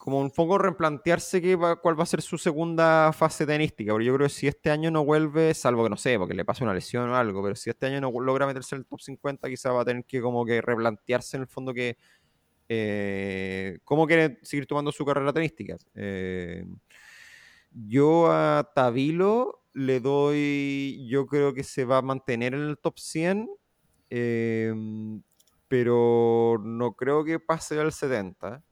como 0.00 0.18
un 0.18 0.30
poco 0.30 0.56
replantearse 0.56 1.42
qué 1.42 1.58
cuál 1.82 1.98
va 1.98 2.04
a 2.04 2.06
ser 2.06 2.22
su 2.22 2.38
segunda 2.38 3.12
fase 3.12 3.44
tenística, 3.44 3.92
porque 3.92 4.06
yo 4.06 4.14
creo 4.14 4.28
que 4.28 4.32
si 4.34 4.48
este 4.48 4.70
año 4.70 4.90
no 4.90 5.04
vuelve, 5.04 5.52
salvo 5.52 5.84
que 5.84 5.90
no 5.90 5.98
sé, 5.98 6.18
porque 6.18 6.32
le 6.32 6.44
pase 6.46 6.64
una 6.64 6.72
lesión 6.72 7.10
o 7.10 7.16
algo, 7.16 7.42
pero 7.42 7.54
si 7.54 7.68
este 7.68 7.84
año 7.84 8.00
no 8.00 8.10
logra 8.18 8.46
meterse 8.46 8.76
en 8.76 8.80
el 8.80 8.86
top 8.86 8.98
50, 8.98 9.46
quizá 9.50 9.72
va 9.72 9.82
a 9.82 9.84
tener 9.84 10.06
que 10.06 10.22
como 10.22 10.46
que 10.46 10.62
replantearse 10.62 11.36
en 11.36 11.42
el 11.42 11.48
fondo 11.48 11.74
que 11.74 11.98
eh, 12.70 13.78
cómo 13.84 14.06
quiere 14.06 14.38
seguir 14.40 14.66
tomando 14.66 14.90
su 14.90 15.04
carrera 15.04 15.34
tenística. 15.34 15.76
Eh, 15.94 16.64
yo 17.70 18.32
a 18.32 18.72
Tabilo 18.74 19.59
le 19.72 20.00
doy, 20.00 21.06
yo 21.08 21.26
creo 21.26 21.54
que 21.54 21.64
se 21.64 21.84
va 21.84 21.98
a 21.98 22.02
mantener 22.02 22.54
en 22.54 22.62
el 22.62 22.78
top 22.78 22.98
100, 22.98 23.48
em, 24.10 25.22
pero 25.68 26.58
no 26.64 26.94
creo 26.94 27.24
que 27.24 27.38
pase 27.40 27.78
al 27.80 27.92
70. 27.92 28.62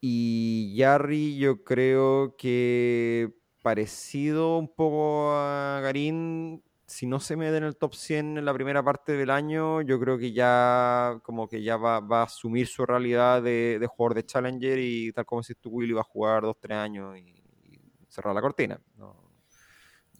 Y 0.00 0.74
Yarry 0.76 1.36
yo 1.38 1.62
creo 1.64 2.36
que 2.36 3.34
parecido 3.62 4.58
un 4.58 4.68
poco 4.74 5.32
a 5.32 5.80
Garín, 5.82 6.62
si 6.86 7.06
no 7.06 7.20
se 7.20 7.36
mete 7.36 7.56
en 7.58 7.64
el 7.64 7.76
top 7.76 7.94
100 7.94 8.38
en 8.38 8.44
la 8.44 8.54
primera 8.54 8.82
parte 8.82 9.12
del 9.12 9.30
año, 9.30 9.82
yo 9.82 10.00
creo 10.00 10.18
que 10.18 10.32
ya 10.32 11.20
como 11.22 11.48
que 11.48 11.62
ya 11.62 11.76
va, 11.76 11.98
a 11.98 12.22
asumir 12.24 12.66
su 12.66 12.86
realidad 12.86 13.42
de, 13.42 13.78
de, 13.78 13.86
jugador 13.86 14.14
de 14.14 14.24
Challenger 14.26 14.78
y 14.78 15.12
tal 15.12 15.26
como 15.26 15.42
si 15.42 15.54
tú 15.54 15.70
Willy 15.70 15.92
va 15.92 16.00
a 16.00 16.04
jugar 16.04 16.42
2-3 16.42 16.72
años 16.72 17.18
y, 17.18 17.20
y, 17.64 17.80
cerrar 18.08 18.34
la 18.34 18.40
cortina. 18.40 18.80
No, 18.96 19.29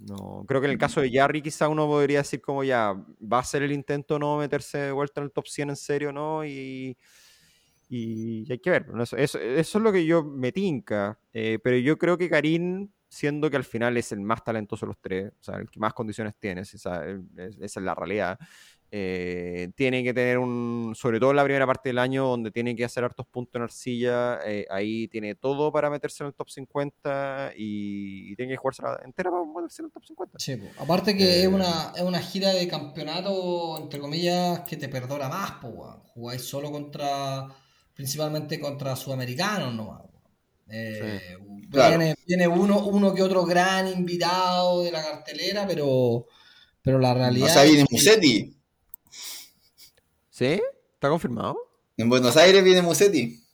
no, 0.01 0.45
creo 0.49 0.61
que 0.61 0.67
en 0.67 0.73
el 0.73 0.79
caso 0.79 1.01
de 1.01 1.11
Jarry 1.13 1.43
quizá 1.43 1.69
uno 1.69 1.87
podría 1.87 2.19
decir 2.19 2.41
como 2.41 2.65
ya, 2.65 2.95
va 3.21 3.39
a 3.39 3.45
ser 3.45 3.63
el 3.63 3.73
intento 3.73 4.19
no 4.19 4.39
meterse 4.39 4.79
de 4.79 4.93
vuelta 4.93 5.21
en 5.21 5.27
el 5.27 5.33
top 5.33 5.47
100 5.47 5.71
en 5.71 5.77
serio, 5.77 6.13
¿no? 6.13 6.45
Y, 6.45 6.97
y 7.89 8.51
hay 8.51 8.59
que 8.59 8.71
ver, 8.71 8.87
eso, 9.01 9.17
eso, 9.17 9.39
es 9.39 9.75
lo 9.75 9.93
que 9.93 10.07
yo 10.07 10.25
me 10.25 10.53
tinca, 10.53 11.19
eh, 11.33 11.59
pero 11.63 11.77
yo 11.77 11.99
creo 11.99 12.17
que 12.17 12.31
Karim, 12.31 12.89
siendo 13.09 13.51
que 13.51 13.57
al 13.57 13.65
final 13.65 13.97
es 13.97 14.13
el 14.13 14.21
más 14.21 14.43
talentoso 14.43 14.87
de 14.87 14.89
los 14.89 15.01
tres, 15.01 15.33
o 15.39 15.43
sea, 15.43 15.57
el 15.57 15.69
que 15.69 15.81
más 15.81 15.93
condiciones 15.93 16.35
tiene, 16.39 16.63
esa 16.63 17.05
es 17.61 17.77
la 17.77 17.95
realidad, 17.95 18.39
eh, 18.93 19.71
tiene 19.77 20.03
que 20.03 20.13
tener 20.13 20.39
un, 20.39 20.95
sobre 20.97 21.21
todo 21.21 21.31
en 21.31 21.37
la 21.37 21.45
primera 21.45 21.65
parte 21.65 21.91
del 21.91 21.99
año, 21.99 22.27
donde 22.27 22.51
tiene 22.51 22.75
que 22.75 22.85
hacer 22.85 23.05
hartos 23.05 23.25
puntos 23.27 23.55
en 23.55 23.63
arcilla, 23.63 24.41
eh, 24.45 24.67
ahí 24.69 25.07
tiene 25.07 25.37
todo 25.37 25.71
para 25.71 25.89
meterse 25.89 26.25
en 26.25 26.29
el 26.29 26.35
top 26.35 26.51
50 26.51 27.53
y, 27.57 28.35
tiene 28.35 28.53
que 28.53 28.57
jugarse 28.57 28.83
entera 29.05 29.31
para 29.31 29.45
meterse 29.45 29.83
en 29.83 29.87
el 29.87 29.93
top 29.93 30.05
50. 30.05 30.39
Sí, 30.41 30.61
aparte 30.79 31.17
que 31.17 31.43
es, 31.43 31.47
una, 31.47 31.93
es 31.95 32.03
una 32.03 32.19
gira 32.19 32.51
de 32.51 32.67
campeonato, 32.67 33.79
entre 33.81 34.01
comillas, 34.01 34.61
que 34.61 34.77
te 34.77 34.89
perdona 34.89 35.29
más, 35.29 35.53
pues, 35.63 35.75
jugáis 36.13 36.43
solo 36.43 36.73
contra, 36.73 37.47
principalmente 37.95 38.59
contra 38.59 38.97
sudamericanos 38.97 39.73
nomás. 39.73 40.03
Eh, 40.69 41.37
viene, 42.27 42.49
uno, 42.49 42.87
uno 42.87 43.15
que 43.15 43.23
otro 43.23 43.45
gran 43.45 43.87
invitado 43.87 44.83
de 44.83 44.91
la 44.91 45.03
cartelera, 45.03 45.65
pero, 45.67 46.27
pero 46.83 46.99
la 46.99 47.15
realidad. 47.15 47.57
O 47.57 47.69
viene 47.69 47.85
Musetti. 47.89 48.60
¿Sí? 50.41 50.59
¿Está 50.95 51.11
confirmado? 51.11 51.55
En 51.99 52.09
Buenos 52.09 52.35
Aires 52.39 52.65
viene 52.65 52.81
Musetti. 52.81 53.45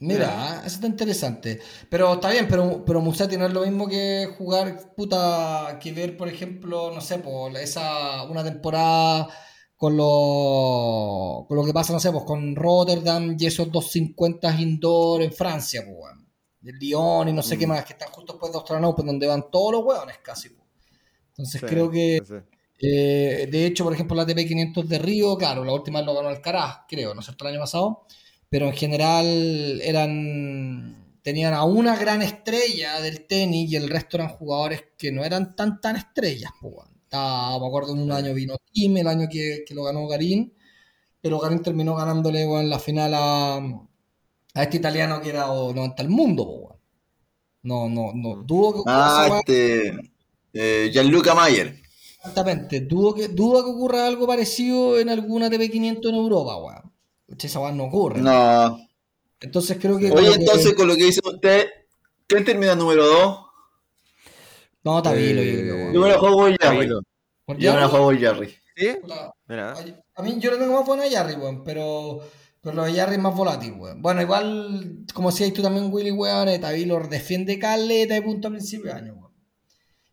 Mira, 0.00 0.58
eso 0.66 0.74
está 0.74 0.86
interesante. 0.86 1.62
Pero 1.88 2.12
está 2.12 2.28
bien, 2.28 2.46
pero, 2.46 2.84
pero 2.84 3.00
Musetti 3.00 3.38
no 3.38 3.46
es 3.46 3.54
lo 3.54 3.62
mismo 3.62 3.88
que 3.88 4.28
jugar, 4.36 4.92
puta, 4.94 5.78
que 5.80 5.92
ver, 5.92 6.18
por 6.18 6.28
ejemplo, 6.28 6.92
no 6.94 7.00
sé, 7.00 7.20
por 7.20 7.56
esa, 7.56 8.24
una 8.24 8.44
temporada 8.44 9.30
con 9.76 9.96
lo, 9.96 11.46
con 11.48 11.56
lo 11.56 11.64
que 11.64 11.72
pasa, 11.72 11.94
no 11.94 12.00
sé, 12.00 12.12
pues 12.12 12.24
con 12.24 12.54
Rotterdam 12.54 13.34
y 13.38 13.46
esos 13.46 13.72
250 13.72 14.60
indoor 14.60 15.22
en 15.22 15.32
Francia, 15.32 15.82
pues, 15.86 16.16
El 16.64 16.78
Lyon 16.78 17.30
y 17.30 17.32
no 17.32 17.42
sé 17.42 17.56
qué 17.56 17.66
mm. 17.66 17.70
más, 17.70 17.84
que 17.86 17.94
están 17.94 18.10
justo 18.10 18.34
después 18.34 18.52
de 18.52 18.58
Australian 18.58 18.90
Open, 18.90 19.06
donde 19.06 19.26
van 19.26 19.50
todos 19.50 19.72
los 19.72 19.84
hueones 19.86 20.18
casi. 20.18 20.50
Pues. 20.50 20.68
Entonces 21.28 21.62
creo 21.66 21.90
que 21.90 22.20
eh, 22.82 23.48
de 23.50 23.66
hecho, 23.66 23.84
por 23.84 23.92
ejemplo, 23.92 24.16
la 24.16 24.26
TP500 24.26 24.84
de 24.84 24.98
Río, 24.98 25.36
claro, 25.36 25.64
la 25.64 25.72
última 25.72 26.02
lo 26.02 26.14
ganó 26.14 26.28
Alcaraz, 26.28 26.80
creo, 26.88 27.14
¿no 27.14 27.20
es 27.20 27.26
cierto? 27.26 27.46
El 27.46 27.54
año 27.54 27.60
pasado. 27.60 28.06
Pero 28.48 28.66
en 28.66 28.72
general 28.72 29.80
eran 29.82 31.00
tenían 31.22 31.54
a 31.54 31.64
una 31.64 31.96
gran 31.96 32.22
estrella 32.22 33.00
del 33.00 33.26
tenis 33.26 33.70
y 33.70 33.76
el 33.76 33.88
resto 33.90 34.16
eran 34.16 34.30
jugadores 34.30 34.84
que 34.96 35.12
no 35.12 35.24
eran 35.24 35.54
tan 35.54 35.80
tan 35.80 35.96
estrellas. 35.96 36.50
Pues, 36.60 36.74
me 37.12 37.66
acuerdo 37.66 37.92
en 37.92 38.00
un 38.00 38.12
año 38.12 38.34
vino 38.34 38.56
Tim, 38.72 38.96
el 38.96 39.08
año 39.08 39.28
que, 39.30 39.64
lo 39.70 39.84
ganó 39.84 40.06
Garín, 40.08 40.54
pero 41.20 41.38
Garín 41.38 41.62
terminó 41.62 41.94
ganándole 41.96 42.42
en 42.42 42.70
la 42.70 42.78
final 42.78 43.12
a, 43.14 43.56
a 43.56 44.62
este 44.62 44.78
italiano 44.78 45.20
que 45.20 45.30
era 45.30 45.46
90 45.46 46.02
el 46.02 46.08
mundo. 46.08 46.46
Pues, 46.46 46.80
no, 47.62 47.88
no, 47.88 48.12
no, 48.14 48.42
dudo 48.42 48.72
que... 48.72 48.82
Ah, 48.86 49.40
este... 49.40 49.92
Eh, 50.52 50.90
Gianluca 50.92 51.34
Mayer. 51.34 51.80
Exactamente. 52.20 52.80
Dudo 52.80 53.14
que, 53.14 53.28
dudo 53.28 53.64
que 53.64 53.70
ocurra 53.70 54.06
algo 54.06 54.26
parecido 54.26 54.98
en 54.98 55.08
alguna 55.08 55.48
TP500 55.48 56.08
en 56.08 56.14
Europa, 56.14 56.56
weón. 56.56 56.92
Esa 57.38 57.60
weón 57.60 57.76
no 57.78 57.84
ocurre. 57.84 58.20
No. 58.20 58.78
Entonces 59.40 59.78
creo 59.80 59.98
que. 59.98 60.10
Oye, 60.12 60.34
entonces 60.34 60.74
con 60.74 60.86
lo 60.86 60.96
que 60.96 61.04
dice 61.04 61.20
usted, 61.24 61.68
¿quién 62.26 62.44
termina 62.44 62.74
número 62.74 63.06
2? 63.06 63.40
No, 64.84 64.98
está 64.98 65.12
bien, 65.12 65.36
eh, 65.38 65.90
Yo 65.92 66.00
me 66.00 66.08
lo 66.10 66.18
juego 66.18 66.46
el 66.46 66.58
Jerry. 66.60 66.88
Yo 67.58 67.74
me 67.74 67.80
lo 67.80 67.88
juego 67.88 68.10
el 68.10 68.18
Jerry. 68.18 68.54
¿Sí? 68.76 68.88
Mira. 69.46 69.74
A 70.14 70.22
mí 70.22 70.36
yo 70.38 70.50
lo 70.50 70.58
tengo 70.58 70.74
más 70.74 70.86
bueno 70.86 71.02
a 71.02 71.06
Jerry, 71.06 71.34
weón, 71.34 71.64
pero. 71.64 72.20
Pero 72.62 72.76
lo 72.76 72.84
de 72.84 72.92
Jerry 72.92 73.14
es 73.14 73.20
más 73.20 73.34
volátil, 73.34 73.72
weón. 73.72 74.02
Bueno, 74.02 74.20
igual, 74.20 75.06
como 75.14 75.30
decías 75.30 75.50
tú 75.54 75.62
también, 75.62 75.90
Willy, 75.90 76.10
weón, 76.10 76.60
Tavilor 76.60 77.08
defiende 77.08 77.58
caleta 77.58 78.12
de 78.12 78.20
punto 78.20 78.48
a 78.48 78.50
principio 78.50 78.92
de 78.92 78.98
año, 78.98 79.14
weón. 79.14 79.19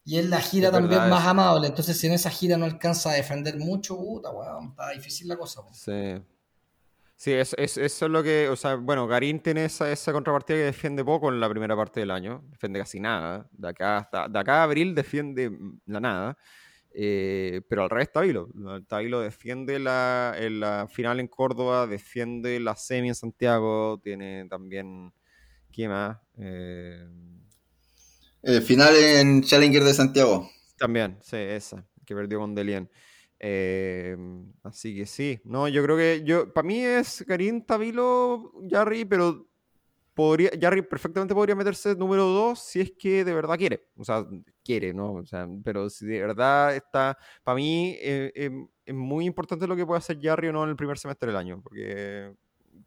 Y 0.08 0.18
es 0.20 0.30
la 0.30 0.40
gira 0.40 0.72
también 0.72 1.10
más 1.10 1.28
amable. 1.28 1.68
Entonces, 1.68 2.00
si 2.00 2.08
en 2.08 2.14
esa 2.14 2.30
gira 2.30 2.56
no 2.56 2.64
alcanza 2.64 3.12
a 3.12 3.16
defender 3.16 3.58
mucho, 3.58 3.98
puta, 3.98 4.32
weón, 4.32 4.70
está 4.70 4.92
difícil 4.92 5.28
la 5.28 5.36
cosa. 5.36 5.62
Sí. 5.74 6.16
Sí, 7.18 7.34
es, 7.34 7.54
eso 7.58 7.82
es 7.82 8.02
lo 8.04 8.24
que, 8.24 8.48
o 8.48 8.56
sea, 8.56 8.76
bueno, 8.76 9.06
Garín 9.06 9.42
tiene 9.42 9.66
esa, 9.66 9.92
esa 9.92 10.14
contrapartida 10.14 10.58
que 10.58 10.64
defiende 10.64 11.04
poco 11.04 11.28
en 11.30 11.42
la 11.42 11.50
primera 11.50 11.76
parte 11.76 12.00
del 12.00 12.12
año, 12.12 12.42
defiende 12.52 12.80
casi 12.80 13.00
nada, 13.02 13.50
de 13.52 13.68
acá 13.68 13.98
hasta, 13.98 14.28
de 14.30 14.40
acá 14.40 14.60
a 14.60 14.64
abril 14.64 14.94
defiende 14.94 15.52
la 15.88 16.00
nada, 16.00 16.38
eh, 16.92 17.62
pero 17.68 17.84
al 17.84 17.90
revés 17.90 18.12
Tabilo, 18.12 18.50
Tabilo 18.88 19.20
defiende 19.20 19.80
la, 19.80 20.36
en 20.38 20.60
la 20.60 20.88
final 20.88 21.20
en 21.20 21.28
Córdoba, 21.28 21.88
defiende 21.88 22.60
la 22.60 22.76
semi 22.76 23.08
en 23.08 23.16
Santiago, 23.16 24.00
tiene 24.04 24.46
también, 24.48 25.12
¿qué 25.72 25.90
más? 25.90 26.20
Eh, 26.38 27.04
final 28.66 28.96
en 28.96 29.44
Challenger 29.44 29.84
de 29.84 29.94
Santiago. 29.94 30.50
También, 30.78 31.18
sí, 31.22 31.38
esa, 31.38 31.86
que 32.06 32.16
perdió 32.16 32.40
con 32.40 32.56
Delien. 32.56 32.90
Em, 33.40 34.52
así 34.64 34.96
que 34.96 35.06
sí, 35.06 35.40
no, 35.44 35.68
yo 35.68 35.84
creo 35.84 35.96
que 35.96 36.24
yo, 36.26 36.52
para 36.52 36.68
mí 36.68 36.84
es 36.84 37.24
Karim 37.28 37.64
Tabilo, 37.64 38.52
Jarry, 38.68 39.06
pero 39.06 39.48
podría, 40.16 40.50
Jarry 40.60 40.82
perfectamente 40.82 41.36
podría 41.36 41.56
meterse 41.56 41.96
número 41.96 42.26
2 42.26 42.58
si 42.58 42.82
es 42.82 42.92
que 42.98 43.24
de 43.24 43.34
verdad 43.36 43.56
quiere, 43.56 43.90
o 43.96 44.04
sea, 44.04 44.26
quiere, 44.64 44.92
¿no? 44.92 45.14
O 45.14 45.26
sea, 45.26 45.48
pero 45.64 45.88
si 45.92 46.08
de 46.08 46.22
verdad 46.22 46.76
está, 46.76 47.16
para 47.44 47.56
mí 47.56 47.96
eh, 48.00 48.32
em, 48.34 48.68
es 48.84 48.96
muy 48.96 49.26
importante 49.26 49.68
lo 49.68 49.76
que 49.76 49.86
puede 49.86 50.00
hacer 50.00 50.20
Jarry 50.20 50.48
o 50.48 50.54
no 50.54 50.64
en 50.64 50.72
el 50.72 50.76
primer 50.76 50.98
semestre 50.98 51.28
del 51.28 51.38
año, 51.38 51.62
porque 51.62 52.34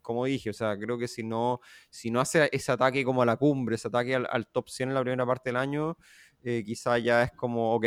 como 0.01 0.25
dije, 0.25 0.49
o 0.49 0.53
sea, 0.53 0.77
creo 0.77 0.97
que 0.97 1.07
si 1.07 1.23
no, 1.23 1.59
si 1.89 2.11
no 2.11 2.21
hace 2.21 2.49
ese 2.51 2.71
ataque 2.71 3.03
como 3.03 3.21
a 3.21 3.25
la 3.25 3.37
cumbre, 3.37 3.75
ese 3.75 3.87
ataque 3.87 4.15
al, 4.15 4.47
top 4.47 4.69
100 4.69 4.89
en 4.89 4.95
la 4.95 5.01
primera 5.01 5.25
parte 5.25 5.49
del 5.49 5.57
año, 5.57 5.97
eh, 6.43 6.63
quizá 6.65 6.97
ya 6.97 7.23
es 7.23 7.31
como, 7.31 7.75
ok, 7.75 7.85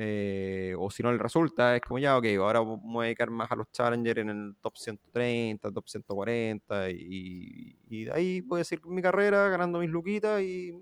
eh, 0.00 0.76
o 0.78 0.90
si 0.92 1.02
no 1.02 1.10
le 1.10 1.18
resulta, 1.18 1.74
es 1.74 1.82
como 1.82 1.98
ya, 1.98 2.16
ok, 2.16 2.26
ahora 2.38 2.60
me 2.62 2.76
voy 2.80 3.04
a 3.04 3.06
dedicar 3.06 3.30
más 3.30 3.50
a 3.50 3.56
los 3.56 3.68
Challenger 3.72 4.20
en 4.20 4.28
el 4.28 4.56
top 4.60 4.76
130, 4.76 5.72
top 5.72 5.88
140, 5.88 6.90
y, 6.90 7.76
y 7.88 8.04
de 8.04 8.12
ahí 8.12 8.44
a 8.48 8.64
seguir 8.64 8.86
mi 8.86 9.02
carrera 9.02 9.48
ganando 9.48 9.80
mis 9.80 9.90
luquitas 9.90 10.40
y, 10.40 10.72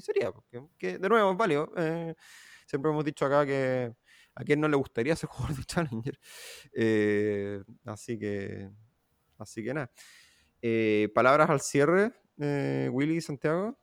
sería, 0.00 0.32
porque 0.32 0.60
que, 0.76 0.98
de 0.98 1.08
nuevo 1.08 1.30
es 1.30 1.36
válido. 1.36 1.72
Eh, 1.76 2.14
siempre 2.66 2.90
hemos 2.90 3.04
dicho 3.04 3.24
acá 3.26 3.46
que 3.46 3.94
a 4.34 4.42
quién 4.42 4.60
no 4.60 4.66
le 4.66 4.76
gustaría 4.76 5.14
ser 5.14 5.28
jugador 5.30 5.56
de 5.56 5.64
Challenger. 5.64 6.18
Eh, 6.72 7.62
así 7.84 8.18
que, 8.18 8.70
así 9.38 9.62
que 9.62 9.72
nada. 9.72 9.90
Palabras 11.14 11.50
al 11.50 11.60
cierre, 11.60 12.12
Willy 12.38 13.20
Santiago. 13.20 13.78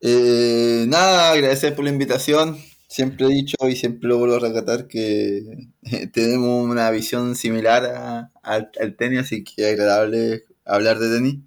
nada, 0.00 1.32
agradecer 1.32 1.74
por 1.74 1.84
la 1.84 1.90
invitación. 1.90 2.58
Siempre 2.88 3.26
he 3.26 3.30
dicho 3.30 3.56
y 3.68 3.74
siempre 3.74 4.08
lo 4.08 4.18
vuelvo 4.18 4.36
a 4.36 4.38
rescatar 4.38 4.86
que 4.86 5.68
tenemos 6.12 6.64
una 6.70 6.90
visión 6.90 7.34
similar 7.34 8.30
al, 8.42 8.96
tenis, 8.96 9.20
así 9.20 9.42
que 9.42 9.68
es 9.68 9.72
agradable 9.72 10.44
hablar 10.64 10.98
de 10.98 11.16
tenis. 11.16 11.38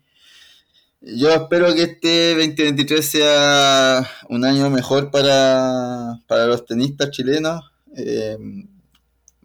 Yo 1.01 1.33
espero 1.33 1.73
que 1.73 1.83
este 1.83 2.35
2023 2.35 3.05
sea 3.05 4.09
un 4.27 4.43
año 4.43 4.69
mejor 4.69 5.11
para, 5.11 6.19
los 6.27 6.65
tenistas 6.65 7.11
chilenos. 7.11 7.63
Eh, 7.95 8.37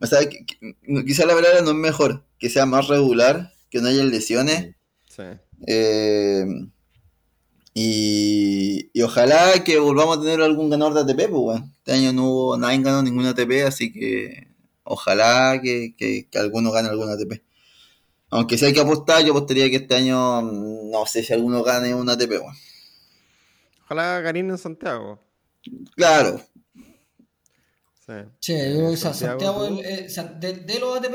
o 0.00 0.06
sea, 0.06 0.18
quizá 1.06 1.26
la 1.26 1.34
palabra 1.34 1.60
no 1.62 1.70
es 1.70 1.76
mejor, 1.76 2.24
que 2.38 2.50
sea 2.50 2.66
más 2.66 2.88
regular, 2.88 3.52
que 3.70 3.80
no 3.80 3.88
haya 3.88 4.02
lesiones. 4.02 4.74
Sí. 5.14 5.22
Eh, 5.66 6.44
y, 7.72 8.90
y, 8.92 9.02
ojalá 9.02 9.62
que 9.64 9.78
volvamos 9.78 10.18
a 10.18 10.20
tener 10.22 10.40
algún 10.40 10.70
ganador 10.70 10.94
de 10.94 11.12
ATP, 11.12 11.30
pues, 11.30 11.60
Este 11.78 11.92
año 11.92 12.12
no 12.12 12.24
hubo, 12.28 12.56
nadie 12.56 12.82
ganó 12.82 13.02
ningún 13.02 13.26
ATP, 13.26 13.64
así 13.66 13.92
que 13.92 14.48
ojalá 14.82 15.60
que, 15.62 15.94
que, 15.96 16.28
alguno 16.38 16.72
gane 16.72 16.88
algún 16.88 17.10
ATP. 17.10 17.42
Aunque 18.30 18.58
si 18.58 18.64
hay 18.64 18.72
que 18.72 18.80
apostar, 18.80 19.24
yo 19.24 19.32
apostaría 19.32 19.70
que 19.70 19.76
este 19.76 19.94
año, 19.94 20.42
no 20.42 21.06
sé 21.06 21.22
si 21.22 21.32
alguno 21.32 21.62
gane 21.62 21.94
un 21.94 22.08
ATP, 22.08 22.30
weón. 22.30 22.54
Ojalá 23.84 24.20
Garín 24.20 24.50
en 24.50 24.58
Santiago. 24.58 25.20
Claro. 25.94 26.40
Sí, 28.06 28.12
che, 28.38 28.74
yo, 28.74 28.94
Santiago, 28.98 29.64
de, 29.64 30.78
los 30.78 30.98
ATP, 30.98 31.14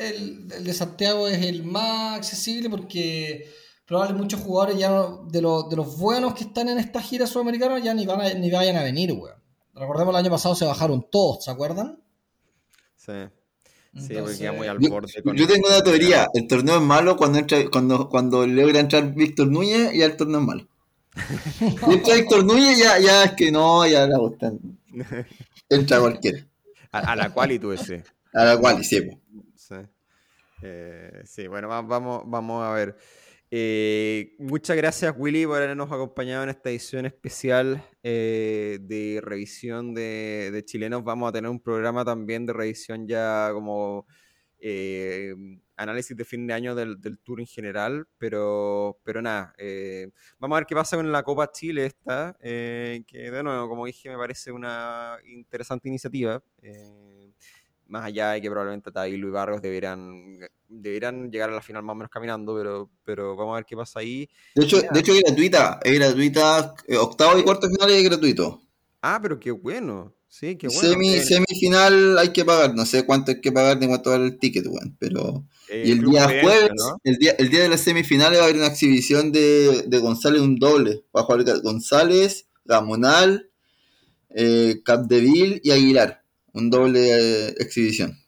el, 0.00 0.48
el 0.52 0.64
de 0.64 0.74
Santiago 0.74 1.28
es 1.28 1.40
el 1.44 1.62
más 1.62 2.16
accesible 2.16 2.68
porque 2.68 3.48
probablemente 3.86 4.24
muchos 4.24 4.40
jugadores 4.40 4.76
ya 4.76 4.90
de, 5.30 5.40
los, 5.40 5.68
de 5.68 5.76
los 5.76 5.96
buenos 5.96 6.34
que 6.34 6.42
están 6.42 6.68
en 6.68 6.78
esta 6.78 7.00
gira 7.00 7.28
sudamericana 7.28 7.78
ya 7.78 7.94
ni, 7.94 8.04
van 8.04 8.40
ni 8.40 8.50
vayan 8.50 8.76
a 8.76 8.82
venir, 8.82 9.12
weón. 9.12 9.38
Recordemos 9.74 10.12
el 10.12 10.20
año 10.20 10.30
pasado 10.30 10.56
se 10.56 10.64
bajaron 10.64 11.06
todos, 11.08 11.44
¿se 11.44 11.52
acuerdan? 11.52 12.00
Sí. 12.96 13.12
Sí, 13.96 14.14
porque 14.18 14.36
queda 14.36 14.52
muy 14.52 14.66
al 14.66 14.78
borde. 14.80 15.12
Yo, 15.36 15.46
tengo 15.46 15.68
una 15.68 15.84
teoría. 15.84 16.26
El 16.34 16.48
torneo 16.48 16.78
es 16.78 16.82
malo 16.82 17.16
cuando 17.16 17.38
entra, 17.38 17.58
cuando, 17.70 18.08
cuando 18.08 18.44
logra 18.44 18.80
entrar 18.80 19.14
Víctor 19.14 19.46
Núñez 19.46 19.94
y 19.94 20.02
el 20.02 20.16
torneo 20.16 20.40
es 20.40 20.46
malo. 20.46 20.68
y 21.60 21.92
entra 21.92 22.14
Víctor 22.14 22.44
Núñez 22.44 22.78
ya, 22.78 22.98
ya 22.98 23.24
es 23.24 23.32
que 23.32 23.50
no, 23.50 23.86
ya 23.86 24.06
la 24.06 24.18
gustan. 24.18 24.58
Entra 25.68 26.00
cualquiera. 26.00 26.46
A, 26.90 27.16
la 27.16 27.30
cual 27.30 27.52
y 27.52 27.58
tú 27.58 27.72
ese. 27.72 28.04
A 28.32 28.44
la 28.44 28.58
cual, 28.58 28.84
sí. 28.84 29.10
Sí. 29.54 29.74
Eh, 30.62 31.22
sí, 31.24 31.46
bueno, 31.48 31.68
vamos, 31.68 32.22
vamos 32.26 32.64
a 32.64 32.72
ver. 32.72 32.96
Eh, 33.56 34.34
muchas 34.40 34.76
gracias 34.76 35.14
Willy 35.16 35.46
por 35.46 35.58
habernos 35.58 35.92
acompañado 35.92 36.42
en 36.42 36.48
esta 36.48 36.70
edición 36.70 37.06
especial 37.06 37.84
eh, 38.02 38.78
de 38.80 39.20
revisión 39.22 39.94
de, 39.94 40.62
chilenos. 40.66 41.04
Vamos 41.04 41.28
a 41.28 41.32
tener 41.32 41.48
un 41.48 41.60
programa 41.60 42.04
también 42.04 42.46
de 42.46 42.52
revisión 42.52 43.06
ya 43.06 43.50
como 43.52 44.08
eh, 44.58 45.36
análisis 45.76 46.16
de 46.16 46.24
fin 46.24 46.46
de 46.46 46.54
año 46.54 46.74
del, 46.74 46.98
tour 47.24 47.40
en 47.40 47.46
general, 47.46 48.06
pero, 48.18 48.98
pero 49.04 49.22
nada, 49.22 49.54
vamos 50.38 50.56
a 50.56 50.60
ver 50.60 50.66
qué 50.66 50.74
pasa 50.74 50.96
con 50.96 51.10
la 51.10 51.22
Copa 51.22 51.50
Chile 51.50 51.86
esta, 51.86 52.36
que 52.40 53.04
de 53.12 53.42
nuevo, 53.42 53.68
como 53.68 53.86
dije, 53.86 54.10
me 54.10 54.16
parece 54.16 54.52
una 54.52 55.18
interesante 55.24 55.88
iniciativa 55.88 56.42
más 57.88 58.06
allá 58.06 58.32
de 58.32 58.42
que 58.42 58.50
probablemente 58.50 58.90
Tailo 58.90 59.28
y 59.28 59.30
Barrios 59.30 59.62
deberían, 59.62 60.38
deberían 60.68 61.30
llegar 61.30 61.50
a 61.50 61.54
la 61.54 61.60
final 61.60 61.82
más 61.82 61.92
o 61.92 61.96
menos 61.96 62.10
caminando, 62.10 62.54
pero, 62.54 62.90
pero 63.04 63.36
vamos 63.36 63.52
a 63.52 63.56
ver 63.56 63.64
qué 63.64 63.76
pasa 63.76 64.00
ahí. 64.00 64.28
De 64.54 64.64
hecho, 64.64 64.80
de 64.80 65.00
hecho 65.00 65.12
es 65.12 65.22
gratuita, 65.22 65.80
es 65.82 65.98
gratuita, 65.98 66.74
eh, 66.86 66.96
octavo 66.96 67.38
y 67.38 67.42
cuarto 67.42 67.68
final 67.68 67.90
es 67.90 68.04
gratuito. 68.04 68.62
Ah, 69.02 69.18
pero 69.20 69.38
qué 69.38 69.50
bueno. 69.50 70.14
Sí, 70.34 70.56
qué 70.56 70.66
bueno. 70.66 70.80
Semi, 70.80 71.20
Semifinal 71.20 72.18
hay 72.18 72.32
que 72.32 72.44
pagar, 72.44 72.74
no 72.74 72.84
sé 72.84 73.06
cuánto 73.06 73.30
hay 73.30 73.40
que 73.40 73.52
pagar 73.52 73.78
ni 73.78 73.86
cuánto 73.86 74.10
vale 74.10 74.24
el 74.24 74.38
ticket, 74.38 74.66
weón, 74.66 74.96
pero... 74.98 75.46
y 75.70 75.92
el 75.92 76.04
día 76.04 76.24
jueves, 76.24 76.72
el, 77.04 77.16
día, 77.18 77.36
el 77.38 77.50
día 77.50 77.62
de 77.62 77.68
las 77.68 77.82
semifinales 77.82 78.40
va 78.40 78.42
a 78.42 78.46
haber 78.46 78.56
una 78.56 78.66
exhibición 78.66 79.30
de, 79.30 79.84
de 79.86 79.98
González, 79.98 80.42
un 80.42 80.58
doble. 80.58 81.04
Va 81.16 81.20
a 81.20 81.22
jugar 81.22 81.44
González, 81.62 82.48
Gamonal, 82.64 83.48
eh, 84.30 84.82
Capdeville 84.84 85.60
y 85.62 85.70
Aguilar 85.70 86.24
un 86.54 86.70
doble 86.70 87.10
eh, 87.10 87.54
exhibición. 87.58 88.18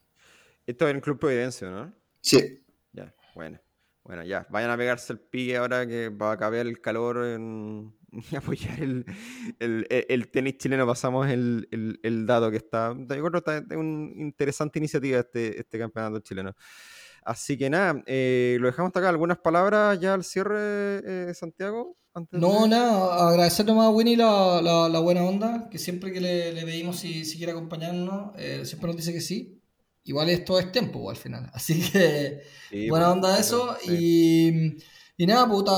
Esto 0.67 0.87
es 0.87 0.95
en 0.95 1.01
Club 1.01 1.19
Providencia, 1.19 1.71
¿no? 1.71 1.93
Sí. 2.21 2.61
Ya, 2.93 3.15
bueno. 3.35 3.59
Bueno, 4.05 4.23
ya, 4.23 4.47
vayan 4.51 4.71
a 4.71 4.77
pegarse 4.77 5.13
el 5.13 5.19
pique 5.19 5.57
ahora 5.57 5.87
que 5.87 6.11
va 6.11 6.33
a 6.33 6.37
caber 6.37 6.69
el 6.69 6.81
calor 6.81 7.25
en, 7.25 7.93
apoyar 8.37 8.81
el, 8.81 9.07
el, 9.59 10.29
tenis 10.29 10.59
chileno. 10.59 10.87
Pasamos 10.87 11.29
el, 11.29 12.25
dato 12.27 12.51
que 12.51 12.57
está, 12.59 12.95
yo 12.97 13.07
creo 13.07 13.31
que 13.31 13.39
está 13.39 13.77
una 13.77 14.13
interesante 14.21 14.79
iniciativa 14.79 15.21
este, 15.21 15.61
este 15.61 15.79
campeonato 15.79 16.21
chileno. 16.21 16.55
Así 17.27 17.59
que 17.59 17.69
nada, 17.69 18.03
eh, 18.07 18.57
lo 18.61 18.69
dejamos 18.69 18.91
hasta 18.91 19.01
acá. 19.01 19.09
¿Algunas 19.09 19.39
palabras 19.39 19.99
ya 19.99 20.15
al 20.15 20.23
cierre, 20.23 21.03
eh, 21.05 21.35
Santiago? 21.35 21.97
no, 22.31 22.67
nada, 22.67 23.29
agradecer 23.29 23.67
nomás 23.67 23.87
a 23.87 23.91
Winnie 23.91 24.17
la, 24.17 24.63
la, 24.63 24.99
buena 25.01 25.23
onda, 25.23 25.69
que 25.71 25.79
siempre 25.79 26.13
que 26.13 26.21
le, 26.21 26.53
le 26.53 26.63
pedimos 26.65 26.97
si, 26.99 27.27
si, 27.27 27.37
quiere 27.37 27.53
acompañarnos, 27.53 28.31
eh, 28.39 28.63
siempre 28.65 28.87
nos 28.87 28.97
dice 28.97 29.13
que 29.13 29.21
sí. 29.21 29.61
Igual 30.05 30.31
esto 30.31 30.59
es 30.59 30.71
tiempo 30.71 31.11
al 31.11 31.17
final. 31.17 31.51
Así 31.53 31.81
que 31.91 32.43
buena 32.89 33.07
pues, 33.07 33.17
onda 33.17 33.39
eso. 33.39 33.77
Y, 33.89 34.77
y, 35.17 35.27
nada, 35.27 35.49
puta, 35.49 35.73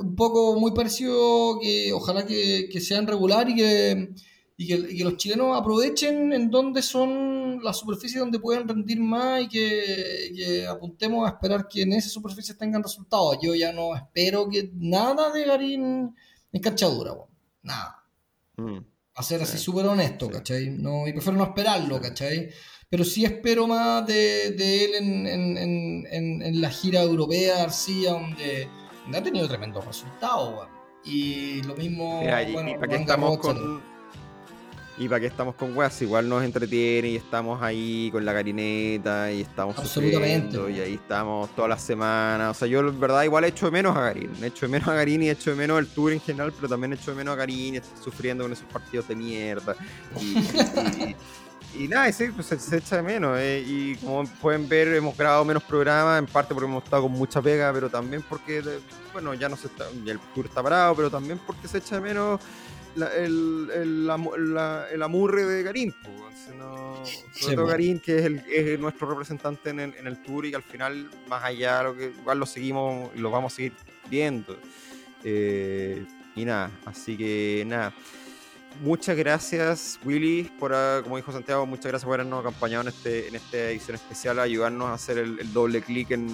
un 0.00 0.14
poco 0.14 0.58
muy 0.58 0.72
parecido 0.72 1.58
que 1.60 1.92
ojalá 1.92 2.26
que, 2.26 2.68
que 2.70 2.80
sean 2.80 3.06
regular 3.06 3.48
y 3.48 3.56
que 3.56 4.14
y 4.56 4.96
que, 4.96 5.04
los 5.04 5.16
chilenos 5.16 5.58
aprovechen 5.58 6.32
en 6.32 6.50
donde 6.50 6.82
son 6.82 7.62
las 7.62 7.78
superficies 7.78 8.20
donde 8.20 8.38
pueden 8.38 8.68
rendir 8.68 9.00
más 9.00 9.42
y 9.42 9.48
que, 9.48 10.66
apuntemos 10.68 11.26
a 11.26 11.32
esperar 11.32 11.68
que 11.68 11.82
en 11.82 11.92
esas 11.92 12.12
superficies 12.12 12.56
tengan 12.56 12.82
resultados. 12.82 13.38
Yo 13.42 13.54
ya 13.54 13.72
no 13.72 13.94
espero 13.94 14.48
que 14.48 14.70
nada 14.74 15.32
de 15.32 15.44
Garín 15.44 16.14
en 16.52 16.60
canchadura, 16.60 17.14
nada. 17.62 18.04
Mm. 18.56 18.78
A 19.14 19.22
ser 19.22 19.42
así 19.42 19.58
súper 19.58 19.86
honesto, 19.86 20.30
¿cachai? 20.30 20.70
No, 20.70 21.06
y 21.06 21.12
prefiero 21.12 21.38
no 21.38 21.44
esperarlo, 21.44 22.00
¿cachai? 22.00 22.50
Pero 22.88 23.04
sí 23.04 23.24
espero 23.24 23.66
más 23.66 24.06
de, 24.06 24.46
él 24.84 24.94
en, 24.94 26.60
la 26.60 26.70
gira 26.70 27.02
europea, 27.02 27.58
García, 27.58 28.12
donde, 28.12 28.68
ha 29.14 29.22
tenido 29.22 29.48
tremendos 29.48 29.84
resultados, 29.84 30.68
Y 31.04 31.62
lo 31.62 31.74
mismo, 31.74 32.22
bueno, 32.22 32.78
estamos 32.94 33.38
con 33.38 33.82
y 34.98 35.08
para 35.08 35.20
qué 35.20 35.26
estamos 35.26 35.54
con 35.54 35.74
weas, 35.76 36.02
igual 36.02 36.28
nos 36.28 36.44
entretiene 36.44 37.08
y 37.08 37.16
estamos 37.16 37.62
ahí 37.62 38.10
con 38.12 38.24
la 38.26 38.32
garineta 38.32 39.32
y 39.32 39.40
estamos 39.40 39.76
Absolutamente. 39.78 40.58
y 40.70 40.80
ahí 40.80 40.94
estamos 40.94 41.48
todas 41.56 41.70
las 41.70 41.82
semanas. 41.82 42.50
O 42.50 42.54
sea, 42.58 42.68
yo 42.68 42.80
en 42.80 43.00
verdad 43.00 43.22
igual 43.22 43.44
echo 43.44 43.66
de 43.66 43.72
menos 43.72 43.96
a 43.96 44.00
Garín. 44.02 44.30
Echo 44.42 44.66
de 44.66 44.72
menos 44.72 44.86
a 44.88 44.94
Garín 44.94 45.22
y 45.22 45.30
echo 45.30 45.50
de 45.50 45.56
menos 45.56 45.78
el 45.78 45.88
tour 45.88 46.12
en 46.12 46.20
general, 46.20 46.52
pero 46.54 46.68
también 46.68 46.92
echo 46.92 47.10
de 47.10 47.16
menos 47.16 47.32
a 47.32 47.36
Garín 47.36 47.74
y 47.74 47.76
estoy 47.78 48.04
sufriendo 48.04 48.44
con 48.44 48.52
esos 48.52 48.66
partidos 48.66 49.08
de 49.08 49.16
mierda. 49.16 49.74
Y, 50.20 50.36
nada, 51.88 52.10
sí, 52.12 52.26
pues 52.34 52.46
se, 52.46 52.76
echa 52.76 52.96
de 52.96 53.02
menos. 53.02 53.38
Eh, 53.38 53.64
y 53.66 53.96
como 53.96 54.24
pueden 54.40 54.68
ver, 54.68 54.88
hemos 54.88 55.16
grabado 55.16 55.44
menos 55.44 55.62
programas, 55.62 56.18
en 56.18 56.26
parte 56.26 56.54
porque 56.54 56.68
hemos 56.68 56.84
estado 56.84 57.02
con 57.02 57.12
mucha 57.12 57.40
pega, 57.40 57.72
pero 57.72 57.88
también 57.88 58.22
porque, 58.28 58.62
bueno, 59.12 59.34
ya 59.34 59.48
no 59.48 59.56
se 59.56 59.68
está, 59.68 59.88
el 59.88 60.18
tour 60.34 60.46
está 60.46 60.62
parado, 60.62 60.94
pero 60.94 61.10
también 61.10 61.40
porque 61.46 61.68
se 61.68 61.78
echa 61.78 61.96
de 61.96 62.02
menos 62.02 62.40
el, 62.96 63.70
el, 63.72 65.02
amurre 65.02 65.44
de 65.46 65.62
Garín. 65.62 65.94
sobre 67.32 67.56
todo 67.56 67.66
Garín, 67.66 68.00
que 68.00 68.18
es, 68.18 68.24
el, 68.24 68.42
es 68.48 68.78
nuestro 68.78 69.08
representante 69.08 69.70
en 69.70 69.80
el, 69.80 69.94
en 69.94 70.06
el, 70.06 70.22
tour 70.22 70.44
y 70.46 70.50
que 70.50 70.56
al 70.56 70.62
final, 70.62 71.10
más 71.28 71.42
allá 71.44 71.78
de 71.78 71.84
lo 71.84 71.96
que 71.96 72.04
igual 72.20 72.38
lo 72.38 72.46
seguimos 72.46 73.10
y 73.14 73.18
lo 73.18 73.30
vamos 73.30 73.52
a 73.52 73.56
seguir 73.56 73.72
viendo. 74.10 74.58
Eh, 75.24 76.04
y 76.34 76.44
nada, 76.44 76.70
así 76.84 77.16
que 77.16 77.64
nada. 77.66 77.92
Muchas 78.80 79.16
gracias, 79.16 80.00
Willy, 80.04 80.50
por, 80.58 80.74
ah, 80.74 81.00
como 81.02 81.16
dijo 81.16 81.30
Santiago, 81.30 81.66
muchas 81.66 81.86
gracias 81.86 82.04
por 82.04 82.14
habernos 82.14 82.40
acompañado 82.40 82.82
en, 82.82 82.88
este, 82.88 83.28
en 83.28 83.34
esta 83.36 83.56
edición 83.70 83.94
especial, 83.94 84.38
ayudarnos 84.38 84.88
a 84.88 84.94
hacer 84.94 85.18
el, 85.18 85.52
doble 85.52 85.82
clic 85.82 86.10
en, 86.10 86.28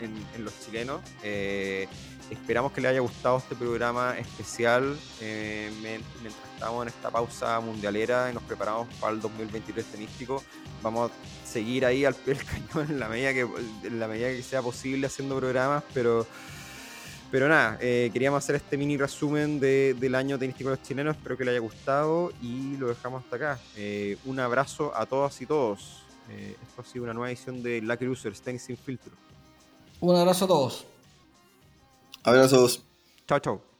en, 0.00 0.44
los 0.44 0.58
chilenos. 0.64 1.00
Eh, 1.22 1.88
esperamos 2.30 2.72
que 2.72 2.80
les 2.80 2.92
haya 2.92 3.00
gustado 3.00 3.38
este 3.38 3.54
programa 3.54 4.16
especial 4.18 4.96
eh, 5.20 5.70
mientras 5.82 6.44
estamos 6.54 6.82
en 6.82 6.88
esta 6.88 7.10
pausa 7.10 7.60
mundialera 7.60 8.30
y 8.30 8.34
nos 8.34 8.42
preparamos 8.44 8.88
para 9.00 9.12
el 9.12 9.20
2023 9.20 9.84
tenístico. 9.84 10.42
Vamos 10.82 11.10
a 11.10 11.46
seguir 11.46 11.84
ahí 11.84 12.04
al 12.04 12.14
pie 12.14 12.34
del 12.34 12.44
cañón 12.72 12.90
en 12.90 13.00
la 13.00 13.08
medida 13.08 13.32
que, 13.32 13.46
en 13.84 14.00
la 14.00 14.08
medida 14.08 14.28
que 14.28 14.42
sea 14.42 14.62
posible 14.62 15.06
haciendo 15.06 15.38
programas, 15.38 15.82
pero 15.92 16.26
pero 17.34 17.48
nada, 17.48 17.78
eh, 17.80 18.10
queríamos 18.12 18.44
hacer 18.44 18.54
este 18.54 18.76
mini 18.76 18.96
resumen 18.96 19.58
del 19.58 20.14
año 20.14 20.38
tenístico 20.38 20.70
de 20.70 20.76
los 20.76 20.86
chilenos. 20.86 21.16
Espero 21.16 21.36
que 21.36 21.44
les 21.44 21.50
haya 21.50 21.60
gustado 21.60 22.30
y 22.40 22.76
lo 22.76 22.86
dejamos 22.86 23.24
hasta 23.24 23.34
acá. 23.34 23.58
Eh, 23.74 24.16
un 24.24 24.38
abrazo 24.38 24.92
a 24.94 25.04
todas 25.04 25.40
y 25.42 25.46
todos. 25.46 26.04
Eh, 26.30 26.56
esto 26.62 26.82
ha 26.82 26.84
sido 26.84 27.02
una 27.02 27.12
nueva 27.12 27.32
edición 27.32 27.60
de 27.60 27.82
La 27.82 27.96
Cruiser, 27.96 28.38
Tenis 28.38 28.62
sin 28.62 28.76
filtro. 28.76 29.10
Un 30.00 30.14
abrazo 30.14 30.44
a 30.44 30.48
todos. 30.48 30.84
Abrazos. 32.22 32.84
Chao, 33.26 33.40
chao. 33.40 33.73